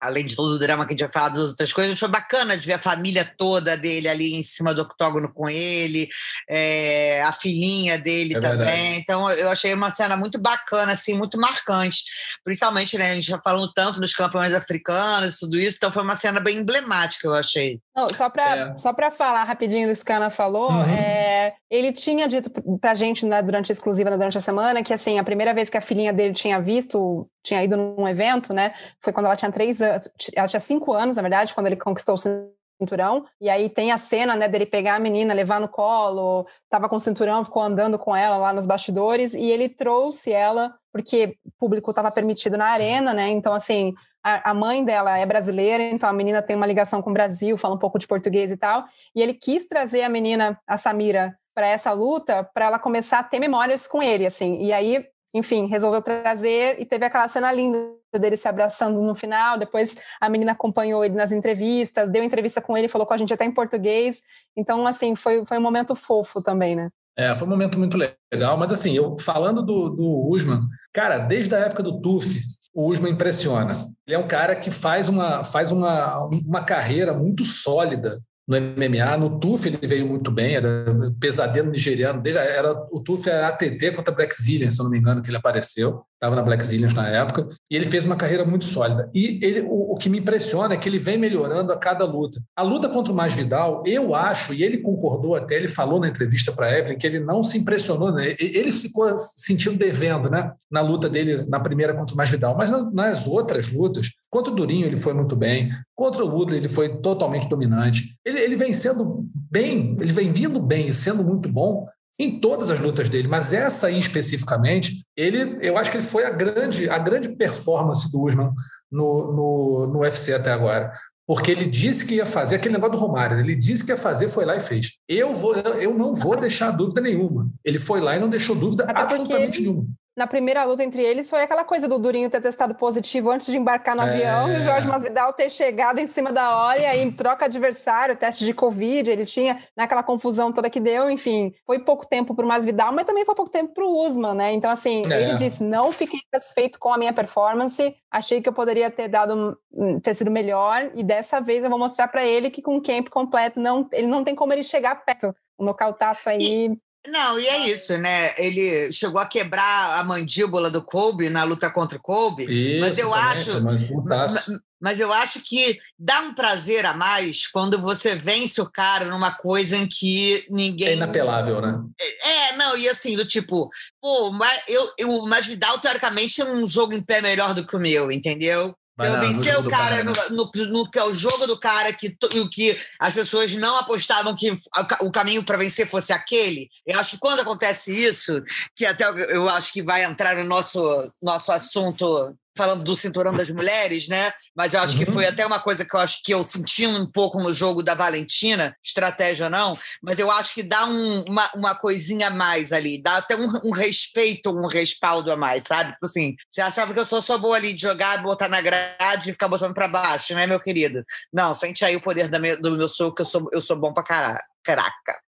além 0.06 0.26
de 0.26 0.36
todo 0.36 0.54
o 0.54 0.60
drama 0.60 0.86
que 0.86 0.94
a 0.94 0.96
gente 0.96 1.04
vai 1.04 1.12
falar 1.12 1.30
das 1.30 1.50
outras 1.50 1.74
coisas, 1.74 2.00
foi 2.00 2.08
bacana 2.10 2.56
de 2.56 2.66
ver 2.66 2.74
a 2.74 2.80
família 2.80 3.26
toda 3.38 3.76
dele 3.76 4.08
ali 4.08 4.36
em 4.36 4.44
cima 4.44 4.74
do 4.74 4.84
octógono 4.84 5.32
com 5.34 5.50
ele, 5.50 6.08
é, 6.50 7.22
a 7.24 7.32
filhinha 7.32 7.98
dele 7.98 8.36
é 8.36 8.40
também. 8.40 8.68
Verdade. 8.68 9.00
Então, 9.00 9.30
eu 9.32 9.50
achei 9.50 9.74
uma 9.74 9.94
cena 9.94 10.16
muito 10.16 10.40
bacana, 10.40 10.94
assim, 10.94 11.18
muito 11.18 11.40
marcante. 11.40 12.04
Principalmente, 12.44 12.98
né, 12.98 13.12
a 13.12 13.16
gente 13.16 13.28
já 13.28 13.40
falando 13.44 13.72
tanto 13.74 14.00
dos 14.00 14.14
campeões 14.14 14.54
africanos, 14.54 15.40
tudo 15.40 15.58
isso, 15.58 15.78
então 15.78 15.92
foi 15.92 16.04
uma 16.04 16.16
cena 16.16 16.40
bem 16.40 16.58
emblemática, 16.58 17.28
eu 17.28 17.34
achei. 17.34 17.80
Não, 17.96 18.08
só 18.10 18.30
para 18.30 18.74
é. 18.74 18.78
só 18.78 18.94
falar 19.12 19.44
rapidinho 19.44 19.92
do 19.92 20.06
que 20.06 20.12
a 20.12 20.18
Ana 20.18 20.30
falou, 20.30 20.70
uhum. 20.70 20.84
é, 20.84 21.54
ele 21.70 21.92
tinha 21.92 22.28
dito 22.28 22.52
pra 22.80 22.94
gente 22.94 23.26
né, 23.26 23.42
durante 23.42 23.72
a 23.72 23.74
exclusiva, 23.74 24.12
durante 24.12 24.38
a 24.38 24.42
semana, 24.42 24.84
que 24.84 24.94
assim, 24.94 25.18
a 25.18 25.24
primeira 25.24 25.54
vez 25.54 25.70
que 25.70 25.78
a 25.78 25.82
filhinha 25.82 26.14
dele 26.14 26.34
tinha 26.34 26.60
visto, 26.60 27.28
tinha 27.46 27.64
ido 27.64 27.78
num 27.78 28.08
evento, 28.08 28.54
né, 28.54 28.74
foi 29.00 29.14
quando 29.14 29.28
ela 29.28 29.36
tinha 29.36 29.52
três 29.52 29.82
anos, 29.82 30.12
ela 30.36 30.48
tinha 30.48 30.60
cinco 30.60 30.92
anos, 30.94 31.16
na 31.16 31.22
verdade, 31.22 31.54
quando 31.54 31.68
ele 31.68 31.76
conquistou 31.76 32.16
o 32.16 32.18
cinturão, 32.18 33.26
e 33.40 33.50
aí 33.50 33.70
tem 33.70 33.92
a 33.92 33.98
cena, 33.98 34.36
né, 34.36 34.48
dele 34.48 34.66
pegar 34.66 34.96
a 34.96 35.00
menina, 35.00 35.34
levar 35.34 35.62
no 35.62 35.70
colo, 35.70 36.48
tava 36.70 36.90
com 36.90 36.96
o 36.96 37.00
cinturão, 37.00 37.46
ficou 37.46 37.62
andando 37.62 38.00
com 38.00 38.16
ela 38.16 38.38
lá 38.38 38.52
nos 38.52 38.66
bastidores, 38.66 39.36
e 39.36 39.46
ele 39.46 39.70
trouxe 39.70 40.32
ela, 40.32 40.74
porque 40.92 41.38
o 41.46 41.52
público 41.60 41.92
estava 41.92 42.12
permitido 42.12 42.58
na 42.58 42.66
arena, 42.66 43.14
né, 43.14 43.30
então 43.30 43.54
assim, 43.54 43.94
a, 44.28 44.56
mãe 44.56 44.84
dela 44.84 45.20
é 45.20 45.24
brasileira, 45.24 45.84
então 45.84 46.10
a 46.10 46.14
menina 46.14 46.42
tem 46.42 46.56
uma 46.56 46.66
ligação 46.66 47.00
com 47.00 47.12
o 47.12 47.14
Brasil, 47.14 47.56
fala 47.60 47.76
um 47.76 47.80
pouco 47.80 48.00
de 48.00 48.08
português 48.08 48.52
e 48.52 48.58
tal. 48.58 48.86
E 49.16 49.22
ele 49.22 49.36
quis 49.36 49.68
trazer 49.68 50.02
a 50.02 50.10
menina, 50.10 50.60
a 50.66 50.80
Samira, 50.80 51.38
para 51.54 51.68
essa 51.68 51.92
luta, 51.94 52.44
para 52.44 52.66
ela 52.66 52.80
começar 52.80 53.20
a 53.20 53.24
ter 53.24 53.38
memórias 53.38 53.88
com 53.88 54.02
ele, 54.02 54.26
assim. 54.26 54.58
E 54.64 54.74
aí, 54.74 55.06
enfim, 55.36 55.68
resolveu 55.68 56.02
trazer 56.02 56.80
e 56.80 56.86
teve 56.86 57.06
aquela 57.06 57.28
cena 57.28 57.52
linda 57.52 57.78
dele 58.18 58.38
se 58.38 58.48
abraçando 58.48 59.02
no 59.02 59.14
final. 59.14 59.60
Depois 59.60 59.98
a 60.22 60.30
menina 60.30 60.54
acompanhou 60.54 61.04
ele 61.04 61.14
nas 61.14 61.34
entrevistas, 61.34 62.10
deu 62.10 62.24
entrevista 62.24 62.62
com 62.62 62.78
ele, 62.78 62.88
falou 62.88 63.06
com 63.06 63.14
a 63.14 63.18
gente 63.18 63.34
até 63.34 63.44
em 63.44 63.54
português. 63.54 64.22
Então, 64.56 64.88
assim, 64.88 65.14
foi, 65.14 65.46
foi 65.46 65.58
um 65.58 65.62
momento 65.62 65.94
fofo 65.94 66.42
também, 66.42 66.74
né? 66.74 66.90
É, 67.18 67.38
foi 67.38 67.46
um 67.46 67.52
momento 67.52 67.78
muito 67.78 67.98
legal, 67.98 68.58
mas 68.58 68.72
assim, 68.72 68.94
eu 68.94 69.18
falando 69.20 69.62
do, 69.62 69.90
do 69.90 70.30
Usman, 70.30 70.62
cara, 70.94 71.18
desde 71.18 71.54
a 71.54 71.60
época 71.60 71.84
do 71.84 72.00
TUF, 72.00 72.42
o 72.74 72.88
Usman 72.90 73.12
impressiona. 73.12 73.74
Ele 74.08 74.16
é 74.16 74.20
um 74.20 74.28
cara 74.28 74.56
que 74.56 74.72
faz 74.72 75.10
uma, 75.10 75.44
faz 75.44 75.72
uma, 75.72 76.30
uma 76.46 76.64
carreira 76.64 77.14
muito 77.14 77.44
sólida 77.44 78.22
no 78.48 78.58
MMA. 78.58 79.18
No 79.18 79.40
TUF 79.40 79.68
ele 79.68 79.88
veio 79.88 80.08
muito 80.08 80.32
bem, 80.32 80.56
era 80.56 80.86
pesadelo 81.20 81.72
nigeriano. 81.72 82.22
Era, 82.26 82.72
o 82.92 83.00
TUF 83.00 83.28
era 83.28 83.48
ATT 83.48 83.92
contra 83.96 84.14
Black 84.14 84.36
Zillion, 84.36 84.70
se 84.70 84.80
eu 84.80 84.84
não 84.84 84.92
me 84.92 85.00
engano, 85.00 85.22
que 85.22 85.30
ele 85.30 85.38
apareceu 85.38 86.04
estava 86.16 86.36
na 86.36 86.42
Black 86.42 86.64
Zillions 86.64 86.94
na 86.94 87.08
época, 87.08 87.48
e 87.70 87.76
ele 87.76 87.86
fez 87.86 88.06
uma 88.06 88.16
carreira 88.16 88.46
muito 88.46 88.66
sólida. 88.66 89.10
E 89.14 89.40
ele, 89.44 89.62
o, 89.62 89.94
o, 89.94 89.96
que 89.96 90.10
me 90.10 90.20
impressiona 90.20 90.74
é 90.74 90.78
que 90.78 90.88
ele 90.90 90.98
vem 90.98 91.18
melhorando 91.18 91.72
a 91.72 91.78
cada 91.78 92.06
luta. 92.06 92.40
A 92.56 92.62
luta 92.62 92.90
contra 92.90 93.12
o 93.12 93.16
Masvidal, 93.16 93.84
eu 93.86 94.16
acho, 94.16 94.54
e 94.54 94.64
ele 94.64 94.80
concordou 94.80 95.36
até, 95.36 95.56
ele 95.56 95.68
falou 95.68 96.00
na 96.00 96.08
entrevista 96.08 96.52
para 96.52 96.78
Evelyn 96.78 96.98
que 96.98 97.06
ele 97.06 97.20
não 97.20 97.44
se 97.44 97.58
impressionou, 97.58 98.12
né? 98.12 98.36
ele 98.40 98.72
ficou 98.72 99.16
sentindo 99.18 99.78
devendo 99.78 100.30
né? 100.30 100.52
na 100.72 100.82
luta 100.82 101.10
dele 101.10 101.46
na 101.48 101.60
primeira 101.60 101.94
contra 101.94 102.14
o 102.14 102.18
Masvidal, 102.18 102.56
mas 102.58 102.72
nas 102.94 103.28
outras 103.28 103.72
lutas, 103.72 104.12
contra 104.30 104.52
o 104.52 104.56
Durinho 104.56 104.86
ele 104.86 104.98
foi 104.98 105.14
muito 105.14 105.36
bem, 105.36 105.72
contra 105.94 106.24
o 106.24 106.30
Woodley 106.30 106.60
ele 106.60 106.70
foi 106.70 106.98
totalmente 106.98 107.48
dominante, 107.50 108.18
ele, 108.26 108.40
ele 108.40 108.56
vem 108.56 108.74
sendo 108.74 109.26
bem, 109.52 109.98
ele 110.00 110.14
vem 110.14 110.32
vindo 110.32 110.60
bem 110.60 110.88
e 110.88 110.94
sendo 110.94 111.24
muito 111.24 111.50
bom 111.50 111.86
em 112.20 112.40
todas 112.40 112.70
as 112.72 112.80
lutas 112.80 113.10
dele, 113.10 113.28
mas 113.28 113.54
essa 113.54 113.88
aí 113.88 114.00
especificamente, 114.00 115.06
ele, 115.18 115.58
eu 115.62 115.78
acho 115.78 115.92
que 115.92 115.98
ele 115.98 116.06
foi 116.06 116.26
a 116.26 116.30
grande, 116.30 116.90
a 116.90 116.98
grande 116.98 117.36
performance 117.36 118.12
do 118.12 118.22
Usman 118.22 118.52
no, 118.92 119.34
no, 119.34 119.88
no 119.88 120.00
UFC 120.00 120.34
até 120.34 120.52
agora. 120.52 120.94
Porque 121.28 121.52
ele 121.52 121.66
disse 121.66 122.06
que 122.06 122.16
ia 122.16 122.26
fazer 122.26 122.58
aquele 122.58 122.76
negócio 122.76 122.98
do 122.98 123.00
Romário, 123.00 123.40
ele 123.40 123.56
disse 123.56 123.84
que 123.84 123.92
ia 123.92 123.98
fazer, 123.98 124.30
foi 124.30 124.46
lá 124.46 124.56
e 124.56 124.60
fez. 124.60 125.00
Eu, 125.10 125.34
vou, 125.34 125.56
eu 125.56 125.94
não 125.94 126.14
vou 126.14 126.38
deixar 126.38 126.72
dúvida 126.72 127.02
nenhuma. 127.02 127.50
Ele 127.64 127.80
foi 127.80 128.00
lá 128.00 128.16
e 128.16 128.20
não 128.20 128.30
deixou 128.30 128.56
dúvida 128.56 128.84
Até 128.84 129.02
absolutamente 129.02 129.62
nenhuma 129.62 129.88
na 130.16 130.26
primeira 130.26 130.64
luta 130.64 130.84
entre 130.84 131.04
eles 131.04 131.30
foi 131.30 131.42
aquela 131.44 131.66
coisa 131.66 131.88
do 131.88 132.00
Durinho 132.00 132.30
ter 132.30 132.42
testado 132.42 132.74
positivo 132.74 133.32
antes 133.32 133.48
de 133.48 133.58
embarcar 133.58 133.96
no 133.96 134.04
é... 134.04 134.06
avião 134.06 134.54
e 134.54 134.58
o 134.58 134.62
Jorge 134.62 134.88
Masvidal 134.88 135.34
ter 135.34 135.50
chegado 135.50 136.00
em 136.00 136.08
cima 136.08 136.32
da 136.32 136.58
hora 136.58 136.80
e 136.80 136.86
aí 136.86 137.12
troca 137.12 137.46
adversário, 137.46 138.16
teste 138.16 138.46
de 138.46 138.54
Covid, 138.54 139.12
ele 139.12 139.26
tinha 139.26 139.60
naquela 139.76 140.04
confusão 140.04 140.54
toda 140.54 140.70
que 140.70 140.80
deu, 140.80 141.10
enfim, 141.10 141.54
foi 141.66 141.80
pouco 141.80 142.08
tempo 142.08 142.34
para 142.34 142.46
o 142.46 142.48
Masvidal, 142.48 142.94
mas 142.94 143.06
também 143.06 143.26
foi 143.26 143.36
pouco 143.36 143.52
tempo 143.52 143.74
para 143.74 143.84
o 143.84 144.06
Usman, 144.06 144.34
né? 144.34 144.54
Então, 144.54 144.72
assim, 144.72 145.02
é. 145.12 145.22
ele 145.22 145.36
disse, 145.36 145.64
não 145.64 145.92
fiquei 145.92 146.22
satisfeito 146.34 146.80
com 146.80 146.94
a 146.94 146.98
minha 146.98 147.14
performance, 147.14 147.96
achei 148.10 148.42
que 148.42 148.48
eu 148.48 148.54
poderia 148.54 148.90
ter 148.90 149.10
dado, 149.10 149.58
ter 150.02 150.14
sido 150.14 150.32
melhor 150.32 150.92
e 150.96 151.04
dessa 151.04 151.42
vez 151.42 151.64
eu 151.64 151.70
vou 151.70 151.80
mostrar 151.80 152.08
para 152.08 152.26
ele 152.26 152.50
que 152.50 152.62
com 152.62 152.78
o 152.78 152.82
camp 152.82 153.10
completo, 153.10 153.60
não, 153.60 153.88
ele 153.92 154.08
não 154.08 154.24
tem 154.24 154.34
como 154.34 154.54
ele 154.54 154.64
chegar 154.64 155.04
perto. 155.04 155.36
O 155.58 155.64
nocautaço 155.64 156.30
aí 156.30 156.78
não, 157.08 157.40
e 157.40 157.48
é 157.48 157.70
isso, 157.70 157.98
né? 157.98 158.34
Ele 158.38 158.92
chegou 158.92 159.20
a 159.20 159.26
quebrar 159.26 160.00
a 160.00 160.04
mandíbula 160.04 160.70
do 160.70 160.84
Kobe 160.84 161.30
na 161.30 161.44
luta 161.44 161.70
contra 161.70 161.98
o 161.98 162.02
Kobe, 162.02 162.46
isso, 162.46 162.82
mas 162.82 162.98
eu 162.98 163.10
também, 163.10 163.26
acho, 163.26 163.62
mas, 164.04 164.48
mas 164.80 165.00
eu 165.00 165.12
acho 165.12 165.42
que 165.42 165.80
dá 165.98 166.22
um 166.22 166.34
prazer 166.34 166.86
a 166.86 166.94
mais 166.94 167.48
quando 167.48 167.82
você 167.82 168.16
vence 168.16 168.62
o 168.62 168.70
cara 168.70 169.06
numa 169.06 169.32
coisa 169.32 169.76
em 169.76 169.88
que 169.88 170.46
ninguém. 170.50 170.90
É 170.90 170.96
inapelável, 170.96 171.62
né? 171.62 171.82
É, 172.00 172.50
é 172.50 172.58
não, 172.58 172.78
e 172.78 172.88
assim, 172.88 173.16
do 173.16 173.26
tipo, 173.26 173.70
pô, 174.02 174.32
mas 174.32 174.62
eu, 174.68 174.94
eu, 174.98 175.10
o 175.10 175.28
Masvidal, 175.28 175.80
teoricamente, 175.80 176.42
é 176.42 176.46
um 176.46 176.68
jogo 176.68 176.94
em 176.94 177.04
pé 177.04 177.22
melhor 177.22 177.54
do 177.54 177.66
que 177.66 177.76
o 177.76 177.80
meu, 177.80 178.12
entendeu? 178.12 178.76
Vai 178.98 179.10
eu 179.10 179.20
venci 179.20 179.54
o 179.56 179.70
cara, 179.70 180.04
no, 180.06 180.14
no, 180.32 180.52
no, 180.68 180.90
que 180.90 180.98
é 180.98 181.04
o 181.04 181.14
jogo 181.14 181.46
do 181.46 181.60
cara 181.60 181.92
que, 181.92 182.16
que 182.50 182.80
as 182.98 183.14
pessoas 183.14 183.52
não 183.54 183.76
apostavam 183.78 184.34
que 184.34 184.54
o 185.02 185.12
caminho 185.12 185.44
para 185.44 185.58
vencer 185.58 185.86
fosse 185.86 186.14
aquele. 186.14 186.70
Eu 186.88 186.98
acho 186.98 187.12
que 187.12 187.18
quando 187.18 187.42
acontece 187.42 187.92
isso, 187.92 188.42
que 188.74 188.86
até 188.86 189.04
eu 189.04 189.50
acho 189.50 189.74
que 189.74 189.82
vai 189.82 190.06
entrar 190.06 190.38
no 190.38 190.46
nosso, 190.46 191.12
nosso 191.22 191.52
assunto 191.52 192.34
falando 192.56 192.84
do 192.84 192.96
cinturão 192.96 193.36
das 193.36 193.50
mulheres, 193.50 194.08
né? 194.08 194.32
Mas 194.56 194.74
eu 194.74 194.80
acho 194.80 194.98
uhum. 194.98 195.06
que 195.06 195.12
foi 195.12 195.26
até 195.26 195.46
uma 195.46 195.60
coisa 195.60 195.86
que 195.86 195.96
eu 195.96 196.00
acho 196.00 196.22
que 196.24 196.34
eu 196.34 196.44
senti 196.44 196.88
um 196.88 197.10
pouco 197.10 197.42
no 197.42 197.54
jogo 197.54 197.84
da 197.84 197.94
Valentina, 197.94 198.76
estratégia 198.84 199.50
não, 199.50 199.78
mas 200.02 200.20
eu 200.20 200.32
acho 200.32 200.54
que 200.54 200.64
dá 200.64 200.86
um, 200.86 201.24
uma, 201.28 201.50
uma 201.56 201.76
coisinha 201.76 202.28
a 202.28 202.30
mais 202.30 202.72
ali, 202.72 203.02
dá 203.02 203.18
até 203.18 203.36
um, 203.36 203.50
um, 203.64 203.72
respeito, 203.72 204.52
um 204.52 204.68
respaldo 204.68 205.32
a 205.32 205.36
mais, 205.36 205.64
sabe? 205.64 205.92
Tipo 205.94 206.06
assim, 206.06 206.36
você 206.50 206.62
achava 206.62 206.94
que 206.94 207.00
eu 207.00 207.06
sou 207.06 207.22
só 207.22 207.38
boa 207.38 207.58
ali 207.58 207.74
de 207.74 207.82
jogar, 207.82 208.22
botar 208.22 208.48
na 208.48 208.62
grade 208.62 209.30
e 209.30 209.34
ficar 209.34 209.48
botando 209.48 209.74
para 209.74 209.88
baixo, 209.88 210.34
né, 210.34 210.48
meu 210.48 210.60
querido? 210.60 211.04
Não, 211.34 211.54
sente 211.54 211.84
aí 211.84 211.96
o 211.96 212.02
poder 212.02 212.30
do 212.30 212.40
meu, 212.40 212.62
do 212.62 212.72
meu 212.72 212.90
soco, 212.90 213.16
que 213.16 213.22
eu 213.22 213.26
sou, 213.26 213.50
eu 213.52 213.62
sou 213.62 213.78
bom 213.78 213.94
pra 213.94 214.04
caraca. 214.04 214.44
Caraca. 214.64 215.25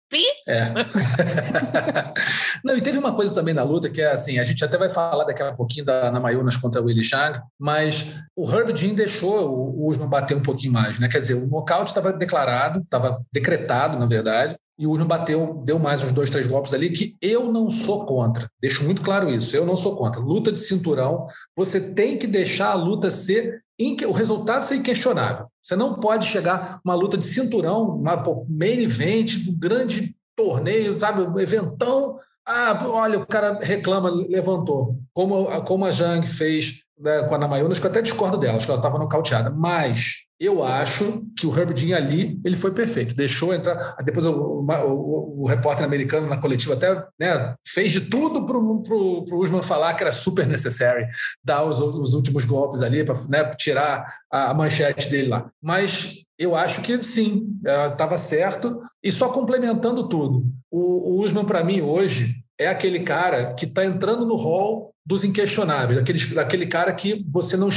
É. 0.47 0.73
Não, 2.63 2.77
e 2.77 2.81
teve 2.81 2.97
uma 2.97 3.13
coisa 3.15 3.33
também 3.33 3.53
na 3.53 3.63
luta 3.63 3.89
que 3.89 4.01
é 4.01 4.11
assim, 4.11 4.39
a 4.39 4.43
gente 4.43 4.63
até 4.63 4.77
vai 4.77 4.89
falar 4.89 5.23
daqui 5.23 5.41
a 5.41 5.53
pouquinho 5.53 5.85
da 5.85 6.07
Ana 6.07 6.19
Mayunas 6.19 6.57
contra 6.57 6.81
o 6.81 6.85
Willie 6.85 7.03
Chang, 7.03 7.39
mas 7.59 8.07
o 8.35 8.49
Herb 8.49 8.75
Jean 8.75 8.93
deixou 8.93 9.49
o 9.49 9.87
Usman 9.87 10.09
bater 10.09 10.35
um 10.35 10.41
pouquinho 10.41 10.73
mais, 10.73 10.99
né? 10.99 11.07
Quer 11.07 11.19
dizer, 11.19 11.35
o 11.35 11.47
nocaute 11.47 11.91
estava 11.91 12.13
declarado, 12.13 12.79
estava 12.81 13.21
decretado, 13.31 13.97
na 13.97 14.05
verdade, 14.05 14.55
e 14.77 14.87
o 14.87 14.91
Usman 14.91 15.07
bateu, 15.07 15.61
deu 15.63 15.77
mais 15.77 16.03
uns 16.03 16.11
dois, 16.11 16.29
três 16.29 16.47
golpes 16.47 16.73
ali, 16.73 16.89
que 16.89 17.15
eu 17.21 17.51
não 17.51 17.69
sou 17.69 18.05
contra. 18.05 18.49
Deixo 18.59 18.83
muito 18.83 19.01
claro 19.01 19.29
isso, 19.29 19.55
eu 19.55 19.65
não 19.65 19.77
sou 19.77 19.95
contra. 19.95 20.19
Luta 20.19 20.51
de 20.51 20.59
cinturão, 20.59 21.25
você 21.55 21.93
tem 21.93 22.17
que 22.17 22.25
deixar 22.25 22.71
a 22.71 22.75
luta 22.75 23.11
ser 23.11 23.62
o 24.05 24.11
resultado 24.11 24.63
ser 24.63 24.75
inquestionável. 24.75 25.47
Você 25.61 25.75
não 25.75 25.99
pode 25.99 26.25
chegar 26.25 26.79
uma 26.83 26.93
luta 26.93 27.17
de 27.17 27.25
cinturão, 27.25 27.97
uma 27.97 28.15
main 28.49 28.81
event, 28.81 29.47
um 29.47 29.57
grande 29.57 30.15
torneio, 30.35 30.97
sabe, 30.97 31.21
um 31.21 31.39
eventão. 31.39 32.19
Ah, 32.45 32.77
olha, 32.85 33.19
o 33.19 33.25
cara 33.25 33.59
reclama, 33.61 34.09
levantou. 34.09 34.99
Como, 35.13 35.45
como 35.63 35.85
a 35.85 35.91
Jang 35.91 36.25
fez 36.27 36.82
né, 36.99 37.23
com 37.23 37.35
a 37.35 37.37
Namayunas, 37.37 37.79
que 37.79 37.85
eu 37.85 37.89
até 37.89 38.01
discordo 38.01 38.37
dela, 38.37 38.57
acho 38.57 38.65
que 38.65 38.71
ela 38.71 38.79
estava 38.79 38.97
nocauteada. 38.97 39.49
Mas 39.49 40.23
eu 40.39 40.63
acho 40.63 41.25
que 41.37 41.47
o 41.47 41.57
Herbert 41.57 41.95
ali 41.95 42.39
ele 42.43 42.55
foi 42.55 42.71
perfeito. 42.71 43.15
Deixou 43.15 43.53
entrar. 43.53 43.95
Depois 44.03 44.25
o, 44.25 44.31
o, 44.31 45.43
o 45.43 45.47
repórter 45.47 45.85
americano 45.85 46.27
na 46.27 46.37
coletiva 46.37 46.73
até 46.73 47.05
né, 47.19 47.55
fez 47.65 47.91
de 47.91 48.01
tudo 48.01 48.45
para 48.45 48.57
o 48.57 49.41
Usman 49.41 49.61
falar 49.61 49.93
que 49.93 50.03
era 50.03 50.11
super 50.11 50.45
necessário 50.45 51.07
dar 51.43 51.63
os, 51.63 51.79
os 51.79 52.13
últimos 52.13 52.45
golpes 52.45 52.81
ali 52.81 53.03
para 53.03 53.15
né, 53.29 53.43
tirar 53.55 54.05
a, 54.29 54.53
manchete 54.53 55.09
dele 55.09 55.29
lá. 55.29 55.49
Mas 55.61 56.23
eu 56.37 56.55
acho 56.55 56.81
que 56.81 57.01
sim, 57.03 57.47
estava 57.91 58.17
certo. 58.17 58.81
E 59.01 59.11
só 59.11 59.29
complementando 59.29 60.09
tudo, 60.09 60.45
o, 60.69 61.13
o 61.13 61.23
Usman, 61.23 61.45
para 61.45 61.63
mim, 61.63 61.81
hoje, 61.81 62.42
é 62.59 62.67
aquele 62.67 63.01
cara 63.01 63.53
que 63.53 63.65
está 63.65 63.85
entrando 63.85 64.25
no 64.25 64.35
hall 64.35 64.93
dos 65.05 65.23
inquestionáveis, 65.23 65.99
aquele, 65.99 66.39
aquele 66.39 66.65
cara 66.65 66.93
que 66.93 67.25
você 67.29 67.57
não. 67.57 67.69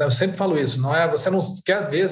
Eu 0.00 0.10
sempre 0.10 0.36
falo 0.36 0.58
isso, 0.58 0.80
não 0.80 0.94
é? 0.94 1.06
Você 1.08 1.28
não 1.28 1.40
quer 1.64 1.90
ver 1.90 2.08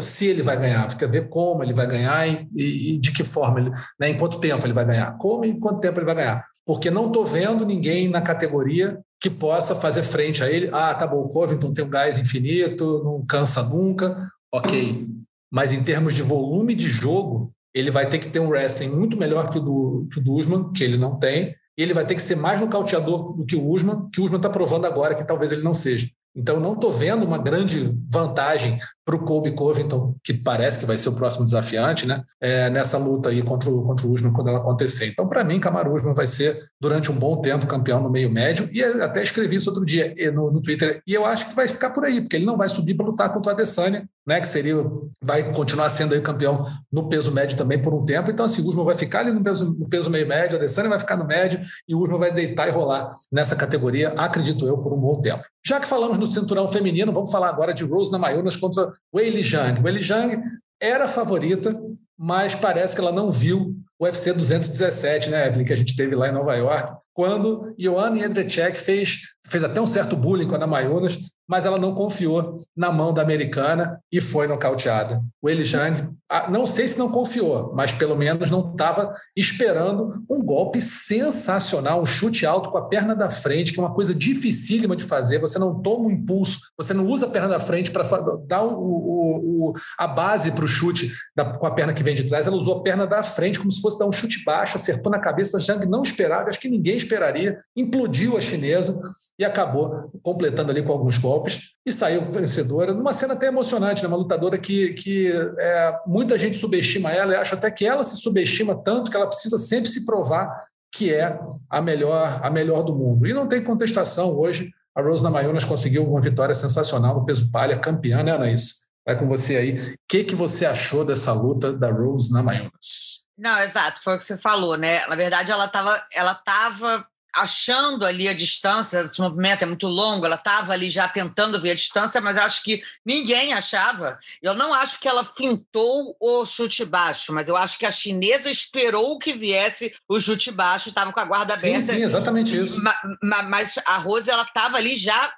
se 0.00 0.26
ele 0.26 0.42
vai 0.42 0.56
ganhar, 0.56 0.96
quer 0.96 1.10
ver 1.10 1.28
como 1.28 1.62
ele 1.62 1.72
vai 1.72 1.86
ganhar 1.86 2.28
e, 2.28 2.48
e 2.94 2.98
de 2.98 3.12
que 3.12 3.22
forma, 3.22 3.60
ele, 3.60 3.70
né, 3.98 4.10
em 4.10 4.18
quanto 4.18 4.40
tempo 4.40 4.66
ele 4.66 4.72
vai 4.72 4.84
ganhar, 4.84 5.16
como 5.18 5.44
e 5.44 5.50
em 5.50 5.58
quanto 5.58 5.80
tempo 5.80 5.98
ele 5.98 6.06
vai 6.06 6.14
ganhar. 6.14 6.44
Porque 6.66 6.90
não 6.90 7.06
estou 7.06 7.24
vendo 7.24 7.64
ninguém 7.64 8.08
na 8.08 8.20
categoria 8.20 9.00
que 9.20 9.30
possa 9.30 9.74
fazer 9.74 10.02
frente 10.02 10.44
a 10.44 10.50
ele. 10.50 10.68
Ah, 10.72 10.94
tá 10.94 11.06
bom, 11.06 11.22
o 11.22 11.28
Covington 11.28 11.72
tem 11.72 11.84
um 11.84 11.88
gás 11.88 12.18
infinito, 12.18 13.02
não 13.02 13.24
cansa 13.24 13.62
nunca, 13.62 14.28
ok. 14.52 15.06
Mas 15.50 15.72
em 15.72 15.82
termos 15.82 16.12
de 16.14 16.22
volume 16.22 16.74
de 16.74 16.86
jogo, 16.86 17.52
ele 17.78 17.90
vai 17.90 18.08
ter 18.08 18.18
que 18.18 18.28
ter 18.28 18.40
um 18.40 18.48
wrestling 18.48 18.88
muito 18.88 19.16
melhor 19.16 19.50
que 19.50 19.58
o 19.58 19.60
do, 19.60 20.08
que 20.10 20.18
o 20.18 20.22
do 20.22 20.32
Usman, 20.34 20.72
que 20.72 20.82
ele 20.82 20.96
não 20.96 21.18
tem, 21.18 21.54
e 21.76 21.82
ele 21.82 21.94
vai 21.94 22.04
ter 22.04 22.14
que 22.14 22.22
ser 22.22 22.36
mais 22.36 22.60
nocauteador 22.60 23.36
do 23.36 23.46
que 23.46 23.54
o 23.54 23.66
Usman, 23.66 24.08
que 24.10 24.20
o 24.20 24.24
Usman 24.24 24.38
está 24.38 24.50
provando 24.50 24.86
agora 24.86 25.14
que 25.14 25.24
talvez 25.24 25.52
ele 25.52 25.62
não 25.62 25.72
seja. 25.72 26.08
Então, 26.34 26.60
não 26.60 26.74
estou 26.74 26.92
vendo 26.92 27.24
uma 27.24 27.38
grande 27.38 27.96
vantagem 28.10 28.78
para 29.08 29.16
o 29.16 29.20
Colby 29.20 29.52
Covington, 29.52 30.14
que 30.22 30.34
parece 30.34 30.78
que 30.78 30.84
vai 30.84 30.98
ser 30.98 31.08
o 31.08 31.14
próximo 31.14 31.46
desafiante, 31.46 32.06
né? 32.06 32.22
É, 32.38 32.68
nessa 32.68 32.98
luta 32.98 33.30
aí 33.30 33.40
contra 33.40 33.70
o, 33.70 33.82
contra 33.82 34.06
o 34.06 34.12
Usman 34.12 34.34
quando 34.34 34.48
ela 34.48 34.58
acontecer. 34.58 35.06
Então, 35.06 35.26
para 35.26 35.42
mim, 35.42 35.58
Camaro 35.58 35.94
Usman 35.94 36.12
vai 36.12 36.26
ser, 36.26 36.62
durante 36.78 37.10
um 37.10 37.18
bom 37.18 37.40
tempo, 37.40 37.66
campeão 37.66 38.02
no 38.02 38.10
meio 38.10 38.30
médio. 38.30 38.68
E 38.70 38.84
até 38.84 39.22
escrevi 39.22 39.56
isso 39.56 39.70
outro 39.70 39.86
dia 39.86 40.12
no, 40.30 40.52
no 40.52 40.60
Twitter. 40.60 41.00
E 41.06 41.14
eu 41.14 41.24
acho 41.24 41.48
que 41.48 41.56
vai 41.56 41.66
ficar 41.66 41.88
por 41.88 42.04
aí, 42.04 42.20
porque 42.20 42.36
ele 42.36 42.44
não 42.44 42.58
vai 42.58 42.68
subir 42.68 42.94
para 42.94 43.06
lutar 43.06 43.32
contra 43.32 43.50
o 43.50 43.54
Adesanya, 43.54 44.06
né? 44.26 44.42
Que 44.42 44.48
seria, 44.48 44.74
vai 45.22 45.54
continuar 45.54 45.88
sendo 45.88 46.12
aí 46.12 46.20
campeão 46.20 46.66
no 46.92 47.08
peso 47.08 47.32
médio 47.32 47.56
também 47.56 47.80
por 47.80 47.94
um 47.94 48.04
tempo. 48.04 48.30
Então, 48.30 48.44
assim, 48.44 48.60
o 48.60 48.68
Usman 48.68 48.84
vai 48.84 48.94
ficar 48.94 49.20
ali 49.20 49.32
no 49.32 49.42
peso, 49.42 49.74
no 49.78 49.88
peso 49.88 50.10
meio 50.10 50.28
médio, 50.28 50.58
a 50.58 50.60
Adesanya 50.60 50.90
vai 50.90 50.98
ficar 50.98 51.16
no 51.16 51.26
médio 51.26 51.58
e 51.88 51.94
o 51.94 52.02
Usman 52.02 52.18
vai 52.18 52.30
deitar 52.30 52.68
e 52.68 52.70
rolar 52.70 53.10
nessa 53.32 53.56
categoria, 53.56 54.10
acredito 54.18 54.66
eu, 54.66 54.76
por 54.76 54.92
um 54.92 55.00
bom 55.00 55.18
tempo. 55.18 55.42
Já 55.66 55.80
que 55.80 55.88
falamos 55.88 56.18
no 56.18 56.26
cinturão 56.30 56.68
feminino, 56.68 57.12
vamos 57.12 57.30
falar 57.30 57.48
agora 57.48 57.72
de 57.72 57.84
Rose 57.84 58.12
Namajunas 58.12 58.56
contra 58.56 58.92
Weili 59.12 59.42
Zhang. 59.42 59.80
Weili 59.82 60.02
Zhang 60.02 60.42
era 60.80 61.08
favorita, 61.08 61.74
mas 62.16 62.54
parece 62.54 62.94
que 62.94 63.00
ela 63.00 63.12
não 63.12 63.30
viu 63.30 63.76
UFC 64.00 64.32
217, 64.32 65.30
né, 65.30 65.46
Evelyn, 65.46 65.64
que 65.64 65.72
a 65.72 65.76
gente 65.76 65.96
teve 65.96 66.14
lá 66.14 66.28
em 66.28 66.32
Nova 66.32 66.54
York, 66.54 66.92
quando 67.18 67.74
Ioana 67.76 68.16
Jedrzejczyk 68.16 68.78
fez, 68.78 69.18
fez 69.48 69.64
até 69.64 69.80
um 69.80 69.86
certo 69.88 70.14
bullying 70.14 70.46
com 70.46 70.54
a 70.54 70.58
Namajunas, 70.58 71.18
mas 71.48 71.64
ela 71.64 71.78
não 71.78 71.94
confiou 71.94 72.60
na 72.76 72.92
mão 72.92 73.12
da 73.12 73.22
americana 73.22 73.98
e 74.12 74.20
foi 74.20 74.46
nocauteada. 74.46 75.22
O 75.40 75.48
Eli 75.48 75.64
Zhang, 75.64 76.10
ah, 76.30 76.50
não 76.50 76.66
sei 76.66 76.86
se 76.86 76.98
não 76.98 77.10
confiou, 77.10 77.72
mas 77.74 77.90
pelo 77.90 78.14
menos 78.14 78.50
não 78.50 78.70
estava 78.70 79.14
esperando 79.34 80.10
um 80.28 80.44
golpe 80.44 80.80
sensacional, 80.82 82.02
um 82.02 82.04
chute 82.04 82.44
alto 82.44 82.70
com 82.70 82.76
a 82.76 82.86
perna 82.86 83.16
da 83.16 83.30
frente, 83.30 83.72
que 83.72 83.80
é 83.80 83.82
uma 83.82 83.94
coisa 83.94 84.14
dificílima 84.14 84.94
de 84.94 85.04
fazer. 85.04 85.40
Você 85.40 85.58
não 85.58 85.80
toma 85.80 86.08
um 86.08 86.10
impulso, 86.10 86.60
você 86.76 86.92
não 86.92 87.06
usa 87.06 87.24
a 87.24 87.30
perna 87.30 87.48
da 87.48 87.58
frente 87.58 87.90
para 87.90 88.02
dar 88.46 88.62
o, 88.62 88.74
o, 88.74 89.68
o, 89.70 89.72
a 89.98 90.06
base 90.06 90.52
para 90.52 90.66
o 90.66 90.68
chute 90.68 91.10
da, 91.34 91.46
com 91.46 91.66
a 91.66 91.70
perna 91.70 91.94
que 91.94 92.02
vem 92.02 92.14
de 92.14 92.24
trás. 92.24 92.46
Ela 92.46 92.56
usou 92.56 92.80
a 92.80 92.82
perna 92.82 93.06
da 93.06 93.22
frente 93.22 93.58
como 93.58 93.72
se 93.72 93.80
fosse 93.80 93.87
dar 93.96 94.06
um 94.06 94.12
chute 94.12 94.42
baixo, 94.44 94.76
acertou 94.76 95.12
na 95.12 95.20
cabeça. 95.20 95.58
Zhang 95.60 95.86
não 95.86 96.02
esperava, 96.02 96.48
acho 96.48 96.58
que 96.58 96.68
ninguém 96.68 96.96
esperaria, 96.96 97.60
implodiu 97.76 98.36
a 98.36 98.40
chinesa 98.40 99.00
e 99.38 99.44
acabou 99.44 100.10
completando 100.20 100.72
ali 100.72 100.82
com 100.82 100.90
alguns 100.90 101.16
golpes 101.16 101.74
e 101.86 101.92
saiu 101.92 102.24
vencedora, 102.24 102.92
numa 102.92 103.12
cena 103.12 103.34
até 103.34 103.46
emocionante, 103.46 104.02
né? 104.02 104.08
uma 104.08 104.16
lutadora 104.16 104.58
que, 104.58 104.92
que 104.94 105.32
é, 105.58 105.96
muita 106.06 106.36
gente 106.36 106.56
subestima 106.56 107.12
ela, 107.12 107.32
e 107.32 107.36
acho 107.36 107.54
até 107.54 107.70
que 107.70 107.86
ela 107.86 108.02
se 108.02 108.16
subestima 108.16 108.74
tanto 108.82 109.10
que 109.10 109.16
ela 109.16 109.28
precisa 109.28 109.56
sempre 109.56 109.88
se 109.88 110.04
provar 110.04 110.66
que 110.90 111.12
é 111.12 111.38
a 111.70 111.80
melhor, 111.80 112.40
a 112.42 112.50
melhor 112.50 112.82
do 112.82 112.94
mundo. 112.94 113.26
E 113.26 113.34
não 113.34 113.46
tem 113.46 113.62
contestação 113.62 114.34
hoje, 114.34 114.70
a 114.94 115.02
Rose 115.02 115.22
Namajunas 115.22 115.64
conseguiu 115.64 116.04
uma 116.04 116.20
vitória 116.20 116.54
sensacional 116.54 117.14
no 117.14 117.24
peso 117.24 117.50
palha, 117.50 117.78
campeã, 117.78 118.22
né, 118.22 118.32
Anaís? 118.32 118.88
Vai 119.06 119.18
com 119.18 119.28
você 119.28 119.56
aí. 119.56 119.78
O 119.78 119.96
que, 120.08 120.24
que 120.24 120.34
você 120.34 120.66
achou 120.66 121.04
dessa 121.04 121.32
luta 121.32 121.72
da 121.72 121.90
Rose 121.90 122.32
Namajunas? 122.32 123.27
Não, 123.38 123.58
exato, 123.60 124.02
foi 124.02 124.14
o 124.14 124.18
que 124.18 124.24
você 124.24 124.36
falou, 124.36 124.76
né? 124.76 125.06
Na 125.06 125.14
verdade, 125.14 125.52
ela 125.52 125.66
estava 125.66 126.06
ela 126.12 126.34
tava 126.34 127.06
achando 127.34 128.04
ali 128.04 128.28
a 128.28 128.32
distância, 128.32 128.98
esse 128.98 129.20
movimento 129.20 129.62
é 129.62 129.66
muito 129.66 129.86
longo, 129.86 130.26
ela 130.26 130.34
estava 130.34 130.72
ali 130.72 130.90
já 130.90 131.06
tentando 131.08 131.60
ver 131.60 131.72
a 131.72 131.74
distância, 131.74 132.20
mas 132.20 132.36
acho 132.36 132.62
que 132.62 132.82
ninguém 133.04 133.52
achava. 133.52 134.18
Eu 134.42 134.54
não 134.54 134.74
acho 134.74 134.98
que 134.98 135.06
ela 135.06 135.24
fintou 135.24 136.16
o 136.18 136.44
chute 136.44 136.84
baixo, 136.84 137.32
mas 137.32 137.48
eu 137.48 137.56
acho 137.56 137.78
que 137.78 137.86
a 137.86 137.92
chinesa 137.92 138.50
esperou 138.50 139.18
que 139.18 139.32
viesse 139.32 139.94
o 140.08 140.18
chute 140.18 140.50
baixo, 140.50 140.88
estava 140.88 141.12
com 141.12 141.20
a 141.20 141.24
guarda 141.24 141.54
aberta. 141.54 141.82
Sim, 141.82 141.94
sim, 141.94 142.02
exatamente 142.02 142.58
isso. 142.58 142.82
Mas 143.22 143.78
a 143.86 143.98
Rose, 143.98 144.30
ela 144.30 144.42
estava 144.42 144.76
ali 144.76 144.96
já 144.96 145.32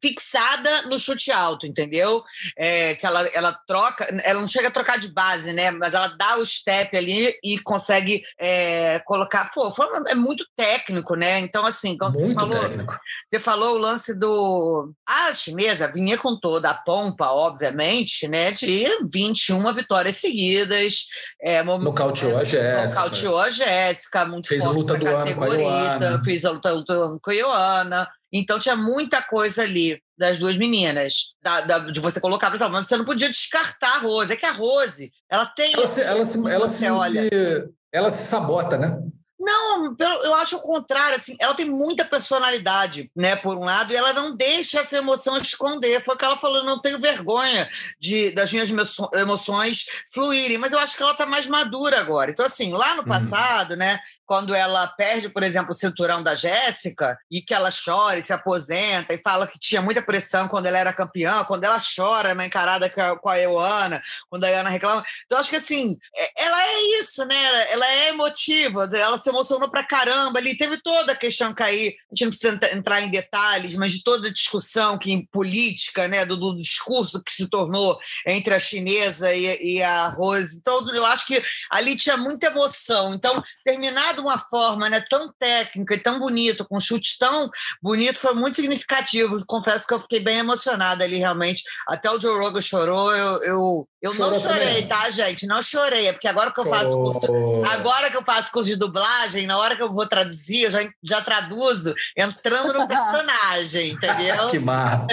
fixada 0.00 0.82
no 0.82 0.98
chute 0.98 1.30
alto, 1.30 1.66
entendeu? 1.66 2.22
É, 2.56 2.94
que 2.94 3.06
ela, 3.06 3.26
ela 3.28 3.52
troca, 3.66 4.04
ela 4.24 4.40
não 4.40 4.46
chega 4.46 4.68
a 4.68 4.70
trocar 4.70 4.98
de 4.98 5.08
base, 5.08 5.52
né? 5.52 5.70
Mas 5.70 5.94
ela 5.94 6.08
dá 6.08 6.36
o 6.36 6.46
step 6.46 6.96
ali 6.96 7.34
e 7.42 7.58
consegue 7.60 8.22
é, 8.38 9.00
colocar. 9.00 9.50
Pô, 9.52 9.70
foi, 9.70 9.86
é 10.08 10.14
muito 10.14 10.46
técnico, 10.56 11.14
né? 11.14 11.38
Então, 11.40 11.64
assim, 11.66 11.96
quando 11.96 12.14
muito 12.14 12.38
você 12.38 12.46
falou. 12.46 12.68
Técnico. 12.68 12.98
Você 13.28 13.40
falou 13.40 13.74
o 13.74 13.78
lance 13.78 14.18
do. 14.18 14.92
A 15.06 15.32
chinesa 15.34 15.90
vinha 15.90 16.16
com 16.18 16.38
toda 16.38 16.70
a 16.70 16.74
pompa, 16.74 17.26
obviamente, 17.26 18.28
né? 18.28 18.52
De 18.52 18.86
21 19.10 19.72
vitórias 19.72 20.16
seguidas. 20.16 21.06
É, 21.42 21.62
nocauteou 21.62 22.38
a 22.38 22.44
Jéssica. 22.44 23.00
Nocauteou 23.00 23.40
a 23.40 23.50
Jéssica, 23.50 24.24
muito 24.26 24.48
fez 24.48 24.62
forte 24.62 24.76
a 24.76 24.78
luta 24.78 24.96
do 24.96 25.06
ano 25.08 25.34
com 25.34 25.44
a 25.44 25.48
Ioana. 25.48 26.24
Fez 26.24 26.44
a 26.44 26.50
luta, 26.50 26.72
luta 26.72 26.94
do 26.94 27.02
ano 27.02 27.20
com 27.20 27.30
a 27.30 27.34
Ioana. 27.34 28.08
Então 28.32 28.58
tinha 28.58 28.76
muita 28.76 29.22
coisa 29.22 29.62
ali 29.62 30.00
das 30.18 30.38
duas 30.38 30.56
meninas, 30.56 31.34
da, 31.42 31.60
da, 31.60 31.78
de 31.78 32.00
você 32.00 32.20
colocar 32.20 32.50
para 32.50 32.68
mas 32.68 32.86
você 32.86 32.96
não 32.96 33.04
podia 33.04 33.28
descartar 33.28 33.96
a 33.96 33.98
Rose. 33.98 34.32
É 34.32 34.36
que 34.36 34.46
a 34.46 34.52
Rose, 34.52 35.12
ela 35.30 35.46
tem. 35.46 35.74
Ela 35.74 35.86
se, 35.86 36.00
ela 36.00 36.24
se, 36.24 36.48
ela 36.48 36.68
se, 36.68 37.10
se, 37.10 37.68
ela 37.92 38.10
se 38.10 38.24
sabota, 38.24 38.78
né? 38.78 38.98
Não, 39.38 39.94
eu 40.24 40.34
acho 40.36 40.56
o 40.56 40.62
contrário, 40.62 41.14
assim, 41.14 41.36
ela 41.38 41.54
tem 41.54 41.66
muita 41.66 42.06
personalidade, 42.06 43.10
né, 43.14 43.36
por 43.36 43.56
um 43.58 43.64
lado, 43.64 43.92
e 43.92 43.96
ela 43.96 44.14
não 44.14 44.34
deixa 44.34 44.80
essa 44.80 44.96
emoção 44.96 45.36
esconder. 45.36 46.02
Foi 46.02 46.14
o 46.14 46.18
que 46.18 46.24
ela 46.24 46.38
falou, 46.38 46.64
não 46.64 46.80
tenho 46.80 46.98
vergonha 46.98 47.68
de 48.00 48.30
das 48.30 48.50
minhas 48.50 48.70
emoções 49.14 49.84
fluírem, 50.12 50.56
mas 50.56 50.72
eu 50.72 50.78
acho 50.78 50.96
que 50.96 51.02
ela 51.02 51.12
está 51.12 51.26
mais 51.26 51.46
madura 51.46 52.00
agora. 52.00 52.30
Então, 52.30 52.46
assim, 52.46 52.72
lá 52.72 52.94
no 52.94 53.02
uhum. 53.02 53.08
passado, 53.08 53.72
uhum. 53.72 53.76
né, 53.76 54.00
quando 54.26 54.54
ela 54.54 54.86
perde, 54.88 55.28
por 55.28 55.42
exemplo, 55.42 55.70
o 55.70 55.74
cinturão 55.74 56.22
da 56.22 56.34
Jéssica, 56.34 57.16
e 57.30 57.40
que 57.40 57.54
ela 57.54 57.70
chora 57.70 58.18
e 58.18 58.22
se 58.22 58.32
aposenta, 58.32 59.14
e 59.14 59.22
fala 59.22 59.46
que 59.46 59.58
tinha 59.58 59.80
muita 59.80 60.02
pressão 60.02 60.48
quando 60.48 60.66
ela 60.66 60.78
era 60.78 60.92
campeã, 60.92 61.44
quando 61.44 61.64
ela 61.64 61.80
chora 61.80 62.34
na 62.34 62.44
encarada 62.44 62.90
com 62.90 63.28
a 63.28 63.36
Ioana, 63.36 64.02
quando 64.28 64.44
a 64.44 64.48
Ioana 64.48 64.68
reclama. 64.68 65.04
Então, 65.24 65.38
acho 65.38 65.50
que 65.50 65.56
assim, 65.56 65.96
é, 66.14 66.44
ela 66.44 66.62
é 66.62 67.00
isso, 67.00 67.24
né? 67.24 67.72
Ela 67.72 67.86
é 67.86 68.08
emotiva, 68.08 68.90
ela 68.92 69.18
se 69.18 69.28
emocionou 69.28 69.70
pra 69.70 69.86
caramba 69.86 70.38
ali. 70.38 70.56
Teve 70.56 70.78
toda 70.78 71.12
a 71.12 71.16
questão 71.16 71.54
cair, 71.54 71.96
a 72.10 72.14
gente 72.14 72.24
não 72.24 72.30
precisa 72.30 72.76
entrar 72.76 73.00
em 73.02 73.10
detalhes, 73.10 73.76
mas 73.76 73.92
de 73.92 74.02
toda 74.02 74.28
a 74.28 74.32
discussão 74.32 74.98
que 74.98 75.12
em 75.12 75.24
política, 75.24 76.08
né, 76.08 76.24
do, 76.24 76.36
do 76.36 76.56
discurso 76.56 77.22
que 77.22 77.32
se 77.32 77.46
tornou 77.48 77.98
entre 78.26 78.54
a 78.54 78.60
chinesa 78.60 79.32
e, 79.32 79.76
e 79.76 79.82
a 79.82 80.08
Rose. 80.08 80.58
Então, 80.58 80.88
eu 80.94 81.06
acho 81.06 81.26
que 81.26 81.42
ali 81.70 81.94
tinha 81.94 82.16
muita 82.16 82.48
emoção. 82.48 83.14
Então, 83.14 83.40
terminar 83.64 84.15
de 84.16 84.22
uma 84.22 84.38
forma 84.38 84.88
né, 84.88 85.00
tão 85.08 85.32
técnica 85.38 85.94
e 85.94 86.02
tão 86.02 86.18
bonita, 86.18 86.64
com 86.64 86.76
um 86.76 86.80
chute 86.80 87.16
tão 87.18 87.48
bonito, 87.80 88.18
foi 88.18 88.34
muito 88.34 88.56
significativo. 88.56 89.36
Confesso 89.46 89.86
que 89.86 89.94
eu 89.94 90.00
fiquei 90.00 90.20
bem 90.20 90.38
emocionada 90.38 91.04
ali, 91.04 91.18
realmente. 91.18 91.62
Até 91.88 92.10
o 92.10 92.20
Joe 92.20 92.36
Rogan 92.38 92.60
chorou, 92.60 93.14
eu, 93.14 93.42
eu, 93.44 93.88
eu 94.12 94.14
não 94.14 94.34
chorei, 94.34 94.82
também. 94.82 94.86
tá, 94.86 95.10
gente? 95.10 95.46
Não 95.46 95.62
chorei, 95.62 96.08
é 96.08 96.12
porque 96.12 96.28
agora 96.28 96.52
que 96.52 96.60
eu 96.60 96.66
faço 96.66 96.96
curso, 96.96 97.26
agora 97.72 98.10
que 98.10 98.16
eu 98.16 98.24
faço 98.24 98.52
curso 98.52 98.70
de 98.70 98.76
dublagem, 98.76 99.46
na 99.46 99.58
hora 99.58 99.76
que 99.76 99.82
eu 99.82 99.92
vou 99.92 100.06
traduzir, 100.06 100.64
eu 100.64 100.70
já, 100.70 100.78
já 101.02 101.20
traduzo 101.20 101.94
entrando 102.16 102.72
no 102.72 102.86
personagem, 102.88 103.90
entendeu? 103.90 104.48
que 104.48 104.58
mar. 104.58 105.04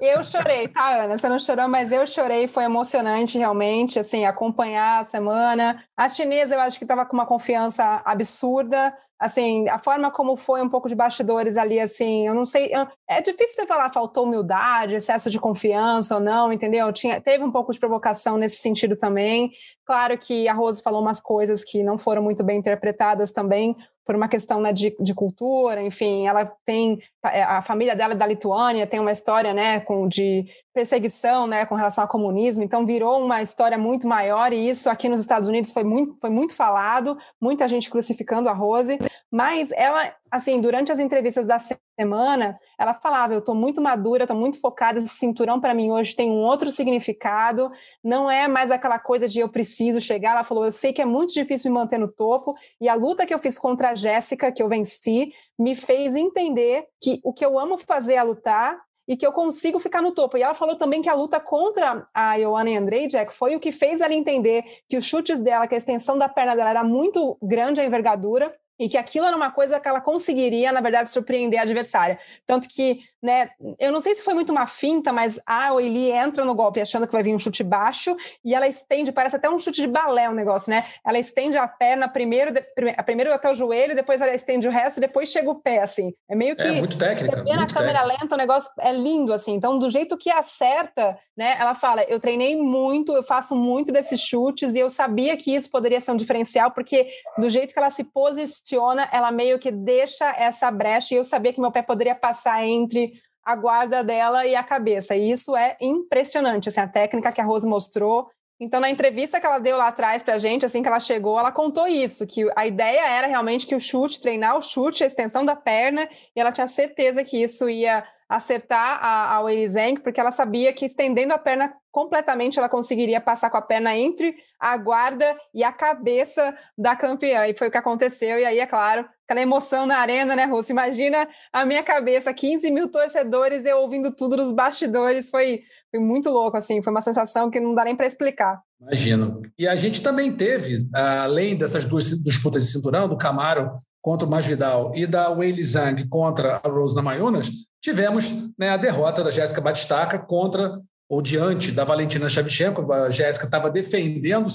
eu 0.00 0.22
chorei, 0.24 0.68
tá, 0.68 1.04
Ana? 1.04 1.18
Você 1.18 1.28
não 1.28 1.38
chorou, 1.38 1.68
mas 1.68 1.92
eu 1.92 2.06
chorei, 2.06 2.46
foi 2.48 2.64
emocionante 2.64 3.38
realmente, 3.38 3.98
assim, 3.98 4.24
acompanhar 4.24 5.00
a 5.00 5.04
semana. 5.04 5.82
A 5.96 6.08
chinesa, 6.08 6.54
eu 6.54 6.60
acho 6.60 6.78
que 6.78 6.84
estava 6.84 7.04
com 7.04 7.14
uma 7.14 7.26
confiança 7.26 8.02
absurda. 8.04 8.92
Assim, 9.18 9.68
a 9.68 9.78
forma 9.78 10.10
como 10.10 10.36
foi 10.36 10.62
um 10.62 10.68
pouco 10.68 10.88
de 10.88 10.94
bastidores 10.94 11.56
ali, 11.56 11.80
assim, 11.80 12.26
eu 12.26 12.34
não 12.34 12.44
sei, 12.44 12.70
eu, 12.72 12.86
é 13.08 13.20
difícil 13.20 13.56
você 13.56 13.66
falar 13.66 13.90
faltou 13.90 14.24
humildade, 14.24 14.94
excesso 14.94 15.30
de 15.30 15.40
confiança 15.40 16.14
ou 16.14 16.20
não, 16.20 16.52
entendeu? 16.52 16.92
Tinha, 16.92 17.20
teve 17.20 17.42
um 17.42 17.50
pouco 17.50 17.72
de 17.72 17.80
provocação 17.80 18.36
nesse 18.36 18.56
sentido 18.58 18.96
também. 18.96 19.50
Claro 19.84 20.16
que 20.18 20.46
a 20.46 20.52
Rose 20.52 20.82
falou 20.82 21.00
umas 21.00 21.20
coisas 21.20 21.64
que 21.64 21.82
não 21.82 21.98
foram 21.98 22.22
muito 22.22 22.44
bem 22.44 22.58
interpretadas 22.58 23.32
também, 23.32 23.74
por 24.08 24.16
uma 24.16 24.26
questão 24.26 24.58
né, 24.58 24.72
de, 24.72 24.96
de, 24.98 25.14
cultura, 25.14 25.82
enfim, 25.82 26.26
ela 26.26 26.50
tem 26.64 26.98
é, 27.26 27.42
a 27.42 27.60
família 27.60 27.94
dela 27.94 28.14
é 28.14 28.16
da 28.16 28.26
Lituânia, 28.26 28.86
tem 28.86 28.98
uma 28.98 29.12
história 29.12 29.52
né, 29.52 29.80
com, 29.80 30.08
de 30.08 30.46
perseguição 30.78 31.44
né, 31.48 31.66
com 31.66 31.74
relação 31.74 32.04
ao 32.04 32.08
comunismo, 32.08 32.62
então 32.62 32.86
virou 32.86 33.20
uma 33.20 33.42
história 33.42 33.76
muito 33.76 34.06
maior 34.06 34.52
e 34.52 34.68
isso 34.68 34.88
aqui 34.88 35.08
nos 35.08 35.18
Estados 35.18 35.48
Unidos 35.48 35.72
foi 35.72 35.82
muito, 35.82 36.16
foi 36.20 36.30
muito 36.30 36.54
falado, 36.54 37.18
muita 37.40 37.66
gente 37.66 37.90
crucificando 37.90 38.48
a 38.48 38.52
Rose, 38.52 38.96
mas 39.30 39.72
ela, 39.72 40.14
assim, 40.30 40.60
durante 40.60 40.90
as 40.90 40.98
entrevistas 40.98 41.48
da 41.48 41.58
semana, 41.58 42.58
ela 42.78 42.94
falava: 42.94 43.34
Eu 43.34 43.40
estou 43.40 43.54
muito 43.54 43.82
madura, 43.82 44.24
estou 44.24 44.36
muito 44.36 44.58
focada. 44.58 44.98
Esse 44.98 45.08
cinturão 45.08 45.60
para 45.60 45.74
mim 45.74 45.90
hoje 45.90 46.16
tem 46.16 46.30
um 46.30 46.42
outro 46.42 46.70
significado. 46.70 47.70
Não 48.02 48.30
é 48.30 48.48
mais 48.48 48.70
aquela 48.70 48.98
coisa 48.98 49.28
de 49.28 49.40
eu 49.40 49.48
preciso 49.48 50.00
chegar. 50.00 50.32
Ela 50.32 50.44
falou: 50.44 50.64
Eu 50.64 50.72
sei 50.72 50.94
que 50.94 51.02
é 51.02 51.04
muito 51.04 51.32
difícil 51.32 51.70
me 51.70 51.78
manter 51.78 51.98
no 51.98 52.08
topo. 52.08 52.54
E 52.80 52.88
a 52.88 52.94
luta 52.94 53.26
que 53.26 53.34
eu 53.34 53.38
fiz 53.38 53.58
contra 53.58 53.90
a 53.90 53.94
Jéssica, 53.94 54.50
que 54.50 54.62
eu 54.62 54.68
venci, 54.68 55.30
me 55.58 55.76
fez 55.76 56.16
entender 56.16 56.86
que 57.02 57.20
o 57.22 57.32
que 57.32 57.44
eu 57.44 57.58
amo 57.58 57.76
fazer 57.76 58.14
é 58.14 58.22
lutar 58.22 58.78
e 59.08 59.16
que 59.16 59.26
eu 59.26 59.32
consigo 59.32 59.80
ficar 59.80 60.02
no 60.02 60.12
topo. 60.12 60.36
E 60.36 60.42
ela 60.42 60.54
falou 60.54 60.76
também 60.76 61.00
que 61.00 61.08
a 61.08 61.14
luta 61.14 61.40
contra 61.40 62.06
a 62.14 62.34
Ioana 62.34 62.78
Andrejek 62.78 63.32
foi 63.32 63.56
o 63.56 63.60
que 63.60 63.72
fez 63.72 64.02
ela 64.02 64.14
entender 64.14 64.62
que 64.86 64.98
os 64.98 65.04
chutes 65.06 65.40
dela, 65.40 65.66
que 65.66 65.74
a 65.74 65.78
extensão 65.78 66.18
da 66.18 66.28
perna 66.28 66.54
dela 66.54 66.70
era 66.70 66.84
muito 66.84 67.38
grande 67.42 67.80
a 67.80 67.84
envergadura, 67.84 68.54
e 68.78 68.88
que 68.88 68.96
aquilo 68.96 69.26
era 69.26 69.36
uma 69.36 69.50
coisa 69.50 69.80
que 69.80 69.88
ela 69.88 70.00
conseguiria, 70.00 70.70
na 70.72 70.80
verdade, 70.80 71.10
surpreender 71.10 71.58
a 71.58 71.62
adversária. 71.62 72.18
Tanto 72.46 72.68
que, 72.68 73.00
né, 73.22 73.50
eu 73.78 73.90
não 73.90 74.00
sei 74.00 74.14
se 74.14 74.22
foi 74.22 74.34
muito 74.34 74.50
uma 74.50 74.66
finta, 74.66 75.12
mas 75.12 75.40
a 75.46 75.72
Oili 75.72 76.10
entra 76.10 76.44
no 76.44 76.54
golpe 76.54 76.80
achando 76.80 77.06
que 77.06 77.12
vai 77.12 77.22
vir 77.22 77.34
um 77.34 77.38
chute 77.38 77.64
baixo 77.64 78.16
e 78.44 78.54
ela 78.54 78.68
estende, 78.68 79.10
parece 79.10 79.36
até 79.36 79.50
um 79.50 79.58
chute 79.58 79.80
de 79.80 79.86
balé 79.86 80.28
o 80.28 80.32
um 80.32 80.34
negócio, 80.34 80.70
né? 80.70 80.84
Ela 81.04 81.18
estende 81.18 81.58
a 81.58 81.66
perna 81.66 82.08
primeiro, 82.08 82.52
de, 82.52 82.62
primeiro 83.04 83.32
até 83.32 83.50
o 83.50 83.54
joelho, 83.54 83.94
depois 83.94 84.20
ela 84.20 84.32
estende 84.32 84.68
o 84.68 84.70
resto, 84.70 85.00
depois 85.00 85.28
chega 85.28 85.50
o 85.50 85.56
pé, 85.56 85.82
assim. 85.82 86.14
É 86.28 86.34
meio 86.34 86.54
que. 86.54 86.62
É 86.62 86.72
muito 86.72 86.96
técnica. 86.96 87.42
Você 87.42 87.56
na 87.56 87.66
câmera 87.66 87.98
técnica. 87.98 88.22
lenta, 88.22 88.34
o 88.34 88.38
negócio 88.38 88.70
é 88.78 88.92
lindo, 88.92 89.32
assim. 89.32 89.54
Então, 89.54 89.78
do 89.78 89.90
jeito 89.90 90.16
que 90.16 90.30
acerta, 90.30 91.18
né? 91.36 91.56
Ela 91.58 91.74
fala: 91.74 92.02
eu 92.04 92.20
treinei 92.20 92.56
muito, 92.56 93.14
eu 93.14 93.22
faço 93.22 93.56
muito 93.56 93.92
desses 93.92 94.20
chutes 94.20 94.74
e 94.74 94.78
eu 94.78 94.90
sabia 94.90 95.36
que 95.36 95.54
isso 95.54 95.70
poderia 95.70 96.00
ser 96.00 96.12
um 96.12 96.16
diferencial, 96.16 96.70
porque 96.70 97.08
do 97.36 97.48
jeito 97.50 97.72
que 97.72 97.78
ela 97.78 97.90
se 97.90 98.04
posiciona, 98.04 98.67
posiciona, 98.68 99.08
ela 99.12 99.30
meio 99.30 99.58
que 99.58 99.70
deixa 99.70 100.28
essa 100.30 100.70
brecha, 100.70 101.14
e 101.14 101.18
eu 101.18 101.24
sabia 101.24 101.52
que 101.52 101.60
meu 101.60 101.72
pé 101.72 101.82
poderia 101.82 102.14
passar 102.14 102.64
entre 102.64 103.12
a 103.44 103.56
guarda 103.56 104.04
dela 104.04 104.46
e 104.46 104.54
a 104.54 104.62
cabeça. 104.62 105.16
E 105.16 105.30
isso 105.30 105.56
é 105.56 105.76
impressionante, 105.80 106.68
assim, 106.68 106.80
a 106.80 106.88
técnica 106.88 107.32
que 107.32 107.40
a 107.40 107.44
Rose 107.44 107.66
mostrou. 107.66 108.28
Então, 108.60 108.80
na 108.80 108.90
entrevista 108.90 109.40
que 109.40 109.46
ela 109.46 109.58
deu 109.58 109.76
lá 109.76 109.88
atrás 109.88 110.22
pra 110.22 110.36
gente, 110.36 110.66
assim 110.66 110.82
que 110.82 110.88
ela 110.88 111.00
chegou, 111.00 111.38
ela 111.38 111.52
contou 111.52 111.86
isso, 111.86 112.26
que 112.26 112.46
a 112.56 112.66
ideia 112.66 113.06
era 113.08 113.26
realmente 113.26 113.66
que 113.66 113.74
o 113.74 113.80
chute, 113.80 114.20
treinar 114.20 114.56
o 114.56 114.62
chute, 114.62 115.04
a 115.04 115.06
extensão 115.06 115.44
da 115.44 115.56
perna, 115.56 116.08
e 116.34 116.40
ela 116.40 116.52
tinha 116.52 116.66
certeza 116.66 117.24
que 117.24 117.42
isso 117.42 117.70
ia 117.70 118.04
acertar 118.28 119.02
a, 119.02 119.36
a 119.36 119.40
Weili 119.40 119.66
Zhang, 119.66 120.00
porque 120.00 120.20
ela 120.20 120.30
sabia 120.30 120.72
que 120.72 120.84
estendendo 120.84 121.32
a 121.32 121.38
perna 121.38 121.72
completamente 121.90 122.58
ela 122.58 122.68
conseguiria 122.68 123.20
passar 123.20 123.50
com 123.50 123.56
a 123.56 123.62
perna 123.62 123.96
entre 123.96 124.36
a 124.60 124.76
guarda 124.76 125.36
e 125.54 125.64
a 125.64 125.72
cabeça 125.72 126.54
da 126.76 126.94
campeã. 126.94 127.46
E 127.46 127.56
foi 127.56 127.68
o 127.68 127.70
que 127.70 127.78
aconteceu. 127.78 128.38
E 128.38 128.44
aí, 128.44 128.58
é 128.58 128.66
claro, 128.66 129.06
aquela 129.24 129.40
emoção 129.40 129.86
na 129.86 129.98
arena, 129.98 130.36
né, 130.36 130.44
Russo? 130.44 130.70
Imagina 130.70 131.26
a 131.52 131.64
minha 131.64 131.82
cabeça, 131.82 132.34
15 132.34 132.70
mil 132.70 132.88
torcedores, 132.88 133.64
eu 133.64 133.78
ouvindo 133.78 134.14
tudo 134.14 134.36
nos 134.36 134.52
bastidores. 134.52 135.30
Foi, 135.30 135.60
foi 135.90 136.00
muito 136.00 136.30
louco, 136.30 136.56
assim. 136.56 136.82
Foi 136.82 136.92
uma 136.92 137.02
sensação 137.02 137.50
que 137.50 137.58
não 137.58 137.74
dá 137.74 137.84
nem 137.84 137.96
para 137.96 138.06
explicar. 138.06 138.60
Imagino. 138.80 139.42
E 139.58 139.66
a 139.66 139.74
gente 139.74 140.02
também 140.02 140.32
teve, 140.32 140.86
além 140.94 141.56
dessas 141.56 141.84
duas 141.84 142.10
disputas 142.22 142.62
de 142.62 142.70
cinturão, 142.70 143.08
do 143.08 143.16
Camaro 143.16 143.72
contra 144.00 144.26
o 144.26 144.30
Masvidal 144.30 144.92
e 144.94 145.06
da 145.06 145.30
Weili 145.30 145.64
Zhang 145.64 146.06
contra 146.08 146.60
a 146.62 146.68
Rose 146.68 146.94
Namajunas, 146.94 147.50
tivemos 147.88 148.30
né, 148.58 148.70
a 148.70 148.76
derrota 148.76 149.24
da 149.24 149.30
Jéssica 149.30 149.60
Batistaca 149.60 150.18
contra 150.18 150.80
ou 151.08 151.22
diante 151.22 151.72
da 151.72 151.84
Valentina 151.84 152.28
Shevchenko. 152.28 152.92
A 152.92 153.10
Jéssica 153.10 153.46
estava 153.46 153.70
defendendo, 153.70 154.46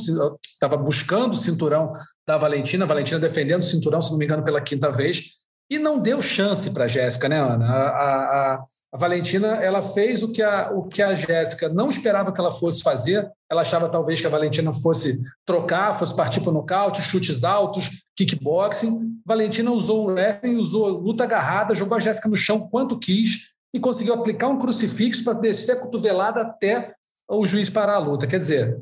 estava 0.45 0.77
buscando 0.77 1.33
o 1.33 1.37
cinturão 1.37 1.91
da 2.27 2.37
Valentina, 2.37 2.85
a 2.85 2.87
Valentina 2.87 3.19
defendendo 3.19 3.63
o 3.63 3.65
cinturão, 3.65 4.01
se 4.01 4.11
não 4.11 4.19
me 4.19 4.25
engano, 4.25 4.43
pela 4.43 4.61
quinta 4.61 4.91
vez, 4.91 5.43
e 5.69 5.79
não 5.79 5.99
deu 5.99 6.21
chance 6.21 6.69
para 6.71 6.85
a 6.85 6.87
Jéssica, 6.87 7.27
né, 7.27 7.39
Ana? 7.39 7.65
A, 7.65 8.53
a, 8.53 8.63
a, 8.93 8.97
Valentina 8.97 9.47
ela 9.55 9.81
fez 9.81 10.21
o 10.21 10.31
que 10.31 10.41
a, 10.41 10.71
o 10.71 10.83
que 10.83 11.01
a 11.01 11.15
Jéssica 11.15 11.67
não 11.69 11.89
esperava 11.89 12.31
que 12.31 12.39
ela 12.39 12.51
fosse 12.51 12.83
fazer. 12.83 13.29
Ela 13.49 13.61
achava 13.61 13.89
talvez 13.89 14.21
que 14.21 14.27
a 14.27 14.29
Valentina 14.29 14.71
fosse 14.71 15.21
trocar, 15.45 15.97
fosse 15.97 16.15
partir 16.15 16.41
para 16.41 16.51
o 16.51 16.53
nocaute, 16.53 17.01
chutes 17.01 17.43
altos, 17.43 18.05
kickboxing. 18.15 19.19
Valentina 19.25 19.71
usou 19.71 20.03
o 20.03 20.11
wrestling, 20.11 20.57
usou 20.57 20.87
luta 20.89 21.23
agarrada, 21.23 21.75
jogou 21.75 21.97
a 21.97 21.99
Jéssica 21.99 22.29
no 22.29 22.37
chão 22.37 22.67
quanto 22.69 22.99
quis 22.99 23.53
e 23.73 23.79
conseguiu 23.79 24.13
aplicar 24.13 24.47
um 24.47 24.59
crucifixo 24.59 25.23
para 25.23 25.33
descer 25.33 25.77
a 25.77 25.79
cotovelada 25.79 26.41
até 26.41 26.93
o 27.29 27.45
juiz 27.45 27.69
parar 27.69 27.95
a 27.95 27.99
luta. 27.99 28.27
Quer 28.27 28.37
dizer, 28.37 28.79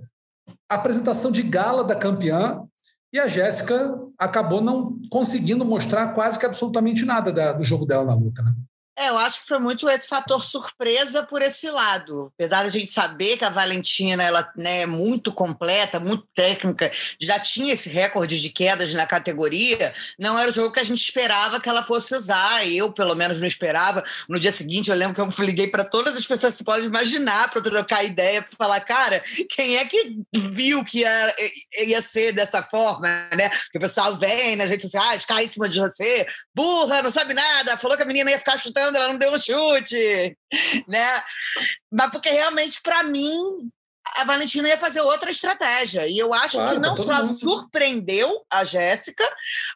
a 0.70 0.76
apresentação 0.76 1.32
de 1.32 1.44
gala 1.44 1.84
da 1.84 1.96
campeã 1.96 2.64
e 3.14 3.20
a 3.20 3.28
Jéssica 3.28 3.98
acabou 4.18 4.62
não 4.62 5.00
conseguindo 5.10 5.66
mostrar 5.66 6.14
quase 6.14 6.40
que 6.40 6.46
absolutamente 6.46 7.06
nada 7.06 7.32
da, 7.32 7.52
do 7.54 7.64
jogo 7.64 7.86
dela 7.86 8.06
na 8.06 8.16
luta. 8.16 8.42
Né? 8.42 8.54
É, 8.98 9.08
eu 9.08 9.18
acho 9.18 9.42
que 9.42 9.48
foi 9.48 9.58
muito 9.58 9.90
esse 9.90 10.08
fator 10.08 10.44
surpresa 10.44 11.24
por 11.24 11.42
esse 11.42 11.70
lado. 11.72 12.32
Apesar 12.36 12.64
da 12.64 12.70
gente 12.70 12.92
saber 12.92 13.38
que 13.38 13.46
a 13.46 13.50
Valentina 13.50 14.22
ela 14.22 14.52
né, 14.56 14.82
é 14.82 14.86
muito 14.86 15.32
completa, 15.32 16.00
muito 16.00 16.26
técnica, 16.36 16.92
já 17.20 17.40
tinha 17.40 17.74
esse 17.74 17.90
recorde 17.90 18.40
de 18.40 18.50
quedas 18.50 18.94
na 18.94 19.06
categoria, 19.06 19.94
não 20.20 20.38
era 20.38 20.50
o 20.50 20.54
jogo 20.54 20.74
que 20.74 20.80
a 20.80 20.84
gente 20.84 21.02
esperava 21.02 21.60
que 21.60 21.70
ela 21.70 21.84
fosse 21.84 22.14
usar. 22.14 22.68
Eu, 22.68 22.92
pelo 22.92 23.16
menos, 23.16 23.40
não 23.40 23.48
esperava. 23.48 24.04
No 24.28 24.40
dia 24.40 24.52
seguinte, 24.52 24.90
eu 24.90 24.96
lembro 24.96 25.16
que 25.16 25.22
eu 25.22 25.30
liguei 25.46 25.68
para 25.68 25.86
todas 25.86 26.16
as 26.18 26.28
pessoas 26.28 26.54
que 26.54 26.58
você 26.60 26.64
pode 26.64 26.86
imaginar 26.86 27.50
para 27.50 27.62
trocar 27.62 28.04
ideia, 28.04 28.42
para 28.42 28.58
falar, 28.58 28.82
cara, 28.82 29.24
quem 29.50 29.78
é 29.78 29.86
que 29.86 30.20
viu 30.34 30.84
que 30.84 31.00
ia, 31.00 31.36
ia 31.86 32.02
ser 32.02 32.34
dessa 32.34 32.62
forma, 32.62 33.08
né? 33.38 33.50
Porque 33.50 33.78
o 33.78 33.82
pessoal 33.82 34.18
vem 34.18 34.58
nas 34.58 34.68
redes 34.68 34.84
sociais, 34.84 35.26
cai 35.26 35.46
em 35.46 35.48
cima 35.48 35.70
de 35.70 35.80
você, 35.80 36.28
burra, 36.54 37.02
não 37.02 37.10
sabe 37.10 37.34
nada, 37.34 37.78
falou 37.78 37.96
que 37.96 38.04
a 38.04 38.06
menina 38.06 38.30
ia 38.30 38.38
ficar 38.38 38.60
chutando 38.60 38.81
ela 38.84 39.08
não 39.10 39.18
deu 39.18 39.32
um 39.32 39.40
chute, 39.40 40.38
né? 40.88 41.24
Mas 41.92 42.12
porque 42.12 42.30
realmente, 42.30 42.82
para 42.82 43.04
mim, 43.04 43.72
a 44.18 44.24
Valentina 44.24 44.68
ia 44.68 44.78
fazer 44.78 45.02
outra 45.02 45.30
estratégia. 45.30 46.08
E 46.08 46.18
eu 46.18 46.34
acho 46.34 46.58
claro, 46.58 46.74
que 46.74 46.80
não 46.80 46.96
só 46.96 47.24
mundo. 47.24 47.34
surpreendeu 47.34 48.46
a 48.52 48.64
Jéssica, 48.64 49.24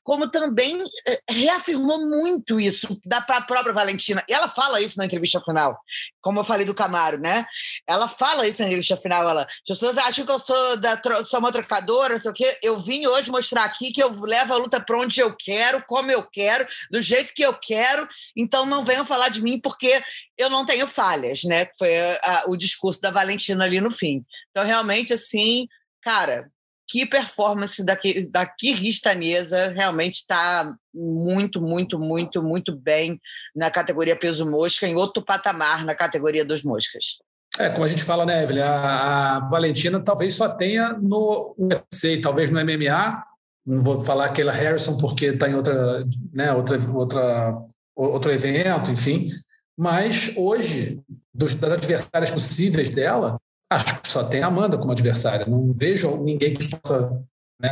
como 0.03 0.29
também 0.29 0.83
eh, 1.07 1.21
reafirmou 1.29 1.99
muito 1.99 2.59
isso 2.59 2.99
da 3.05 3.21
própria 3.21 3.73
Valentina. 3.73 4.23
E 4.29 4.33
ela 4.33 4.49
fala 4.49 4.81
isso 4.81 4.97
na 4.97 5.05
entrevista 5.05 5.41
final, 5.41 5.77
como 6.25 6.39
eu 6.39 6.43
falei 6.43 6.65
do 6.65 6.73
Camaro, 6.73 7.19
né? 7.19 7.45
Ela 7.87 8.07
fala 8.07 8.47
isso 8.47 8.59
na 8.59 8.65
entrevista 8.65 8.97
final. 8.97 9.29
Ela, 9.29 9.43
as 9.43 9.67
pessoas 9.67 9.95
acham 9.95 10.25
que 10.25 10.31
eu 10.31 10.39
sou, 10.39 10.77
da, 10.77 10.99
sou 11.23 11.39
uma 11.39 11.51
trocadora, 11.51 12.15
não 12.15 12.19
sei 12.19 12.31
o 12.31 12.33
quê. 12.33 12.57
Eu 12.63 12.81
vim 12.81 13.05
hoje 13.05 13.29
mostrar 13.29 13.63
aqui 13.63 13.91
que 13.91 14.01
eu 14.01 14.09
levo 14.21 14.51
a 14.51 14.57
luta 14.57 14.81
para 14.81 14.97
onde 14.97 15.19
eu 15.19 15.35
quero, 15.37 15.85
como 15.85 16.09
eu 16.09 16.23
quero, 16.23 16.67
do 16.89 16.99
jeito 16.99 17.31
que 17.31 17.43
eu 17.43 17.53
quero. 17.53 18.09
Então 18.35 18.65
não 18.65 18.83
venham 18.83 19.05
falar 19.05 19.29
de 19.29 19.39
mim 19.43 19.59
porque 19.61 20.01
eu 20.35 20.49
não 20.49 20.65
tenho 20.65 20.87
falhas, 20.87 21.43
né? 21.43 21.67
Foi 21.77 21.95
a, 21.95 22.45
o 22.47 22.57
discurso 22.57 22.99
da 22.99 23.11
Valentina 23.11 23.63
ali 23.63 23.79
no 23.79 23.91
fim. 23.91 24.25
Então, 24.49 24.65
realmente, 24.65 25.13
assim, 25.13 25.67
cara, 26.01 26.49
que 26.87 27.05
performance 27.05 27.83
da, 27.83 27.97
da 28.29 28.45
Kirguistanesa 28.45 29.69
realmente 29.69 30.15
está 30.15 30.75
muito, 30.93 31.61
muito, 31.61 31.99
muito, 31.99 32.41
muito 32.41 32.75
bem 32.75 33.19
na 33.55 33.71
categoria 33.71 34.15
peso 34.15 34.49
mosca, 34.49 34.87
em 34.87 34.95
outro 34.95 35.23
patamar 35.23 35.83
na 35.85 35.95
categoria 35.95 36.45
dos 36.45 36.63
moscas. 36.63 37.17
É, 37.57 37.69
como 37.69 37.85
a 37.85 37.87
gente 37.87 38.03
fala, 38.03 38.25
né, 38.25 38.43
Evelyn, 38.43 38.61
a, 38.61 39.37
a 39.37 39.39
Valentina 39.49 39.99
talvez 39.99 40.35
só 40.35 40.49
tenha 40.49 40.93
no 40.93 41.55
UFC, 41.57 42.19
talvez 42.19 42.51
no 42.51 42.59
MMA, 42.59 43.23
não 43.65 43.81
vou 43.81 44.03
falar 44.03 44.25
aquela 44.25 44.51
Harrison 44.51 44.97
porque 44.97 45.27
está 45.27 45.49
em 45.49 45.55
outra, 45.55 46.05
né, 46.33 46.51
outra, 46.51 46.77
outra, 46.91 47.57
outro 47.95 48.31
evento, 48.31 48.91
enfim, 48.91 49.29
mas 49.77 50.33
hoje, 50.35 51.01
dos, 51.33 51.55
das 51.55 51.73
adversárias 51.73 52.31
possíveis 52.31 52.89
dela, 52.89 53.39
acho 53.71 54.01
que 54.01 54.11
só 54.11 54.23
tem 54.23 54.41
a 54.41 54.47
Amanda 54.47 54.77
como 54.77 54.91
adversária. 54.91 55.45
Não 55.45 55.73
vejo 55.73 56.17
ninguém 56.17 56.53
que 56.53 56.69
possa 56.69 57.21
né, 57.59 57.71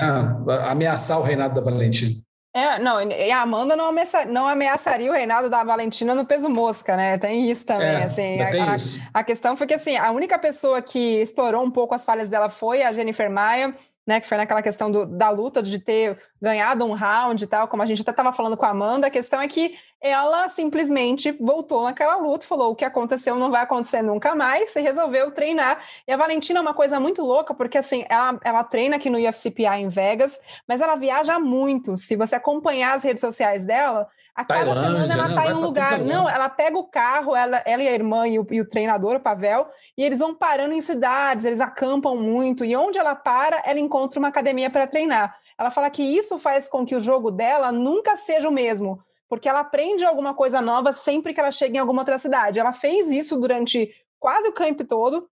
ameaçar 0.68 1.20
o 1.20 1.24
reinado 1.24 1.56
da 1.56 1.62
Valentina. 1.62 2.22
É, 2.56 2.78
não, 2.78 3.02
e 3.02 3.32
a 3.32 3.42
Amanda 3.42 3.76
não, 3.76 3.88
ameaça, 3.88 4.26
não 4.26 4.48
ameaçaria 4.48 5.10
o 5.10 5.14
reinado 5.14 5.50
da 5.50 5.64
Valentina 5.64 6.14
no 6.14 6.24
peso 6.24 6.48
mosca, 6.48 6.96
né? 6.96 7.18
Tem 7.18 7.50
isso 7.50 7.66
também, 7.66 7.88
é, 7.88 8.04
assim. 8.04 8.38
Tem 8.52 8.62
a, 8.62 8.76
isso. 8.76 9.02
A, 9.12 9.24
questão 9.24 9.58
foi 9.58 9.66
que, 9.66 9.74
assim, 9.74 9.98
a 9.98 10.12
única 10.12 10.38
pessoa 10.38 10.80
que 10.80 11.20
explorou 11.20 11.64
um 11.64 11.72
pouco 11.72 11.96
as 11.96 12.06
falhas 12.06 12.30
dela 12.30 12.52
foi 12.52 12.84
a 12.84 12.92
Jennifer 12.92 13.28
Maia, 13.28 13.74
né? 14.06 14.20
Que 14.20 14.28
foi 14.28 14.38
naquela 14.38 14.62
questão 14.62 14.92
do, 14.92 15.06
da 15.06 15.30
luta 15.30 15.62
de 15.64 15.80
ter 15.80 16.18
ganhado 16.42 16.86
um 16.86 16.94
round 16.94 17.44
e 17.44 17.48
tal, 17.48 17.68
como 17.68 17.82
a 17.82 17.86
gente 17.86 18.02
até 18.02 18.12
estava 18.12 18.34
falando 18.34 18.58
com 18.58 18.66
a 18.66 18.70
Amanda. 18.70 19.08
A 19.08 19.10
questão 19.10 19.42
é 19.42 19.48
que 19.48 19.76
ela 20.02 20.50
simplesmente 20.50 21.32
voltou 21.32 21.84
naquela 21.84 22.18
luta, 22.18 22.46
falou 22.46 22.72
o 22.72 22.76
que 22.76 22.84
aconteceu 22.84 23.36
não 23.36 23.50
vai 23.50 23.64
acontecer 23.64 24.02
nunca 24.02 24.36
mais, 24.36 24.76
e 24.76 24.82
resolveu 24.82 25.32
treinar. 25.32 25.82
E 26.08 26.12
a 26.12 26.18
Valentina 26.18 26.60
é 26.60 26.62
uma 26.62 26.74
coisa 26.74 27.00
muito 27.00 27.22
louca, 27.22 27.54
porque 27.54 27.78
assim, 27.78 28.06
ela, 28.10 28.40
ela 28.44 28.64
treina 28.64 28.98
aqui 28.98 29.10
no 29.10 29.18
UFCPA 29.18 29.78
em 29.78 29.88
Vegas, 29.88 30.40
mas 30.68 30.82
ela 30.82 30.96
viaja 30.96 31.40
muito. 31.40 31.96
Se 31.96 32.16
você 32.16 32.36
acompanhar 32.36 32.96
as 32.96 33.04
redes 33.04 33.22
sociais 33.22 33.66
dela, 33.66 34.08
a 34.36 34.44
cada 34.44 34.74
semana 34.74 35.14
ela 35.14 35.28
né? 35.28 35.36
tá 35.36 35.46
em 35.46 35.54
um 35.54 35.60
pra 35.60 35.68
lugar. 35.68 36.00
Não, 36.00 36.28
ela 36.28 36.50
pega 36.50 36.78
o 36.78 36.86
carro, 36.86 37.36
ela, 37.36 37.62
ela 37.66 37.84
e 37.84 37.88
a 37.88 37.94
irmã 37.94 38.28
e 38.28 38.40
o, 38.40 38.48
e 38.50 38.62
o 38.62 38.68
treinador, 38.68 39.18
o 39.18 39.20
Pavel, 39.20 39.68
e 39.98 40.04
eles 40.04 40.20
vão 40.20 40.34
parando 40.34 40.74
em 40.74 40.82
cidades, 40.82 41.46
eles 41.46 41.60
acampam 41.60 42.16
muito, 42.16 42.66
e 42.66 42.76
onde 42.76 42.98
ela 42.98 43.16
para, 43.16 43.62
ela 43.64 43.80
encontra 43.80 44.20
uma 44.20 44.30
academia 44.30 44.70
para 44.70 44.88
treinar. 44.88 45.38
Ela 45.58 45.70
fala 45.70 45.90
que 45.90 46.02
isso 46.02 46.40
faz 46.40 46.68
com 46.68 46.86
que 46.86 46.96
o 46.96 47.02
jogo 47.02 47.30
dela 47.30 47.72
nunca 47.72 48.16
seja 48.16 48.50
o 48.50 48.52
mesmo, 48.52 49.00
porque 49.30 49.48
ela 49.48 49.60
aprende 49.60 50.04
alguma 50.04 50.34
coisa 50.34 50.62
nova 50.62 50.92
sempre 50.92 51.34
que 51.34 51.40
ela 51.40 51.52
chega 51.52 51.78
em 51.78 51.80
alguma 51.80 52.02
outra 52.02 52.18
cidade. 52.18 52.60
Ela 52.60 52.74
fez 52.74 53.12
isso 53.12 53.40
durante 53.40 53.94
quase 54.20 54.48
o 54.48 54.54
camp 54.54 54.82
todo, 54.88 55.30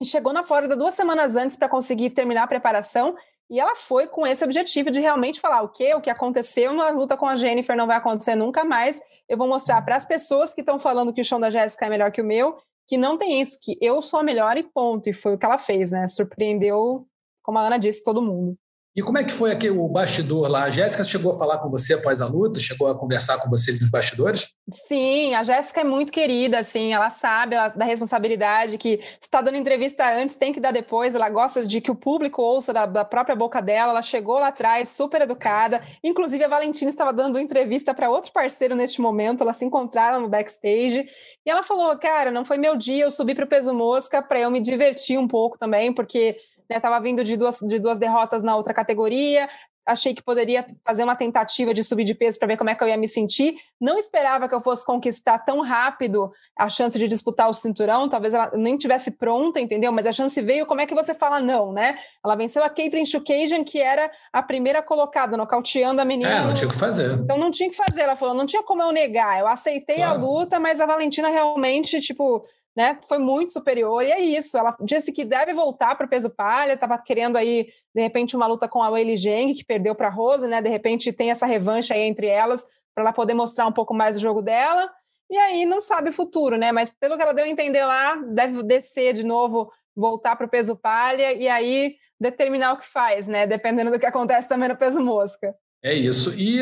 e 0.00 0.04
chegou 0.04 0.32
na 0.32 0.42
Flórida 0.42 0.76
duas 0.76 0.94
semanas 0.94 1.36
antes 1.36 1.56
para 1.56 1.68
conseguir 1.68 2.10
terminar 2.10 2.44
a 2.44 2.46
preparação. 2.46 3.16
E 3.48 3.60
ela 3.60 3.76
foi 3.76 4.08
com 4.08 4.26
esse 4.26 4.44
objetivo 4.44 4.90
de 4.90 5.00
realmente 5.00 5.40
falar 5.40 5.62
o 5.62 5.68
que, 5.68 5.94
o 5.94 6.00
que 6.00 6.10
aconteceu 6.10 6.72
na 6.72 6.90
luta 6.90 7.16
com 7.16 7.26
a 7.26 7.36
Jennifer 7.36 7.76
não 7.76 7.86
vai 7.86 7.96
acontecer 7.96 8.34
nunca 8.34 8.64
mais. 8.64 9.00
Eu 9.28 9.38
vou 9.38 9.46
mostrar 9.46 9.82
para 9.82 9.96
as 9.96 10.04
pessoas 10.04 10.52
que 10.52 10.62
estão 10.62 10.78
falando 10.78 11.12
que 11.12 11.20
o 11.20 11.24
chão 11.24 11.38
da 11.38 11.48
Jéssica 11.50 11.86
é 11.86 11.88
melhor 11.88 12.10
que 12.10 12.20
o 12.20 12.24
meu, 12.24 12.56
que 12.88 12.96
não 12.96 13.16
tem 13.16 13.40
isso, 13.40 13.58
que 13.62 13.76
eu 13.80 14.02
sou 14.02 14.20
a 14.20 14.22
melhor 14.22 14.56
e 14.56 14.64
ponto. 14.64 15.08
E 15.08 15.12
foi 15.12 15.34
o 15.34 15.38
que 15.38 15.46
ela 15.46 15.58
fez, 15.58 15.92
né? 15.92 16.08
Surpreendeu, 16.08 17.06
como 17.42 17.58
a 17.58 17.66
Ana 17.66 17.78
disse, 17.78 18.02
todo 18.02 18.20
mundo. 18.20 18.56
E 18.96 19.02
como 19.02 19.18
é 19.18 19.24
que 19.24 19.30
foi 19.30 19.52
aqui 19.52 19.68
o 19.68 19.86
bastidor 19.88 20.48
lá? 20.48 20.62
A 20.62 20.70
Jéssica 20.70 21.04
chegou 21.04 21.34
a 21.34 21.38
falar 21.38 21.58
com 21.58 21.68
você 21.68 21.92
após 21.92 22.22
a 22.22 22.26
luta? 22.26 22.58
Chegou 22.58 22.88
a 22.88 22.98
conversar 22.98 23.38
com 23.42 23.50
você 23.50 23.72
nos 23.72 23.90
bastidores? 23.90 24.56
Sim, 24.66 25.34
a 25.34 25.42
Jéssica 25.42 25.82
é 25.82 25.84
muito 25.84 26.10
querida, 26.10 26.60
assim, 26.60 26.94
ela 26.94 27.10
sabe 27.10 27.56
ela, 27.56 27.68
da 27.68 27.84
responsabilidade 27.84 28.78
que 28.78 28.98
está 29.20 29.42
dando 29.42 29.58
entrevista 29.58 30.10
antes, 30.18 30.36
tem 30.36 30.50
que 30.50 30.58
dar 30.58 30.72
depois, 30.72 31.14
ela 31.14 31.28
gosta 31.28 31.66
de 31.66 31.78
que 31.78 31.90
o 31.90 31.94
público 31.94 32.40
ouça 32.40 32.72
da, 32.72 32.86
da, 32.86 33.04
própria 33.04 33.36
boca 33.36 33.60
dela, 33.60 33.92
ela 33.92 34.00
chegou 34.00 34.38
lá 34.38 34.48
atrás, 34.48 34.88
super 34.88 35.20
educada, 35.20 35.82
inclusive 36.02 36.42
a 36.42 36.48
Valentina 36.48 36.88
estava 36.88 37.12
dando 37.12 37.38
entrevista 37.38 37.92
para 37.92 38.08
outro 38.08 38.32
parceiro 38.32 38.74
neste 38.74 39.02
momento, 39.02 39.42
elas 39.42 39.58
se 39.58 39.64
encontraram 39.66 40.22
no 40.22 40.28
backstage, 40.28 41.06
e 41.44 41.50
ela 41.50 41.62
falou, 41.62 41.94
cara, 41.98 42.30
não 42.30 42.46
foi 42.46 42.56
meu 42.56 42.74
dia, 42.76 43.04
eu 43.04 43.10
subi 43.10 43.34
para 43.34 43.44
o 43.44 43.48
peso 43.48 43.74
mosca 43.74 44.22
para 44.22 44.40
eu 44.40 44.50
me 44.50 44.60
divertir 44.60 45.18
um 45.18 45.28
pouco 45.28 45.58
também, 45.58 45.92
porque 45.92 46.38
estava 46.68 46.96
né, 46.96 47.02
vindo 47.02 47.24
de 47.24 47.36
duas, 47.36 47.58
de 47.60 47.78
duas 47.78 47.98
derrotas 47.98 48.42
na 48.42 48.56
outra 48.56 48.74
categoria, 48.74 49.48
achei 49.86 50.12
que 50.12 50.22
poderia 50.22 50.66
fazer 50.84 51.04
uma 51.04 51.14
tentativa 51.14 51.72
de 51.72 51.84
subir 51.84 52.02
de 52.02 52.14
peso 52.14 52.38
para 52.38 52.48
ver 52.48 52.56
como 52.56 52.68
é 52.68 52.74
que 52.74 52.82
eu 52.82 52.88
ia 52.88 52.96
me 52.96 53.08
sentir. 53.08 53.54
Não 53.80 53.96
esperava 53.96 54.48
que 54.48 54.54
eu 54.54 54.60
fosse 54.60 54.84
conquistar 54.84 55.38
tão 55.38 55.60
rápido 55.62 56.32
a 56.58 56.68
chance 56.68 56.98
de 56.98 57.06
disputar 57.06 57.48
o 57.48 57.52
cinturão, 57.52 58.08
talvez 58.08 58.34
ela 58.34 58.50
nem 58.54 58.76
tivesse 58.76 59.12
pronta, 59.12 59.60
entendeu? 59.60 59.92
Mas 59.92 60.06
a 60.06 60.12
chance 60.12 60.40
veio, 60.42 60.66
como 60.66 60.80
é 60.80 60.86
que 60.86 60.94
você 60.94 61.14
fala 61.14 61.38
não, 61.38 61.72
né? 61.72 61.96
Ela 62.24 62.34
venceu 62.34 62.64
a 62.64 62.68
Caitlyn 62.68 63.06
Chukagian, 63.06 63.62
que 63.62 63.80
era 63.80 64.10
a 64.32 64.42
primeira 64.42 64.82
colocada, 64.82 65.36
nocauteando 65.36 66.00
a 66.00 66.04
menina. 66.04 66.30
É, 66.30 66.42
não 66.42 66.54
tinha 66.54 66.66
o 66.66 66.70
que 66.70 66.78
fazer. 66.78 67.12
Então 67.20 67.38
não 67.38 67.50
tinha 67.50 67.68
o 67.68 67.70
que 67.70 67.76
fazer. 67.76 68.00
Ela 68.00 68.16
falou, 68.16 68.34
não 68.34 68.46
tinha 68.46 68.62
como 68.64 68.82
eu 68.82 68.90
negar. 68.90 69.38
Eu 69.38 69.46
aceitei 69.46 69.96
claro. 69.96 70.14
a 70.14 70.16
luta, 70.16 70.58
mas 70.58 70.80
a 70.80 70.86
Valentina 70.86 71.28
realmente, 71.28 72.00
tipo, 72.00 72.44
né, 72.76 72.98
foi 73.08 73.18
muito 73.18 73.52
superior, 73.52 74.02
e 74.02 74.12
é 74.12 74.20
isso, 74.20 74.58
ela 74.58 74.76
disse 74.82 75.12
que 75.12 75.24
deve 75.24 75.54
voltar 75.54 75.94
para 75.96 76.04
o 76.04 76.08
peso 76.08 76.28
palha, 76.28 76.74
estava 76.74 76.98
querendo 76.98 77.36
aí, 77.36 77.68
de 77.94 78.02
repente, 78.02 78.36
uma 78.36 78.46
luta 78.46 78.68
com 78.68 78.82
a 78.82 78.90
Weili 78.90 79.16
Zheng, 79.16 79.54
que 79.54 79.64
perdeu 79.64 79.94
para 79.94 80.08
a 80.08 80.10
Rose, 80.10 80.46
né, 80.46 80.60
de 80.60 80.68
repente 80.68 81.12
tem 81.12 81.30
essa 81.30 81.46
revanche 81.46 81.92
aí 81.94 82.02
entre 82.02 82.26
elas, 82.26 82.66
para 82.94 83.04
ela 83.04 83.12
poder 83.12 83.34
mostrar 83.34 83.66
um 83.66 83.72
pouco 83.72 83.94
mais 83.94 84.16
o 84.16 84.20
jogo 84.20 84.42
dela, 84.42 84.90
e 85.30 85.36
aí 85.38 85.64
não 85.64 85.80
sabe 85.80 86.10
o 86.10 86.12
futuro, 86.12 86.56
né, 86.56 86.70
mas 86.70 86.92
pelo 86.92 87.16
que 87.16 87.22
ela 87.22 87.32
deu 87.32 87.46
a 87.46 87.48
entender 87.48 87.84
lá, 87.84 88.16
deve 88.16 88.62
descer 88.62 89.14
de 89.14 89.24
novo, 89.24 89.72
voltar 89.94 90.36
para 90.36 90.46
o 90.46 90.50
peso 90.50 90.76
palha, 90.76 91.32
e 91.32 91.48
aí 91.48 91.96
determinar 92.20 92.74
o 92.74 92.78
que 92.78 92.86
faz, 92.86 93.26
né, 93.26 93.46
dependendo 93.46 93.90
do 93.90 93.98
que 93.98 94.06
acontece 94.06 94.48
também 94.48 94.68
no 94.68 94.76
peso 94.76 95.00
mosca. 95.02 95.54
É 95.82 95.94
isso. 95.94 96.34
E 96.34 96.60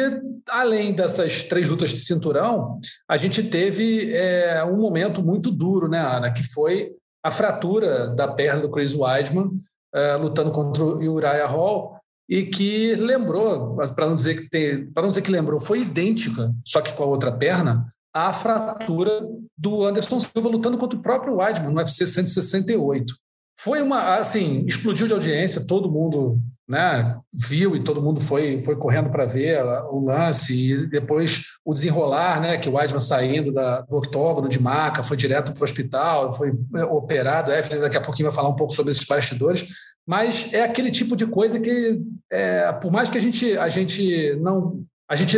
além 0.49 0.93
dessas 0.93 1.43
três 1.45 1.69
lutas 1.69 1.91
de 1.91 1.99
cinturão, 1.99 2.79
a 3.09 3.17
gente 3.17 3.43
teve 3.43 4.13
é, 4.13 4.65
um 4.65 4.77
momento 4.77 5.23
muito 5.23 5.51
duro, 5.51 5.89
né, 5.89 5.99
Ana? 5.99 6.33
Que 6.33 6.43
foi 6.43 6.91
a 7.23 7.31
fratura 7.31 8.09
da 8.09 8.29
perna 8.29 8.63
do 8.63 8.71
Chris 8.71 8.95
Weidman, 8.95 9.51
é, 9.95 10.17
lutando 10.17 10.51
contra 10.51 10.85
o 10.85 10.99
Uriah 10.99 11.47
Hall, 11.47 11.97
e 12.29 12.45
que 12.45 12.95
lembrou, 12.97 13.77
para 13.95 14.07
não 14.07 14.17
dizer 14.17 14.49
que 14.49 14.89
para 14.93 15.03
não 15.03 15.11
dizer 15.11 15.23
que 15.23 15.31
lembrou, 15.31 15.61
foi 15.61 15.83
idêntica, 15.83 16.53
só 16.65 16.81
que 16.81 16.93
com 16.93 17.03
a 17.03 17.07
outra 17.07 17.33
perna, 17.33 17.87
a 18.15 18.33
fratura 18.33 19.27
do 19.57 19.85
Anderson 19.85 20.21
Silva 20.21 20.49
lutando 20.49 20.79
contra 20.79 20.99
o 20.99 21.03
próprio 21.03 21.37
Weidman 21.37 21.73
no 21.73 21.79
UFC 21.79 22.07
168. 22.07 23.15
Foi 23.59 23.83
uma, 23.83 24.17
assim, 24.17 24.65
explodiu 24.67 25.07
de 25.07 25.13
audiência, 25.13 25.67
todo 25.67 25.91
mundo 25.91 26.41
né, 26.69 27.19
viu 27.33 27.77
e 27.77 27.81
todo 27.81 28.03
mundo 28.03 28.21
foi, 28.21 28.59
foi 28.61 28.77
correndo 28.77 29.11
para 29.11 29.27
ver 29.27 29.63
o 29.91 30.05
lance 30.05 30.55
e 30.55 30.87
depois 30.87 31.45
o 31.65 31.73
desenrolar, 31.73 32.41
né, 32.41 32.59
que 32.59 32.69
o 32.69 32.75
Weidman 32.75 33.01
saindo 33.01 33.53
da, 33.53 33.83
do 33.83 33.97
octógono 33.97 34.49
de 34.49 34.61
maca, 34.61 35.03
foi 35.03 35.17
direto 35.17 35.53
para 35.53 35.61
o 35.61 35.65
hospital, 35.65 36.33
foi 36.33 36.53
operado, 36.91 37.53
a 37.53 37.59
Evelyn 37.59 37.81
daqui 37.81 37.97
a 37.97 38.01
pouquinho 38.01 38.29
vai 38.29 38.37
falar 38.37 38.49
um 38.49 38.57
pouco 38.57 38.75
sobre 38.75 38.93
esses 38.93 39.05
bastidores, 39.05 39.69
mas 40.07 40.53
é 40.53 40.63
aquele 40.63 40.91
tipo 40.91 41.17
de 41.17 41.27
coisa 41.27 41.61
que, 41.61 42.01
é, 42.31 42.73
por 42.73 42.91
mais 42.91 43.09
que 43.09 43.19
a 43.19 43.21
gente, 43.21 43.57
a 43.57 43.69
gente 43.69 44.37
não... 44.37 44.85
A 45.07 45.17
gente 45.17 45.37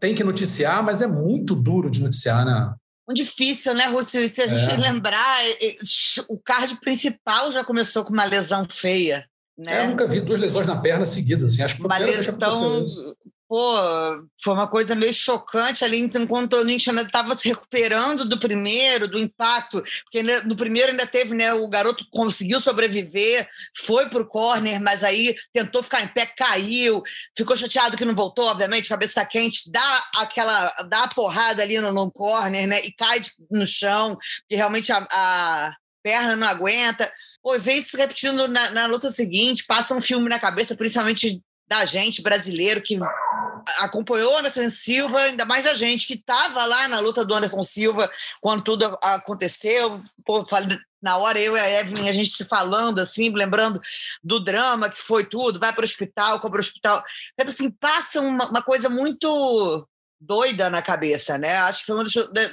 tem 0.00 0.14
que 0.14 0.24
noticiar, 0.24 0.82
mas 0.82 1.02
é 1.02 1.06
muito 1.06 1.54
duro 1.54 1.90
de 1.90 2.00
noticiar, 2.00 2.44
né? 2.44 2.74
Muito 3.06 3.18
difícil, 3.18 3.74
né, 3.74 3.86
Rússio? 3.86 4.20
E 4.20 4.28
se 4.28 4.42
a 4.42 4.46
gente 4.46 4.70
é. 4.70 4.76
lembrar, 4.76 5.38
o 6.28 6.38
card 6.38 6.78
principal 6.80 7.50
já 7.50 7.64
começou 7.64 8.04
com 8.04 8.12
uma 8.12 8.24
lesão 8.24 8.66
feia. 8.68 9.26
Né? 9.58 9.84
Eu 9.84 9.88
nunca 9.88 10.06
vi 10.06 10.20
duas 10.20 10.38
lesões 10.38 10.66
na 10.66 10.76
perna 10.76 11.04
seguidas, 11.04 11.52
assim. 11.52 11.62
Acho 11.62 11.74
que 11.74 11.82
foi 11.82 11.90
uma 11.90 11.98
lesão, 11.98 12.84
pô, 13.48 13.74
foi 14.40 14.52
uma 14.52 14.68
coisa 14.68 14.94
meio 14.94 15.12
chocante 15.12 15.82
ali, 15.82 15.98
enquanto 15.98 16.52
o 16.54 16.64
Nietzsche 16.64 16.90
ainda 16.90 17.02
estava 17.02 17.34
se 17.34 17.48
recuperando 17.48 18.26
do 18.26 18.38
primeiro, 18.38 19.08
do 19.08 19.18
impacto, 19.18 19.82
porque 20.04 20.22
no 20.44 20.54
primeiro 20.54 20.90
ainda 20.90 21.06
teve, 21.06 21.34
né, 21.34 21.54
o 21.54 21.68
garoto 21.68 22.06
conseguiu 22.10 22.60
sobreviver, 22.60 23.48
foi 23.84 24.06
para 24.10 24.22
o 24.22 24.26
corner, 24.26 24.80
mas 24.82 25.02
aí 25.02 25.34
tentou 25.50 25.82
ficar 25.82 26.02
em 26.02 26.08
pé, 26.08 26.26
caiu, 26.26 27.02
ficou 27.36 27.56
chateado 27.56 27.96
que 27.96 28.04
não 28.04 28.14
voltou, 28.14 28.44
obviamente, 28.44 28.90
cabeça 28.90 29.24
quente, 29.24 29.70
dá 29.72 30.04
aquela, 30.18 30.66
dá 30.90 31.04
a 31.04 31.08
porrada 31.08 31.62
ali 31.62 31.80
no, 31.80 31.90
no 31.90 32.12
corner, 32.12 32.66
né, 32.66 32.80
e 32.84 32.92
cai 32.92 33.20
no 33.50 33.66
chão, 33.66 34.16
que 34.46 34.56
realmente 34.56 34.92
a, 34.92 35.06
a 35.10 35.72
perna 36.02 36.36
não 36.36 36.46
aguenta, 36.46 37.10
Pô, 37.48 37.58
vê 37.58 37.76
isso 37.76 37.96
repetindo 37.96 38.46
na, 38.46 38.70
na, 38.72 38.86
luta 38.86 39.10
seguinte, 39.10 39.64
passa 39.64 39.94
um 39.94 40.02
filme 40.02 40.28
na 40.28 40.38
cabeça, 40.38 40.76
principalmente 40.76 41.42
da 41.66 41.82
gente 41.86 42.20
brasileiro 42.20 42.82
que 42.82 42.98
acompanhou 43.78 44.34
o 44.34 44.36
Anderson 44.36 44.68
Silva, 44.68 45.18
ainda 45.18 45.46
mais 45.46 45.66
a 45.66 45.72
gente 45.72 46.06
que 46.06 46.12
estava 46.12 46.66
lá 46.66 46.88
na 46.88 46.98
luta 46.98 47.24
do 47.24 47.34
Anderson 47.34 47.62
Silva 47.62 48.10
quando 48.42 48.62
tudo 48.62 48.84
aconteceu. 49.02 49.98
Pô, 50.26 50.44
na 51.00 51.16
hora 51.16 51.40
eu 51.40 51.56
e 51.56 51.60
a 51.60 51.80
Evelyn, 51.80 52.10
a 52.10 52.12
gente 52.12 52.28
se 52.28 52.44
falando 52.44 52.98
assim, 52.98 53.30
lembrando 53.30 53.80
do 54.22 54.40
drama 54.40 54.90
que 54.90 55.00
foi 55.00 55.24
tudo, 55.24 55.58
vai 55.58 55.72
para 55.72 55.80
o 55.80 55.84
hospital, 55.84 56.40
compra 56.40 56.58
o 56.58 56.60
hospital. 56.60 57.02
Então, 57.32 57.50
assim, 57.50 57.70
passa 57.70 58.20
uma, 58.20 58.46
uma 58.50 58.60
coisa 58.60 58.90
muito 58.90 59.88
doida 60.20 60.68
na 60.68 60.82
cabeça, 60.82 61.38
né? 61.38 61.56
Acho 61.58 61.80
que 61.80 61.86
foi 61.86 61.96
uma 61.96 62.04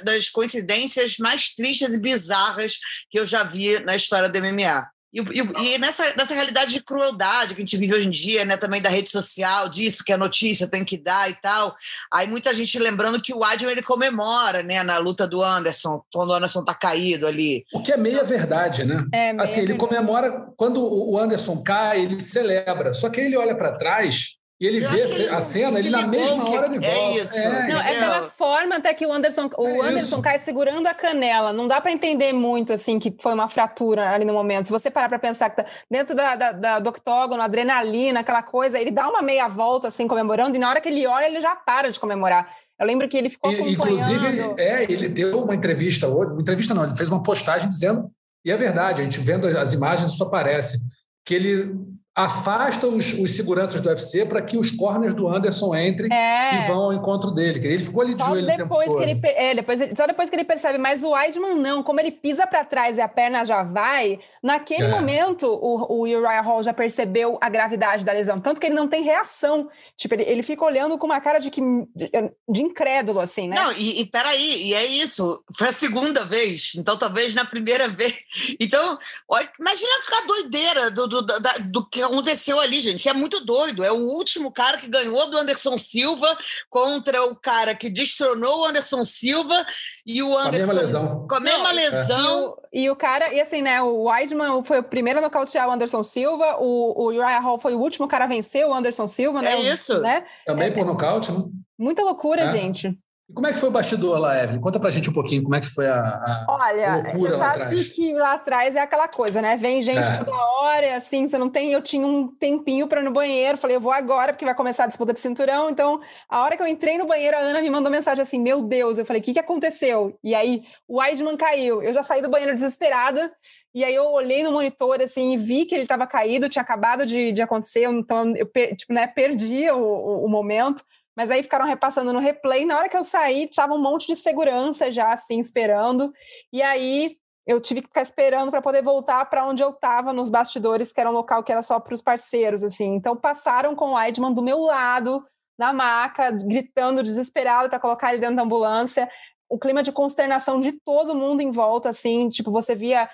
das 0.02 0.28
coincidências 0.28 1.16
mais 1.18 1.54
tristes 1.54 1.94
e 1.94 2.00
bizarras 2.00 2.78
que 3.10 3.18
eu 3.18 3.26
já 3.26 3.42
vi 3.42 3.78
na 3.80 3.96
história 3.96 4.28
do 4.28 4.38
MMA. 4.38 4.88
E, 5.12 5.20
e, 5.20 5.74
e, 5.74 5.78
nessa, 5.78 6.02
nessa 6.14 6.34
realidade 6.34 6.74
de 6.74 6.82
crueldade 6.82 7.54
que 7.54 7.62
a 7.62 7.64
gente 7.64 7.76
vive 7.76 7.94
hoje 7.94 8.06
em 8.06 8.10
dia, 8.10 8.44
né, 8.44 8.56
também 8.56 8.82
da 8.82 8.90
rede 8.90 9.08
social, 9.08 9.68
disso 9.68 10.04
que 10.04 10.12
a 10.12 10.18
notícia 10.18 10.66
tem 10.66 10.84
que 10.84 10.98
dar 10.98 11.30
e 11.30 11.34
tal. 11.34 11.74
Aí 12.12 12.26
muita 12.26 12.54
gente 12.54 12.78
lembrando 12.78 13.20
que 13.20 13.32
o 13.32 13.42
Adrian 13.42 13.70
ele 13.70 13.82
comemora, 13.82 14.62
né, 14.62 14.82
na 14.82 14.98
luta 14.98 15.26
do 15.26 15.42
Anderson, 15.42 16.02
quando 16.12 16.30
o 16.30 16.34
Anderson 16.34 16.62
tá 16.62 16.74
caído 16.74 17.26
ali. 17.26 17.64
O 17.72 17.82
que 17.82 17.92
é 17.92 17.96
meia 17.96 18.24
verdade, 18.24 18.84
né? 18.84 19.06
É, 19.12 19.32
meia 19.32 19.42
assim, 19.42 19.60
ele 19.60 19.68
verdade. 19.68 19.88
comemora 19.88 20.52
quando 20.56 20.82
o 20.82 21.18
Anderson 21.18 21.62
cai, 21.62 22.02
ele 22.02 22.20
celebra. 22.20 22.92
Só 22.92 23.08
que 23.08 23.20
ele 23.20 23.36
olha 23.36 23.56
para 23.56 23.72
trás 23.72 24.36
e 24.60 24.66
ele 24.66 24.84
Eu 24.84 24.88
vê 24.90 25.00
ele 25.00 25.28
a 25.28 25.40
cena, 25.40 25.78
ele 25.78 25.90
na 25.90 26.06
mesma 26.06 26.48
hora 26.50 26.66
ele 26.66 26.78
volta. 26.78 26.88
é 26.90 27.14
isso. 27.22 27.38
É, 27.38 27.48
Não, 27.48 27.56
é 27.58 27.68
Entendeu? 27.90 28.00
pela 28.00 28.22
forma 28.30 28.76
até 28.76 28.94
que 28.94 29.06
o 29.06 29.12
Anderson, 29.12 29.50
o 29.58 29.66
É 29.66 29.88
Anderson 29.88 30.16
isso. 30.16 30.22
cai 30.22 30.38
segurando 30.38 30.86
a 30.86 30.94
canela. 30.94 31.52
Não 31.52 31.66
dá 31.66 31.80
para 31.80 31.92
entender 31.92 32.32
muito 32.32 32.72
assim 32.72 32.98
que 32.98 33.14
foi 33.20 33.34
uma 33.34 33.48
fratura 33.48 34.10
ali 34.10 34.24
no 34.24 34.32
momento. 34.32 34.66
Se 34.66 34.72
você 34.72 34.90
parar 34.90 35.08
para 35.10 35.18
pensar 35.18 35.50
que 35.50 35.56
tá 35.62 35.66
dentro 35.90 36.14
da, 36.16 36.34
da, 36.36 36.52
da- 36.52 36.78
do 36.78 36.88
octógono, 36.88 37.42
adrenalina, 37.42 38.20
aquela 38.20 38.42
coisa, 38.42 38.78
ele 38.78 38.90
dá 38.90 39.08
uma 39.08 39.20
meia 39.22 39.46
volta 39.48 39.88
assim 39.88 40.08
comemorando 40.08 40.56
e 40.56 40.58
na 40.58 40.70
hora 40.70 40.80
que 40.80 40.88
ele 40.88 41.06
olha 41.06 41.26
ele 41.26 41.40
já 41.40 41.54
para 41.54 41.90
de 41.90 42.00
comemorar. 42.00 42.48
Eu 42.80 42.86
lembro 42.86 43.08
que 43.08 43.16
ele 43.16 43.28
ficou 43.28 43.50
E, 43.50 43.54
acompanhando. 43.54 43.78
inclusive, 43.84 44.54
é, 44.58 44.82
ele 44.84 45.08
deu 45.08 45.42
uma 45.42 45.54
entrevista 45.54 46.08
hoje, 46.08 46.32
uma 46.32 46.40
entrevista 46.42 46.74
não, 46.74 46.84
ele 46.84 46.96
fez 46.96 47.08
uma 47.10 47.22
postagem 47.22 47.68
dizendo, 47.68 48.10
e 48.44 48.50
é 48.50 48.56
verdade, 48.56 49.00
a 49.00 49.04
gente 49.04 49.18
vendo 49.20 49.46
as 49.48 49.72
imagens, 49.72 50.10
isso 50.10 50.22
aparece, 50.22 50.78
que 51.24 51.34
ele 51.34 51.74
afasta 52.16 52.86
os, 52.88 53.12
os 53.12 53.36
seguranças 53.36 53.78
do 53.80 53.90
UFC 53.90 54.24
para 54.24 54.40
que 54.40 54.56
os 54.56 54.70
corners 54.70 55.12
do 55.12 55.28
Anderson 55.28 55.74
entrem 55.76 56.10
É. 56.10 56.54
e 56.56 56.66
vão 56.66 56.84
ao 56.84 56.92
encontro 56.94 57.30
dele. 57.30 57.60
que 57.60 57.66
Ele 57.66 57.84
ficou 57.84 58.02
ali 58.02 58.14
de 58.14 58.22
Só 58.22 58.30
joelho 58.30 58.44
o 58.44 58.46
tempo 58.46 58.62
depois 58.62 58.86
todo. 58.88 58.96
que 58.98 59.02
ele, 59.04 59.20
é, 59.22 59.54
depois, 59.54 59.80
só 59.94 60.06
depois 60.06 60.30
que 60.30 60.36
ele 60.36 60.44
percebe, 60.44 60.78
mas 60.78 61.04
o 61.04 61.10
Weidman 61.10 61.56
não, 61.56 61.82
como 61.82 62.00
ele 62.00 62.10
pisa 62.10 62.46
para 62.46 62.64
trás 62.64 62.96
e 62.96 63.02
a 63.02 63.08
perna 63.08 63.44
já 63.44 63.62
vai, 63.62 64.18
naquele 64.42 64.84
É. 64.84 64.88
momento 64.88 65.46
o, 65.46 65.92
o 65.92 66.00
Uriah 66.02 66.40
Hall 66.40 66.62
já 66.62 66.72
percebeu 66.72 67.36
a 67.38 67.50
gravidade 67.50 68.02
da 68.02 68.12
lesão, 68.12 68.40
tanto 68.40 68.60
que 68.62 68.66
ele 68.66 68.74
não 68.74 68.88
tem 68.88 69.02
reação, 69.02 69.68
tipo, 69.94 70.14
ele, 70.14 70.22
ele 70.22 70.42
fica 70.42 70.64
olhando 70.64 70.96
com 70.96 71.04
uma 71.06 71.20
cara 71.20 71.38
de, 71.38 71.50
que, 71.50 71.60
de, 71.94 72.10
de 72.48 72.62
incrédulo, 72.62 73.20
assim, 73.20 73.48
né? 73.48 73.56
Não, 73.58 73.72
e, 73.72 74.00
e 74.00 74.06
peraí, 74.06 74.62
e 74.68 74.72
é 74.74 74.86
isso. 74.86 75.44
Foi 75.54 75.68
a 75.68 75.72
segunda 75.72 76.24
vez, 76.24 76.72
então 76.76 76.96
talvez 76.96 77.34
na 77.34 77.44
primeira 77.44 77.88
vez. 77.90 78.14
Então, 78.58 78.98
olha, 79.28 79.46
imagina 79.60 79.90
a 80.22 80.26
doideira 80.26 80.90
do, 80.90 81.06
do, 81.06 81.22
da- 81.22 81.56
do 81.66 81.84
que 81.86 82.05
aconteceu 82.06 82.58
ali, 82.60 82.80
gente, 82.80 83.02
que 83.02 83.08
é 83.08 83.12
muito 83.12 83.44
doido. 83.44 83.84
É 83.84 83.92
o 83.92 83.96
último 84.08 84.50
cara 84.52 84.78
que 84.78 84.88
ganhou 84.88 85.30
do 85.30 85.36
Anderson 85.38 85.76
Silva 85.78 86.26
contra 86.70 87.22
o 87.24 87.36
cara 87.36 87.74
que 87.74 87.90
destronou 87.90 88.60
o 88.60 88.64
Anderson 88.64 89.04
Silva 89.04 89.66
e 90.06 90.22
o 90.22 90.30
Com 90.30 90.36
a 90.38 90.42
Anderson. 90.46 90.66
mesma 90.66 90.80
lesão. 90.80 91.26
Com 91.28 91.34
a 91.34 91.40
mesma 91.40 91.68
Não, 91.68 91.74
lesão. 91.74 92.56
E 92.72 92.80
o, 92.80 92.84
e 92.84 92.90
o 92.90 92.96
cara, 92.96 93.32
e 93.34 93.40
assim, 93.40 93.60
né? 93.62 93.80
O 93.82 94.04
Weidman 94.04 94.64
foi 94.64 94.78
o 94.78 94.82
primeiro 94.82 95.18
a 95.18 95.22
nocautear 95.22 95.68
o 95.68 95.72
Anderson 95.72 96.02
Silva, 96.02 96.56
o, 96.58 97.02
o 97.02 97.06
Uriah 97.08 97.40
Hall 97.40 97.58
foi 97.58 97.74
o 97.74 97.80
último 97.80 98.06
cara 98.08 98.24
a 98.24 98.28
vencer 98.28 98.66
o 98.66 98.72
Anderson 98.74 99.06
Silva, 99.08 99.42
né? 99.42 99.52
É 99.52 99.56
O- 99.56 99.62
isso. 99.74 100.00
Né? 100.00 100.24
Também 100.44 100.72
por 100.72 100.84
nocaute, 100.86 101.30
né? 101.32 101.38
Muita 101.78 102.02
loucura, 102.02 102.42
É. 102.44 102.46
gente. 102.48 102.96
E 103.28 103.32
como 103.32 103.44
é 103.48 103.52
que 103.52 103.58
foi 103.58 103.68
o 103.68 103.72
bastidor 103.72 104.20
lá, 104.20 104.40
Evelyn? 104.40 104.60
Conta 104.60 104.78
pra 104.78 104.88
gente 104.88 105.10
um 105.10 105.12
pouquinho 105.12 105.42
como 105.42 105.56
é 105.56 105.60
que 105.60 105.66
foi 105.66 105.88
a, 105.88 105.98
a- 106.00 106.46
Olha, 106.48 106.94
loucura 107.02 107.36
lá 107.36 107.48
atrás. 107.48 107.88
que 107.88 108.12
lá 108.12 108.34
atrás 108.34 108.76
é 108.76 108.80
aquela 108.80 109.08
coisa, 109.08 109.42
né? 109.42 109.56
Vem 109.56 109.82
gente 109.82 109.98
É. 109.98 110.18
toda 110.18 110.30
hora, 110.32 110.94
assim, 110.96 111.26
você 111.26 111.36
não 111.36 111.50
tem. 111.50 111.72
Eu 111.72 111.82
tinha 111.82 112.06
um 112.06 112.28
tempinho 112.28 112.86
para 112.86 113.00
ir 113.00 113.04
no 113.04 113.10
banheiro, 113.10 113.58
falei, 113.58 113.74
eu 113.76 113.80
vou 113.80 113.90
agora, 113.90 114.32
porque 114.32 114.44
vai 114.44 114.54
começar 114.54 114.84
a 114.84 114.86
disputa 114.86 115.12
de 115.12 115.18
cinturão. 115.18 115.68
Então, 115.68 115.98
a 116.28 116.40
hora 116.44 116.56
que 116.56 116.62
eu 116.62 116.68
entrei 116.68 116.96
no 116.98 117.06
banheiro, 117.06 117.36
a 117.36 117.40
Ana 117.40 117.60
me 117.60 117.68
mandou 117.68 117.90
mensagem 117.90 118.22
assim: 118.22 118.38
Meu 118.40 118.62
Deus, 118.62 118.96
eu 118.96 119.04
falei, 119.04 119.20
o 119.20 119.24
que, 119.24 119.32
que 119.32 119.40
aconteceu? 119.40 120.16
E 120.22 120.32
aí, 120.32 120.62
o 120.86 120.98
Weidman 121.00 121.36
caiu. 121.36 121.82
Eu 121.82 121.92
já 121.92 122.04
saí 122.04 122.22
do 122.22 122.30
banheiro 122.30 122.54
desesperada, 122.54 123.32
e 123.74 123.82
aí 123.84 123.94
eu 123.94 124.04
olhei 124.04 124.44
no 124.44 124.52
monitor, 124.52 125.02
assim, 125.02 125.32
e 125.32 125.36
vi 125.36 125.64
que 125.64 125.74
ele 125.74 125.82
estava 125.82 126.06
caído, 126.06 126.48
tinha 126.48 126.62
acabado 126.62 127.04
de, 127.04 127.32
de 127.32 127.42
acontecer, 127.42 127.82
então 127.90 128.32
eu 128.36 128.46
tipo, 128.76 128.92
né, 128.92 129.08
perdi 129.08 129.68
o, 129.68 129.78
o- 129.78 130.24
o 130.26 130.28
momento. 130.28 130.84
Mas 131.16 131.30
aí 131.30 131.42
ficaram 131.42 131.64
repassando 131.64 132.12
no 132.12 132.18
replay. 132.18 132.66
Na 132.66 132.76
hora 132.76 132.88
que 132.88 132.96
eu 132.96 133.02
saí, 133.02 133.48
tava 133.48 133.74
um 133.74 133.80
monte 133.80 134.06
de 134.06 134.14
segurança 134.14 134.90
já, 134.90 135.12
assim, 135.12 135.40
esperando. 135.40 136.12
E 136.52 136.60
aí 136.60 137.16
eu 137.46 137.60
tive 137.60 137.80
que 137.80 137.88
ficar 137.88 138.02
esperando 138.02 138.50
para 138.50 138.60
poder 138.60 138.82
voltar 138.82 139.24
para 139.26 139.46
onde 139.46 139.62
eu 139.62 139.70
estava 139.70 140.12
nos 140.12 140.28
bastidores, 140.28 140.92
que 140.92 141.00
era 141.00 141.08
um 141.08 141.14
local 141.14 141.44
que 141.44 141.52
era 141.52 141.62
só 141.62 141.78
para 141.78 141.94
os 141.94 142.02
parceiros, 142.02 142.64
assim. 142.64 142.94
Então 142.94 143.16
passaram 143.16 143.74
com 143.74 143.90
o 143.90 143.94
Weidman 143.94 144.34
do 144.34 144.42
meu 144.42 144.60
lado, 144.60 145.24
na 145.58 145.72
maca, 145.72 146.30
gritando 146.30 147.02
desesperado 147.02 147.68
para 147.68 147.80
colocar 147.80 148.12
ele 148.12 148.20
dentro 148.20 148.36
da 148.36 148.42
ambulância. 148.42 149.08
O 149.48 149.58
clima 149.58 149.82
de 149.82 149.92
consternação 149.92 150.60
de 150.60 150.72
todo 150.72 151.14
mundo 151.14 151.40
em 151.40 151.52
volta, 151.52 151.88
assim, 151.88 152.28
tipo, 152.28 152.50
você 152.50 152.74
via 152.74 153.08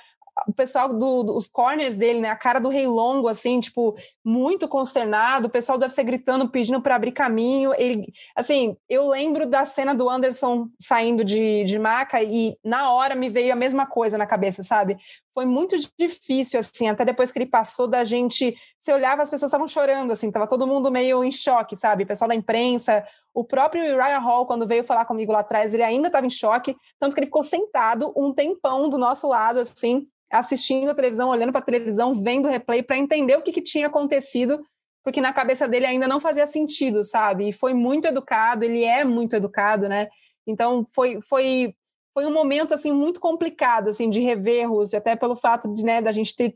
o 0.48 0.52
pessoal 0.52 0.88
do- 0.92 1.22
dos 1.24 1.48
corners 1.48 1.96
dele, 1.96 2.20
né? 2.20 2.28
A 2.30 2.36
cara 2.36 2.59
do 2.59 2.68
Rei 2.68 2.86
Longo, 2.86 3.28
assim, 3.28 3.60
tipo, 3.60 3.94
muito 4.24 4.66
consternado. 4.66 5.46
O 5.48 5.50
pessoal 5.50 5.78
deve 5.78 5.92
ser 5.92 6.04
gritando, 6.04 6.48
pedindo 6.48 6.80
para 6.80 6.96
abrir 6.96 7.12
caminho. 7.12 7.72
Ele, 7.76 8.12
assim, 8.34 8.76
eu 8.88 9.09
lembro 9.09 9.46
da 9.46 9.64
cena 9.64 9.94
do 9.94 10.09
Anderson 10.09 10.68
saindo 10.80 11.24
de, 11.24 11.64
de 11.64 11.78
maca 11.78 12.22
e 12.22 12.56
na 12.64 12.90
hora 12.92 13.14
me 13.14 13.28
veio 13.28 13.52
a 13.52 13.56
mesma 13.56 13.86
coisa 13.86 14.16
na 14.16 14.26
cabeça, 14.26 14.62
sabe? 14.62 14.96
Foi 15.34 15.44
muito 15.44 15.76
difícil, 15.98 16.59
assim, 16.60 16.88
até 16.88 17.04
depois 17.04 17.30
que 17.32 17.38
ele 17.38 17.46
passou 17.46 17.86
da 17.86 18.04
gente. 18.04 18.54
Você 18.80 18.92
olhava, 18.92 19.22
as 19.22 19.30
pessoas 19.30 19.48
estavam 19.50 19.68
chorando, 19.68 20.12
assim, 20.12 20.30
tava 20.30 20.46
todo 20.48 20.66
mundo 20.66 20.90
meio 20.90 21.22
em 21.24 21.30
choque, 21.30 21.76
sabe? 21.76 22.04
O 22.04 22.06
pessoal 22.06 22.28
da 22.28 22.34
imprensa, 22.34 23.04
o 23.34 23.44
próprio 23.44 23.82
Uriah 23.82 24.18
Hall, 24.18 24.46
quando 24.46 24.66
veio 24.66 24.84
falar 24.84 25.04
comigo 25.04 25.32
lá 25.32 25.40
atrás, 25.40 25.72
ele 25.72 25.82
ainda 25.82 26.09
estava 26.09 26.26
em 26.26 26.30
choque, 26.30 26.76
tanto 26.98 27.14
que 27.14 27.20
ele 27.20 27.26
ficou 27.26 27.42
sentado 27.42 28.12
um 28.16 28.32
tempão 28.32 28.88
do 28.88 28.98
nosso 28.98 29.28
lado, 29.28 29.60
assim, 29.60 30.06
assistindo 30.30 30.90
a 30.90 30.94
televisão, 30.94 31.28
olhando 31.28 31.52
para 31.52 31.60
a 31.60 31.64
televisão, 31.64 32.14
vendo 32.14 32.46
o 32.46 32.50
replay 32.50 32.82
para 32.82 32.98
entender 32.98 33.36
o 33.36 33.42
que, 33.42 33.52
que 33.52 33.62
tinha 33.62 33.86
acontecido, 33.86 34.62
porque 35.02 35.20
na 35.20 35.32
cabeça 35.32 35.66
dele 35.66 35.86
ainda 35.86 36.06
não 36.06 36.20
fazia 36.20 36.46
sentido, 36.46 37.02
sabe? 37.02 37.48
E 37.48 37.52
foi 37.52 37.74
muito 37.74 38.06
educado, 38.06 38.64
ele 38.64 38.84
é 38.84 39.04
muito 39.04 39.34
educado, 39.34 39.88
né? 39.88 40.09
Então 40.46 40.86
foi 40.94 41.20
foi 41.20 41.74
foi 42.14 42.26
um 42.26 42.32
momento 42.32 42.74
assim 42.74 42.92
muito 42.92 43.18
complicado 43.20 43.88
assim 43.88 44.10
de 44.10 44.20
rever 44.20 44.70
Rússia, 44.70 44.98
até 44.98 45.16
pelo 45.16 45.34
fato 45.34 45.72
de, 45.72 45.84
né, 45.84 46.02
da 46.02 46.12
gente 46.12 46.36
ter 46.36 46.54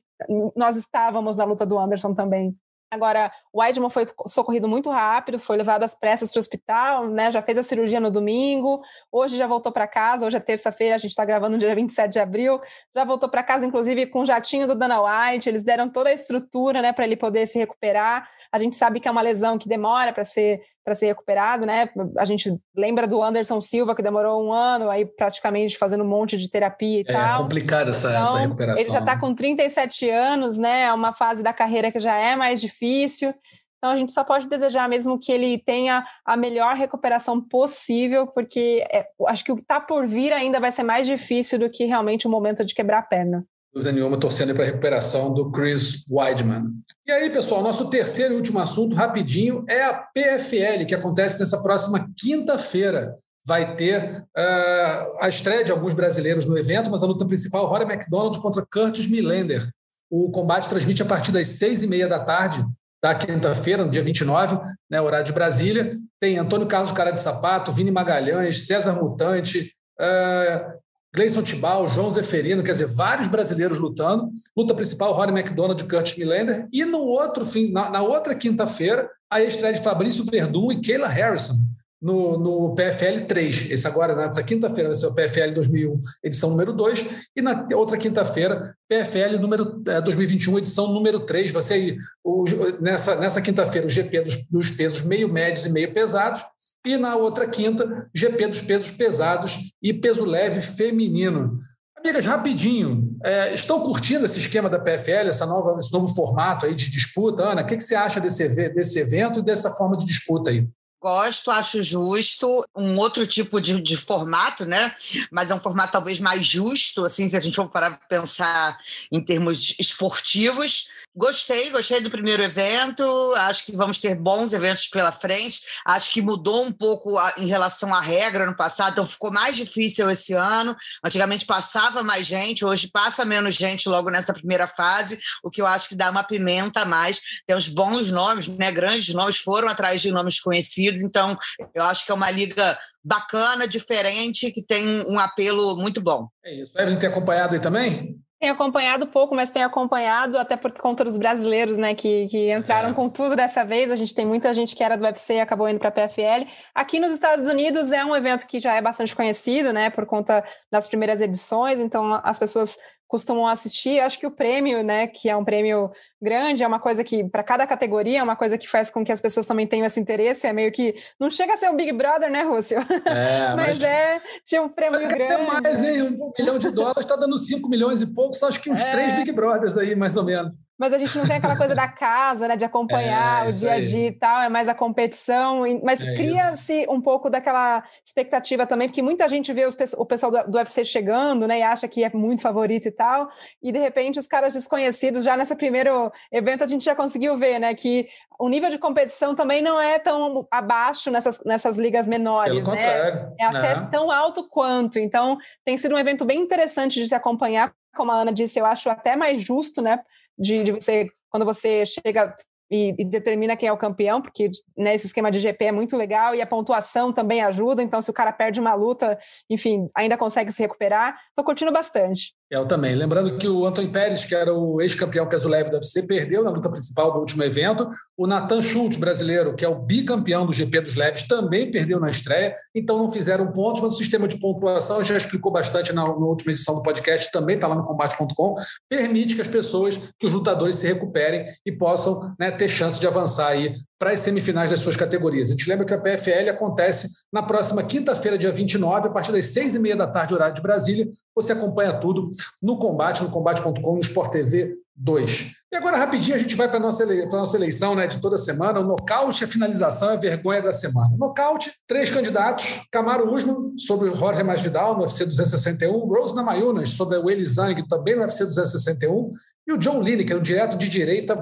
nós 0.55 0.77
estávamos 0.77 1.37
na 1.37 1.45
luta 1.45 1.67
do 1.67 1.79
Anderson 1.79 2.15
também. 2.15 2.57
Agora, 2.89 3.33
o 3.53 3.61
Weidman 3.61 3.91
foi 3.91 4.07
socorrido 4.29 4.69
muito 4.69 4.89
rápido, 4.91 5.41
foi 5.41 5.57
levado 5.57 5.83
às 5.83 5.93
pressas 5.93 6.31
para 6.31 6.39
o 6.39 6.41
hospital, 6.41 7.09
né? 7.09 7.33
Já 7.33 7.43
fez 7.43 7.59
a 7.59 7.63
cirurgia 7.63 7.99
no 7.99 8.13
domingo, 8.13 8.81
hoje 9.11 9.37
já 9.37 9.47
voltou 9.47 9.73
para 9.73 9.89
casa, 9.89 10.25
hoje 10.25 10.37
é 10.37 10.41
terça-feira, 10.41 10.95
a 10.95 10.99
gente 10.99 11.11
está 11.11 11.25
gravando 11.25 11.53
no 11.53 11.59
dia 11.59 11.75
27 11.75 12.13
de 12.13 12.21
abril, 12.21 12.61
já 12.95 13.05
voltou 13.05 13.29
para 13.29 13.43
casa, 13.43 13.67
inclusive, 13.67 14.07
com 14.07 14.21
o 14.21 14.25
jatinho 14.25 14.69
do 14.69 14.75
Dana 14.75 15.01
White, 15.03 15.49
eles 15.49 15.65
deram 15.65 15.91
toda 15.91 16.11
a 16.11 16.13
estrutura 16.13 16.81
né, 16.81 16.93
para 16.93 17.05
ele 17.05 17.17
poder 17.17 17.47
se 17.49 17.59
recuperar. 17.59 18.31
A 18.53 18.59
gente 18.59 18.77
sabe 18.77 19.01
que 19.01 19.09
é 19.09 19.11
uma 19.11 19.23
lesão 19.23 19.59
que 19.59 19.69
demora 19.69 20.13
para 20.13 20.25
ser 20.25 20.63
para 20.87 20.95
ser 20.95 21.07
recuperado, 21.07 21.67
né? 21.67 21.91
A 22.17 22.25
gente 22.25 22.57
lembra 22.75 23.09
do 23.09 23.21
Anderson 23.21 23.61
Silva, 23.61 23.93
que 23.93 24.03
demorou 24.03 24.41
um 24.41 24.53
ano 24.53 24.89
aí 24.89 25.05
praticamente 25.05 25.77
fazendo 25.77 26.05
um 26.05 26.09
monte 26.09 26.37
de 26.37 26.49
terapia 26.49 26.99
e 27.01 27.05
É 27.09 27.13
tal. 27.13 27.43
complicada 27.43 27.91
essa, 27.91 28.09
Então, 28.11 28.23
essa 28.23 28.39
recuperação. 28.39 28.85
Ele 28.85 28.93
já 28.93 29.01
está 29.01 29.19
com 29.19 29.35
37 29.35 30.09
anos, 30.09 30.57
né? 30.57 30.83
É 30.85 30.93
uma 30.93 31.13
fase 31.13 31.43
da 31.43 31.53
carreira 31.53 31.91
que 31.91 31.99
já 31.99 32.15
é 32.15 32.37
mais 32.37 32.61
difícil. 32.61 33.35
Então 33.79 33.91
a 33.91 33.97
gente 33.97 34.13
só 34.13 34.23
pode 34.23 34.49
desejar 34.49 34.89
mesmo 34.89 35.19
que 35.19 35.33
ele 35.33 35.59
tenha 35.59 36.07
a 36.25 36.37
melhor 36.37 36.77
recuperação 36.77 37.41
possível, 37.41 38.29
porque 38.29 38.87
é, 38.89 39.09
acho 39.27 39.45
que 39.45 39.51
o 39.51 39.57
que 39.57 39.63
está 39.63 39.81
por 39.81 40.07
vir 40.07 40.33
ainda 40.33 40.61
vai 40.61 40.71
ser 40.71 40.85
mais 40.85 41.05
difícil 41.09 41.59
do 41.59 41.69
que 41.69 41.85
realmente 41.85 42.29
o 42.29 42.31
momento 42.31 42.65
de 42.65 42.75
quebrar 42.77 42.99
a 43.01 43.03
perna. 43.03 43.45
Dúvida 43.77 43.93
nenhuma, 43.93 44.19
torcendo 44.19 44.55
para 44.55 44.65
a 44.65 44.67
recuperação 44.67 45.35
do 45.35 45.51
Chris 45.51 46.03
Weidman. 46.11 46.73
E 47.07 47.13
aí, 47.13 47.29
pessoal, 47.29 47.63
nosso 47.63 47.91
terceiro 47.91 48.33
e 48.33 48.37
último 48.39 48.59
assunto, 48.59 48.97
rapidinho, 48.97 49.67
é 49.69 49.85
a 49.85 49.93
PFL, 49.93 50.87
que 50.89 50.95
acontece 50.95 51.39
nessa 51.39 51.63
próxima 51.63 52.09
quinta-feira. 52.17 53.15
Vai 53.45 53.77
ter 53.77 54.23
uh, 54.23 55.19
a 55.21 55.29
estreia 55.29 55.63
de 55.63 55.71
alguns 55.71 55.93
brasileiros 55.93 56.47
no 56.47 56.57
evento, 56.57 56.91
mas 56.91 57.03
a 57.03 57.07
luta 57.07 57.27
principal, 57.27 57.67
Rory 57.67 57.85
McDonald 57.85 58.41
contra 58.41 58.65
Curtis 58.65 59.07
Millender. 59.07 59.69
O 60.11 60.31
combate 60.31 60.71
transmite 60.71 61.03
a 61.03 61.07
partir 61.07 61.31
das 61.31 61.47
seis 61.47 61.83
e 61.83 61.87
meia 61.87 62.09
da 62.09 62.19
tarde 62.19 62.65
da 63.03 63.15
quinta-feira, 63.15 63.85
no 63.85 63.91
dia 63.91 64.03
29, 64.03 64.59
né, 64.91 65.03
horário 65.03 65.27
de 65.27 65.33
Brasília. 65.35 65.95
Tem 66.19 66.39
Antônio 66.39 66.67
Carlos 66.67 66.93
Cara 66.93 67.11
de 67.11 67.21
Sapato, 67.21 67.73
Vini 67.73 67.91
Magalhães, 67.91 68.67
César 68.67 68.95
Mutante, 68.95 69.75
uh, 70.01 70.86
Gleison 71.17 71.43
Tibal, 71.43 71.89
João 71.89 72.11
Zeferino, 72.11 72.63
quer 72.63 72.73
dizer, 72.73 72.89
vários 72.89 73.27
brasileiros 73.27 73.79
lutando. 73.79 74.31
Luta 74.55 74.75
principal, 74.75 75.15
Rory 75.15 75.33
McDonald 75.33 75.83
e 75.83 75.89
Curtis 75.89 76.17
Millender. 76.19 76.69
E 76.71 76.85
no 76.85 76.99
outro 76.99 77.47
fim, 77.47 77.73
na, 77.73 77.89
na 77.89 78.03
outra 78.03 78.35
quinta-feira, 78.35 79.09
a 79.31 79.41
estreia 79.41 79.73
de 79.73 79.83
Fabrício 79.83 80.27
Verdun 80.27 80.71
e 80.71 80.81
Kayla 80.81 81.09
Harrison 81.09 81.55
no, 82.01 82.39
no 82.39 82.75
PFL 82.75 83.25
3. 83.27 83.71
Esse 83.71 83.87
agora, 83.87 84.15
nessa 84.15 84.43
quinta-feira, 84.43 84.91
vai 84.91 84.95
ser 84.95 85.07
o 85.07 85.15
PFL 85.15 85.55
2001, 85.55 86.01
edição 86.23 86.51
número 86.51 86.75
2. 86.75 87.07
E 87.35 87.41
na 87.41 87.65
outra 87.75 87.97
quinta-feira, 87.97 88.77
PFL 88.87 89.39
número, 89.41 89.83
é, 89.89 90.01
2021, 90.03 90.59
edição 90.59 90.93
número 90.93 91.21
3. 91.21 91.51
Vai 91.51 91.63
ser 91.63 91.75
aí, 91.75 91.97
o, 92.23 92.45
nessa, 92.81 93.17
nessa 93.17 93.41
quinta-feira, 93.41 93.87
o 93.87 93.91
GP 93.91 94.21
dos, 94.21 94.49
dos 94.51 94.71
pesos 94.71 95.03
meio 95.03 95.33
médios 95.33 95.65
e 95.65 95.71
meio 95.71 95.93
pesados. 95.95 96.43
E 96.87 96.97
na 96.97 97.17
outra 97.17 97.49
quinta, 97.49 98.09
GP 98.15 98.47
dos 98.47 98.61
pesos 98.61 98.93
pesados 98.93 99.73
e 99.83 99.93
peso 99.93 100.25
leve 100.25 100.61
feminino. 100.61 101.59
Amigas, 101.99 102.25
rapidinho, 102.25 103.19
é, 103.25 103.53
estão 103.53 103.81
curtindo 103.81 104.25
esse 104.25 104.39
esquema 104.39 104.71
da 104.71 104.79
PFL, 104.79 105.29
essa 105.29 105.45
nova, 105.45 105.77
esse 105.81 105.93
novo 105.93 106.07
formato 106.07 106.65
aí 106.65 106.77
de 106.77 106.89
disputa? 106.89 107.43
Ana, 107.43 107.63
o 107.63 107.67
que, 107.67 107.77
que 107.77 107.83
você 107.83 107.97
acha 107.97 108.21
desse, 108.21 108.49
desse 108.69 109.01
evento 109.01 109.41
e 109.41 109.43
dessa 109.43 109.73
forma 109.73 109.97
de 109.97 110.07
disputa 110.07 110.51
aí? 110.51 110.69
Gosto, 111.03 111.51
acho 111.51 111.83
justo, 111.83 112.65
um 112.77 112.97
outro 112.99 113.27
tipo 113.27 113.61
de, 113.61 113.81
de, 113.81 113.97
formato, 113.97 114.65
né? 114.65 114.95
Mas 115.31 115.51
é 115.51 115.55
um 115.57 115.61
formato 115.61 115.93
talvez 115.93 116.21
mais 116.21 116.47
justo, 116.47 117.05
assim, 117.05 117.29
se 117.29 117.37
a 117.37 117.41
gente 117.41 117.57
for 117.57 117.69
parar 117.69 117.99
para 117.99 118.07
pensar 118.07 118.79
em 119.11 119.21
termos 119.21 119.75
esportivos. 119.81 120.89
Gostei, 121.17 121.71
gostei 121.71 122.01
do 122.03 122.11
primeiro 122.11 122.43
evento. 122.43 123.03
Acho 123.39 123.65
que 123.65 123.75
vamos 123.75 123.99
ter 123.99 124.15
bons 124.15 124.53
eventos 124.53 124.87
pela 124.89 125.11
frente. 125.11 125.63
Acho 125.87 126.11
que 126.13 126.21
mudou 126.21 126.63
um 126.63 126.71
pouco 126.71 127.17
a, 127.17 127.33
em 127.39 127.47
relação 127.47 127.95
à 127.95 128.01
regra 128.03 128.45
no 128.45 128.55
passado, 128.55 128.93
então 128.93 129.07
ficou 129.07 129.33
mais 129.33 129.57
difícil 129.57 130.11
esse 130.11 130.35
ano. 130.35 130.77
Antigamente 131.03 131.47
passava 131.47 132.03
mais 132.03 132.27
gente, 132.27 132.67
hoje 132.67 132.91
passa 132.93 133.25
menos 133.25 133.55
gente 133.55 133.89
logo 133.89 134.11
nessa 134.11 134.35
primeira 134.35 134.67
fase, 134.67 135.19
o 135.43 135.49
que 135.49 135.63
eu 135.63 135.67
acho 135.67 135.89
que 135.89 135.97
dá 135.97 136.11
uma 136.11 136.23
pimenta 136.23 136.83
a 136.83 136.85
mais. 136.85 137.23
Tem 137.47 137.57
uns 137.57 137.69
bons 137.69 138.13
nomes, 138.13 138.47
né? 138.49 138.71
Grandes 138.71 139.15
nomes 139.15 139.39
foram 139.39 139.69
atrás 139.69 140.03
de 140.03 140.13
nomes 140.13 140.39
conhecidos, 140.39 141.01
então 141.01 141.39
eu 141.75 141.83
acho 141.85 142.05
que 142.05 142.13
é 142.13 142.15
uma 142.15 142.31
liga 142.31 142.79
bacana, 143.03 143.67
diferente, 143.67 144.51
que 144.51 144.61
tem 144.61 144.85
um 145.09 145.19
apelo 145.19 145.77
muito 145.77 146.03
bom. 146.03 146.29
É 146.45 146.53
isso. 146.53 146.79
Evelyn 146.79 146.99
tem 146.99 147.09
acompanhado 147.09 147.55
aí 147.55 147.61
também? 147.61 148.21
Tenho 148.39 148.53
acompanhado 148.53 149.07
pouco, 149.07 149.35
mas 149.35 149.51
tenho 149.51 149.67
acompanhado 149.67 150.37
até 150.37 150.57
por 150.57 150.71
conta 150.73 151.03
dos 151.03 151.17
brasileiros, 151.17 151.79
né, 151.79 151.95
que, 151.95 152.27
que 152.29 152.53
entraram 152.53 152.91
é. 152.91 152.93
com 152.93 153.09
tudo 153.09 153.35
dessa 153.35 153.65
vez. 153.65 153.91
A 153.91 153.97
gente 153.97 154.15
tem 154.15 154.27
muita 154.27 154.53
gente 154.53 154.77
que 154.77 154.85
era 154.85 154.95
do 154.95 155.05
UFC 155.05 155.37
e 155.37 155.41
acabou 155.41 155.67
indo 155.69 155.79
para 155.79 155.89
a 155.89 155.93
PFL. 155.93 156.47
Aqui 156.75 157.01
nos 157.01 157.15
Estados 157.15 157.49
Unidos 157.49 157.93
é 157.93 158.05
um 158.05 158.15
evento 158.15 158.47
que 158.47 158.61
já 158.61 158.75
é 158.75 158.83
bastante 158.83 159.17
conhecido, 159.17 159.73
né, 159.73 159.89
por 159.89 160.05
conta 160.05 160.45
das 160.71 160.87
primeiras 160.87 161.23
edições, 161.23 161.81
então 161.81 162.21
as 162.23 162.39
pessoas 162.39 162.79
costumam 163.07 163.47
assistir. 163.47 164.01
Acho 164.01 164.19
que 164.19 164.27
o 164.27 164.31
prêmio, 164.31 164.83
né, 164.83 165.07
que 165.07 165.29
é 165.29 165.37
um 165.37 165.45
prêmio 165.45 165.91
grande, 166.21 166.63
é 166.63 166.67
uma 166.67 166.81
coisa 166.81 167.05
que, 167.05 167.25
para 167.25 167.43
cada 167.43 167.67
categoria, 167.67 168.19
é 168.19 168.23
uma 168.23 168.37
coisa 168.37 168.59
que 168.59 168.69
faz 168.69 168.91
com 168.91 169.05
que 169.05 169.13
as 169.13 169.21
pessoas 169.21 169.47
também 169.47 169.67
tenham 169.67 169.87
esse 169.87 170.01
interesse. 170.01 170.47
É 170.47 170.53
meio 170.53 170.73
que. 170.73 170.95
Não 171.19 171.31
chega 171.31 171.55
a 171.55 171.57
ser 171.57 171.71
um 171.71 171.77
Big 171.77 171.93
Brother, 171.93 172.31
né, 172.31 172.43
Rússio? 172.43 172.79
É, 172.79 173.55
mas, 173.57 173.67
mas 173.67 173.83
é. 173.83 174.21
Tinha 174.45 174.63
um 174.63 174.69
prêmio 174.69 175.01
mas 175.01 175.13
grande. 175.13 175.33
Até 175.35 175.47
mais, 175.47 175.85
hein? 175.85 176.03
Um 176.03 176.33
milhão 176.39 176.59
de 176.59 176.71
dólares 176.71 177.05
está 177.05 177.17
dando 177.17 177.39
5 177.39 177.69
milhões 177.69 178.01
e 178.01 178.07
poucos, 178.07 178.43
acho 178.43 178.61
que 178.61 178.71
uns 178.71 178.81
é. 178.81 178.91
três 178.91 179.15
Big 179.15 179.33
Brothers 179.33 179.77
aí, 179.77 179.95
mais 179.95 180.17
ou 180.17 180.25
menos 180.25 180.53
mas 180.79 180.93
a 180.93 180.99
gente 180.99 181.17
não 181.17 181.27
tem 181.27 181.37
aquela 181.37 181.57
coisa 181.57 181.75
da 181.75 181.89
casa, 181.89 182.47
né, 182.47 182.57
de 182.57 182.65
acompanhar 182.65 183.47
é, 183.47 183.49
o 183.49 183.53
dia 183.53 183.73
a 183.73 183.81
dia 183.81 184.09
e 184.09 184.13
tal, 184.13 184.43
é 184.43 184.49
mais 184.49 184.69
a 184.69 184.75
competição, 184.75 185.63
mas 185.83 186.05
é 186.05 186.15
cria-se 186.15 186.87
um 186.89 187.01
pouco 187.01 187.31
daquela 187.31 187.83
expectativa 188.05 188.67
também, 188.67 188.89
porque 188.89 189.03
muita 189.03 189.27
gente 189.27 189.53
vê 189.53 189.65
os, 189.65 189.77
o 189.97 190.05
pessoal 190.05 190.31
do, 190.31 190.51
do, 190.51 190.59
UFC 190.59 190.85
chegando, 190.85 191.47
né, 191.47 191.61
e 191.61 191.63
acha 191.63 191.89
que 191.89 192.05
é 192.05 192.11
muito 192.11 192.43
favorito 192.43 192.87
e 192.87 192.91
tal, 192.91 193.29
e 193.63 193.73
de 193.73 193.79
repente 193.79 194.19
os 194.19 194.29
caras 194.29 194.53
desconhecidos, 194.53 195.25
já 195.25 195.37
nesse 195.37 195.57
primeiro 195.57 196.13
evento 196.31 196.63
a 196.63 196.67
gente 196.67 196.85
já 196.85 196.95
conseguiu 196.95 197.37
ver, 197.39 197.59
né, 197.59 197.75
que 197.75 198.07
o 198.39 198.49
nível 198.49 198.69
de 198.69 198.79
competição 198.79 199.35
também 199.35 199.63
não 199.63 199.81
é 199.81 199.99
tão 199.99 200.47
abaixo 200.51 201.11
nessas, 201.11 201.43
nessas 201.45 201.77
ligas 201.77 202.07
menores, 202.07 202.67
Pelo 202.67 202.77
né, 202.77 202.83
contrário. 202.83 203.33
é 203.41 203.45
até 203.45 203.77
não. 203.77 203.91
tão 203.91 204.11
alto 204.11 204.47
quanto, 204.47 204.99
então 204.99 205.39
tem 205.65 205.79
sido 205.79 205.95
um 205.95 205.99
evento 205.99 206.25
bem 206.27 206.39
interessante 206.39 207.01
de 207.01 207.09
se 207.09 207.15
acompanhar, 207.15 207.73
como 207.97 208.13
a 208.13 208.21
Ana 208.21 208.33
disse, 208.33 208.59
eu 208.59 208.67
acho 208.67 208.91
até 208.91 209.17
mais 209.17 209.43
justo, 209.43 209.81
né, 209.81 210.01
de, 210.39 210.63
de 210.63 210.73
você, 210.73 211.09
quando 211.31 211.45
você 211.45 211.85
chega 211.87 212.37
e, 212.71 212.95
e, 212.99 213.05
determina 213.05 213.57
quem 213.57 213.69
é 213.69 213.73
o 213.73 213.77
campeão, 213.77 214.21
porque 214.21 214.51
né, 214.77 214.95
esse 214.95 215.07
esquema 215.07 215.31
de 215.31 215.41
GP 215.41 215.67
é 215.67 215.73
muito 215.73 215.97
legal 215.97 216.35
e 216.35 216.43
a 216.43 216.47
pontuação 216.47 217.13
também 217.13 217.41
ajuda. 217.41 217.83
Então, 217.83 218.01
se 218.01 218.11
o 218.11 218.15
cara 218.15 218.33
perde 218.33 218.61
uma 218.61 218.75
luta, 218.75 219.19
enfim, 219.49 219.87
ainda 219.95 220.17
consegue 220.17 220.53
se 220.53 220.63
recuperar. 220.63 221.17
Estou 221.29 221.45
curtindo 221.45 221.73
bastante. 221.73 222.35
Eu 222.49 222.65
também. 222.67 222.95
Lembrando 222.95 223.37
que 223.39 223.49
o 223.49 223.67
Antônio 223.67 223.91
Pérez, 223.91 224.25
que 224.25 224.35
era 224.35 224.55
o 224.55 224.81
ex-campeão 224.81 225.29
peso 225.29 225.49
leve 225.49 225.69
do 225.69 225.75
UFC, 225.75 226.07
perdeu 226.07 226.45
na 226.45 226.51
luta 226.51 226.71
principal 226.71 227.13
do 227.13 227.19
último 227.19 227.43
evento. 227.43 227.89
O 228.17 228.25
Nathan 228.25 228.63
Schultz, 228.63 228.97
brasileiro, 228.97 229.57
que 229.57 229.65
é 229.65 229.69
o 229.69 229.75
bicampeão 229.75 230.47
do 230.47 230.53
GP 230.53 230.83
dos 230.83 230.95
leves, 230.95 231.27
também 231.27 231.73
perdeu 231.73 231.99
na 231.99 232.09
estreia. 232.09 232.55
Então 232.73 232.99
não 232.99 233.11
fizeram 233.11 233.51
pontos, 233.51 233.83
mas 233.83 233.95
o 233.95 233.97
sistema 233.97 234.29
de 234.29 234.39
pontuação 234.39 235.03
já 235.03 235.17
explicou 235.17 235.51
bastante 235.51 235.93
na, 235.93 236.03
na 236.03 236.15
última 236.15 236.53
edição 236.53 236.77
do 236.77 236.83
podcast, 236.83 237.33
também 237.33 237.57
está 237.57 237.67
lá 237.67 237.75
no 237.75 237.85
combate.com, 237.85 238.55
permite 238.89 239.35
que 239.35 239.41
as 239.41 239.49
pessoas, 239.49 239.99
que 240.17 240.27
os 240.27 240.33
lutadores 240.33 240.77
se 240.77 240.87
recuperem 240.87 241.45
e 241.65 241.73
possam 241.73 242.33
né, 242.39 242.53
ter 242.53 242.69
chance 242.69 243.01
de 243.01 243.09
avançar 243.09 243.49
aí 243.49 243.75
para 243.99 244.11
as 244.11 244.21
semifinais 244.21 244.71
das 244.71 244.81
suas 244.81 244.97
categorias. 244.97 245.49
A 245.49 245.53
gente 245.53 245.69
lembra 245.69 245.87
que 245.87 245.95
a 245.95 246.01
PFL 246.01 246.51
acontece 246.51 247.09
na 247.33 247.43
próxima 247.43 247.83
quinta-feira, 247.83 248.37
dia 248.39 248.53
29, 248.53 249.09
a 249.09 249.11
partir 249.11 249.33
das 249.33 249.47
seis 249.47 249.75
e 249.75 249.79
meia 249.79 249.97
da 249.97 250.07
tarde, 250.07 250.35
horário 250.35 250.55
de 250.55 250.63
Brasília. 250.63 251.09
Você 251.35 251.53
acompanha 251.53 251.99
tudo 251.99 252.31
no 252.63 252.79
Combate, 252.79 253.23
no 253.23 253.31
combate.com, 253.31 253.95
no 253.95 254.01
Sport 254.01 254.31
TV 254.31 254.77
2. 254.97 255.53
E 255.73 255.77
agora, 255.77 255.97
rapidinho, 255.97 256.37
a 256.37 256.39
gente 256.39 256.55
vai 256.55 256.69
para 256.69 256.79
a 256.79 256.81
nossa, 256.81 257.05
nossa 257.27 257.57
eleição 257.57 257.95
né, 257.95 258.07
de 258.07 258.21
toda 258.21 258.39
semana. 258.39 258.81
O 258.81 258.85
nocaute, 258.85 259.45
a 259.45 259.49
finalização, 259.49 260.11
a 260.11 260.17
vergonha 260.17 260.63
da 260.63 260.73
semana. 260.73 261.15
Nocaute, 261.19 261.73
três 261.87 262.11
candidatos. 262.11 262.83
Camaro 262.91 263.35
Usman, 263.35 263.77
sobre 263.77 264.09
o 264.09 264.15
Jorge 264.15 264.43
Masvidal, 264.43 264.95
no 264.95 265.03
UFC 265.03 265.25
261. 265.25 265.99
Rose 266.07 266.35
Namayunas, 266.35 266.91
sobre 266.91 267.19
o 267.19 267.29
Eli 267.29 267.45
Zhang, 267.45 267.87
também 267.89 268.15
no 268.15 268.23
UFC 268.23 268.45
261. 268.45 269.33
E 269.67 269.73
o 269.73 269.79
John 269.79 270.01
Lineker, 270.01 270.39
um 270.39 270.43
direto 270.43 270.79
de 270.79 270.89
direita 270.89 271.39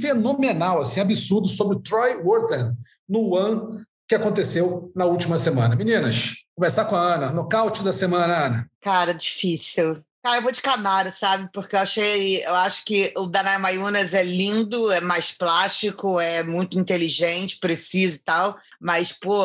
fenomenal, 0.00 0.80
assim, 0.80 1.00
absurdo, 1.00 1.48
sobre 1.48 1.76
o 1.76 1.80
Troy 1.80 2.16
Worthen, 2.16 2.72
no 3.08 3.34
One, 3.34 3.84
que 4.08 4.14
aconteceu 4.14 4.92
na 4.94 5.06
última 5.06 5.38
semana. 5.38 5.76
Meninas, 5.76 6.34
começar 6.54 6.84
com 6.84 6.96
a 6.96 7.14
Ana. 7.14 7.32
Nocaute 7.32 7.82
da 7.82 7.92
semana, 7.92 8.46
Ana. 8.46 8.70
Cara, 8.80 9.14
difícil. 9.14 10.04
Cara, 10.24 10.38
eu 10.38 10.42
vou 10.42 10.52
de 10.52 10.62
Camaro, 10.62 11.10
sabe? 11.10 11.50
Porque 11.52 11.76
eu 11.76 11.80
achei, 11.80 12.42
eu 12.46 12.54
acho 12.54 12.82
que 12.86 13.12
o 13.14 13.26
Danai 13.26 13.58
Mayunas 13.58 14.14
é 14.14 14.22
lindo, 14.22 14.90
é 14.90 14.98
mais 15.02 15.30
plástico, 15.30 16.18
é 16.18 16.42
muito 16.42 16.78
inteligente, 16.78 17.58
preciso 17.58 18.16
e 18.16 18.22
tal. 18.22 18.58
Mas, 18.80 19.12
pô, 19.12 19.42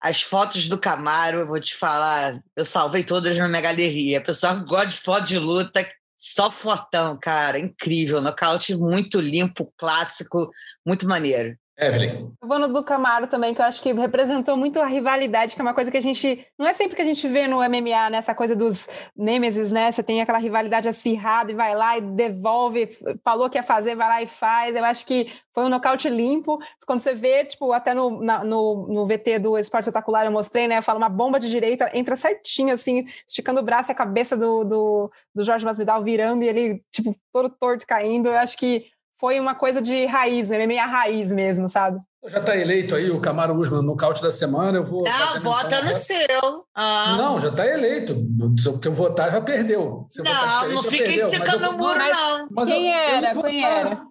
as 0.00 0.22
fotos 0.22 0.66
do 0.66 0.78
Camaro, 0.78 1.40
eu 1.40 1.46
vou 1.46 1.60
te 1.60 1.74
falar, 1.74 2.42
eu 2.56 2.64
salvei 2.64 3.04
todas 3.04 3.36
na 3.36 3.48
minha 3.48 3.60
galeria. 3.60 4.18
O 4.18 4.24
pessoal 4.24 4.58
gosta 4.64 4.86
de 4.88 4.96
foto 4.96 5.26
de 5.26 5.38
luta, 5.38 5.86
só 6.16 6.50
fotão, 6.50 7.18
cara. 7.20 7.58
Incrível. 7.58 8.22
Nocaute 8.22 8.74
muito 8.74 9.20
limpo, 9.20 9.70
clássico, 9.76 10.50
muito 10.86 11.06
maneiro. 11.06 11.54
Evelyn. 11.76 12.30
Eu 12.40 12.48
vou 12.48 12.58
no 12.58 12.68
do 12.68 12.84
Camaro 12.84 13.26
também, 13.26 13.52
que 13.52 13.60
eu 13.60 13.64
acho 13.64 13.82
que 13.82 13.92
representou 13.92 14.56
muito 14.56 14.80
a 14.80 14.86
rivalidade, 14.86 15.54
que 15.54 15.60
é 15.60 15.64
uma 15.64 15.74
coisa 15.74 15.90
que 15.90 15.96
a 15.96 16.00
gente. 16.00 16.46
Não 16.56 16.66
é 16.66 16.72
sempre 16.72 16.94
que 16.94 17.02
a 17.02 17.04
gente 17.04 17.26
vê 17.26 17.48
no 17.48 17.56
MMA, 17.58 18.10
né? 18.10 18.18
Essa 18.18 18.34
coisa 18.34 18.54
dos 18.54 18.88
Nemesis, 19.16 19.72
né? 19.72 19.90
Você 19.90 20.02
tem 20.02 20.22
aquela 20.22 20.38
rivalidade 20.38 20.88
acirrada 20.88 21.50
e 21.50 21.54
vai 21.54 21.74
lá 21.74 21.98
e 21.98 22.00
devolve, 22.00 22.90
falou 23.24 23.50
que 23.50 23.58
ia 23.58 23.62
fazer, 23.62 23.96
vai 23.96 24.08
lá 24.08 24.22
e 24.22 24.28
faz. 24.28 24.76
Eu 24.76 24.84
acho 24.84 25.04
que 25.04 25.32
foi 25.52 25.64
um 25.64 25.68
nocaute 25.68 26.08
limpo. 26.08 26.58
Quando 26.86 27.00
você 27.00 27.14
vê, 27.14 27.44
tipo, 27.44 27.72
até 27.72 27.92
no, 27.92 28.22
na, 28.22 28.44
no, 28.44 28.86
no 28.88 29.06
VT 29.06 29.40
do 29.40 29.58
Esporte 29.58 29.84
Espetacular 29.84 30.26
eu 30.26 30.32
mostrei, 30.32 30.68
né? 30.68 30.80
Fala 30.80 30.98
uma 30.98 31.08
bomba 31.08 31.40
de 31.40 31.50
direita, 31.50 31.90
entra 31.92 32.14
certinho, 32.14 32.72
assim, 32.72 33.04
esticando 33.26 33.60
o 33.60 33.64
braço 33.64 33.90
e 33.90 33.92
a 33.92 33.96
cabeça 33.96 34.36
do, 34.36 34.62
do, 34.62 35.10
do 35.34 35.42
Jorge 35.42 35.64
Masvidal 35.64 36.04
virando 36.04 36.44
e 36.44 36.48
ele, 36.48 36.84
tipo, 36.92 37.16
todo 37.32 37.50
torto 37.50 37.84
caindo. 37.84 38.28
Eu 38.28 38.38
acho 38.38 38.56
que 38.56 38.86
foi 39.24 39.40
uma 39.40 39.54
coisa 39.54 39.80
de 39.80 40.04
raiz, 40.04 40.50
né? 40.50 40.66
Meia 40.66 40.84
raiz 40.84 41.32
mesmo, 41.32 41.66
sabe? 41.66 41.98
Já 42.26 42.40
está 42.40 42.54
eleito 42.54 42.94
aí 42.94 43.10
o 43.10 43.20
Camaro 43.20 43.56
Usman 43.56 43.80
no 43.80 43.96
caute 43.96 44.22
da 44.22 44.30
semana. 44.30 44.76
Eu 44.76 44.84
vou. 44.84 45.02
Não, 45.02 45.40
vota 45.40 45.80
no 45.80 45.88
seu. 45.88 46.66
Ah. 46.74 47.14
Não, 47.16 47.40
já 47.40 47.48
está 47.48 47.66
eleito. 47.66 48.14
Porque 48.62 48.88
eu 48.88 48.92
votar 48.92 49.32
já 49.32 49.40
perdeu. 49.40 50.04
Você 50.06 50.22
não, 50.22 50.74
não 50.74 50.82
fica 50.82 51.26
secando 51.30 51.70
o 51.70 51.78
muro, 51.78 51.98
não. 51.98 52.48
Mas 52.50 52.68
Quem 52.68 52.86
eu, 52.86 52.94
era? 52.94 53.32
Eu 53.32 53.42
Quem 53.42 53.64
era? 53.64 54.02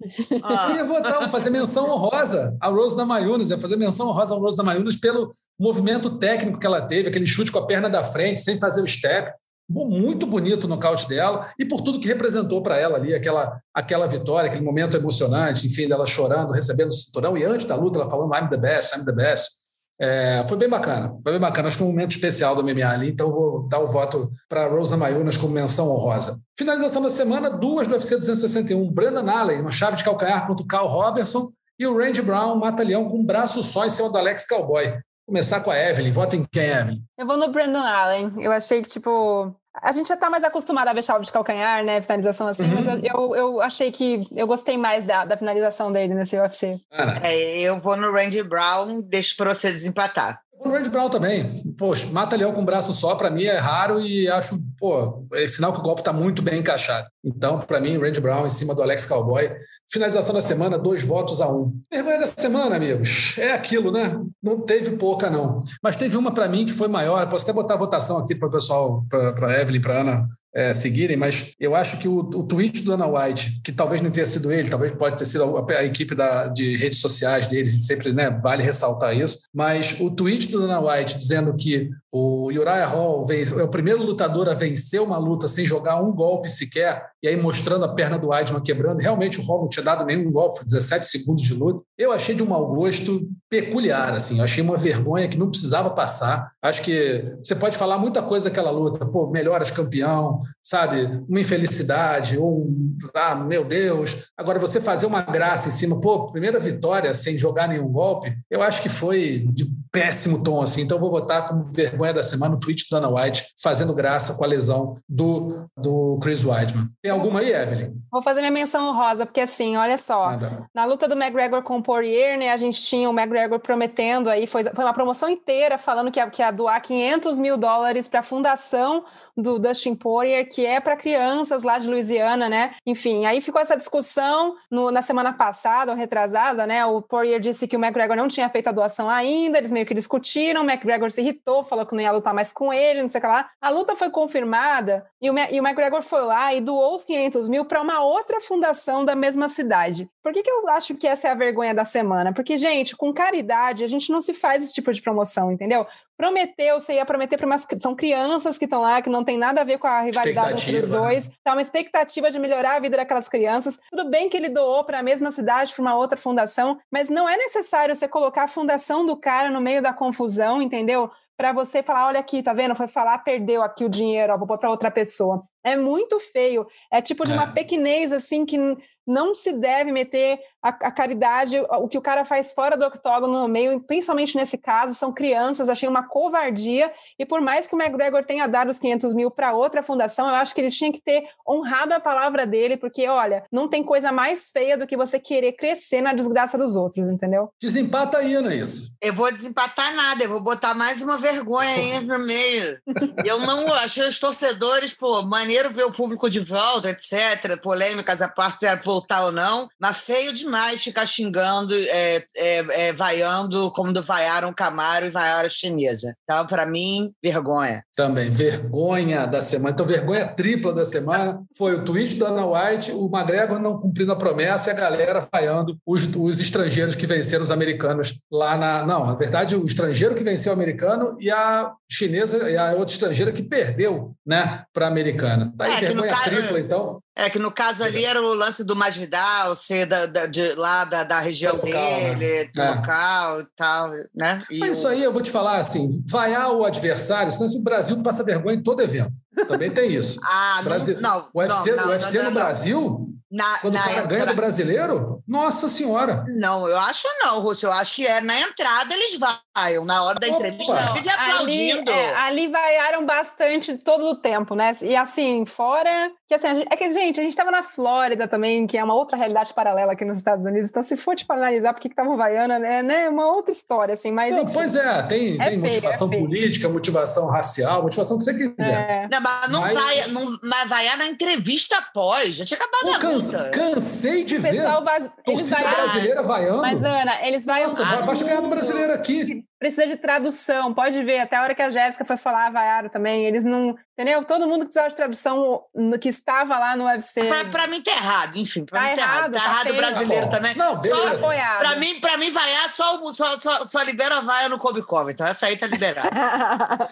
Ah. 0.42 0.70
Eu 0.72 0.76
ia 0.78 0.84
votar, 0.84 1.20
vou 1.20 1.30
fazer 1.30 1.52
menção 1.52 1.88
honrosa 1.92 2.58
a 2.60 2.70
Rose 2.70 2.98
da 2.98 3.06
Mayunas, 3.06 3.52
ia 3.52 3.60
fazer 3.60 3.76
menção 3.76 4.08
honrosa 4.08 4.34
a 4.34 4.38
Rose 4.38 4.58
da 4.58 4.64
Mayunas 4.64 4.96
pelo 4.96 5.30
movimento 5.60 6.18
técnico 6.18 6.60
que 6.60 6.66
ela 6.66 6.82
teve, 6.82 7.10
aquele 7.10 7.28
chute 7.28 7.52
com 7.52 7.60
a 7.60 7.68
perna 7.68 7.88
da 7.88 8.04
frente, 8.04 8.40
sem 8.40 8.58
fazer 8.58 8.82
o 8.82 8.88
step 8.88 9.32
muito 9.74 10.26
bonito 10.26 10.68
nocaute 10.68 11.08
dela 11.08 11.50
e 11.58 11.66
por 11.66 11.82
tudo 11.82 12.00
que 12.00 12.08
representou 12.08 12.62
para 12.62 12.78
ela 12.78 12.98
ali, 12.98 13.14
aquela, 13.14 13.60
aquela 13.74 14.08
vitória, 14.08 14.50
aquele 14.50 14.64
momento 14.64 14.96
emocionante, 14.96 15.66
enfim, 15.66 15.88
dela 15.88 16.06
chorando, 16.06 16.52
recebendo 16.52 16.90
o 16.90 16.94
cinturão 16.94 17.38
e 17.38 17.44
antes 17.44 17.66
da 17.66 17.76
luta 17.76 18.00
ela 18.00 18.10
falando 18.10 18.34
I'm 18.36 18.50
the 18.50 18.58
best, 18.58 18.96
I'm 18.96 19.06
the 19.06 19.12
best. 19.12 19.64
É, 20.00 20.44
foi 20.48 20.58
bem 20.58 20.68
bacana, 20.68 21.16
foi 21.24 21.32
bem 21.34 21.42
bacana. 21.42 21.68
Acho 21.68 21.78
que 21.78 21.84
um 21.84 21.88
momento 21.88 22.12
especial 22.12 22.56
do 22.56 22.64
MMA 22.64 22.88
ali, 22.88 23.10
então 23.10 23.32
vou 23.32 23.68
dar 23.68 23.80
o 23.80 23.88
voto 23.88 24.32
para 24.50 24.68
Rosa 24.68 24.98
Mayunas 24.98 25.38
como 25.38 25.54
menção 25.54 25.90
honrosa. 25.90 26.40
Finalização 26.58 27.02
da 27.02 27.10
semana, 27.10 27.50
duas 27.50 27.88
do 27.88 27.94
UFC 27.94 28.18
261. 28.18 28.92
Brandon 28.92 29.30
Allen, 29.30 29.62
uma 29.62 29.72
chave 29.72 29.98
de 29.98 30.04
calcanhar 30.04 30.46
contra 30.48 30.64
o 30.64 30.68
Carl 30.68 30.88
Robertson 30.88 31.52
e 31.80 31.86
o 31.88 31.98
Randy 31.98 32.22
Brown 32.22 32.56
mata-leão 32.56 33.08
com 33.10 33.20
um 33.20 33.26
braço 33.26 33.64
só 33.64 33.86
em 33.86 33.90
cima 33.90 34.10
do 34.10 34.18
Alex 34.18 34.48
Cowboy 34.48 34.94
começar 35.26 35.62
com 35.62 35.72
a 35.72 35.78
Evelyn. 35.78 36.12
Vota 36.12 36.36
em 36.36 36.46
quem, 36.52 36.70
Evelyn? 36.70 37.02
Eu 37.18 37.26
vou 37.26 37.38
no 37.38 37.52
Brandon 37.52 37.84
Allen. 37.84 38.34
Eu 38.40 38.52
achei 38.52 38.82
que, 38.82 38.90
tipo, 38.90 39.56
a 39.82 39.92
gente 39.92 40.08
já 40.08 40.16
está 40.16 40.30
mais 40.30 40.44
acostumado 40.44 40.88
a 40.88 40.94
ver 40.94 41.04
chave 41.04 41.26
de 41.26 41.32
calcanhar, 41.32 41.84
né? 41.84 42.02
Finalização 42.02 42.48
assim, 42.48 42.64
uhum. 42.64 42.76
mas 42.76 42.88
eu, 42.88 43.00
eu, 43.04 43.36
eu, 43.36 43.62
achei 43.62 43.92
que 43.92 44.28
eu 44.36 44.46
gostei 44.46 44.78
mais 44.78 45.06
da, 45.06 45.26
da 45.26 45.38
finalização 45.38 45.92
dele 45.92 46.14
nesse 46.14 46.38
UFC. 46.38 46.80
É, 47.24 47.62
eu 47.62 47.80
vou 47.80 47.98
no 47.98 48.12
Randy 48.12 48.44
Brown, 48.44 49.02
deixo 49.02 49.36
para 49.36 49.54
você 49.54 49.72
desempatar. 49.72 50.40
O 50.60 50.70
Randy 50.70 50.90
Brown 50.90 51.10
também. 51.10 51.46
Poxa, 51.78 52.08
mata 52.12 52.38
leão 52.38 52.54
com 52.54 52.62
um 52.62 52.66
braço 52.66 52.94
só, 52.94 53.16
para 53.16 53.30
mim 53.30 53.44
é 53.44 53.58
raro 53.58 54.00
e 54.00 54.30
acho, 54.30 54.58
pô, 54.80 55.28
é 55.34 55.48
sinal 55.48 55.74
que 55.74 55.80
o 55.80 55.84
golpe 55.84 56.02
está 56.02 56.14
muito 56.14 56.42
bem 56.42 56.60
encaixado. 56.60 57.08
Então, 57.24 57.60
para 57.60 57.82
mim, 57.82 57.98
Randy 57.98 58.22
Brown 58.22 58.46
em 58.46 58.50
cima 58.50 58.74
do 58.74 58.82
Alex 58.82 59.06
Cowboy, 59.06 59.52
Finalização 59.94 60.34
da 60.34 60.42
semana, 60.42 60.76
dois 60.76 61.06
votos 61.06 61.40
a 61.40 61.48
um. 61.48 61.72
Vergonha 61.92 62.18
da 62.18 62.26
semana, 62.26 62.78
amigos. 62.78 63.38
É 63.38 63.52
aquilo, 63.52 63.92
né? 63.92 64.20
Não 64.42 64.60
teve 64.60 64.96
pouca, 64.98 65.30
não. 65.30 65.60
Mas 65.84 65.96
teve 65.96 66.18
uma 66.18 66.32
para 66.32 66.48
mim 66.48 66.66
que 66.66 66.74
foi 66.74 66.88
maior. 66.88 67.30
Posso 67.30 67.44
até 67.44 67.54
botar 67.54 67.76
a 67.76 67.78
votação 67.78 68.18
aqui 68.18 68.34
para 68.34 68.48
o 68.48 68.52
pessoal, 68.52 69.06
para 69.08 69.50
a 69.50 69.62
Evelyn, 69.62 69.80
para 69.80 70.00
Ana 70.00 70.28
é, 70.56 70.74
seguirem, 70.74 71.18
mas 71.18 71.54
eu 71.60 71.76
acho 71.76 71.98
que 71.98 72.08
o, 72.08 72.20
o 72.20 72.44
tweet 72.44 72.84
do 72.84 72.92
Dana 72.92 73.08
White, 73.08 73.62
que 73.64 73.72
talvez 73.72 74.02
não 74.02 74.12
tenha 74.12 74.26
sido 74.26 74.52
ele, 74.52 74.70
talvez 74.70 74.94
pode 74.94 75.18
ter 75.18 75.26
sido 75.26 75.58
a, 75.58 75.72
a 75.78 75.84
equipe 75.84 76.14
da, 76.14 76.48
de 76.48 76.76
redes 76.78 77.00
sociais 77.00 77.48
dele, 77.48 77.82
sempre 77.82 78.14
né, 78.14 78.30
vale 78.30 78.64
ressaltar 78.64 79.18
isso, 79.18 79.40
mas 79.54 79.96
o 80.00 80.12
tweet 80.12 80.50
do 80.50 80.62
Dana 80.62 80.80
White 80.80 81.18
dizendo 81.18 81.56
que 81.56 81.90
o 82.12 82.46
Uriah 82.46 82.86
Hall 82.86 83.26
é 83.32 83.64
o 83.64 83.68
primeiro 83.68 84.04
lutador 84.04 84.48
a 84.48 84.54
vencer 84.54 85.02
uma 85.02 85.18
luta 85.18 85.48
sem 85.48 85.66
jogar 85.66 86.00
um 86.00 86.12
golpe 86.12 86.48
sequer, 86.48 87.08
e 87.24 87.28
aí 87.28 87.36
mostrando 87.36 87.86
a 87.86 87.96
perna 87.96 88.20
do 88.20 88.28
Weidman 88.28 88.62
quebrando. 88.62 89.00
Realmente 89.00 89.40
o 89.40 89.44
Hall 89.44 89.62
não 89.62 89.70
tinha 89.70 89.84
dado 89.84 90.06
nenhum 90.06 90.32
golpe, 90.32 90.58
foi 90.58 90.66
17 90.66 91.06
segundos 91.06 91.44
de 91.44 91.56
luta. 91.56 91.82
Eu 91.98 92.12
achei 92.12 92.36
de 92.36 92.44
um 92.44 92.46
mau 92.46 92.68
gosto 92.68 93.28
peculiar, 93.50 94.14
assim. 94.14 94.38
Eu 94.38 94.44
achei 94.44 94.64
uma 94.64 94.78
vergonha 94.78 95.28
que 95.28 95.40
não 95.40 95.50
precisava 95.50 95.90
passar. 95.90 96.52
Acho 96.62 96.84
que 96.84 97.34
você 97.42 97.56
pode 97.56 97.78
falar 97.78 97.98
muita 97.98 98.22
coisa 98.22 98.46
daquela 98.46 98.70
luta, 98.70 99.06
pô, 99.06 99.28
melhoras 99.32 99.72
campeão, 99.72 100.40
sabe? 100.62 101.24
Uma 101.28 101.40
infelicidade, 101.40 102.38
ou 102.38 102.66
um, 102.66 102.98
ah, 103.14 103.36
meu 103.36 103.66
Deus. 103.66 104.30
Agora 104.38 104.60
você 104.60 104.80
fazer 104.80 105.06
uma 105.06 105.22
graça 105.22 105.70
em 105.70 105.72
cima, 105.72 106.00
pô, 106.00 106.28
primeira 106.28 106.60
vitória 106.60 107.14
sem 107.14 107.38
jogar 107.38 107.68
nenhum 107.68 107.92
golpe, 107.92 108.36
eu 108.50 108.62
acho 108.62 108.82
que 108.82 108.90
foi 108.90 109.48
de 109.52 109.66
péssimo 109.92 110.44
tom, 110.44 110.62
assim. 110.62 110.82
Então 110.82 111.00
vou 111.00 111.10
votar 111.10 111.48
como 111.48 111.64
vergonha 111.64 112.04
vergonha 112.04 112.14
da 112.14 112.24
semana, 112.24 112.56
o 112.56 112.60
tweet 112.60 112.86
do 112.90 113.00
Dana 113.00 113.10
White 113.10 113.54
fazendo 113.62 113.94
graça 113.94 114.36
com 114.36 114.44
a 114.44 114.48
lesão 114.48 114.98
do, 115.08 115.66
do 115.78 116.20
Chris 116.22 116.44
Weidman. 116.44 116.88
Tem 117.02 117.12
alguma 117.12 117.40
aí, 117.40 117.54
Evelyn? 117.54 117.94
Vou 118.12 118.22
fazer 118.22 118.42
minha 118.42 118.52
menção 118.52 118.94
rosa, 118.94 119.26
porque 119.26 119.42
assim, 119.42 119.78
olha 119.78 119.98
só, 119.98 120.32
Nada. 120.32 120.68
na 120.74 120.86
luta 120.86 121.08
do 121.08 121.16
McGregor 121.16 121.64
com 121.64 121.78
o 121.78 121.84
Poirier, 121.84 122.38
né, 122.38 122.52
a 122.52 122.58
gente 122.58 122.82
tinha 122.82 123.10
o 123.10 123.18
McGregor 123.18 123.60
prometendo 123.60 124.30
aí, 124.30 124.46
foi, 124.46 124.64
foi 124.64 124.84
uma 124.84 124.94
promoção 124.94 125.30
inteira 125.30 125.78
falando 125.78 126.12
que 126.12 126.20
ia, 126.20 126.30
que 126.30 126.42
ia 126.42 126.52
doar 126.52 126.82
500 126.82 127.40
mil 127.40 127.58
dólares 127.58 128.08
para 128.08 128.20
a 128.20 128.24
fundação 128.24 129.06
do 129.36 129.58
Dustin 129.58 129.96
Poirier, 129.96 130.33
que 130.46 130.66
é 130.66 130.80
para 130.80 130.96
crianças 130.96 131.64
lá 131.64 131.78
de 131.78 131.90
Louisiana, 131.90 132.48
né? 132.48 132.76
Enfim, 132.86 133.26
aí 133.26 133.42
ficou 133.42 133.62
essa 133.62 133.76
discussão 133.76 134.56
no, 134.72 134.90
na 134.92 135.02
semana 135.02 135.34
passada, 135.34 135.92
ou 135.92 135.98
retrasada, 135.98 136.66
né? 136.66 136.86
O 136.86 137.02
Poirier 137.02 137.40
disse 137.40 137.68
que 137.68 137.76
o 137.76 137.80
McGregor 137.80 138.16
não 138.16 138.28
tinha 138.28 138.50
feito 138.50 138.68
a 138.68 138.72
doação 138.72 139.10
ainda, 139.10 139.58
eles 139.58 139.72
meio 139.72 139.86
que 139.86 139.94
discutiram, 139.94 140.62
o 140.62 140.70
McGregor 140.70 141.12
se 141.12 141.22
irritou, 141.22 141.64
falou 141.64 141.86
que 141.86 141.94
não 141.94 142.02
ia 142.02 142.12
lutar 142.12 142.34
mais 142.34 142.54
com 142.54 142.74
ele, 142.74 143.02
não 143.02 143.10
sei 143.10 143.20
o 143.20 143.22
que 143.22 143.28
lá. 143.28 143.50
A 143.62 143.70
luta 143.70 143.96
foi 143.96 144.10
confirmada 144.10 145.06
e 145.22 145.30
o, 145.30 145.38
e 145.38 145.60
o 145.60 145.64
McGregor 145.64 146.02
foi 146.02 146.22
lá 146.22 146.54
e 146.54 146.62
doou 146.62 146.94
os 146.94 147.04
500 147.04 147.50
mil 147.50 147.66
para 147.66 147.82
uma 147.82 148.04
outra 148.04 148.40
fundação 148.40 149.04
da 149.04 149.16
mesma 149.16 149.48
cidade. 149.48 150.10
Por 150.22 150.32
que, 150.32 150.42
que 150.42 150.50
eu 150.50 150.70
acho 150.70 150.96
que 150.96 151.08
essa 151.08 151.28
é 151.28 151.32
a 151.32 151.36
vergonha 151.36 151.74
da 151.74 151.84
semana? 151.84 152.34
Porque, 152.34 152.56
gente, 152.56 152.96
com 152.96 153.14
caridade, 153.14 153.84
a 153.84 153.88
gente 153.88 154.12
não 154.12 154.22
se 154.22 154.34
faz 154.34 154.64
esse 154.64 154.74
tipo 154.74 154.92
de 154.92 155.02
promoção, 155.02 155.52
entendeu? 155.52 155.86
Prometeu, 156.24 156.80
você 156.80 156.94
ia 156.94 157.06
prometer 157.06 157.36
para 157.36 157.46
umas. 157.46 157.68
São 157.80 157.94
crianças 157.94 158.58
que 158.58 158.64
estão 158.64 158.82
lá, 158.82 159.02
que 159.02 159.10
não 159.10 159.26
tem 159.26 159.38
nada 159.38 159.60
a 159.60 159.64
ver 159.66 159.78
com 159.78 159.88
a 159.88 160.00
rivalidade 160.00 160.54
entre 160.54 160.78
os 160.78 160.88
dois. 160.88 161.28
Né? 161.28 161.36
Tá 161.44 161.52
uma 161.52 161.62
expectativa 161.62 162.32
de 162.32 162.40
melhorar 162.40 162.78
a 162.78 162.80
vida 162.80 162.96
daquelas 162.96 163.28
crianças. 163.28 163.78
Tudo 163.92 164.10
bem 164.10 164.30
que 164.30 164.38
ele 164.38 164.48
doou 164.48 164.86
para 164.86 165.00
a 165.00 165.04
mesma 165.04 165.32
cidade, 165.32 165.74
para 165.74 165.82
uma 165.82 165.98
outra 165.98 166.18
fundação, 166.18 166.80
mas 166.90 167.10
não 167.10 167.28
é 167.28 167.36
necessário 167.36 167.94
você 167.94 168.08
colocar 168.08 168.44
a 168.44 168.48
fundação 168.48 169.06
do 169.06 169.18
cara 169.18 169.52
no 169.52 169.60
meio 169.60 169.82
da 169.82 169.92
confusão, 169.92 170.62
entendeu? 170.62 171.12
para 171.36 171.52
você 171.52 171.82
falar, 171.82 172.08
olha 172.08 172.20
aqui, 172.20 172.44
tá 172.44 172.54
vendo? 172.54 172.76
Foi 172.76 172.88
falar, 172.88 173.18
perdeu 173.18 173.64
aqui 173.64 173.84
o 173.84 173.90
dinheiro, 173.90 174.34
ó, 174.34 174.38
vou 174.38 174.48
pôr 174.48 174.58
para 174.58 174.70
outra 174.70 174.92
pessoa. 174.92 175.44
É 175.64 175.76
muito 175.76 176.20
feio. 176.20 176.68
É 176.92 177.02
tipo 177.02 177.26
de 177.26 177.34
uma 177.34 177.46
é. 177.46 177.52
pequenez, 177.52 178.14
assim, 178.14 178.46
que 178.46 178.58
não 179.06 179.34
se 179.34 179.52
deve 179.52 179.92
meter 179.92 180.40
a, 180.64 180.70
a, 180.70 180.92
caridade, 180.92 181.60
o 181.60 181.90
que 181.90 181.98
o 181.98 182.02
cara 182.02 182.24
faz 182.24 182.54
fora 182.54 182.78
do 182.78 182.86
octógono 182.86 183.42
no 183.42 183.48
meio, 183.50 183.82
principalmente 183.82 184.38
nesse 184.38 184.58
caso, 184.58 184.96
são 184.96 185.12
crianças. 185.12 185.68
Achei 185.68 185.90
uma 185.90 186.08
covardia. 186.08 186.90
E 187.20 187.26
por 187.26 187.42
mais 187.42 187.68
que 187.68 187.76
o 187.76 187.82
McGregor 187.82 188.24
tenha 188.24 188.48
dado 188.48 188.70
os 188.70 188.80
500 188.80 189.14
mil 189.14 189.30
para 189.30 189.54
outra 189.54 189.84
fundação, 189.84 190.30
eu 190.30 190.36
acho 190.36 190.56
que 190.56 190.62
ele 190.62 190.70
tinha 190.70 190.92
que 190.92 191.02
ter 191.02 191.26
honrado 191.46 191.94
a 191.94 192.00
palavra 192.00 192.48
dele, 192.48 192.78
porque, 192.78 193.08
olha, 193.10 193.44
não 193.52 193.68
tem 193.68 193.84
coisa 193.84 194.10
mais 194.12 194.50
feia 194.50 194.78
do 194.78 194.88
que 194.88 194.96
você 194.96 195.20
querer 195.20 195.52
crescer 195.52 196.02
na 196.02 196.14
desgraça 196.14 196.58
dos 196.58 196.78
outros, 196.78 197.08
entendeu? 197.08 197.50
Desempata 197.62 198.20
aí, 198.20 198.36
Anaís. 198.36 198.96
Eu 199.02 199.14
vou 199.14 199.30
desempatar 199.30 199.94
nada, 199.96 200.24
eu 200.24 200.30
vou 200.30 200.42
botar 200.42 200.74
mais 200.74 201.02
uma 201.02 201.18
vergonha 201.18 201.70
aí 201.70 202.06
no 202.06 202.20
meio. 202.20 202.80
Eu 203.26 203.40
não 203.42 203.74
achei 203.74 204.08
os 204.08 204.18
torcedores, 204.18 204.94
pô, 204.94 205.24
maneiro 205.24 205.70
ver 205.70 205.84
o 205.84 205.92
público 205.92 206.30
de 206.30 206.40
volta, 206.40 206.90
etc. 206.90 207.60
Polêmicas 207.62 208.22
à 208.22 208.30
parte, 208.30 208.66
se 208.66 208.76
voltar 208.78 209.26
ou 209.26 209.32
não, 209.32 209.68
mas 209.78 209.98
feio 209.98 210.32
demais 210.32 210.53
ficar 210.78 211.06
xingando, 211.06 211.74
é, 211.74 212.16
é, 212.16 212.88
é, 212.88 212.94
vaiando 212.94 213.72
como 213.72 213.94
vaiaram 214.02 214.50
o 214.50 214.56
Camaro 214.56 215.06
e 215.06 215.10
vaiaram 215.10 215.46
a 215.46 215.50
chinesa. 215.50 216.16
Então, 216.24 216.46
para 216.46 216.66
mim, 216.66 217.14
vergonha. 217.24 217.84
Também, 217.96 218.30
vergonha 218.30 219.26
da 219.26 219.42
semana. 219.42 219.72
Então, 219.72 219.86
vergonha 219.86 220.28
tripla 220.28 220.74
da 220.74 220.86
semana 220.86 221.42
foi 221.58 221.76
o 221.76 221.86
tweet 221.86 222.16
do 222.16 222.26
Ana 222.26 222.46
White, 222.46 222.92
o 222.92 223.10
McGregor 223.14 223.60
não 223.60 223.80
cumprindo 223.80 224.12
a 224.12 224.16
promessa 224.16 224.70
e 224.70 224.74
a 224.74 224.76
galera 224.76 225.28
vaiando 225.32 225.78
os, 225.86 226.08
os 226.16 226.40
estrangeiros 226.40 226.96
que 226.96 227.06
venceram 227.06 227.44
os 227.44 227.52
americanos 227.52 228.22
lá 228.32 228.58
na. 228.58 228.86
Não, 228.86 229.06
na 229.06 229.16
verdade, 229.16 229.56
o 229.56 229.66
estrangeiro 229.66 230.16
que 230.16 230.24
venceu 230.24 230.52
o 230.52 230.56
americano 230.56 231.16
e 231.20 231.30
a 231.30 231.74
chinesa 231.90 232.50
e 232.50 232.58
a 232.58 232.72
outra 232.72 232.94
estrangeira 232.94 233.32
que 233.32 233.44
perdeu 233.44 234.16
né, 234.26 234.64
para 234.74 234.86
a 234.86 234.90
americana. 234.90 235.54
Tá 235.58 235.66
aí, 235.66 235.74
é, 235.74 235.80
vergonha 235.80 236.10
caso, 236.10 236.24
tripla, 236.24 236.60
então. 236.60 237.03
É 237.16 237.30
que 237.30 237.38
no 237.38 237.52
caso 237.52 237.84
ali 237.84 238.04
era 238.04 238.20
o 238.20 238.34
lance 238.34 238.64
do 238.64 238.76
Masvidal 238.76 239.56
ser 239.56 239.86
da, 239.86 240.08
da, 240.08 240.26
de, 240.26 240.56
lá 240.56 240.84
da, 240.84 241.04
da 241.04 241.20
região 241.20 241.56
local, 241.56 241.70
né? 241.70 242.16
dele, 242.16 242.44
né? 242.44 242.52
do 242.54 242.62
é. 242.62 242.70
local 242.72 243.42
e 243.42 243.46
tal, 243.56 243.90
né? 244.16 244.44
E 244.50 244.58
Mas 244.58 244.72
o... 244.72 244.74
isso 244.74 244.88
aí 244.88 245.04
eu 245.04 245.14
vou 245.14 245.22
te 245.22 245.30
falar 245.30 245.58
assim, 245.58 245.88
vaiar 246.10 246.52
o 246.52 246.66
adversário, 246.66 247.32
senão 247.32 247.48
o 247.48 247.64
Brasil 247.64 248.02
passa 248.02 248.24
vergonha 248.24 248.58
em 248.58 248.64
todo 248.64 248.82
evento. 248.82 249.14
Também 249.48 249.72
tem 249.72 249.92
isso. 249.94 250.20
ah, 250.24 250.62
Brasil... 250.64 250.98
não, 251.00 251.20
não, 251.20 251.30
o 251.34 251.40
UFC, 251.40 251.72
não, 251.72 251.86
o 251.86 251.90
UFC 251.90 252.18
não, 252.18 252.26
no 252.26 252.32
Brasil, 252.32 253.14
na, 253.34 253.58
quando 253.62 253.74
na 253.74 253.80
o 253.80 253.84
cara 253.84 253.98
entra... 253.98 254.08
ganha 254.08 254.26
do 254.28 254.36
brasileiro, 254.36 255.24
nossa 255.28 255.68
senhora. 255.68 256.24
Não, 256.36 256.68
eu 256.68 256.78
acho 256.78 257.08
não, 257.20 257.40
Rússio. 257.42 257.68
Eu 257.68 257.74
acho 257.74 257.96
que 257.96 258.06
é 258.06 258.22
na 258.22 258.40
entrada 258.40 258.94
eles 258.94 259.18
vaiam. 259.18 259.86
Na 259.86 260.04
hora 260.04 260.20
da 260.20 260.28
Opa. 260.28 260.36
entrevista, 260.36 260.78
eles 260.78 260.92
vivem 260.92 261.12
aplaudindo. 261.12 261.92
Ali, 261.92 262.00
é, 262.00 262.16
ali 262.16 262.48
vaiaram 262.48 263.06
bastante 263.06 263.78
todo 263.78 264.06
o 264.06 264.16
tempo, 264.16 264.54
né? 264.54 264.72
E 264.84 264.96
assim, 264.96 265.46
fora. 265.46 266.12
Que 266.28 266.36
assim, 266.36 266.56
gente, 266.56 266.68
é 266.72 266.76
que, 266.76 266.92
gente, 266.92 267.20
a 267.20 267.24
gente 267.24 267.32
estava 267.32 267.50
na 267.50 267.64
Flórida 267.64 268.28
também, 268.28 268.68
que 268.68 268.78
é 268.78 268.84
uma 268.84 268.94
outra 268.94 269.18
realidade 269.18 269.54
paralela 269.54 269.94
aqui 269.94 270.06
nos 270.06 270.20
Estados 270.20 270.46
Unidos. 270.46 270.70
Então, 270.70 270.84
se 270.84 270.96
for 270.96 271.16
te 271.16 271.20
tipo, 271.20 271.34
analisar 271.34 271.74
por 271.74 271.82
que 271.82 271.88
estavam 271.88 272.16
vaiando, 272.16 272.54
é 272.54 272.84
né, 272.84 273.10
uma 273.10 273.26
outra 273.34 273.52
história, 273.52 273.94
assim. 273.94 274.12
Mas, 274.12 274.36
não, 274.36 274.46
pois 274.46 274.76
é, 274.76 275.02
tem, 275.04 275.42
é 275.42 275.46
tem 275.46 275.60
feio, 275.60 275.62
motivação 275.62 276.12
é 276.12 276.18
política, 276.20 276.70
motivação 276.70 277.28
racial, 277.30 277.82
motivação 277.82 278.18
que 278.20 278.24
você 278.24 278.34
quiser. 278.34 278.74
É. 278.74 279.08
Não, 279.12 279.22
mas 279.24 279.50
não, 279.50 279.62
mas... 279.62 279.74
Vai, 279.74 280.08
não 280.10 280.40
vai 280.44 280.68
vaiar 280.68 280.98
na 280.98 281.08
entrevista 281.08 281.78
após. 281.78 282.36
Já 282.36 282.46
tinha 282.46 282.60
acabado 282.60 282.82
Pô, 282.82 282.92
a 282.92 283.00
cansa, 283.00 283.38
luta. 283.38 283.50
Cansei 283.52 284.24
de 284.24 284.38
ver. 284.38 284.62
Vaz... 284.84 285.10
Eles 285.26 285.50
vaiaram. 285.50 285.76
brasileira 285.76 286.24
vaiando. 286.24 286.62
Mas, 286.62 286.84
Ana, 286.84 287.28
eles 287.28 287.46
vaiam. 287.46 287.70
Nossa, 287.70 287.84
ah, 287.84 288.02
basta 288.02 288.26
ganhar 288.26 288.42
do 288.42 288.50
brasileiro 288.50 288.94
aqui. 288.94 289.46
Precisa 289.64 289.88
de 289.88 289.96
tradução, 289.96 290.74
pode 290.74 291.02
ver. 291.06 291.20
Até 291.20 291.38
a 291.38 291.42
hora 291.42 291.56
que 291.56 291.62
a 291.62 291.70
Jéssica 291.70 292.04
foi 292.04 292.18
falar, 292.18 292.52
vaiaram 292.52 292.90
também. 292.90 293.26
Eles 293.26 293.46
não. 293.46 293.78
Entendeu? 293.94 294.22
Todo 294.26 294.46
mundo 294.46 294.60
que 294.60 294.66
precisava 294.66 294.90
de 294.90 294.96
tradução 294.98 295.64
no, 295.74 295.98
que 295.98 296.10
estava 296.10 296.60
lá 296.60 296.76
no 296.76 296.84
UFC. 296.84 297.24
Pra, 297.24 297.46
pra 297.46 297.68
mim 297.68 297.82
tá 297.82 297.92
errado, 297.92 298.36
enfim. 298.36 298.66
Pra 298.66 298.82
tá 298.82 298.90
mim 298.90 298.96
tá 298.96 299.02
errado. 299.02 299.32
Tá, 299.32 299.40
tá 299.40 299.46
errado 299.46 299.70
o 299.70 299.78
brasileiro 299.78 300.26
tá 300.26 300.32
também. 300.36 300.56
Não, 300.58 300.78
beleza. 300.78 301.18
Só, 301.18 301.30
pra 301.60 301.78
mim, 301.78 301.98
pra 302.02 302.18
mim, 302.18 302.30
vaiar 302.30 302.70
só, 302.72 303.02
só, 303.14 303.40
só, 303.40 303.64
só 303.64 303.82
libera 303.84 304.18
a 304.18 304.20
vaia 304.20 304.50
no 304.50 304.60
Kobe 304.60 304.82
Kobe. 304.82 305.14
Então 305.14 305.26
essa 305.26 305.46
aí 305.46 305.56
tá 305.56 305.66
liberada. 305.66 306.90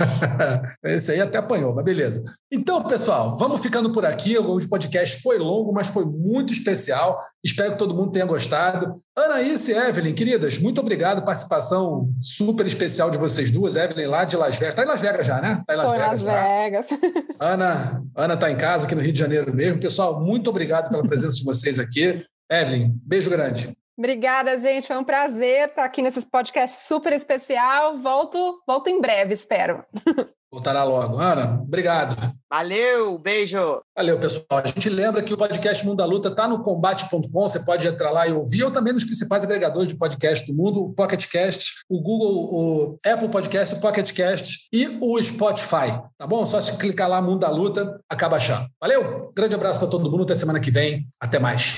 Esse 0.82 1.12
aí 1.12 1.20
até 1.20 1.36
apanhou, 1.36 1.74
mas 1.74 1.84
beleza. 1.84 2.24
Então, 2.50 2.82
pessoal, 2.84 3.36
vamos 3.36 3.60
ficando 3.60 3.92
por 3.92 4.06
aqui. 4.06 4.38
O 4.38 4.58
podcast 4.70 5.20
foi 5.20 5.36
longo, 5.36 5.70
mas 5.70 5.88
foi 5.88 6.06
muito 6.06 6.50
especial. 6.50 7.22
Espero 7.44 7.72
que 7.72 7.78
todo 7.78 7.94
mundo 7.94 8.12
tenha 8.12 8.24
gostado. 8.24 9.02
Anaíse 9.18 9.72
e 9.72 9.74
Evelyn, 9.74 10.14
queridas, 10.14 10.58
muito 10.58 10.78
obrigado. 10.78 11.24
Participação 11.24 12.10
super 12.20 12.66
especial 12.66 13.10
de 13.10 13.16
vocês 13.16 13.50
duas. 13.50 13.74
Evelyn, 13.74 14.08
lá 14.08 14.24
de 14.24 14.36
Las 14.36 14.58
Vegas. 14.58 14.74
Está 14.74 14.82
em 14.82 14.86
Las 14.86 15.00
Vegas 15.00 15.26
já, 15.26 15.40
né? 15.40 15.56
Está 15.58 15.72
em 15.72 15.76
Las 15.78 15.88
Foi 15.88 15.98
Vegas. 15.98 16.22
Las 16.22 16.44
Vegas. 16.44 16.88
Ana 17.40 18.02
Ana 18.14 18.34
está 18.34 18.50
em 18.50 18.58
casa, 18.58 18.84
aqui 18.84 18.94
no 18.94 19.00
Rio 19.00 19.14
de 19.14 19.18
Janeiro 19.18 19.54
mesmo. 19.54 19.80
Pessoal, 19.80 20.20
muito 20.20 20.50
obrigado 20.50 20.90
pela 20.90 21.02
presença 21.02 21.34
de 21.36 21.44
vocês 21.44 21.78
aqui. 21.78 22.26
Evelyn, 22.50 22.92
beijo 23.02 23.30
grande. 23.30 23.74
Obrigada, 23.96 24.54
gente. 24.58 24.86
Foi 24.86 24.98
um 24.98 25.04
prazer 25.04 25.68
estar 25.68 25.86
aqui 25.86 26.02
nesse 26.02 26.28
podcast 26.30 26.86
super 26.86 27.14
especial. 27.14 27.96
Volto, 27.96 28.62
volto 28.66 28.88
em 28.88 29.00
breve, 29.00 29.32
espero. 29.32 29.82
Voltará 30.52 30.84
logo. 30.84 31.18
Ana, 31.18 31.60
obrigado. 31.60 32.16
Valeu, 32.50 33.18
beijo. 33.18 33.58
Valeu, 33.96 34.18
pessoal. 34.18 34.62
A 34.62 34.66
gente 34.66 34.88
lembra 34.88 35.22
que 35.22 35.34
o 35.34 35.36
podcast 35.36 35.84
Mundo 35.84 35.98
da 35.98 36.04
Luta 36.04 36.28
está 36.28 36.46
no 36.46 36.62
combate.com, 36.62 37.28
você 37.32 37.60
pode 37.60 37.86
entrar 37.86 38.10
lá 38.10 38.26
e 38.26 38.32
ouvir, 38.32 38.62
ou 38.62 38.70
também 38.70 38.92
nos 38.92 39.04
principais 39.04 39.42
agregadores 39.42 39.88
de 39.88 39.98
podcast 39.98 40.46
do 40.46 40.56
mundo, 40.56 40.84
o 40.84 40.94
Pocketcast, 40.94 41.74
o 41.88 42.00
Google, 42.00 42.54
o 42.54 42.98
Apple 43.04 43.28
Podcast, 43.28 43.74
o 43.74 43.80
Pocketcast 43.80 44.68
e 44.72 44.86
o 45.00 45.20
Spotify. 45.20 46.00
Tá 46.16 46.26
bom? 46.26 46.46
Só 46.46 46.60
se 46.60 46.76
clicar 46.76 47.08
lá, 47.08 47.20
Mundo 47.20 47.40
da 47.40 47.50
Luta, 47.50 48.00
acaba 48.08 48.36
achando. 48.36 48.66
Valeu, 48.80 49.32
grande 49.34 49.56
abraço 49.56 49.78
para 49.78 49.88
todo 49.88 50.10
mundo, 50.10 50.22
até 50.22 50.34
semana 50.34 50.60
que 50.60 50.70
vem. 50.70 51.06
Até 51.20 51.38
mais. 51.38 51.76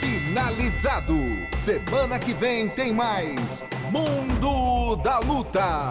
finalizado. 0.00 1.14
Semana 1.52 2.18
que 2.18 2.32
vem 2.34 2.68
tem 2.68 2.92
mais 2.92 3.64
Mundo 3.90 4.96
da 4.96 5.18
Luta. 5.18 5.90